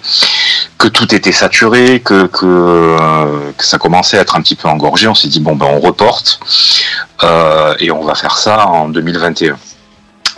que 0.77 0.87
tout 0.87 1.13
était 1.13 1.33
saturé, 1.33 1.99
que, 1.99 2.27
que, 2.27 2.45
euh, 2.45 3.51
que 3.57 3.65
ça 3.65 3.77
commençait 3.77 4.17
à 4.17 4.21
être 4.21 4.37
un 4.37 4.41
petit 4.41 4.55
peu 4.55 4.69
engorgé. 4.69 5.09
On 5.09 5.15
s'est 5.15 5.27
dit 5.27 5.41
bon 5.41 5.57
ben 5.57 5.65
on 5.69 5.81
reporte 5.81 6.39
euh, 7.23 7.75
et 7.79 7.91
on 7.91 8.03
va 8.05 8.15
faire 8.15 8.37
ça 8.37 8.65
en 8.67 8.87
2021. 8.87 9.57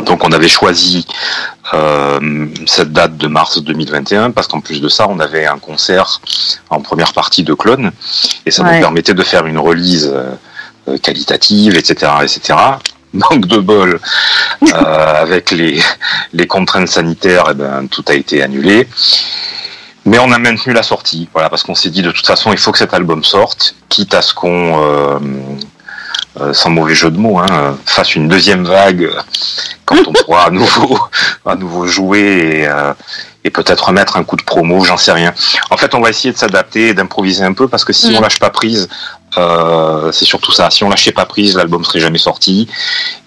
Donc 0.03 0.23
on 0.23 0.31
avait 0.31 0.47
choisi 0.49 1.05
euh, 1.75 2.47
cette 2.65 2.91
date 2.91 3.17
de 3.17 3.27
mars 3.27 3.61
2021 3.61 4.31
parce 4.31 4.47
qu'en 4.47 4.61
plus 4.61 4.81
de 4.81 4.89
ça 4.89 5.05
on 5.09 5.19
avait 5.19 5.45
un 5.45 5.59
concert 5.59 6.19
en 6.71 6.81
première 6.81 7.13
partie 7.13 7.43
de 7.43 7.53
Clone 7.53 7.91
et 8.47 8.51
ça 8.51 8.63
Ouais. 8.63 8.73
nous 8.75 8.81
permettait 8.81 9.13
de 9.13 9.23
faire 9.23 9.45
une 9.45 9.59
release 9.59 10.11
euh, 10.87 10.97
qualitative, 10.97 11.75
etc., 11.75 12.11
etc. 12.23 12.59
Manque 13.13 13.45
de 13.45 13.59
bol 13.59 13.99
euh, 14.63 15.21
avec 15.21 15.51
les, 15.51 15.79
les 16.33 16.47
contraintes 16.47 16.89
sanitaires, 16.89 17.45
eh 17.51 17.53
ben, 17.53 17.87
tout 17.87 18.03
a 18.07 18.13
été 18.13 18.43
annulé. 18.43 18.87
Mais 20.05 20.19
on 20.19 20.31
a 20.31 20.37
maintenu 20.37 20.73
la 20.73 20.83
sortie, 20.83 21.27
voilà, 21.33 21.49
parce 21.49 21.63
qu'on 21.63 21.73
s'est 21.73 21.89
dit 21.89 22.03
de 22.03 22.11
toute 22.11 22.27
façon 22.27 22.51
il 22.51 22.59
faut 22.59 22.71
que 22.71 22.77
cet 22.77 22.93
album 22.93 23.23
sorte, 23.23 23.75
quitte 23.89 24.13
à 24.13 24.21
ce 24.21 24.33
qu'on, 24.35 24.83
euh, 24.83 25.19
euh, 26.41 26.53
sans 26.53 26.69
mauvais 26.69 26.95
jeu 26.95 27.09
de 27.11 27.17
mots, 27.17 27.39
hein, 27.39 27.77
fasse 27.85 28.15
une 28.15 28.27
deuxième 28.27 28.65
vague 28.65 29.03
euh, 29.03 29.21
quand 29.85 29.97
on 30.07 30.11
pourra 30.13 30.45
à 30.47 30.49
nouveau, 30.49 30.99
à 31.45 31.55
nouveau 31.55 31.87
jouer 31.87 32.19
et, 32.61 32.67
euh, 32.67 32.93
et 33.43 33.49
peut-être 33.49 33.85
remettre 33.85 34.17
un 34.17 34.23
coup 34.23 34.35
de 34.35 34.43
promo, 34.43 34.83
j'en 34.83 34.97
sais 34.97 35.11
rien. 35.11 35.33
En 35.69 35.77
fait, 35.77 35.93
on 35.95 36.01
va 36.01 36.09
essayer 36.09 36.33
de 36.33 36.37
s'adapter 36.37 36.89
et 36.89 36.93
d'improviser 36.93 37.43
un 37.43 37.53
peu 37.53 37.67
parce 37.67 37.85
que 37.85 37.93
si 37.93 38.11
Mm. 38.11 38.15
on 38.17 38.21
lâche 38.21 38.39
pas 38.39 38.49
prise, 38.49 38.89
euh, 39.37 40.11
c'est 40.11 40.25
surtout 40.25 40.51
ça. 40.51 40.69
Si 40.69 40.83
on 40.83 40.89
lâchait 40.89 41.11
pas 41.11 41.25
prise, 41.25 41.55
l'album 41.55 41.83
serait 41.85 41.99
jamais 41.99 42.17
sorti. 42.17 42.67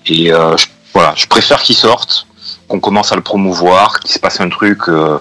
Et 0.06 0.32
euh, 0.32 0.56
je, 0.56 0.66
voilà, 0.94 1.12
je 1.16 1.26
préfère 1.26 1.62
qu'il 1.62 1.76
sorte, 1.76 2.26
qu'on 2.68 2.80
commence 2.80 3.12
à 3.12 3.16
le 3.16 3.22
promouvoir, 3.22 3.98
qu'il 4.00 4.12
se 4.12 4.18
passe 4.18 4.40
un 4.40 4.48
truc 4.50 4.80
euh, 4.88 5.18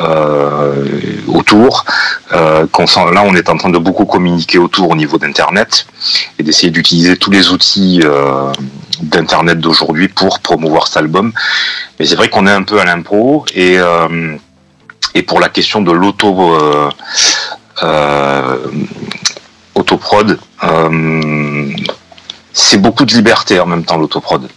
euh, 0.00 0.84
autour. 1.28 1.84
Euh, 2.32 2.66
sent- 2.86 3.12
là, 3.12 3.22
on 3.24 3.34
est 3.34 3.48
en 3.50 3.56
train 3.56 3.70
de 3.70 3.78
beaucoup 3.78 4.06
communiquer 4.06 4.58
autour 4.58 4.90
au 4.90 4.96
niveau 4.96 5.18
d'Internet 5.18 5.86
et 6.38 6.42
d'essayer 6.42 6.70
d'utiliser 6.70 7.16
tous 7.16 7.30
les 7.30 7.50
outils 7.50 8.00
euh, 8.04 8.50
d'Internet 9.02 9.60
d'aujourd'hui 9.60 10.08
pour 10.08 10.40
promouvoir 10.40 10.86
cet 10.86 10.96
album. 10.96 11.32
Mais 11.98 12.06
c'est 12.06 12.16
vrai 12.16 12.28
qu'on 12.30 12.46
est 12.46 12.52
un 12.52 12.62
peu 12.62 12.80
à 12.80 12.84
l'impro 12.84 13.44
et 13.54 13.76
et 15.14 15.22
pour 15.22 15.40
la 15.40 15.48
question 15.48 15.80
de 15.80 15.90
l'auto 15.90 16.30
autoprod, 19.74 20.38
c'est 22.52 22.78
beaucoup 22.78 23.04
de 23.04 23.12
liberté 23.14 23.60
en 23.60 23.66
même 23.66 23.84
temps 23.84 23.96
l'autoprod. 23.96 24.48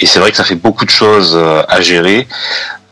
Et 0.00 0.06
c'est 0.06 0.18
vrai 0.20 0.30
que 0.30 0.36
ça 0.36 0.44
fait 0.44 0.54
beaucoup 0.54 0.84
de 0.84 0.90
choses 0.90 1.34
euh, 1.36 1.62
à 1.68 1.80
gérer. 1.80 2.26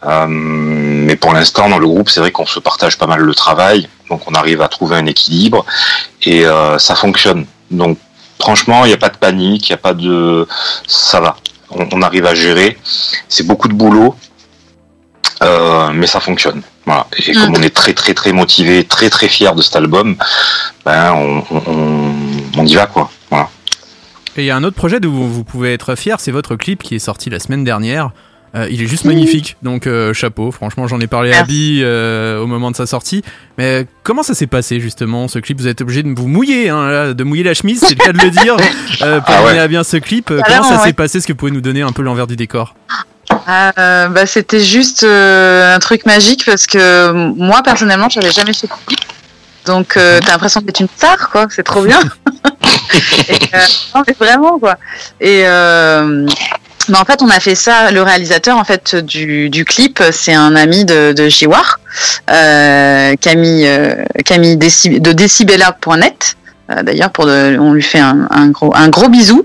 Euh, 0.05 0.27
mais 0.29 1.17
pour 1.17 1.33
l'instant, 1.33 1.69
dans 1.69 1.79
le 1.79 1.87
groupe, 1.87 2.09
c'est 2.11 2.21
vrai 2.21 2.31
qu'on 2.31 2.47
se 2.47 2.61
partage 2.61 2.97
pas 2.99 3.07
mal 3.07 3.21
le 3.21 3.35
travail, 3.35 3.89
donc 4.09 4.23
on 4.31 4.35
arrive 4.35 4.61
à 4.63 4.69
trouver 4.69 4.97
un 4.97 5.07
équilibre 5.07 5.65
et 6.23 6.47
euh, 6.47 6.79
ça 6.79 6.95
fonctionne. 6.95 7.47
Donc 7.71 7.99
franchement, 8.41 8.85
il 8.85 8.89
n'y 8.89 8.95
a 8.95 8.99
pas 8.99 9.09
de 9.09 9.17
panique, 9.17 9.69
il 9.69 9.73
n'y 9.73 9.75
a 9.75 9.79
pas 9.79 9.95
de, 9.95 10.47
ça 10.87 11.21
va. 11.21 11.37
On, 11.71 11.89
on 11.93 12.03
arrive 12.03 12.27
à 12.27 12.35
gérer. 12.35 12.79
C'est 13.29 13.47
beaucoup 13.47 13.67
de 13.69 13.75
boulot, 13.75 14.15
euh, 15.43 15.91
mais 15.93 16.07
ça 16.07 16.21
fonctionne. 16.21 16.63
Voilà. 16.85 17.07
Et 17.17 17.33
Mm. 17.33 17.41
comme 17.41 17.55
on 17.57 17.63
est 17.63 17.75
très 17.75 17.93
très 17.95 18.15
très 18.15 18.33
motivé, 18.33 18.85
très 18.85 19.11
très 19.11 19.29
fier 19.29 19.55
de 19.57 19.63
cet 19.63 19.75
album, 19.75 20.17
ben 20.85 21.13
on, 21.15 21.43
on 22.57 22.65
y 22.67 22.75
va 22.77 22.87
quoi. 22.87 23.11
Voilà. 23.31 23.49
Et 24.39 24.43
il 24.43 24.47
y 24.47 24.51
a 24.51 24.57
un 24.57 24.65
autre 24.65 24.77
projet 24.77 25.01
d'où 25.01 25.11
vous, 25.13 25.33
vous 25.33 25.45
pouvez 25.45 25.73
être 25.73 25.95
fier, 25.97 26.21
c'est 26.21 26.31
votre 26.31 26.57
clip 26.57 26.83
qui 26.83 26.95
est 26.95 26.99
sorti 27.01 27.31
la 27.31 27.39
semaine 27.39 27.65
dernière. 27.65 28.11
Euh, 28.55 28.69
il 28.71 28.81
est 28.81 28.87
juste 28.87 29.05
magnifique, 29.05 29.57
donc 29.63 29.87
euh, 29.87 30.15
chapeau. 30.15 30.51
Franchement, 30.51 30.87
j'en 30.87 30.99
ai 31.01 31.07
parlé 31.07 31.33
à 31.33 31.41
Abby 31.41 31.81
euh, 31.83 32.41
au 32.41 32.47
moment 32.47 32.71
de 32.71 32.77
sa 32.77 32.87
sortie. 32.87 33.23
Mais 33.59 33.87
comment 34.03 34.23
ça 34.23 34.35
s'est 34.35 34.47
passé 34.47 34.81
justement 34.81 35.29
ce 35.29 35.39
clip? 35.41 35.59
Vous 35.61 35.69
êtes 35.69 35.81
obligé 35.83 36.03
de 36.03 36.15
vous 36.15 36.29
mouiller, 36.29 36.71
hein, 36.71 36.89
là, 36.89 37.15
de 37.15 37.25
mouiller 37.25 37.43
la 37.43 37.55
chemise, 37.55 37.81
c'est 37.81 37.99
le 37.99 38.05
cas 38.05 38.13
de 38.13 38.19
le 38.19 38.31
dire, 38.31 38.57
euh, 39.03 39.21
pour 39.21 39.35
Ah 39.35 39.43
ouais. 39.43 39.51
mener 39.51 39.61
à 39.61 39.69
bien 39.69 39.85
ce 39.85 39.97
clip. 39.99 40.31
Ah, 40.31 40.43
comment 40.47 40.63
ça 40.63 40.79
s'est 40.79 40.87
ouais. 40.87 40.93
passé? 40.93 41.19
Est-ce 41.19 41.27
que 41.27 41.33
vous 41.33 41.39
pouvez 41.39 41.51
nous 41.51 41.61
donner 41.61 41.83
un 41.83 41.93
peu 41.93 42.03
l'envers 42.03 42.27
du 42.27 42.37
décor? 42.37 42.75
Euh, 43.49 44.09
bah, 44.09 44.27
c'était 44.27 44.61
juste 44.61 45.03
euh, 45.03 45.75
un 45.75 45.79
truc 45.79 46.07
magique 46.07 46.45
parce 46.47 46.67
que 46.67 47.13
moi 47.13 47.63
personnellement 47.63 48.09
j'avais 48.09 48.31
jamais 48.33 48.53
fait 48.53 48.67
de 48.67 48.73
clip. 48.87 49.01
donc 49.67 49.97
euh, 49.97 50.19
t'as 50.25 50.33
l'impression 50.33 50.61
d'être 50.61 50.81
une 50.81 50.89
star 50.97 51.31
quoi 51.31 51.47
c'est 51.51 51.63
trop 51.63 51.85
bien 51.85 52.01
et, 53.29 53.35
euh, 53.55 53.59
non, 53.95 54.03
mais 54.07 54.15
vraiment 54.19 54.59
quoi 54.59 54.77
et 55.21 55.43
euh, 55.47 56.27
bah, 56.89 56.99
en 57.01 57.05
fait 57.05 57.21
on 57.23 57.29
a 57.31 57.41
fait 57.41 57.55
ça 57.55 57.91
le 57.91 58.03
réalisateur 58.03 58.57
en 58.57 58.65
fait 58.65 58.95
du, 58.97 59.51
du 59.51 59.65
clip 59.65 60.03
c'est 60.13 60.35
un 60.35 60.55
ami 60.57 60.85
de, 60.85 61.13
de 61.13 61.29
Jiwar 61.29 61.81
euh, 62.31 63.15
Camille 63.21 63.67
euh, 63.67 64.05
Camille 64.25 64.57
de 64.57 65.13
decibella.net 65.13 66.37
euh, 66.69 66.83
D'ailleurs, 66.83 67.11
pour 67.13 67.27
de- 67.27 67.57
on 67.61 67.73
lui 67.75 67.83
fait 67.83 68.01
un, 68.01 68.27
un 68.29 68.49
gros, 68.49 68.75
un 68.75 68.89
gros 68.89 69.09
bisou, 69.09 69.45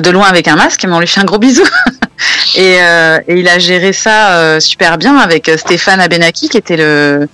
de 0.00 0.10
loin 0.10 0.28
avec 0.28 0.46
un 0.46 0.54
masque, 0.54 0.84
mais 0.86 0.92
on 0.92 1.00
lui 1.00 1.08
fait 1.08 1.18
un 1.18 1.24
gros 1.24 1.38
bisou. 1.40 1.64
et, 2.54 2.74
et 2.76 3.34
il 3.40 3.48
a 3.48 3.58
géré 3.58 3.92
ça 3.92 4.60
super 4.60 4.96
bien 4.96 5.16
avec 5.16 5.50
Stéphane 5.56 6.00
Abenaki, 6.00 6.48
qui 6.48 6.56
était 6.56 6.76
le, 6.76 7.28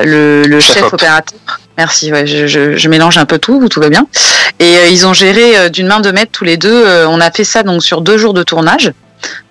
le, 0.00 0.44
le 0.44 0.60
Chef 0.60 0.74
chef, 0.76 0.84
op. 0.84 0.92
opérateur. 0.94 1.40
Merci, 1.78 2.10
ouais, 2.12 2.26
je, 2.26 2.46
je, 2.48 2.76
je 2.76 2.88
mélange 2.88 3.18
un 3.18 3.24
peu 3.24 3.38
tout, 3.38 3.68
tout 3.68 3.80
va 3.80 3.88
bien. 3.88 4.06
Et 4.58 4.64
euh, 4.78 4.88
ils 4.90 5.06
ont 5.06 5.12
géré 5.14 5.56
euh, 5.56 5.68
d'une 5.68 5.86
main 5.86 6.00
de 6.00 6.10
maître 6.10 6.32
tous 6.32 6.44
les 6.44 6.56
deux. 6.56 6.84
Euh, 6.86 7.06
on 7.08 7.20
a 7.20 7.30
fait 7.30 7.44
ça 7.44 7.62
donc 7.62 7.82
sur 7.84 8.00
deux 8.00 8.18
jours 8.18 8.34
de 8.34 8.42
tournage. 8.42 8.92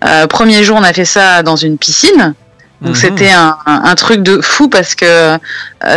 Euh, 0.06 0.28
premier 0.28 0.62
jour, 0.64 0.78
on 0.78 0.84
a 0.84 0.92
fait 0.94 1.06
ça 1.06 1.42
dans 1.42 1.56
une 1.56 1.78
piscine. 1.78 2.34
Donc 2.82 2.96
Mhm. 2.96 3.02
c'était 3.02 3.32
un, 3.32 3.58
un, 3.66 3.82
un 3.86 3.96
truc 3.96 4.22
de 4.22 4.40
fou 4.40 4.68
parce 4.70 4.94
que 4.94 5.06
euh, 5.06 5.38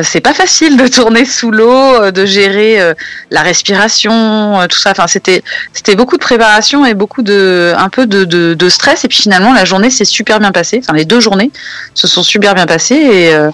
c'est 0.03 0.23
pas 0.23 0.33
facile 0.33 0.79
de 0.79 0.87
tourner 0.89 1.27
sous 1.27 1.51
l'eau, 1.51 1.69
euh, 1.71 2.11
de 2.11 2.25
gérer 2.25 2.81
euh, 2.81 2.95
la 3.31 3.43
respiration, 3.43 4.59
euh, 4.61 4.67
tout 4.67 4.79
ça. 4.79 4.93
Enfin 4.93 5.07
c'était 5.07 5.43
c'était 5.75 5.95
beaucoup 5.95 6.17
de 6.17 6.23
préparation 6.23 6.87
et 6.87 6.95
beaucoup 6.95 7.21
de 7.23 7.75
un 7.77 7.91
peu 7.91 8.07
de, 8.07 8.25
de, 8.25 8.55
de 8.55 8.69
stress. 8.71 9.05
Et 9.05 9.09
puis 9.09 9.19
finalement 9.21 9.53
la 9.53 9.67
journée 9.67 9.91
s'est 9.91 10.07
super 10.07 10.39
bien 10.39 10.53
passée. 10.53 10.81
Enfin 10.83 10.95
les 10.97 11.05
deux 11.05 11.21
journées 11.21 11.51
se 11.95 12.07
sont 12.07 12.23
super 12.23 12.55
bien 12.55 12.65
passées 12.65 12.95
et 12.95 13.35
euh, 13.35 13.51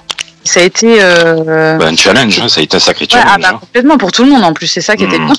ça 0.46 0.60
a 0.60 0.62
été 0.62 0.98
euh, 1.00 1.76
Bah, 1.76 1.86
un 1.86 1.96
challenge, 1.96 2.38
hein, 2.40 2.48
ça 2.48 2.60
a 2.60 2.64
été 2.64 2.76
un 2.76 2.80
sacré 2.80 3.04
ouais, 3.04 3.08
challenge. 3.10 3.30
ah 3.34 3.38
bah, 3.38 3.48
hein. 3.54 3.58
complètement 3.60 3.98
pour 3.98 4.12
tout 4.12 4.24
le 4.24 4.30
monde 4.30 4.44
en 4.44 4.52
plus. 4.52 4.66
C'est 4.66 4.80
ça 4.80 4.96
qui 4.96 5.04
était 5.04 5.18
Mhm. 5.18 5.26
bien. 5.26 5.34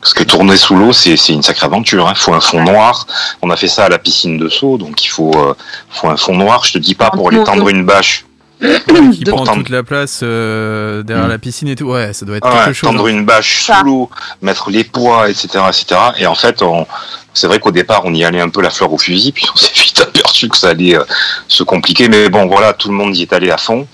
Parce 0.00 0.14
que 0.14 0.22
tourner 0.22 0.56
sous 0.56 0.74
l'eau, 0.74 0.92
c'est 0.92 1.16
c'est 1.18 1.34
une 1.34 1.42
sacrée 1.42 1.66
aventure. 1.66 2.06
Il 2.10 2.16
faut 2.18 2.32
un 2.32 2.40
fond 2.40 2.62
noir. 2.64 3.06
On 3.42 3.50
a 3.50 3.56
fait 3.56 3.68
ça 3.68 3.84
à 3.84 3.88
la 3.90 3.98
piscine 3.98 4.38
de 4.38 4.48
saut, 4.48 4.78
donc 4.78 5.04
il 5.04 5.08
faut, 5.08 5.32
euh, 5.36 5.54
faut 5.90 6.08
un 6.08 6.16
fond 6.16 6.34
noir. 6.34 6.64
Je 6.64 6.72
te 6.72 6.78
dis 6.78 6.94
pas 6.94 7.10
pour 7.10 7.28
aller 7.28 7.42
tendre 7.44 7.68
une 7.68 7.84
bâche. 7.84 8.24
Qui 8.60 9.24
Pour 9.24 9.36
prend 9.36 9.44
tendre- 9.44 9.58
toute 9.58 9.68
la 9.70 9.82
place 9.82 10.20
euh, 10.22 11.02
derrière 11.02 11.26
Mm. 11.26 11.30
la 11.30 11.38
piscine 11.38 11.68
et 11.68 11.76
tout. 11.76 11.86
Ouais, 11.86 12.12
ça 12.12 12.24
doit 12.26 12.36
être 12.36 12.46
Ah 12.46 12.54
ouais, 12.58 12.64
quelque 12.66 12.74
chose. 12.74 12.90
tendre 12.90 13.06
hein. 13.06 13.10
une 13.10 13.24
bâche 13.24 13.64
sous 13.64 13.84
l'eau, 13.84 14.10
mettre 14.42 14.70
les 14.70 14.84
poids, 14.84 15.28
etc., 15.30 15.48
etc. 15.68 15.98
Et 16.18 16.26
en 16.26 16.34
fait, 16.34 16.60
on, 16.62 16.86
c'est 17.34 17.46
vrai 17.46 17.58
qu'au 17.58 17.70
départ, 17.70 18.02
on 18.04 18.12
y 18.14 18.22
allait 18.24 18.40
un 18.40 18.50
peu 18.50 18.60
la 18.62 18.68
fleur 18.70 18.92
au 18.92 18.98
fusil, 18.98 19.32
puis 19.32 19.46
on 19.54 19.56
s'est 19.58 19.72
vite 19.74 20.00
aperçu 20.30 20.48
que 20.48 20.56
ça 20.56 20.68
allait 20.70 20.96
euh, 20.96 21.02
se 21.48 21.62
compliquer. 21.62 22.08
Mais 22.08 22.28
bon, 22.28 22.46
voilà, 22.46 22.72
tout 22.72 22.88
le 22.88 22.94
monde 22.94 23.16
y 23.16 23.22
est 23.22 23.32
allé 23.32 23.50
à 23.50 23.56
fond. 23.58 23.86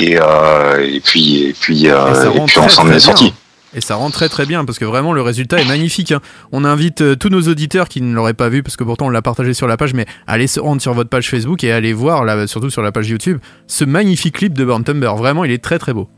Et, 0.00 0.18
euh, 0.20 0.78
et 0.86 1.00
puis, 1.00 1.44
et 1.44 1.52
puis, 1.58 1.88
euh, 1.88 2.32
Et 2.32 2.36
et 2.36 2.40
puis 2.46 2.58
on 2.58 2.68
s'en 2.68 2.90
est 2.90 2.98
sorti. 3.00 3.32
Et 3.72 3.80
ça 3.80 3.94
rend 3.94 4.10
très 4.10 4.28
très 4.28 4.46
bien 4.46 4.64
parce 4.64 4.80
que 4.80 4.84
vraiment 4.84 5.12
le 5.12 5.22
résultat 5.22 5.60
est 5.60 5.64
magnifique. 5.64 6.10
hein. 6.10 6.20
On 6.50 6.64
invite 6.64 7.02
euh, 7.02 7.14
tous 7.14 7.28
nos 7.28 7.42
auditeurs 7.42 7.88
qui 7.88 8.00
ne 8.02 8.12
l'auraient 8.12 8.34
pas 8.34 8.48
vu 8.48 8.64
parce 8.64 8.76
que 8.76 8.82
pourtant 8.82 9.06
on 9.06 9.10
l'a 9.10 9.22
partagé 9.22 9.54
sur 9.54 9.68
la 9.68 9.76
page, 9.76 9.94
mais 9.94 10.06
allez 10.26 10.48
se 10.48 10.58
rendre 10.58 10.82
sur 10.82 10.92
votre 10.92 11.08
page 11.08 11.28
Facebook 11.30 11.62
et 11.62 11.70
allez 11.70 11.92
voir, 11.92 12.24
là, 12.24 12.48
surtout 12.48 12.68
sur 12.70 12.82
la 12.82 12.90
page 12.90 13.08
YouTube, 13.08 13.38
ce 13.68 13.84
magnifique 13.84 14.38
clip 14.38 14.54
de 14.54 14.64
Burn 14.64 14.82
Tumber. 14.82 15.12
Vraiment, 15.16 15.44
il 15.44 15.52
est 15.52 15.62
très 15.62 15.78
très 15.78 15.92
beau. 15.92 16.08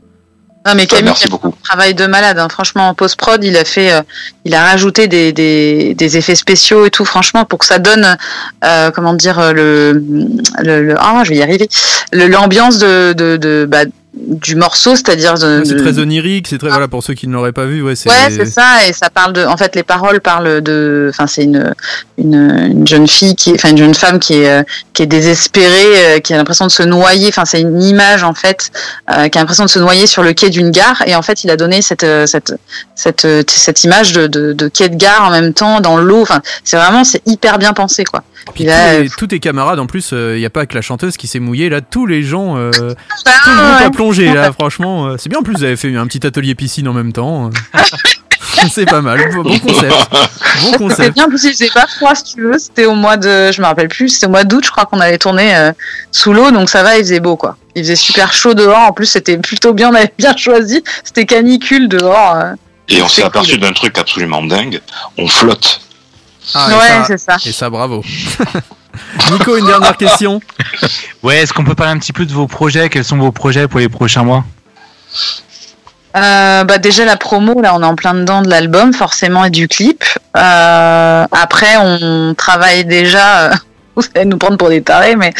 Non 0.65 0.75
mais 0.75 0.87
Camille 0.87 1.05
merci 1.05 1.27
un 1.43 1.51
travail 1.63 1.93
de 1.93 2.05
malade. 2.05 2.39
hein. 2.39 2.47
Franchement, 2.49 2.87
en 2.87 2.93
post 2.93 3.17
prod, 3.17 3.43
il 3.43 3.57
a 3.57 3.65
fait, 3.65 3.91
euh, 3.91 4.01
il 4.45 4.53
a 4.55 4.63
rajouté 4.63 5.07
des, 5.09 5.33
des, 5.33 5.93
des 5.93 6.17
effets 6.17 6.35
spéciaux 6.35 6.85
et 6.85 6.89
tout. 6.89 7.03
Franchement, 7.03 7.43
pour 7.43 7.59
que 7.59 7.65
ça 7.65 7.79
donne, 7.79 8.15
euh, 8.63 8.89
comment 8.91 9.13
dire, 9.13 9.39
euh, 9.39 9.51
le, 9.51 9.91
le, 10.61 10.83
le- 10.83 10.95
ah, 10.97 11.21
je 11.25 11.29
vais 11.31 11.35
y 11.37 11.41
arriver, 11.43 11.67
l'ambiance 12.13 12.77
de, 12.79 13.11
de, 13.13 13.35
de 13.37 13.65
bah, 13.69 13.83
du 14.15 14.55
morceau, 14.55 14.95
c'est-à-dire 14.95 15.35
de, 15.35 15.63
C'est 15.65 15.75
très 15.75 15.97
onirique, 15.97 16.47
c'est 16.47 16.59
très 16.59 16.69
voilà 16.69 16.87
pour 16.87 17.03
ceux 17.03 17.15
qui 17.15 17.27
ne 17.27 17.33
l'auraient 17.33 17.51
pas 17.51 17.65
vu. 17.65 17.81
Ouais, 17.81 17.95
c'est 17.95 18.09
Ouais, 18.09 18.29
c'est 18.29 18.45
ça, 18.45 18.87
et 18.87 18.93
ça 18.93 19.09
parle 19.09 19.33
de. 19.33 19.43
En 19.43 19.57
fait, 19.57 19.75
les 19.75 19.83
paroles 19.83 20.21
parlent 20.21 20.61
de. 20.61 21.07
Enfin, 21.09 21.25
c'est 21.25 21.43
une, 21.43 21.73
une 22.17 22.35
une 22.35 22.87
jeune 22.87 23.07
fille 23.07 23.35
qui, 23.35 23.53
enfin, 23.53 23.69
une 23.71 23.77
jeune 23.77 23.95
femme 23.95 24.19
qui 24.19 24.35
est 24.35 24.49
euh, 24.49 24.63
qui 24.93 25.01
est 25.01 25.07
désespérée, 25.07 26.15
euh, 26.15 26.19
qui 26.19 26.33
a 26.33 26.37
l'impression 26.37 26.65
de 26.65 26.71
se 26.71 26.83
noyer. 26.83 27.29
Enfin, 27.29 27.45
c'est 27.45 27.61
une 27.61 27.81
image 27.81 28.23
en 28.23 28.35
fait, 28.35 28.71
euh, 29.11 29.27
qui 29.29 29.37
a 29.37 29.41
l'impression 29.41 29.65
de 29.65 29.69
se 29.69 29.79
noyer 29.79 30.05
sur 30.05 30.21
le 30.21 30.33
quai 30.33 30.49
d'une 30.49 30.69
gare, 30.69 31.01
et 31.07 31.15
en 31.15 31.23
fait, 31.23 31.43
il 31.43 31.49
a 31.49 31.57
donné 31.57 31.81
cette 31.81 32.03
euh, 32.03 32.27
cette 32.27 32.53
cette 32.95 33.25
euh, 33.25 33.43
cette 33.47 33.83
image 33.83 34.13
de, 34.13 34.27
de 34.27 34.53
de 34.53 34.67
quai 34.67 34.89
de 34.89 34.95
gare 34.95 35.23
en 35.23 35.31
même 35.31 35.53
temps 35.53 35.81
dans 35.81 35.97
l'eau. 35.97 36.21
Enfin, 36.21 36.41
c'est 36.63 36.77
vraiment 36.77 37.03
c'est 37.03 37.21
hyper 37.25 37.57
bien 37.57 37.73
pensé 37.73 38.03
quoi. 38.03 38.23
Puis 38.53 38.67
tous, 39.17 39.27
tes 39.27 39.39
camarades, 39.39 39.79
en 39.79 39.87
plus, 39.87 40.11
il 40.11 40.35
n'y 40.35 40.45
a 40.45 40.49
pas 40.49 40.65
que 40.65 40.75
la 40.75 40.81
chanteuse 40.81 41.15
qui 41.15 41.27
s'est 41.27 41.39
mouillée, 41.39 41.69
là, 41.69 41.79
tous 41.79 42.05
les 42.05 42.23
gens, 42.23 42.57
euh, 42.57 42.71
tout 42.71 42.95
Ah, 43.25 43.31
le 43.45 43.55
groupe 43.55 43.79
ouais. 43.79 43.85
Là, 44.11 44.51
franchement. 44.59 45.07
euh, 45.07 45.15
c'est 45.17 45.29
bien, 45.29 45.39
en 45.39 45.43
plus, 45.43 45.53
vous 45.55 45.63
avez 45.63 45.75
fait 45.77 45.95
un 45.95 46.07
petit 46.07 46.25
atelier 46.25 46.55
piscine 46.55 46.87
en 46.87 46.93
même 46.93 47.13
temps. 47.13 47.49
euh. 47.75 47.79
c'est 48.71 48.85
pas 48.85 49.01
mal, 49.01 49.19
bon 49.33 49.41
bon 49.43 49.59
concept. 49.59 49.89
Bon 49.91 49.97
C'était 50.71 50.77
concept. 50.77 51.13
bien, 51.15 51.29
parce 51.29 51.41
que 51.43 51.49
j'ai 51.57 51.69
pas 51.69 51.85
froid 51.87 52.15
si 52.15 52.23
tu 52.35 52.41
veux. 52.41 52.57
C'était 52.57 52.85
au 52.85 52.95
mois 52.95 53.17
de, 53.17 53.51
je 53.51 53.61
me 53.61 53.65
rappelle 53.65 53.89
plus, 53.89 54.09
c'était 54.09 54.27
au 54.27 54.29
mois 54.29 54.43
d'août, 54.43 54.63
je 54.65 54.71
crois 54.71 54.85
qu'on 54.85 54.99
avait 55.01 55.17
tourné 55.17 55.55
euh, 55.55 55.71
sous 56.11 56.31
l'eau, 56.33 56.51
donc 56.51 56.69
ça 56.69 56.81
va, 56.83 56.95
il 56.97 57.03
faisait 57.03 57.19
beau 57.19 57.35
quoi. 57.35 57.57
Il 57.75 57.83
faisait 57.83 57.95
super 57.95 58.31
chaud 58.33 58.53
dehors. 58.53 58.77
En 58.79 58.91
plus, 58.93 59.07
c'était 59.07 59.37
plutôt 59.37 59.73
bien, 59.73 59.89
on 59.89 59.95
avait 59.95 60.13
bien 60.17 60.35
choisi. 60.37 60.83
C'était 61.03 61.25
canicule 61.25 61.89
dehors. 61.89 62.35
euh. 62.35 62.53
Et 62.89 63.01
on 63.01 63.07
s'est 63.07 63.23
aperçu 63.23 63.57
d'un 63.57 63.73
truc 63.73 63.97
absolument 63.97 64.43
dingue. 64.43 64.79
On 65.17 65.27
flotte. 65.27 65.81
Ah, 66.53 66.67
Ouais, 66.77 67.03
c'est 67.07 67.17
ça. 67.17 67.37
Et 67.45 67.51
ça, 67.51 67.69
bravo. 67.69 68.03
Nico, 69.31 69.57
une 69.57 69.65
dernière 69.65 69.97
question. 69.97 70.39
Ouais, 71.21 71.37
est-ce 71.37 71.53
qu'on 71.53 71.63
peut 71.63 71.75
parler 71.75 71.93
un 71.93 71.99
petit 71.99 72.13
peu 72.13 72.25
de 72.25 72.33
vos 72.33 72.47
projets? 72.47 72.89
Quels 72.89 73.03
sont 73.05 73.17
vos 73.17 73.31
projets 73.31 73.67
pour 73.67 73.79
les 73.79 73.89
prochains 73.89 74.23
mois? 74.23 74.43
Euh, 76.15 76.63
bah 76.63 76.77
déjà 76.77 77.05
la 77.05 77.17
promo, 77.17 77.59
là, 77.61 77.73
on 77.75 77.81
est 77.81 77.85
en 77.85 77.95
plein 77.95 78.13
dedans 78.13 78.43
de 78.43 78.49
l'album, 78.49 78.93
forcément, 78.93 79.45
et 79.45 79.49
du 79.49 79.67
clip. 79.67 80.03
Euh, 80.37 81.25
après, 81.31 81.77
on 81.77 82.35
travaille 82.35 82.85
déjà. 82.85 83.39
euh, 83.49 83.53
Vous 83.95 84.03
allez 84.15 84.25
nous 84.25 84.37
prendre 84.37 84.57
pour 84.57 84.69
des 84.69 84.81
tarés, 84.81 85.15
mais 85.15 85.31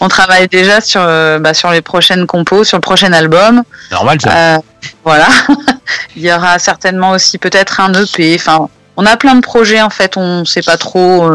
on 0.00 0.08
travaille 0.08 0.46
déjà 0.46 0.82
sur 0.82 1.00
bah, 1.00 1.54
sur 1.54 1.70
les 1.70 1.80
prochaines 1.80 2.26
compos, 2.26 2.62
sur 2.62 2.76
le 2.76 2.82
prochain 2.82 3.10
album. 3.14 3.62
Normal, 3.90 4.20
ça. 4.20 4.30
Euh, 4.36 4.58
voilà. 5.02 5.28
Il 6.16 6.22
y 6.22 6.30
aura 6.30 6.58
certainement 6.58 7.12
aussi 7.12 7.38
peut-être 7.38 7.80
un 7.80 7.90
EP. 7.94 8.36
Enfin, 8.38 8.68
on 8.98 9.06
a 9.06 9.16
plein 9.16 9.34
de 9.34 9.40
projets 9.40 9.80
en 9.80 9.88
fait. 9.88 10.18
On 10.18 10.44
sait 10.44 10.60
pas 10.60 10.76
trop. 10.76 11.26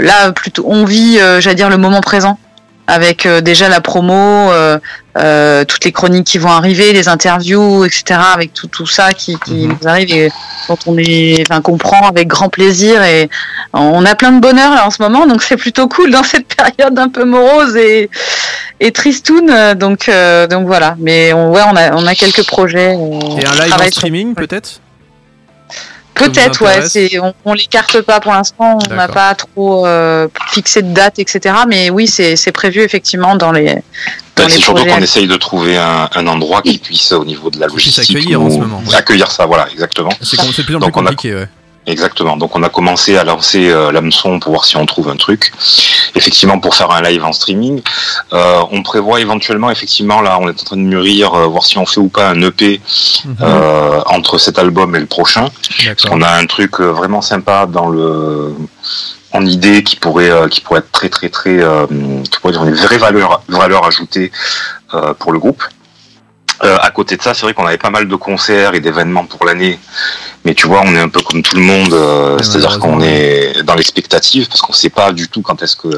Là, 0.00 0.32
plutôt, 0.32 0.64
on 0.66 0.84
vit, 0.84 1.18
euh, 1.18 1.40
j'allais 1.40 1.56
dire, 1.56 1.70
le 1.70 1.78
moment 1.78 2.00
présent 2.00 2.38
avec 2.86 3.24
euh, 3.24 3.40
déjà 3.40 3.68
la 3.68 3.80
promo, 3.80 4.52
euh, 4.52 4.78
euh, 5.16 5.64
toutes 5.64 5.84
les 5.84 5.92
chroniques 5.92 6.26
qui 6.26 6.38
vont 6.38 6.50
arriver, 6.50 6.92
les 6.92 7.08
interviews, 7.08 7.84
etc. 7.84 8.20
Avec 8.34 8.52
tout 8.52 8.66
tout 8.66 8.86
ça 8.86 9.12
qui, 9.12 9.38
qui 9.38 9.68
nous 9.68 9.88
arrive 9.88 10.12
et 10.12 10.30
dont 10.68 10.76
on 10.86 10.98
est, 10.98 11.42
enfin, 11.48 11.60
qu'on 11.62 11.78
prend 11.78 12.06
avec 12.06 12.28
grand 12.28 12.48
plaisir 12.48 13.02
et 13.02 13.30
on 13.72 14.04
a 14.04 14.14
plein 14.14 14.32
de 14.32 14.40
bonheur 14.40 14.74
là, 14.74 14.86
en 14.86 14.90
ce 14.90 15.02
moment. 15.02 15.26
Donc 15.26 15.42
c'est 15.42 15.56
plutôt 15.56 15.88
cool 15.88 16.10
dans 16.10 16.22
cette 16.22 16.54
période 16.54 16.98
un 16.98 17.08
peu 17.08 17.24
morose 17.24 17.76
et 17.76 18.10
et 18.80 18.92
tristoun. 18.92 19.74
Donc 19.74 20.08
euh, 20.08 20.46
donc 20.46 20.66
voilà. 20.66 20.96
Mais 20.98 21.32
on, 21.32 21.52
ouais, 21.52 21.62
on 21.66 21.76
a 21.76 21.92
on 21.94 22.06
a 22.06 22.14
quelques 22.14 22.46
projets. 22.46 22.92
Et 22.92 23.46
un 23.46 23.64
live 23.64 23.74
en 23.74 23.86
streaming, 23.90 24.34
peut-être? 24.34 24.80
Peut-être, 26.14 26.62
ouais. 26.62 26.86
C'est, 26.88 27.18
on, 27.18 27.34
on 27.44 27.54
l'écarte 27.54 28.00
pas 28.02 28.20
pour 28.20 28.32
l'instant. 28.32 28.78
On 28.90 28.94
n'a 28.94 29.08
pas 29.08 29.34
trop 29.34 29.86
euh, 29.86 30.28
fixé 30.50 30.82
de 30.82 30.92
date, 30.94 31.18
etc. 31.18 31.54
Mais 31.68 31.90
oui, 31.90 32.06
c'est, 32.06 32.36
c'est 32.36 32.52
prévu 32.52 32.80
effectivement 32.82 33.34
dans 33.36 33.50
les. 33.52 33.66
Dans 33.74 33.80
Ben, 34.36 34.46
les 34.46 34.54
c'est 34.54 34.60
surtout 34.60 34.84
qu'on 34.84 34.98
essaye 34.98 35.26
de 35.26 35.36
trouver 35.36 35.76
un, 35.76 36.08
un 36.14 36.26
endroit 36.26 36.62
qui 36.62 36.78
puisse, 36.78 37.12
au 37.12 37.24
niveau 37.24 37.50
de 37.50 37.58
la 37.60 37.66
logistique, 37.66 38.10
accueillir 38.16 38.40
en 38.40 38.44
nous- 38.44 38.50
ce 38.54 38.58
moment, 38.58 38.82
ouais. 38.86 38.94
accueillir 38.94 39.30
ça, 39.30 39.46
voilà, 39.46 39.68
exactement. 39.72 40.10
C'est 40.22 40.36
com- 40.36 40.46
c'est 40.52 40.62
de 40.62 40.66
plus 40.66 40.74
en 40.76 40.78
plus 40.80 40.86
Donc, 40.86 40.96
on 40.96 41.06
a- 41.06 41.10
compliqué, 41.10 41.34
ouais. 41.34 41.48
Exactement. 41.86 42.36
Donc 42.38 42.56
on 42.56 42.62
a 42.62 42.68
commencé 42.70 43.16
à 43.18 43.24
lancer 43.24 43.68
euh, 43.70 43.92
l'hameçon 43.92 44.40
pour 44.40 44.52
voir 44.52 44.64
si 44.64 44.76
on 44.76 44.86
trouve 44.86 45.08
un 45.10 45.16
truc. 45.16 45.52
Effectivement, 46.14 46.58
pour 46.58 46.74
faire 46.74 46.90
un 46.90 47.02
live 47.02 47.24
en 47.24 47.32
streaming, 47.32 47.82
Euh, 48.32 48.60
on 48.70 48.82
prévoit 48.82 49.20
éventuellement, 49.20 49.70
effectivement, 49.70 50.20
là, 50.22 50.38
on 50.40 50.48
est 50.48 50.52
en 50.62 50.64
train 50.64 50.76
de 50.76 50.82
mûrir, 50.82 51.34
euh, 51.34 51.46
voir 51.46 51.64
si 51.66 51.76
on 51.78 51.86
fait 51.86 52.00
ou 52.00 52.08
pas 52.08 52.30
un 52.30 52.40
EP 52.42 52.80
euh, 53.42 54.00
entre 54.06 54.38
cet 54.38 54.58
album 54.58 54.96
et 54.96 55.00
le 55.00 55.06
prochain. 55.06 55.46
Parce 55.86 56.04
qu'on 56.08 56.22
a 56.22 56.30
un 56.30 56.46
truc 56.46 56.80
euh, 56.80 56.90
vraiment 56.92 57.20
sympa 57.22 57.66
dans 57.66 57.88
le 57.88 58.54
en 59.32 59.44
idée 59.44 59.82
qui 59.82 59.96
pourrait 59.96 60.30
euh, 60.30 60.48
qui 60.48 60.60
pourrait 60.60 60.78
être 60.80 60.92
très 60.92 61.08
très 61.08 61.28
très 61.28 61.58
euh, 61.60 61.86
qui 62.30 62.38
pourrait 62.40 62.54
avoir 62.54 62.68
une 62.68 62.76
vraie 62.76 62.98
valeur 62.98 63.42
valeur 63.48 63.84
ajoutée 63.84 64.30
euh, 64.94 65.12
pour 65.14 65.32
le 65.32 65.38
groupe. 65.38 65.62
Euh, 66.62 66.76
à 66.80 66.90
côté 66.90 67.16
de 67.16 67.22
ça, 67.22 67.34
c'est 67.34 67.42
vrai 67.42 67.52
qu'on 67.54 67.66
avait 67.66 67.78
pas 67.78 67.90
mal 67.90 68.06
de 68.06 68.16
concerts 68.16 68.74
et 68.74 68.80
d'événements 68.80 69.24
pour 69.24 69.44
l'année. 69.44 69.78
Mais 70.44 70.54
tu 70.54 70.66
vois, 70.66 70.82
on 70.84 70.94
est 70.94 71.00
un 71.00 71.08
peu 71.08 71.20
comme 71.20 71.42
tout 71.42 71.56
le 71.56 71.62
monde, 71.62 71.92
euh, 71.92 72.38
c'est-à-dire 72.42 72.78
qu'on 72.78 73.00
est 73.00 73.62
dans 73.64 73.74
l'expectative 73.74 74.46
parce 74.46 74.60
qu'on 74.60 74.72
sait 74.74 74.90
pas 74.90 75.10
du 75.12 75.28
tout 75.28 75.42
quand 75.42 75.62
est-ce 75.62 75.74
que 75.74 75.88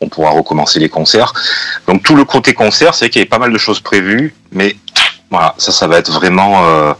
on 0.00 0.08
pourra 0.08 0.30
recommencer 0.30 0.78
les 0.78 0.88
concerts. 0.88 1.32
Donc 1.86 2.02
tout 2.04 2.14
le 2.14 2.24
côté 2.24 2.54
concert, 2.54 2.94
c'est 2.94 3.06
vrai 3.06 3.10
qu'il 3.10 3.18
y 3.20 3.22
avait 3.22 3.28
pas 3.28 3.38
mal 3.40 3.52
de 3.52 3.58
choses 3.58 3.80
prévues, 3.80 4.34
mais 4.52 4.76
voilà, 5.30 5.54
ça, 5.58 5.72
ça 5.72 5.86
va 5.88 5.98
être 5.98 6.12
vraiment 6.12 6.64
euh, 6.64 6.94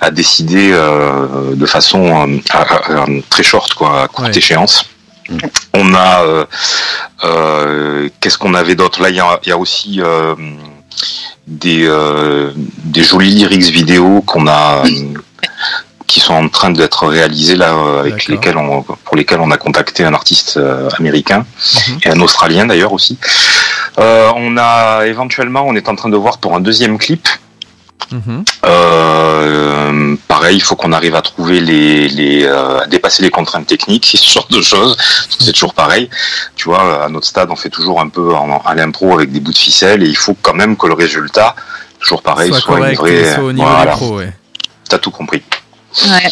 à 0.00 0.10
décider 0.10 0.70
euh, 0.72 1.54
de 1.54 1.66
façon 1.66 2.28
euh, 2.28 2.38
à- 2.50 2.62
à- 2.62 3.02
à- 3.02 3.06
très 3.30 3.42
short, 3.44 3.72
quoi, 3.74 4.02
à 4.04 4.08
courte 4.08 4.36
échéance. 4.36 4.84
On 5.74 5.94
a, 5.94 6.24
euh, 6.24 6.44
euh, 7.24 8.08
qu'est-ce 8.20 8.38
qu'on 8.38 8.54
avait 8.54 8.74
d'autre? 8.74 9.02
Là, 9.02 9.10
il 9.10 9.16
y 9.16 9.20
a, 9.20 9.38
il 9.44 9.48
y 9.50 9.52
a 9.52 9.58
aussi 9.58 10.00
euh, 10.00 10.34
des, 11.46 11.86
euh, 11.86 12.52
des 12.56 13.02
jolis 13.02 13.34
lyrics 13.34 13.70
vidéo 13.70 14.22
qu'on 14.22 14.46
a, 14.46 14.84
qui 16.08 16.20
sont 16.20 16.34
en 16.34 16.48
train 16.48 16.70
d'être 16.70 17.06
réalisés 17.06 17.54
là, 17.54 17.74
euh, 17.74 18.00
avec 18.00 18.26
lesquels 18.26 18.56
on, 18.56 18.82
pour 18.82 19.16
lesquels 19.16 19.40
on 19.40 19.50
a 19.50 19.58
contacté 19.58 20.04
un 20.04 20.14
artiste 20.14 20.56
euh, 20.56 20.88
américain 20.98 21.44
et 22.02 22.08
un 22.08 22.20
australien 22.20 22.66
d'ailleurs 22.66 22.92
aussi. 22.92 23.18
Euh, 23.98 24.30
on 24.34 24.56
a 24.56 25.06
éventuellement, 25.06 25.62
on 25.66 25.76
est 25.76 25.88
en 25.88 25.94
train 25.94 26.08
de 26.08 26.16
voir 26.16 26.38
pour 26.38 26.56
un 26.56 26.60
deuxième 26.60 26.98
clip. 26.98 27.28
Mhm. 28.10 28.44
Euh, 28.64 30.16
pareil, 30.28 30.56
il 30.56 30.62
faut 30.62 30.76
qu'on 30.76 30.92
arrive 30.92 31.14
à 31.14 31.22
trouver 31.22 31.60
les, 31.60 32.08
les 32.08 32.44
euh, 32.44 32.80
à 32.80 32.86
dépasser 32.86 33.22
les 33.22 33.30
contraintes 33.30 33.66
techniques, 33.66 34.06
ce 34.18 34.32
genre 34.32 34.46
de 34.50 34.60
choses. 34.62 34.96
C'est 35.38 35.52
toujours 35.52 35.74
pareil. 35.74 36.08
Tu 36.56 36.64
vois, 36.68 37.04
à 37.04 37.08
notre 37.08 37.26
stade, 37.26 37.50
on 37.50 37.56
fait 37.56 37.70
toujours 37.70 38.00
un 38.00 38.08
peu 38.08 38.34
en, 38.34 38.60
à 38.64 38.74
l'impro 38.74 39.14
avec 39.14 39.32
des 39.32 39.40
bouts 39.40 39.52
de 39.52 39.58
ficelle, 39.58 40.02
et 40.02 40.06
il 40.06 40.16
faut 40.16 40.36
quand 40.40 40.54
même 40.54 40.76
que 40.76 40.86
le 40.86 40.94
résultat, 40.94 41.54
toujours 42.00 42.22
pareil, 42.22 42.50
Soit 42.50 42.60
soit, 42.60 42.76
correct, 42.76 42.92
une 42.92 42.98
vraie. 42.98 43.34
soit 43.34 43.44
au 43.44 43.52
niveau 43.52 43.66
voilà. 43.68 43.96
ouais. 43.98 44.32
T'as 44.88 44.98
tout 44.98 45.10
compris. 45.10 45.42
Ouais. 46.06 46.28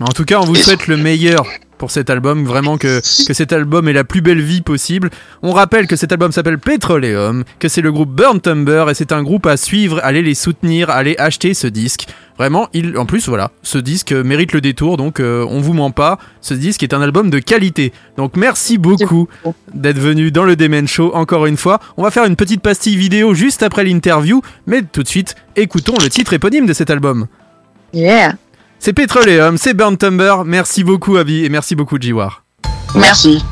En 0.00 0.12
tout 0.12 0.24
cas, 0.24 0.38
on 0.40 0.44
vous 0.44 0.54
souhaite 0.54 0.86
le 0.86 0.96
meilleur 0.96 1.44
pour 1.78 1.90
cet 1.90 2.10
album, 2.10 2.44
vraiment 2.44 2.78
que, 2.78 3.00
que 3.00 3.34
cet 3.34 3.52
album 3.52 3.88
ait 3.88 3.92
la 3.92 4.04
plus 4.04 4.20
belle 4.20 4.40
vie 4.40 4.62
possible. 4.62 5.10
On 5.42 5.52
rappelle 5.52 5.86
que 5.86 5.96
cet 5.96 6.12
album 6.12 6.32
s'appelle 6.32 6.58
Petroleum, 6.58 7.44
que 7.58 7.68
c'est 7.68 7.82
le 7.82 7.92
groupe 7.92 8.10
Burn 8.10 8.40
Tumber 8.40 8.86
et 8.90 8.94
c'est 8.94 9.12
un 9.12 9.22
groupe 9.22 9.46
à 9.46 9.56
suivre, 9.56 10.00
allez 10.02 10.22
les 10.22 10.34
soutenir, 10.34 10.90
allez 10.90 11.16
acheter 11.18 11.54
ce 11.54 11.66
disque. 11.66 12.06
Vraiment, 12.38 12.68
il, 12.74 12.98
en 12.98 13.06
plus, 13.06 13.28
voilà, 13.28 13.50
ce 13.62 13.78
disque 13.78 14.12
mérite 14.12 14.52
le 14.52 14.60
détour, 14.60 14.98
donc 14.98 15.20
euh, 15.20 15.46
on 15.48 15.60
vous 15.60 15.72
ment 15.72 15.90
pas, 15.90 16.18
ce 16.42 16.52
disque 16.52 16.82
est 16.82 16.92
un 16.92 17.00
album 17.00 17.30
de 17.30 17.38
qualité. 17.38 17.92
Donc 18.18 18.36
merci 18.36 18.76
beaucoup 18.76 19.28
d'être 19.72 19.98
venu 19.98 20.30
dans 20.30 20.44
le 20.44 20.54
Demen 20.54 20.86
Show 20.86 21.12
encore 21.14 21.46
une 21.46 21.56
fois. 21.56 21.80
On 21.96 22.02
va 22.02 22.10
faire 22.10 22.24
une 22.24 22.36
petite 22.36 22.60
pastille 22.60 22.96
vidéo 22.96 23.32
juste 23.32 23.62
après 23.62 23.84
l'interview, 23.84 24.42
mais 24.66 24.82
tout 24.82 25.02
de 25.02 25.08
suite, 25.08 25.34
écoutons 25.56 25.94
le 26.02 26.10
titre 26.10 26.34
éponyme 26.34 26.66
de 26.66 26.74
cet 26.74 26.90
album. 26.90 27.26
Yeah. 27.94 28.34
C'est 28.78 28.92
Petroleum, 28.92 29.56
c'est 29.58 29.74
Burn 29.74 29.96
Tumber. 29.96 30.36
Merci 30.44 30.84
beaucoup 30.84 31.16
Abby 31.16 31.44
et 31.44 31.48
merci 31.48 31.74
beaucoup 31.74 31.98
Jiwar. 32.00 32.44
Merci. 32.94 33.42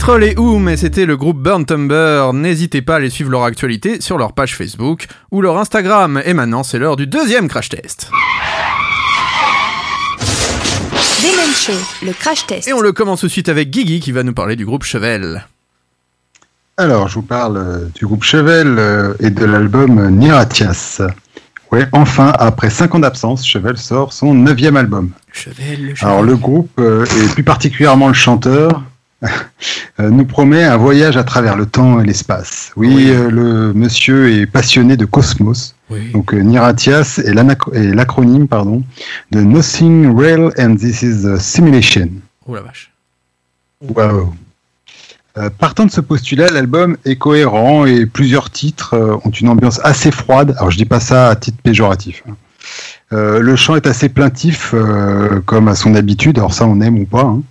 Pétrole 0.00 0.24
et 0.24 0.34
Oum, 0.38 0.66
et 0.70 0.78
c'était 0.78 1.04
le 1.04 1.18
groupe 1.18 1.42
Burn 1.42 1.66
Tumber. 1.66 2.30
N'hésitez 2.32 2.80
pas 2.80 2.96
à 2.96 2.98
les 3.00 3.10
suivre 3.10 3.30
leur 3.30 3.44
actualité 3.44 4.00
sur 4.00 4.16
leur 4.16 4.32
page 4.32 4.56
Facebook 4.56 5.06
ou 5.30 5.42
leur 5.42 5.58
Instagram. 5.58 6.22
Et 6.24 6.32
maintenant, 6.32 6.62
c'est 6.62 6.78
l'heure 6.78 6.96
du 6.96 7.06
deuxième 7.06 7.48
crash 7.48 7.68
test. 7.68 8.10
Demen 11.22 11.54
Show, 11.54 12.06
le 12.06 12.14
crash 12.14 12.46
test. 12.46 12.66
Et 12.66 12.72
on 12.72 12.80
le 12.80 12.92
commence 12.92 13.20
tout 13.20 13.26
de 13.26 13.30
suite 13.30 13.50
avec 13.50 13.68
Guigui 13.68 14.00
qui 14.00 14.10
va 14.10 14.22
nous 14.22 14.32
parler 14.32 14.56
du 14.56 14.64
groupe 14.64 14.84
Chevel. 14.84 15.44
Alors, 16.78 17.08
je 17.08 17.16
vous 17.16 17.22
parle 17.22 17.58
euh, 17.58 17.84
du 17.94 18.06
groupe 18.06 18.24
Chevel 18.24 18.76
euh, 18.78 19.12
et 19.20 19.28
de 19.28 19.44
l'album 19.44 20.08
Niratias. 20.08 21.02
Ouais, 21.72 21.86
enfin, 21.92 22.32
après 22.38 22.70
5 22.70 22.94
ans 22.94 23.00
d'absence, 23.00 23.46
Chevel 23.46 23.76
sort 23.76 24.14
son 24.14 24.32
neuvième 24.32 24.78
album. 24.78 25.10
Chevel, 25.30 25.92
Alors, 26.00 26.22
le 26.22 26.36
groupe, 26.36 26.70
euh, 26.78 27.04
et 27.04 27.28
plus 27.28 27.44
particulièrement 27.44 28.08
le 28.08 28.14
chanteur, 28.14 28.70
euh, 28.70 28.89
nous 30.08 30.24
promet 30.24 30.62
un 30.64 30.76
voyage 30.76 31.16
à 31.16 31.24
travers 31.24 31.56
le 31.56 31.66
temps 31.66 32.00
et 32.00 32.06
l'espace. 32.06 32.70
Oui, 32.76 32.88
Oui. 32.94 33.10
euh, 33.10 33.30
le 33.30 33.72
monsieur 33.74 34.32
est 34.32 34.46
passionné 34.46 34.96
de 34.96 35.04
cosmos. 35.04 35.74
Oui. 35.90 36.10
Donc, 36.12 36.32
euh, 36.32 36.38
Niratias 36.40 37.20
est 37.24 37.34
l'acronyme 37.34 38.46
pardon, 38.48 38.82
de 39.32 39.40
Nothing 39.40 40.16
Real 40.16 40.52
and 40.58 40.76
This 40.76 41.02
is 41.02 41.26
a 41.26 41.38
Simulation. 41.38 42.08
Oh 42.46 42.54
la 42.54 42.62
vache. 42.62 42.92
Wow. 43.82 44.32
Euh, 45.38 45.48
partant 45.50 45.86
de 45.86 45.90
ce 45.90 46.00
postulat, 46.00 46.48
l'album 46.48 46.96
est 47.04 47.16
cohérent 47.16 47.84
et 47.86 48.06
plusieurs 48.06 48.50
titres 48.50 48.94
euh, 48.94 49.16
ont 49.24 49.30
une 49.30 49.48
ambiance 49.48 49.80
assez 49.84 50.10
froide. 50.10 50.54
Alors 50.58 50.70
je 50.70 50.76
dis 50.76 50.84
pas 50.84 51.00
ça 51.00 51.28
à 51.28 51.36
titre 51.36 51.58
péjoratif. 51.62 52.22
hein. 52.28 52.34
Euh, 53.12 53.40
le 53.40 53.56
chant 53.56 53.74
est 53.74 53.86
assez 53.88 54.08
plaintif, 54.08 54.70
euh, 54.74 55.40
comme 55.46 55.66
à 55.68 55.74
son 55.74 55.94
habitude. 55.96 56.38
Alors 56.38 56.52
ça, 56.54 56.66
on 56.66 56.80
aime 56.80 56.98
ou 56.98 57.06
pas. 57.06 57.22
hein. 57.24 57.42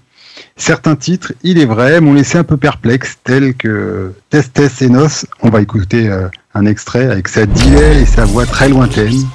Certains 0.59 0.97
titres, 0.97 1.31
il 1.41 1.57
est 1.57 1.65
vrai, 1.65 2.01
m'ont 2.01 2.13
laissé 2.13 2.37
un 2.37 2.43
peu 2.43 2.57
perplexe, 2.57 3.17
tels 3.23 3.55
que 3.55 4.11
Test 4.29 4.53
Test 4.53 4.81
et 4.81 4.89
Nos. 4.89 5.07
On 5.41 5.49
va 5.49 5.61
écouter 5.61 6.09
euh, 6.09 6.27
un 6.53 6.65
extrait 6.65 7.09
avec 7.09 7.29
sa 7.29 7.45
delay 7.45 8.01
et 8.01 8.05
sa 8.05 8.25
voix 8.25 8.45
très 8.45 8.67
lointaine. 8.67 9.25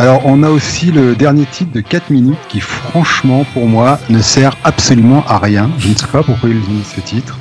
Alors, 0.00 0.22
on 0.24 0.42
a 0.42 0.48
aussi 0.48 0.90
le 0.90 1.14
dernier 1.14 1.44
titre 1.44 1.72
de 1.72 1.82
4 1.82 2.08
minutes 2.08 2.38
qui, 2.48 2.60
franchement, 2.60 3.44
pour 3.52 3.66
moi, 3.66 4.00
ne 4.08 4.22
sert 4.22 4.56
absolument 4.64 5.22
à 5.28 5.36
rien. 5.38 5.70
Je 5.78 5.88
ne 5.88 5.94
sais 5.94 6.06
pas 6.06 6.22
pourquoi 6.22 6.48
ils 6.48 6.56
ont 6.56 6.72
mis 6.72 6.84
ce 6.84 7.02
titre. 7.02 7.36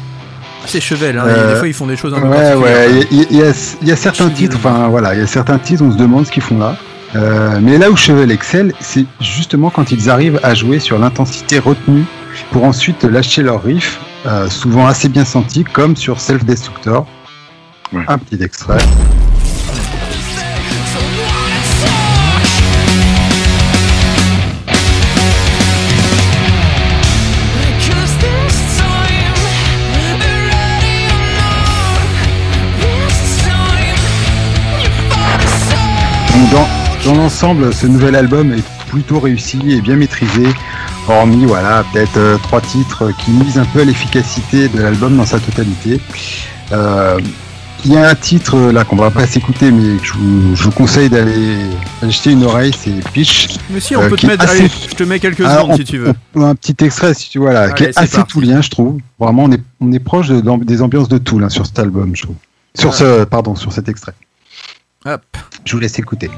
C'est 0.66 0.82
Chevel, 0.82 1.18
hein. 1.18 1.24
Euh, 1.26 1.54
des 1.54 1.60
fois 1.60 1.68
ils 1.70 1.74
font 1.74 1.88
des 1.88 1.96
choses 1.96 2.14
un 2.14 2.20
peu 2.20 2.28
Ouais, 2.28 2.56
ouais, 2.56 3.08
il 3.12 3.22
y, 3.22 3.28
il 3.32 3.38
y 3.38 3.44
a, 3.44 3.54
il 3.82 3.88
y 3.88 3.92
a 3.94 3.96
certains 3.96 4.30
titres, 4.30 4.58
enfin 4.58 4.90
voilà, 4.90 5.16
il 5.16 5.22
y 5.22 5.24
a 5.24 5.26
certains 5.26 5.58
titres, 5.58 5.84
on 5.86 5.92
se 5.92 5.98
demande 5.98 6.26
ce 6.26 6.32
qu'ils 6.32 6.44
font 6.44 6.60
là. 6.60 6.76
Euh, 7.16 7.60
mais 7.62 7.78
là 7.78 7.90
où 7.90 7.96
Chevel 7.96 8.30
excelle, 8.30 8.74
c'est 8.82 9.06
justement 9.22 9.70
quand 9.70 9.94
ils 9.94 10.10
arrivent 10.10 10.42
à 10.44 10.54
jouer 10.54 10.80
sur 10.80 11.00
l'intensité 11.00 11.60
retenue 11.60 12.04
pour 12.52 12.66
ensuite 12.66 13.06
lâcher 13.06 13.42
leur 13.42 13.64
riff, 13.64 14.02
euh, 14.26 14.50
souvent 14.50 14.86
assez 14.86 15.08
bien 15.08 15.24
senti, 15.24 15.64
comme 15.64 15.96
sur 15.96 16.20
Self 16.20 16.44
Destructor. 16.44 17.08
Un 17.94 18.18
petit 18.18 18.44
extrait. 18.44 18.80
Dans, 36.52 36.68
dans 37.06 37.16
l'ensemble, 37.18 37.74
ce 37.74 37.88
nouvel 37.88 38.16
album 38.16 38.54
est 38.54 38.64
plutôt 38.90 39.20
réussi 39.20 39.60
et 39.68 39.82
bien 39.82 39.96
maîtrisé, 39.96 40.48
hormis 41.08 41.46
voilà 41.46 41.84
peut-être 41.94 42.18
euh, 42.18 42.38
trois 42.42 42.62
titres 42.62 43.12
qui 43.20 43.32
misent 43.32 43.58
un 43.60 43.66
peu 43.66 43.82
à 43.82 43.86
l'efficacité 43.86 44.68
de 44.68 44.82
l'album 44.82 45.16
dans 45.18 45.26
sa 45.26 45.40
totalité. 45.40 46.00
Euh, 46.72 47.20
Il 47.86 47.94
y 47.94 47.98
a 47.98 48.10
un 48.10 48.16
titre 48.16 48.56
euh, 48.58 48.72
là 48.74 48.84
qu'on 48.84 48.96
va 48.98 49.10
pas 49.12 49.26
s'écouter, 49.28 49.72
mais 49.72 49.98
que 50.00 50.06
je 50.06 50.14
vous, 50.14 50.56
je 50.56 50.64
vous 50.64 50.72
conseille 50.72 51.10
d'aller 51.10 51.56
jeter 52.04 52.32
une 52.32 52.44
oreille, 52.44 52.74
c'est 52.78 52.92
Pitch. 53.12 53.48
Mais 53.70 53.80
si, 53.80 53.96
on 53.96 54.02
euh, 54.02 54.10
peut 54.10 54.18
te 54.18 54.26
mettre. 54.28 54.44
assez- 54.44 54.60
Allez, 54.62 54.72
je 54.90 54.96
te 54.96 55.04
mets 55.04 55.20
quelques 55.20 55.42
Alors, 55.42 55.62
secondes 55.62 55.72
on- 55.72 55.78
si 55.78 55.84
tu 55.86 55.98
veux. 56.00 56.14
on- 56.36 56.44
un 56.46 56.56
petit 56.56 56.76
extrait, 56.84 57.14
si 57.14 57.30
tu 57.30 57.40
vois 57.40 57.54
là, 57.54 57.72
qui 57.72 57.84
est 57.84 57.98
assez 57.98 58.18
parti. 58.18 58.34
toulien, 58.34 58.62
je 58.62 58.70
trouve. 58.70 58.98
Vraiment, 59.20 59.44
on 59.46 59.52
est, 59.52 59.62
on 59.80 59.92
est 59.94 60.00
proche 60.00 60.28
de- 60.28 60.64
des 60.66 60.82
ambiances 60.82 61.08
de 61.10 61.18
Toul 61.20 61.44
hein, 61.44 61.50
sur 61.50 61.66
cet 61.66 61.80
album, 61.80 62.12
je 62.16 62.24
trouve. 62.24 62.36
Sur 62.78 62.94
ce, 62.94 63.24
pardon, 63.24 63.56
sur 63.56 63.72
cet 63.72 63.88
extrait. 63.88 64.14
Hop. 65.06 65.22
Je 65.66 65.74
vous 65.74 65.80
laisse 65.80 66.00
écouter. 66.00 66.30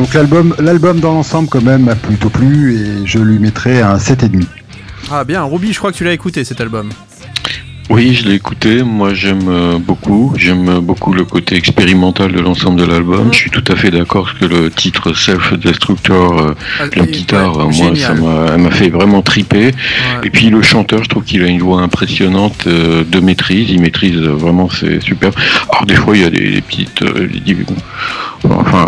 Donc 0.00 0.14
l'album, 0.14 0.54
l'album 0.58 0.98
dans 0.98 1.12
l'ensemble 1.12 1.48
quand 1.50 1.62
même 1.62 1.82
m'a 1.82 1.94
plutôt 1.94 2.30
plu 2.30 2.74
et 2.74 3.06
je 3.06 3.18
lui 3.18 3.38
mettrai 3.38 3.82
un 3.82 3.98
7,5. 3.98 4.46
Ah 5.12 5.24
bien, 5.24 5.44
Ruby, 5.44 5.74
je 5.74 5.78
crois 5.78 5.92
que 5.92 5.96
tu 5.98 6.04
l'as 6.04 6.14
écouté 6.14 6.42
cet 6.42 6.60
album. 6.60 6.88
Oui, 7.90 8.14
je 8.14 8.28
l'ai 8.28 8.36
écouté. 8.36 8.84
Moi, 8.84 9.14
j'aime 9.14 9.48
euh, 9.48 9.78
beaucoup. 9.78 10.32
J'aime 10.36 10.78
beaucoup 10.78 11.12
le 11.12 11.24
côté 11.24 11.56
expérimental 11.56 12.30
de 12.30 12.38
l'ensemble 12.38 12.78
de 12.80 12.86
l'album. 12.86 13.30
Je 13.32 13.36
suis 13.36 13.50
tout 13.50 13.64
à 13.66 13.74
fait 13.74 13.90
d'accord 13.90 14.26
parce 14.26 14.38
que 14.38 14.44
le 14.44 14.70
titre 14.70 15.12
Self 15.12 15.54
Destructor, 15.54 16.40
euh, 16.40 16.54
Ah, 16.78 16.84
la 16.94 17.04
guitare, 17.04 17.56
ouais, 17.56 17.62
euh, 17.64 17.66
moi, 17.66 17.94
génial. 17.94 18.16
ça 18.48 18.56
m'a, 18.56 18.70
fait 18.70 18.90
vraiment 18.90 19.22
triper. 19.22 19.72
Et 20.22 20.30
puis 20.30 20.50
le 20.50 20.62
chanteur, 20.62 21.02
je 21.02 21.08
trouve 21.08 21.24
qu'il 21.24 21.42
a 21.42 21.48
une 21.48 21.60
voix 21.60 21.82
impressionnante 21.82 22.68
de 22.68 23.20
maîtrise. 23.20 23.68
Il 23.70 23.80
maîtrise 23.80 24.18
vraiment, 24.18 24.70
c'est 24.70 25.00
super. 25.00 25.32
Alors 25.72 25.84
des 25.84 25.96
fois, 25.96 26.16
il 26.16 26.22
y 26.22 26.24
a 26.24 26.30
des, 26.30 26.48
des 26.48 26.60
petites, 26.60 27.02
des 27.02 27.56
enfin, 28.48 28.86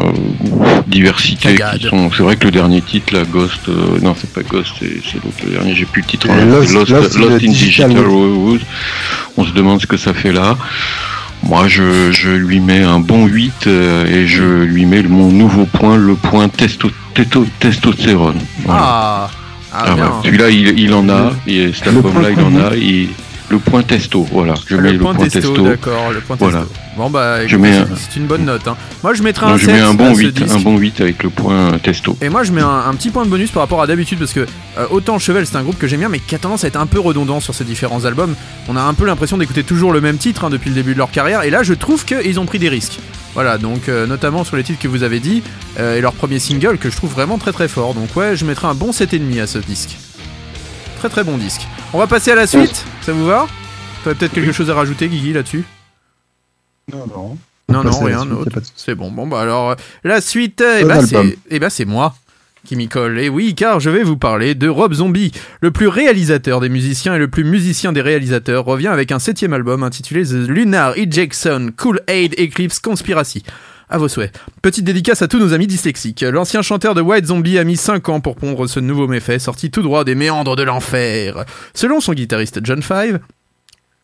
sont. 1.88 2.10
C'est 2.16 2.22
vrai 2.22 2.36
que 2.36 2.44
le 2.44 2.50
dernier 2.50 2.80
titre, 2.80 3.12
la 3.14 3.24
Ghost, 3.24 3.68
euh, 3.68 3.98
non, 4.02 4.14
c'est 4.18 4.30
pas 4.32 4.42
Ghost, 4.42 4.72
c'est, 4.78 5.00
c'est 5.04 5.14
l'autre 5.22 5.36
le 5.44 5.50
dernier. 5.52 5.74
J'ai 5.74 5.84
plus 5.84 6.02
le 6.02 6.06
titre. 6.08 6.26
Lost- 6.28 6.72
Lost, 6.72 6.90
Lost 6.90 7.16
in 7.16 7.20
Lost 7.20 7.40
the 7.40 7.44
in 7.44 7.50
Digital 7.52 7.88
Digital 7.88 8.06
World. 8.08 8.36
Wood. 8.36 8.60
On 9.36 9.44
se 9.44 9.52
demande 9.52 9.80
ce 9.80 9.86
que 9.86 9.96
ça 9.96 10.14
fait 10.14 10.32
là. 10.32 10.56
Moi, 11.44 11.66
je, 11.66 12.12
je 12.12 12.30
lui 12.30 12.60
mets 12.60 12.82
un 12.82 13.00
bon 13.00 13.26
8 13.26 13.66
euh, 13.66 14.06
et 14.06 14.26
je 14.28 14.44
lui 14.62 14.86
mets 14.86 15.02
le- 15.02 15.08
mon 15.08 15.30
nouveau 15.32 15.64
point, 15.66 15.96
le 15.96 16.14
point 16.14 16.48
testo, 16.48 16.88
testo- 17.16 17.46
testostérone. 17.58 18.38
Voilà. 18.64 18.80
Ah, 18.84 19.30
ah, 19.72 19.84
Ah 19.88 19.94
bien. 19.94 20.04
ouais. 20.04 20.10
Celui-là, 20.24 20.50
il, 20.50 20.78
il 20.78 20.94
en 20.94 21.08
a, 21.08 21.32
et 21.48 21.72
cet 21.72 21.88
album-là, 21.88 22.30
il 22.30 22.40
en 22.40 22.64
a, 22.64 22.76
et 22.76 23.08
le 23.52 23.58
point 23.58 23.82
testo, 23.84 24.26
voilà. 24.32 24.54
Je 24.66 24.74
le, 24.76 24.82
mets 24.82 24.98
point 24.98 25.12
le 25.12 25.18
point 25.18 25.28
testo, 25.28 25.50
testo. 25.52 25.62
d'accord, 25.62 26.10
le 26.12 26.20
point 26.20 26.36
Voilà. 26.38 26.58
testo. 26.60 26.72
Bon 26.96 27.08
bah, 27.08 27.36
c'est- 27.48 27.54
un- 27.54 27.86
c'est 27.96 28.16
une 28.18 28.26
bonne 28.26 28.44
note. 28.44 28.66
hein. 28.68 28.76
Moi, 29.02 29.14
je 29.14 29.22
mettrais 29.22 29.46
Non, 29.46 29.52
un 29.52 29.56
je 29.56 29.64
7 29.66 29.74
mets 29.74 29.80
un 29.80 29.94
bon 29.94 30.14
ce 30.14 30.20
8, 30.20 30.32
disque. 30.32 30.54
un 30.54 30.58
bon 30.60 30.76
8 30.76 31.00
avec 31.00 31.22
le 31.22 31.30
point 31.30 31.70
testo. 31.82 32.16
Et 32.20 32.28
moi 32.28 32.42
je 32.42 32.52
mets 32.52 32.60
un, 32.60 32.68
un 32.88 32.94
petit 32.94 33.10
point 33.10 33.24
de 33.24 33.30
bonus 33.30 33.50
par 33.50 33.62
rapport 33.62 33.80
à 33.80 33.86
d'habitude 33.86 34.18
parce 34.18 34.32
que 34.32 34.40
euh, 34.40 34.86
autant 34.90 35.18
Chevel 35.18 35.46
c'est 35.46 35.56
un 35.56 35.62
groupe 35.62 35.78
que 35.78 35.86
j'aime 35.86 36.00
bien 36.00 36.08
mais 36.08 36.18
qui 36.18 36.34
a 36.34 36.38
tendance 36.38 36.64
à 36.64 36.66
être 36.66 36.76
un 36.76 36.86
peu 36.86 36.98
redondant 37.00 37.40
sur 37.40 37.54
ses 37.54 37.64
différents 37.64 38.04
albums. 38.04 38.34
On 38.68 38.76
a 38.76 38.82
un 38.82 38.94
peu 38.94 39.06
l'impression 39.06 39.38
d'écouter 39.38 39.62
toujours 39.62 39.92
le 39.92 40.00
même 40.00 40.16
titre 40.18 40.44
hein, 40.44 40.50
depuis 40.50 40.68
le 40.70 40.74
début 40.74 40.92
de 40.94 40.98
leur 40.98 41.10
carrière 41.10 41.42
et 41.44 41.50
là 41.50 41.62
je 41.62 41.72
trouve 41.74 42.04
qu'ils 42.04 42.38
ont 42.40 42.46
pris 42.46 42.58
des 42.58 42.68
risques. 42.68 42.98
Voilà 43.34 43.56
donc 43.58 43.88
euh, 43.88 44.06
notamment 44.06 44.44
sur 44.44 44.56
les 44.56 44.62
titres 44.64 44.80
que 44.80 44.88
vous 44.88 45.02
avez 45.02 45.20
dit 45.20 45.42
euh, 45.78 45.96
et 45.96 46.00
leur 46.02 46.12
premier 46.12 46.38
single 46.38 46.76
que 46.78 46.90
je 46.90 46.96
trouve 46.96 47.12
vraiment 47.12 47.38
très 47.38 47.52
très 47.52 47.68
fort. 47.68 47.94
Donc 47.94 48.14
ouais 48.16 48.36
je 48.36 48.44
mettrai 48.44 48.66
un 48.68 48.74
bon 48.74 48.90
7,5 48.90 49.40
à 49.42 49.46
ce 49.46 49.58
disque. 49.58 49.96
Très 51.02 51.08
très 51.08 51.24
bon 51.24 51.36
disque. 51.36 51.62
On 51.92 51.98
va 51.98 52.06
passer 52.06 52.30
à 52.30 52.36
la 52.36 52.46
suite, 52.46 52.84
ça 53.00 53.10
vous 53.12 53.26
va? 53.26 53.48
T'as 54.04 54.14
peut-être 54.14 54.34
quelque 54.34 54.52
chose 54.52 54.70
à 54.70 54.74
rajouter 54.74 55.08
Guigui 55.08 55.32
là-dessus? 55.32 55.64
Non, 56.92 57.08
non. 57.08 57.36
non, 57.68 57.80
On 57.80 57.82
non, 57.82 58.04
rien 58.04 58.24
d'autre. 58.24 58.60
C'est 58.76 58.94
bon. 58.94 59.10
Bon, 59.10 59.26
bah 59.26 59.40
alors, 59.40 59.70
euh, 59.70 59.74
la 60.04 60.20
suite, 60.20 60.60
euh, 60.60 60.78
eh 60.80 60.84
bah, 60.84 61.04
c'est 61.04 61.38
eh 61.50 61.58
bah, 61.58 61.70
c'est 61.70 61.86
moi 61.86 62.14
qui 62.64 62.76
m'y 62.76 62.86
colle. 62.86 63.18
Et 63.18 63.28
oui, 63.28 63.56
car 63.56 63.80
je 63.80 63.90
vais 63.90 64.04
vous 64.04 64.16
parler 64.16 64.54
de 64.54 64.68
Rob 64.68 64.92
Zombie. 64.94 65.32
Le 65.60 65.72
plus 65.72 65.88
réalisateur 65.88 66.60
des 66.60 66.68
musiciens 66.68 67.16
et 67.16 67.18
le 67.18 67.26
plus 67.26 67.42
musicien 67.42 67.92
des 67.92 68.00
réalisateurs 68.00 68.64
revient 68.64 68.86
avec 68.86 69.10
un 69.10 69.18
septième 69.18 69.54
album 69.54 69.82
intitulé 69.82 70.22
The 70.22 70.48
Lunar 70.48 70.96
Ejection 70.96 71.70
Cool 71.76 72.00
Aid 72.06 72.36
Eclipse 72.38 72.78
Conspiracy. 72.78 73.42
À 73.92 73.98
vos 73.98 74.08
souhaits. 74.08 74.32
Petite 74.62 74.86
dédicace 74.86 75.20
à 75.20 75.28
tous 75.28 75.38
nos 75.38 75.52
amis 75.52 75.66
dyslexiques. 75.66 76.22
L'ancien 76.22 76.62
chanteur 76.62 76.94
de 76.94 77.02
White 77.02 77.26
Zombie 77.26 77.58
a 77.58 77.64
mis 77.64 77.76
5 77.76 78.08
ans 78.08 78.20
pour 78.20 78.36
pondre 78.36 78.66
ce 78.66 78.80
nouveau 78.80 79.06
méfait 79.06 79.38
sorti 79.38 79.70
tout 79.70 79.82
droit 79.82 80.04
des 80.04 80.14
méandres 80.14 80.56
de 80.56 80.62
l'enfer. 80.62 81.44
Selon 81.74 82.00
son 82.00 82.14
guitariste 82.14 82.60
John 82.64 82.80
Five, 82.80 83.20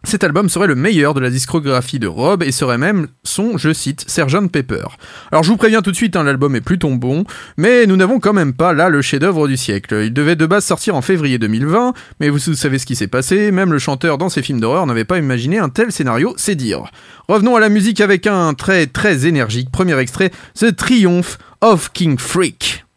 Cet 0.05 0.23
album 0.23 0.49
serait 0.49 0.69
le 0.69 0.77
meilleur 0.77 1.13
de 1.13 1.21
la 1.21 1.29
discographie 1.29 1.99
de 1.99 2.07
Rob 2.07 2.45
et 2.45 2.53
serait 2.53 2.79
même 2.79 3.09
son, 3.25 3.59
je 3.59 3.73
cite, 3.73 4.09
Sgt 4.09 4.49
Pepper. 4.49 4.85
Alors 5.33 5.43
je 5.43 5.51
vous 5.51 5.57
préviens 5.57 5.83
tout 5.83 5.91
de 5.91 5.97
suite, 5.97 6.15
hein, 6.15 6.23
l'album 6.23 6.55
est 6.55 6.61
plutôt 6.61 6.89
bon, 6.91 7.25
mais 7.57 7.85
nous 7.85 7.97
n'avons 7.97 8.21
quand 8.21 8.33
même 8.33 8.55
pas 8.55 8.73
là 8.73 8.89
le 8.89 9.03
chef-d'œuvre 9.03 9.49
du 9.49 9.57
siècle. 9.57 10.03
Il 10.05 10.13
devait 10.13 10.37
de 10.37 10.47
base 10.47 10.65
sortir 10.65 10.95
en 10.95 11.03
février 11.03 11.39
2020, 11.39 11.95
mais 12.21 12.31
vous 12.31 12.39
savez 12.39 12.79
ce 12.79 12.87
qui 12.87 12.95
s'est 12.95 13.09
passé, 13.09 13.51
même 13.51 13.73
le 13.73 13.81
chanteur 13.81 14.19
dans 14.19 14.29
ses 14.29 14.43
films 14.43 14.61
d'horreur 14.61 14.87
n'avait 14.87 15.05
pas 15.05 15.19
imaginé 15.19 15.59
un 15.59 15.69
tel 15.69 15.91
scénario, 15.91 16.33
c'est 16.37 16.55
dire. 16.55 16.85
Revenons 17.29 17.57
à 17.57 17.61
la 17.61 17.69
musique 17.69 18.01
avec 18.01 18.27
un 18.29 18.55
très 18.55 18.87
très 18.87 19.27
énergique 19.27 19.71
premier 19.71 19.99
extrait, 19.99 20.31
The 20.59 20.75
Triumph 20.75 21.39
of 21.61 21.93
King 21.93 22.19
Freak. 22.19 22.88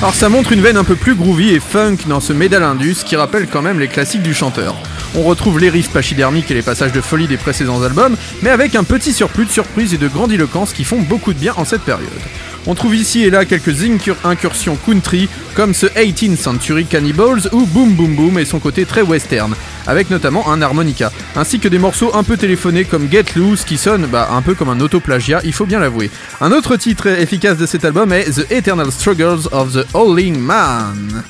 Alors 0.00 0.14
ça 0.14 0.30
montre 0.30 0.52
une 0.52 0.62
veine 0.62 0.78
un 0.78 0.84
peu 0.84 0.96
plus 0.96 1.14
groovy 1.14 1.50
et 1.50 1.60
funk 1.60 1.98
dans 2.06 2.20
ce 2.20 2.32
Medal 2.32 2.62
Indus 2.62 3.04
qui 3.04 3.16
rappelle 3.16 3.46
quand 3.46 3.60
même 3.60 3.78
les 3.78 3.86
classiques 3.86 4.22
du 4.22 4.32
chanteur. 4.32 4.74
On 5.14 5.22
retrouve 5.24 5.58
les 5.58 5.68
riffs 5.68 5.90
pachydermiques 5.90 6.50
et 6.50 6.54
les 6.54 6.62
passages 6.62 6.92
de 6.92 7.02
folie 7.02 7.26
des 7.26 7.36
précédents 7.36 7.82
albums, 7.82 8.16
mais 8.40 8.48
avec 8.48 8.74
un 8.76 8.84
petit 8.84 9.12
surplus 9.12 9.44
de 9.44 9.50
surprise 9.50 9.92
et 9.92 9.98
de 9.98 10.08
grandiloquence 10.08 10.72
qui 10.72 10.84
font 10.84 11.02
beaucoup 11.02 11.34
de 11.34 11.38
bien 11.38 11.52
en 11.58 11.66
cette 11.66 11.82
période. 11.82 12.08
On 12.66 12.74
trouve 12.74 12.94
ici 12.94 13.22
et 13.22 13.30
là 13.30 13.44
quelques 13.44 13.82
incur- 13.84 14.16
incursions 14.22 14.76
country, 14.86 15.28
comme 15.54 15.72
ce 15.74 15.86
18th 15.86 16.36
Century 16.36 16.84
Cannibals 16.84 17.48
ou 17.52 17.64
Boom 17.66 17.94
Boom 17.94 18.14
Boom 18.14 18.38
et 18.38 18.44
son 18.44 18.58
côté 18.58 18.84
très 18.84 19.02
western, 19.02 19.54
avec 19.86 20.10
notamment 20.10 20.50
un 20.52 20.60
harmonica, 20.60 21.10
ainsi 21.36 21.58
que 21.58 21.68
des 21.68 21.78
morceaux 21.78 22.10
un 22.14 22.22
peu 22.22 22.36
téléphonés 22.36 22.84
comme 22.84 23.10
Get 23.10 23.24
Loose 23.36 23.64
qui 23.64 23.78
sonne 23.78 24.06
bah, 24.06 24.28
un 24.32 24.42
peu 24.42 24.54
comme 24.54 24.68
un 24.68 24.80
autoplagiat, 24.80 25.40
il 25.44 25.52
faut 25.52 25.66
bien 25.66 25.80
l'avouer. 25.80 26.10
Un 26.40 26.52
autre 26.52 26.76
titre 26.76 27.06
efficace 27.06 27.56
de 27.56 27.66
cet 27.66 27.84
album 27.84 28.12
est 28.12 28.30
The 28.30 28.50
Eternal 28.52 28.92
Struggles 28.92 29.48
of 29.52 29.72
the 29.72 29.86
Howling 29.94 30.38
Man. 30.38 31.22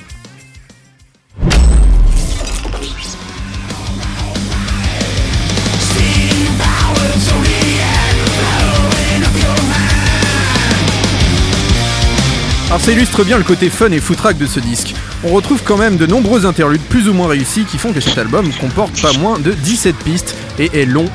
Alors 12.71 12.81
ça 12.81 12.93
illustre 12.93 13.25
bien 13.25 13.37
le 13.37 13.43
côté 13.43 13.69
fun 13.69 13.91
et 13.91 13.99
foutraque 13.99 14.39
de 14.39 14.47
ce 14.47 14.61
disque. 14.61 14.95
On 15.25 15.31
retrouve 15.31 15.61
quand 15.65 15.77
même 15.77 15.97
de 15.97 16.07
nombreux 16.07 16.47
interludes 16.47 16.81
plus 16.83 17.09
ou 17.09 17.13
moins 17.13 17.27
réussis 17.27 17.65
qui 17.65 17.79
font 17.79 17.93
que 17.93 17.99
cet 17.99 18.17
album 18.17 18.49
comporte 18.61 19.03
pas 19.03 19.13
moins 19.15 19.41
de 19.41 19.51
17 19.51 19.97
pistes 19.97 20.37
et 20.57 20.71
est 20.81 20.85
long, 20.85 21.07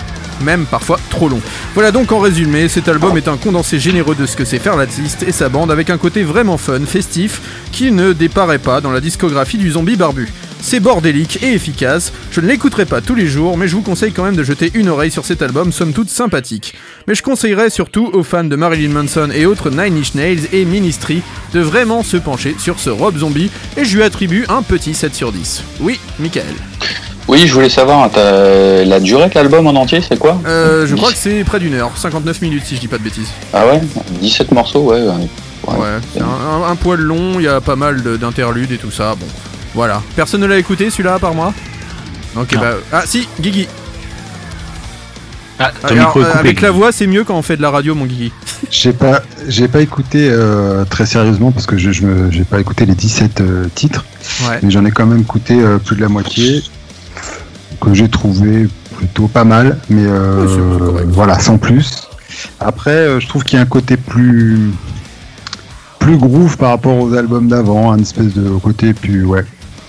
même 0.42 0.66
parfois 0.66 1.00
trop 1.10 1.30
long. 1.30 1.40
Voilà 1.74 1.92
donc 1.92 2.12
en 2.12 2.20
résumé, 2.20 2.68
cet 2.68 2.90
album 2.90 3.16
est 3.16 3.30
un 3.30 3.38
condensé 3.38 3.80
généreux 3.80 4.16
de 4.16 4.26
ce 4.26 4.36
que 4.36 4.44
c'est 4.44 4.60
faire 4.60 4.76
l'artiste 4.76 5.24
et 5.24 5.32
sa 5.32 5.48
bande 5.48 5.72
avec 5.72 5.90
un 5.90 5.98
côté 5.98 6.24
vraiment 6.24 6.58
fun, 6.58 6.82
festif, 6.86 7.40
qui 7.72 7.90
ne 7.94 8.12
déparaît 8.12 8.60
pas 8.60 8.82
dans 8.82 8.92
la 8.92 9.00
discographie 9.00 9.58
du 9.58 9.72
zombie 9.72 9.96
barbu. 9.96 10.28
C'est 10.62 10.80
bordélique 10.80 11.40
et 11.44 11.54
efficace, 11.54 12.12
je 12.32 12.42
ne 12.42 12.48
l'écouterai 12.48 12.86
pas 12.86 13.00
tous 13.00 13.14
les 13.14 13.28
jours, 13.28 13.56
mais 13.56 13.68
je 13.68 13.76
vous 13.76 13.84
conseille 13.84 14.12
quand 14.12 14.24
même 14.24 14.36
de 14.36 14.44
jeter 14.44 14.72
une 14.74 14.90
oreille 14.90 15.12
sur 15.12 15.24
cet 15.24 15.44
album, 15.44 15.72
somme 15.72 15.94
toute 15.94 16.10
sympathique. 16.10 16.74
Mais 17.08 17.14
je 17.14 17.22
conseillerais 17.22 17.70
surtout 17.70 18.10
aux 18.14 18.24
fans 18.24 18.44
de 18.44 18.56
Marilyn 18.56 18.90
Manson 18.90 19.30
et 19.32 19.46
autres 19.46 19.70
Nine 19.70 19.98
Inch 20.00 20.16
Nails 20.16 20.48
et 20.54 20.66
Ministry 20.66 21.22
de 21.54 21.60
vraiment 21.60 22.02
se 22.02 22.18
pencher 22.18 22.56
sur 22.58 22.80
ce 22.80 22.90
Rob 22.90 23.16
Zombie, 23.18 23.52
et 23.78 23.86
je 23.86 23.96
lui 23.96 24.02
attribue 24.04 24.46
un 24.50 24.64
petit 24.64 24.96
7 24.96 25.14
sur 25.14 25.32
10. 25.32 25.62
Oui, 25.82 26.00
Michael. 26.20 26.46
Oui, 27.28 27.44
je 27.46 27.54
voulais 27.54 27.70
savoir, 27.70 28.10
la 28.16 29.00
durée 29.00 29.30
de 29.30 29.36
l'album 29.36 29.68
en 29.68 29.72
entier, 29.76 30.02
c'est 30.02 30.18
quoi 30.18 30.42
Euh, 30.48 30.88
je 30.88 30.96
crois 30.96 31.12
que 31.12 31.18
c'est 31.18 31.44
près 31.44 31.60
d'une 31.60 31.76
heure, 31.76 31.92
59 31.96 32.42
minutes 32.42 32.64
si 32.66 32.76
je 32.76 32.82
dis 32.82 32.88
pas 32.88 32.98
de 32.98 33.04
bêtises. 33.04 33.30
Ah 33.54 33.68
ouais? 33.68 33.82
17 34.20 34.52
morceaux, 34.52 34.82
ouais. 34.82 35.02
ouais. 35.04 35.28
Ouais, 35.68 35.76
c'est 36.14 36.22
un, 36.22 36.26
un- 36.26 36.70
un 36.72 36.76
poil 36.76 37.00
long, 37.00 37.34
il 37.40 37.44
y 37.44 37.48
a 37.48 37.62
pas 37.62 37.76
mal 37.76 38.02
de- 38.02 38.18
d'interludes 38.18 38.72
et 38.72 38.78
tout 38.78 38.92
ça, 38.92 39.16
bon. 39.16 39.26
Voilà. 39.76 40.02
Personne 40.16 40.42
ne 40.42 40.48
l'a 40.48 40.58
écouté 40.58 40.90
celui-là 40.90 41.16
à 41.16 41.20
part 41.20 41.34
moi 41.36 41.54
Ok, 42.36 42.54
Non. 42.54 42.62
bah. 42.62 42.74
Ah 42.92 43.04
si, 43.06 43.28
Guigui. 43.40 43.68
Ah, 45.60 45.72
ton 45.82 45.88
Alors, 45.88 46.10
euh, 46.18 46.24
coupé. 46.24 46.38
avec 46.40 46.62
la 46.62 46.72
voix, 46.72 46.92
c'est 46.92 47.08
mieux 47.08 47.24
quand 47.24 47.36
on 47.36 47.42
fait 47.42 47.56
de 47.56 47.62
la 47.62 47.70
radio, 47.70 47.96
mon 47.96 48.06
Guigui. 48.06 48.32
J'ai 48.72 48.92
pas, 48.94 49.22
j'ai 49.48 49.68
pas 49.70 49.82
écouté 49.82 50.28
euh, 50.30 50.84
très 50.86 51.06
sérieusement 51.06 51.52
parce 51.52 51.66
que 51.66 51.78
je, 51.78 51.92
j'ai 52.32 52.44
pas 52.44 52.60
écouté 52.60 52.86
les 52.86 52.96
17 52.96 53.42
euh, 53.42 53.66
titres, 53.74 54.04
Ouais. 54.50 54.60
mais 54.64 54.72
j'en 54.72 54.84
ai 54.86 54.92
quand 54.92 55.06
même 55.06 55.20
écouté 55.22 55.60
euh, 55.62 55.78
plus 55.78 55.96
de 55.96 56.02
la 56.02 56.10
moitié 56.10 56.62
que 57.80 57.94
j'ai 57.94 58.10
trouvé 58.10 58.68
plutôt 58.98 59.28
pas 59.28 59.44
mal, 59.44 59.78
mais 59.90 60.06
euh, 60.06 61.04
voilà, 61.08 61.40
sans 61.40 61.58
plus. 61.58 62.08
Après, 62.60 62.92
euh, 62.92 63.20
je 63.22 63.28
trouve 63.28 63.44
qu'il 63.44 63.56
y 63.58 63.60
a 63.60 63.62
un 63.64 63.68
côté 63.68 63.96
plus 63.98 64.72
plus 66.00 66.18
groove 66.18 66.58
par 66.58 66.70
rapport 66.70 66.98
aux 66.98 67.14
albums 67.14 67.48
d'avant, 67.48 67.92
un 67.92 67.98
espèce 68.00 68.34
de 68.34 68.50
côté 68.60 68.94
plus 68.94 69.24
ouais, 69.26 69.44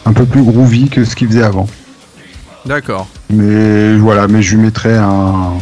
un 0.07 0.13
peu 0.13 0.25
plus 0.25 0.43
groovy 0.43 0.89
que 0.89 1.05
ce 1.05 1.15
qu'il 1.15 1.29
faisait 1.29 1.43
avant. 1.43 1.69
D'accord. 2.65 3.07
Mais 3.31 3.97
voilà, 3.97 4.27
mais 4.29 4.43
je 4.43 4.57
lui 4.57 4.63
mettrais 4.63 4.97
un 4.97 5.53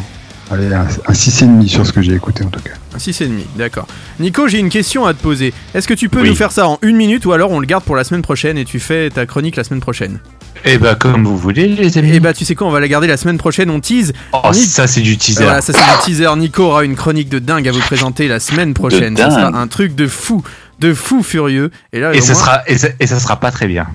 allez, 0.51 0.73
un, 0.73 0.83
un 1.07 1.13
6,5 1.13 1.67
sur 1.67 1.87
ce 1.87 1.93
que 1.93 2.01
j'ai 2.03 2.15
écouté 2.15 2.45
en 2.45 2.49
tout 2.49 2.61
cas. 2.61 2.71
Un 2.95 2.99
6,5, 2.99 3.29
d'accord. 3.57 3.87
Nico, 4.21 4.47
j'ai 4.49 4.59
une 4.59 4.69
question 4.69 5.05
à 5.05 5.13
te 5.15 5.21
poser. 5.23 5.53
Est-ce 5.75 5.89
que 5.89 5.95
tu 5.95 6.09
peux 6.09 6.21
Oui. 6.23 6.29
nous 6.29 6.35
faire 6.37 6.53
ça 6.53 6.69
en 6.69 6.79
une 6.83 6.97
minute 6.97 7.27
ou 7.27 7.33
alors 7.33 7.51
on 7.51 7.59
le 7.61 7.67
garde 7.67 7.85
pour 7.85 7.97
la 7.97 8.05
semaine 8.05 8.23
prochaine 8.23 8.57
et 8.57 8.65
tu 8.65 8.79
fais 8.81 9.11
ta 9.11 9.27
chronique 9.27 9.57
la 9.57 9.65
semaine 9.65 9.81
prochaine? 9.81 10.19
Eh 10.67 10.79
bah, 10.79 10.95
comme 10.95 11.25
vous 11.27 11.37
voulez, 11.37 11.67
les 11.69 11.99
amis. 11.99 12.11
Eh 12.15 12.21
bah, 12.21 12.33
tu 12.33 12.47
sais 12.47 12.55
quoi, 12.55 12.67
on 12.67 12.71
va 12.71 12.81
la 12.81 12.89
garder 12.89 13.07
la 13.07 13.19
semaine 13.19 13.37
prochaine, 13.37 13.69
on 13.69 13.81
tease. 13.81 14.15
Oh, 14.33 14.39
Ni- 14.53 14.61
ça, 14.61 14.87
c'est 14.87 15.03
du 15.03 15.19
teaser. 15.19 15.45
Voilà, 15.45 15.61
ça 15.61 15.75
c'est 15.75 15.81
du 15.81 16.05
teaser. 16.17 16.35
Nico 16.39 16.63
aura 16.65 16.85
une 16.85 16.95
chronique 16.97 17.29
de 17.29 17.39
dingue 17.39 17.69
à 17.69 17.73
vous 17.73 17.81
présenter 17.81 18.29
la 18.29 18.41
semaine 18.41 18.73
prochaine. 18.73 19.15
Ça 19.17 19.31
sera 19.31 19.49
un 19.49 19.67
truc 19.67 19.95
de 19.95 20.07
fou, 20.07 20.43
de 20.81 20.95
fou 20.95 21.23
furieux. 21.23 21.71
Et 21.93 22.01
là, 22.01 22.15
Et 22.15 22.21
ça, 22.23 22.33
moins- 22.33 22.41
sera, 22.43 22.63
et, 22.67 22.79
ça, 22.79 22.89
et 22.99 23.07
ça 23.07 23.21
sera 23.21 23.39
pas 23.41 23.51
très 23.51 23.67
bien. 23.67 23.87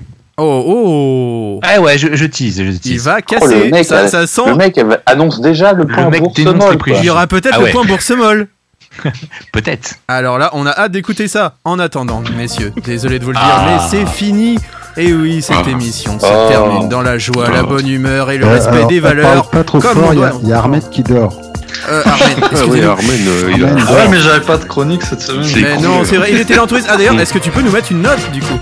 Oh 0.42 0.64
oh 0.66 1.60
Ah 1.62 1.80
ouais, 1.80 1.98
je, 1.98 2.08
je 2.14 2.24
tease, 2.24 2.56
je 2.62 2.70
tease. 2.70 2.80
Il 2.92 3.00
va 3.00 3.16
Oh, 3.18 3.22
casser. 3.26 3.64
le 3.64 3.70
mec, 3.70 3.84
ça, 3.84 4.02
là, 4.02 4.08
ça 4.08 4.26
sent. 4.26 4.42
le 4.46 4.54
mec 4.56 4.76
elle 4.78 5.00
annonce 5.06 5.40
déjà 5.40 5.72
le 5.72 5.86
point 5.86 6.08
mec 6.08 6.20
bourse 6.22 6.34
dénonce 6.34 6.54
les 6.54 6.58
molle. 6.58 6.78
préjugés. 6.78 6.96
quoi. 7.00 7.04
Il 7.04 7.06
y 7.06 7.10
aura 7.10 7.26
peut-être 7.26 7.56
Ah 7.58 7.60
le 7.64 7.70
point 7.70 7.84
bourse 7.84 8.10
molle. 8.10 8.48
Peut-être. 9.52 9.94
Alors 10.08 10.36
là, 10.38 10.50
on 10.52 10.66
a 10.66 10.70
hâte 10.70 10.92
d'écouter 10.92 11.28
ça. 11.28 11.54
En 11.64 11.78
attendant, 11.78 12.22
messieurs, 12.36 12.72
désolé 12.84 13.18
de 13.20 13.24
vous 13.24 13.30
le 13.30 13.36
dire, 13.36 13.44
Ah. 13.48 13.66
mais 13.66 13.78
c'est 13.88 14.06
fini. 14.08 14.58
Et 14.96 15.12
oui, 15.12 15.40
cette 15.42 15.56
Ah. 15.66 15.70
émission 15.70 16.18
se 16.18 16.26
Oh. 16.26 16.48
termine 16.48 16.88
dans 16.88 17.00
la 17.00 17.16
joie, 17.16 17.48
la 17.50 17.62
bonne 17.62 17.86
humeur 17.88 18.30
et 18.32 18.38
le 18.38 18.46
Euh, 18.46 18.52
respect 18.54 18.76
alors, 18.78 18.88
des 18.88 19.00
valeurs. 19.00 19.48
Pas 19.50 19.62
trop 19.62 19.78
comme 19.78 19.94
fort, 19.96 20.08
on 20.08 20.12
il 20.12 20.18
y, 20.18 20.24
a- 20.24 20.28
doit- 20.30 20.40
il 20.42 20.48
y 20.48 20.52
a 20.52 20.60
Ahmed 20.62 20.88
qui 20.90 21.02
dort. 21.04 21.40
Euh, 21.88 22.02
Armen, 22.04 22.36
Ah 22.42 22.46
oui. 22.68 22.82
Armen, 22.82 23.28
euh, 23.28 23.52
il 23.56 23.64
a. 23.64 23.68
Armen, 23.68 23.84
Ah 23.88 23.92
ouais, 23.92 24.08
mais 24.10 24.18
j'avais 24.18 24.40
pas 24.44 24.56
de 24.58 24.64
chronique 24.64 25.02
cette 25.04 25.20
semaine. 25.22 25.46
Mais 25.54 25.76
cool. 25.76 25.84
non, 25.84 26.04
c'est 26.04 26.16
vrai, 26.16 26.30
il 26.32 26.40
était 26.40 26.56
l'entouriste. 26.56 26.88
Ah 26.90 26.96
d'ailleurs, 26.96 27.18
est-ce 27.20 27.32
que 27.32 27.38
tu 27.38 27.50
peux 27.50 27.62
nous 27.62 27.70
mettre 27.70 27.92
une 27.92 28.02
note 28.02 28.30
du 28.32 28.40
coup? 28.40 28.58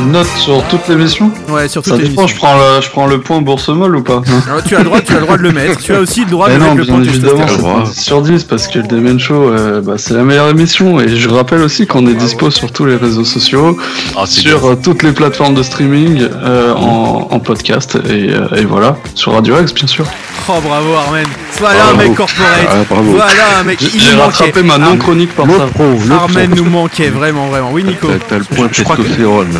Note 0.00 0.26
sur 0.38 0.62
toute 0.68 0.86
l'émission 0.88 1.30
Ouais, 1.48 1.68
sur 1.68 1.84
Ça 1.84 1.92
toutes 1.92 2.02
les 2.02 2.08
dépend, 2.08 2.26
je 2.26 2.36
prends, 2.36 2.54
le, 2.54 2.80
je 2.82 2.90
prends 2.90 3.06
le 3.06 3.20
point 3.20 3.40
bourse 3.40 3.68
molle 3.68 3.96
ou 3.96 4.02
pas 4.02 4.22
Alors, 4.48 4.62
tu 4.62 4.74
as 4.76 4.80
le 4.80 4.84
droit, 4.84 5.00
tu 5.00 5.12
as 5.12 5.16
le 5.16 5.22
droit 5.22 5.36
de 5.38 5.42
le 5.42 5.52
mettre. 5.52 5.80
Tu 5.80 5.94
as 5.94 6.00
aussi 6.00 6.20
le 6.24 6.30
droit 6.30 6.48
de 6.48 6.52
Mais 6.54 6.58
mettre 6.58 6.70
non, 6.72 6.76
le 6.76 6.84
point 6.86 7.02
évidemment, 7.02 7.44
testostérone. 7.46 7.84
c'est 7.86 7.90
un 7.90 7.92
10 7.94 8.02
sur 8.02 8.22
10 8.22 8.44
parce 8.44 8.68
que 8.68 8.78
le 8.80 8.86
Demen 8.86 9.18
Show, 9.18 9.34
euh, 9.50 9.80
bah, 9.80 9.94
c'est 9.96 10.14
la 10.14 10.22
meilleure 10.22 10.48
émission. 10.48 11.00
Et 11.00 11.16
je 11.16 11.28
rappelle 11.28 11.62
aussi 11.62 11.86
qu'on 11.86 12.06
est 12.06 12.14
dispo 12.14 12.50
sur 12.50 12.70
tous 12.72 12.84
les 12.84 12.96
réseaux 12.96 13.24
sociaux, 13.24 13.76
Ah, 14.16 14.26
sur 14.26 14.66
euh, 14.66 14.76
toutes 14.82 15.02
les 15.02 15.12
plateformes 15.12 15.54
de 15.54 15.62
streaming, 15.62 16.20
euh, 16.42 16.74
en, 16.74 17.28
en 17.30 17.38
podcast 17.40 17.96
et, 18.08 18.30
euh, 18.34 18.48
et 18.56 18.64
voilà, 18.64 18.96
sur 19.14 19.32
Radio 19.32 19.60
X 19.60 19.72
bien 19.74 19.86
sûr. 19.86 20.04
Oh 20.48 20.52
bravo 20.62 20.94
Armen. 20.94 21.26
Voilà 21.58 21.88
un 21.92 21.96
mec 21.96 22.14
corporate. 22.14 22.68
Ah, 22.70 22.74
bravo. 22.88 23.10
Voilà 23.12 23.58
un 23.60 23.64
mec. 23.64 23.80
J'ai- 23.80 24.14
rattrapé 24.16 24.62
ma 24.62 24.78
non-chronique 24.78 25.34
par 25.34 25.46
Armen- 25.46 25.58
ça. 25.58 25.66
Pro, 25.74 25.84
le 26.06 26.14
Armen 26.14 26.50
pro. 26.50 26.56
nous 26.64 26.70
manquait 26.70 27.08
vraiment, 27.08 27.48
vraiment. 27.48 27.70
Oui, 27.72 27.82
Nico. 27.82 28.08
T'as 28.28 28.38
le 28.38 28.44
point 28.44 28.68
Je 28.70 28.82
crois 28.84 28.96
que- 28.96 29.02
testostérone. 29.02 29.58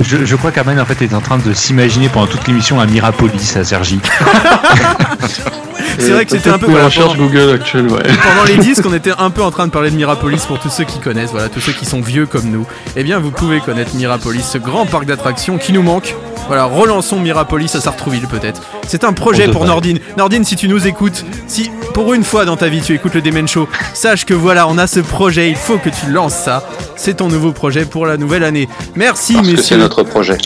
Je, 0.00 0.36
crois 0.36 0.50
qu'Armen 0.50 0.80
en 0.80 0.84
fait 0.84 1.02
est 1.02 1.14
en 1.14 1.20
train 1.20 1.38
de 1.38 1.52
s'imaginer 1.52 2.08
pendant 2.08 2.26
toute 2.26 2.46
l'émission 2.46 2.80
un 2.80 2.86
Mirapolis 2.86 3.56
à 3.56 3.64
Sergi. 3.64 4.00
C'est 5.98 6.10
vrai 6.10 6.24
que 6.24 6.30
c'était 6.32 6.50
un 6.50 6.54
peu 6.58 6.66
Pour 6.66 6.70
voilà, 6.70 6.82
la 6.82 6.88
recherche 6.88 7.16
pendant- 7.16 7.26
Google 7.28 7.54
actuelle, 7.54 7.86
ouais. 7.88 8.02
Pendant 8.02 8.44
les 8.46 8.56
disques, 8.58 8.84
on 8.86 8.94
était 8.94 9.12
un 9.16 9.30
peu 9.30 9.42
en 9.42 9.50
train 9.50 9.66
de 9.66 9.72
parler 9.72 9.90
de 9.90 9.96
Mirapolis 9.96 10.44
pour 10.46 10.58
tous 10.58 10.70
ceux 10.70 10.84
qui 10.84 10.98
connaissent, 10.98 11.30
voilà, 11.30 11.48
tous 11.48 11.60
ceux 11.60 11.72
qui 11.72 11.84
sont 11.86 12.00
vieux 12.00 12.26
comme 12.26 12.46
nous. 12.50 12.66
Eh 12.96 13.02
bien, 13.04 13.18
vous 13.18 13.30
pouvez 13.30 13.60
connaître 13.60 13.94
Mirapolis, 13.94 14.42
ce 14.44 14.58
grand 14.58 14.86
parc 14.86 15.04
d'attractions 15.06 15.58
qui 15.58 15.72
nous 15.72 15.82
manque. 15.82 16.14
Voilà, 16.46 16.64
relançons 16.64 17.18
Mirapolis 17.20 17.74
à 17.74 17.80
Sartrouville 17.80 18.26
peut-être. 18.26 18.60
C'est 18.86 19.04
un 19.04 19.14
projet 19.14 19.48
pour. 19.48 19.64
Nordine. 19.64 19.98
Nordine, 20.18 20.44
si 20.44 20.56
tu 20.56 20.68
nous 20.68 20.86
écoutes, 20.86 21.24
si 21.46 21.70
pour 21.94 22.12
une 22.12 22.22
fois 22.22 22.44
dans 22.44 22.56
ta 22.58 22.68
vie 22.68 22.82
tu 22.82 22.92
écoutes 22.94 23.14
le 23.14 23.22
Demen 23.22 23.48
Show, 23.48 23.66
sache 23.94 24.26
que 24.26 24.34
voilà, 24.34 24.68
on 24.68 24.76
a 24.76 24.86
ce 24.86 25.00
projet, 25.00 25.48
il 25.48 25.56
faut 25.56 25.78
que 25.78 25.88
tu 25.88 26.10
lances 26.10 26.34
ça. 26.36 26.62
C'est 26.96 27.14
ton 27.14 27.28
nouveau 27.28 27.52
projet 27.52 27.86
pour 27.86 28.04
la 28.04 28.18
nouvelle 28.18 28.44
année. 28.44 28.68
Merci 28.94 29.34
Parce 29.34 29.46
que 29.46 29.52
c'est 29.52 29.56
messieurs. 29.56 29.76
notre 29.78 30.02
projet. 30.02 30.36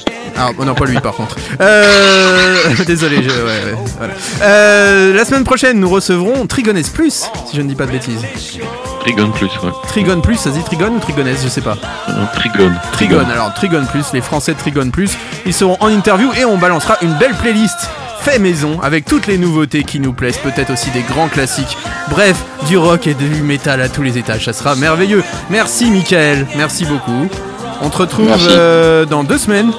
Ah 0.40 0.50
non 0.64 0.74
pas 0.74 0.84
lui 0.84 1.00
par 1.00 1.14
contre. 1.14 1.34
Euh... 1.60 2.54
Désolé, 2.86 3.16
je... 3.24 3.28
ouais, 3.28 3.72
ouais, 3.72 3.78
voilà. 3.98 4.12
Euh, 4.42 5.12
la 5.14 5.24
semaine 5.24 5.38
prochaine 5.44 5.81
nous 5.81 5.89
recevrons 5.89 6.47
Trigones 6.47 6.82
Plus, 6.94 7.27
si 7.47 7.56
je 7.56 7.62
ne 7.62 7.69
dis 7.69 7.74
pas 7.74 7.86
de 7.86 7.93
bêtises. 7.93 8.23
Trigone 9.01 9.32
plus, 9.32 9.47
ouais. 9.62 9.70
Trigone 9.89 10.23
Plus, 10.23 10.36
ça 10.36 10.51
se 10.51 10.56
dit 10.56 10.65
Trigone 10.65 10.97
ou 10.97 10.98
Trigonès, 10.98 11.43
je 11.43 11.48
sais 11.48 11.60
pas. 11.60 11.77
Euh, 12.09 12.24
Trigone. 12.35 12.74
Trigone, 12.93 13.31
alors 13.31 13.55
Trigone 13.55 13.86
Plus, 13.86 14.12
les 14.12 14.20
Français 14.20 14.55
de 14.55 14.59
Trigone 14.59 14.90
Plus, 14.90 15.12
ils 15.47 15.55
seront 15.55 15.77
en 15.81 15.89
interview 15.89 16.31
et 16.39 16.44
on 16.44 16.59
balancera 16.59 16.97
une 17.02 17.15
belle 17.15 17.35
playlist 17.35 17.89
fait 18.20 18.39
maison 18.39 18.81
avec 18.82 19.05
toutes 19.05 19.27
les 19.27 19.39
nouveautés 19.39 19.85
qui 19.85 20.01
nous 20.01 20.12
plaisent, 20.12 20.39
peut-être 20.39 20.73
aussi 20.73 20.90
des 20.90 21.02
grands 21.02 21.28
classiques. 21.28 21.77
Bref, 22.10 22.36
du 22.66 22.77
rock 22.77 23.06
et 23.06 23.15
du 23.15 23.28
métal 23.43 23.81
à 23.81 23.89
tous 23.89 24.02
les 24.02 24.19
étages, 24.19 24.44
ça 24.44 24.52
sera 24.52 24.74
merveilleux. 24.74 25.23
Merci 25.51 25.90
Michael, 25.90 26.47
merci 26.56 26.85
beaucoup. 26.85 27.28
On 27.81 27.90
te 27.90 27.98
retrouve 27.98 28.36
euh, 28.51 29.05
dans 29.05 29.24
deux 29.24 29.39
semaines. 29.39 29.73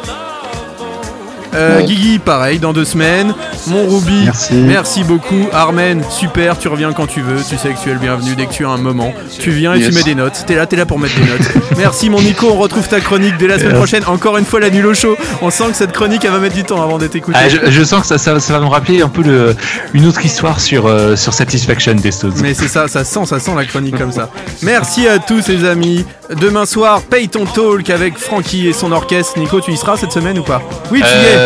Euh, 1.56 1.78
Ouais. 1.80 1.86
Guigui, 1.86 2.20
pareil, 2.20 2.60
dans 2.60 2.74
deux 2.74 2.86
semaines. 2.86 3.34
Mon 3.68 3.88
Ruby, 3.88 4.28
Merci. 4.52 5.04
beaucoup. 5.04 5.48
Armen, 5.54 6.04
super, 6.10 6.58
tu 6.58 6.68
reviens 6.68 6.92
quand 6.94 7.08
tu 7.08 7.22
veux. 7.22 7.38
Tu 7.38 7.58
sais 7.58 7.70
que 7.70 7.80
tu 7.82 7.90
es 7.90 7.94
le 7.94 8.00
bienvenu 8.00 8.36
dès 8.36 8.46
que 8.46 8.54
tu 8.54 8.66
as 8.66 8.70
un 8.70 8.78
moment. 8.78 9.14
Tu 9.40 9.52
viens 9.52 9.74
et 9.74 9.82
tu 9.82 9.92
mets 9.92 10.04
des 10.04 10.16
notes. 10.16 10.44
T'es 10.46 10.56
là, 10.56 10.66
t'es 10.66 10.76
là 10.76 10.86
pour 10.86 11.00
mettre 11.00 11.16
des 11.16 11.26
notes. 11.26 11.52
Merci 11.78 12.10
mon 12.10 12.22
Nico, 12.22 12.48
on 12.52 12.58
retrouve 12.58 12.88
ta 12.88 13.00
chronique 13.00 13.38
dès 13.38 13.48
la 13.48 13.58
semaine 13.60 13.76
prochaine. 13.76 14.04
Encore 14.08 14.38
une 14.38 14.46
fois, 14.46 14.60
la 14.60 14.70
nulle 14.70 14.86
au 14.88 14.94
chaud. 14.94 15.16
On 15.42 15.50
sent 15.50 15.66
que 15.72 15.76
cette 15.78 15.92
chronique, 15.92 16.24
elle 16.26 16.32
va 16.32 16.40
mettre 16.40 16.56
du 16.56 16.64
temps 16.64 16.82
avant 16.82 16.98
d'être 16.98 17.16
écoutée. 17.16 17.38
Ah, 17.42 17.50
je, 17.50 17.58
je 17.72 17.84
sens 17.84 18.02
que 18.02 18.08
ça, 18.08 18.18
ça, 18.18 18.40
ça 18.40 18.54
va 18.54 18.60
me 18.60 18.68
rappeler 18.70 19.02
un 19.02 19.10
peu 19.10 19.22
le, 19.24 19.56
une 19.94 20.06
autre 20.06 20.24
histoire 20.26 20.60
sur, 20.60 20.86
euh, 20.88 21.16
sur 21.16 21.34
Satisfaction 21.34 21.94
des 21.96 22.12
Stones. 22.12 22.34
Mais 22.42 22.54
c'est 22.54 22.68
ça, 22.68 22.88
ça 22.88 23.04
sent, 23.04 23.26
ça 23.26 23.40
sent 23.40 23.52
la 23.56 23.66
chronique 23.66 23.98
comme 23.98 24.12
ça. 24.12 24.30
Merci 24.62 25.08
à 25.08 25.20
tous 25.20 25.48
les 25.48 25.66
amis. 25.66 26.06
Demain 26.40 26.66
soir, 26.66 27.02
paye 27.02 27.28
ton 27.28 27.46
talk 27.46 27.90
avec 27.90 28.18
Francky 28.18 28.68
et 28.68 28.74
son 28.74 28.92
orchestre. 28.92 29.40
Nico, 29.40 29.62
tu 29.62 29.72
y 29.72 29.78
seras 29.78 29.98
cette 29.98 30.12
semaine 30.12 30.38
ou 30.38 30.44
pas? 30.44 30.62
Oui, 30.92 31.00
tu 31.02 31.06
y 31.08 31.10
es. 31.10 31.38
Euh, 31.38 31.39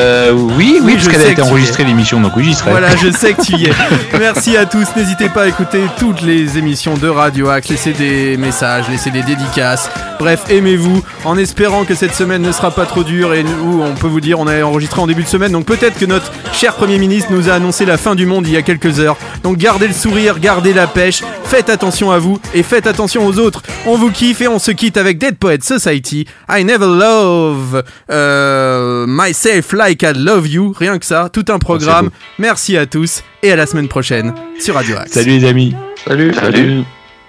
oui, 0.57 0.79
oui, 0.81 0.93
parce 0.93 1.05
je 1.05 1.09
qu'elle 1.09 1.21
a 1.21 1.29
été 1.29 1.41
enregistrée 1.41 1.83
l'émission, 1.83 2.19
donc 2.19 2.35
oui, 2.35 2.43
j'y 2.45 2.53
serai. 2.53 2.71
Voilà, 2.71 2.95
je 2.95 3.11
sais 3.11 3.33
que 3.33 3.41
tu 3.41 3.55
y 3.55 3.65
es. 3.65 3.73
Merci 4.19 4.57
à 4.57 4.65
tous. 4.65 4.87
N'hésitez 4.95 5.29
pas 5.29 5.43
à 5.43 5.47
écouter 5.47 5.81
toutes 5.99 6.21
les 6.21 6.57
émissions 6.57 6.95
de 6.95 7.07
Radio 7.07 7.49
Axe. 7.49 7.69
Laissez 7.69 7.93
des 7.93 8.37
messages, 8.37 8.85
laissez 8.89 9.11
des 9.11 9.23
dédicaces. 9.23 9.89
Bref, 10.19 10.43
aimez-vous. 10.49 11.03
En 11.25 11.37
espérant 11.37 11.83
que 11.83 11.95
cette 11.95 12.13
semaine 12.13 12.41
ne 12.41 12.51
sera 12.51 12.71
pas 12.71 12.85
trop 12.85 13.03
dure 13.03 13.33
et 13.33 13.43
où 13.43 13.81
on 13.81 13.93
peut 13.95 14.07
vous 14.07 14.21
dire, 14.21 14.39
on 14.39 14.47
a 14.47 14.63
enregistré 14.63 15.01
en 15.01 15.07
début 15.07 15.23
de 15.23 15.27
semaine. 15.27 15.51
Donc 15.51 15.65
peut-être 15.65 15.97
que 15.97 16.05
notre 16.05 16.31
cher 16.53 16.75
Premier 16.75 16.97
ministre 16.97 17.31
nous 17.31 17.49
a 17.49 17.53
annoncé 17.53 17.85
la 17.85 17.97
fin 17.97 18.15
du 18.15 18.25
monde 18.25 18.47
il 18.47 18.53
y 18.53 18.57
a 18.57 18.61
quelques 18.61 18.99
heures. 18.99 19.17
Donc 19.43 19.57
gardez 19.57 19.87
le 19.87 19.93
sourire, 19.93 20.39
gardez 20.39 20.73
la 20.73 20.87
pêche. 20.87 21.23
Faites 21.43 21.69
attention 21.69 22.11
à 22.11 22.19
vous 22.19 22.39
et 22.53 22.63
faites 22.63 22.87
attention 22.87 23.25
aux 23.25 23.37
autres. 23.37 23.61
On 23.85 23.95
vous 23.95 24.11
kiffe 24.11 24.41
et 24.41 24.47
on 24.47 24.59
se 24.59 24.71
quitte 24.71 24.97
avec 24.97 25.17
Dead 25.17 25.35
Poet 25.35 25.59
Society. 25.61 26.25
I 26.49 26.63
never 26.63 26.87
love 26.87 27.83
euh, 28.09 29.05
myself 29.07 29.73
like 29.83 30.03
I 30.03 30.13
love 30.13 30.47
you. 30.47 30.73
Rien 30.77 30.97
que 30.97 31.05
ça, 31.05 31.29
tout 31.31 31.45
un 31.49 31.59
programme. 31.59 32.09
Merci 32.39 32.77
à 32.77 32.85
tous 32.85 33.23
et 33.41 33.51
à 33.51 33.55
la 33.55 33.65
semaine 33.65 33.87
prochaine 33.87 34.33
sur 34.59 34.75
Radio 34.75 34.97
Axe. 34.97 35.11
Salut 35.11 35.39
les 35.39 35.45
amis. 35.45 35.75
Salut. 36.05 36.33
Salut. 36.33 36.83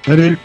Salut. 0.06 0.38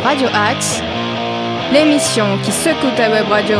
Radio 0.00 0.28
Axe, 0.32 0.82
l'émission 1.72 2.38
qui 2.42 2.50
secoue 2.50 2.90
ta 2.96 3.10
web 3.10 3.28
radio. 3.28 3.58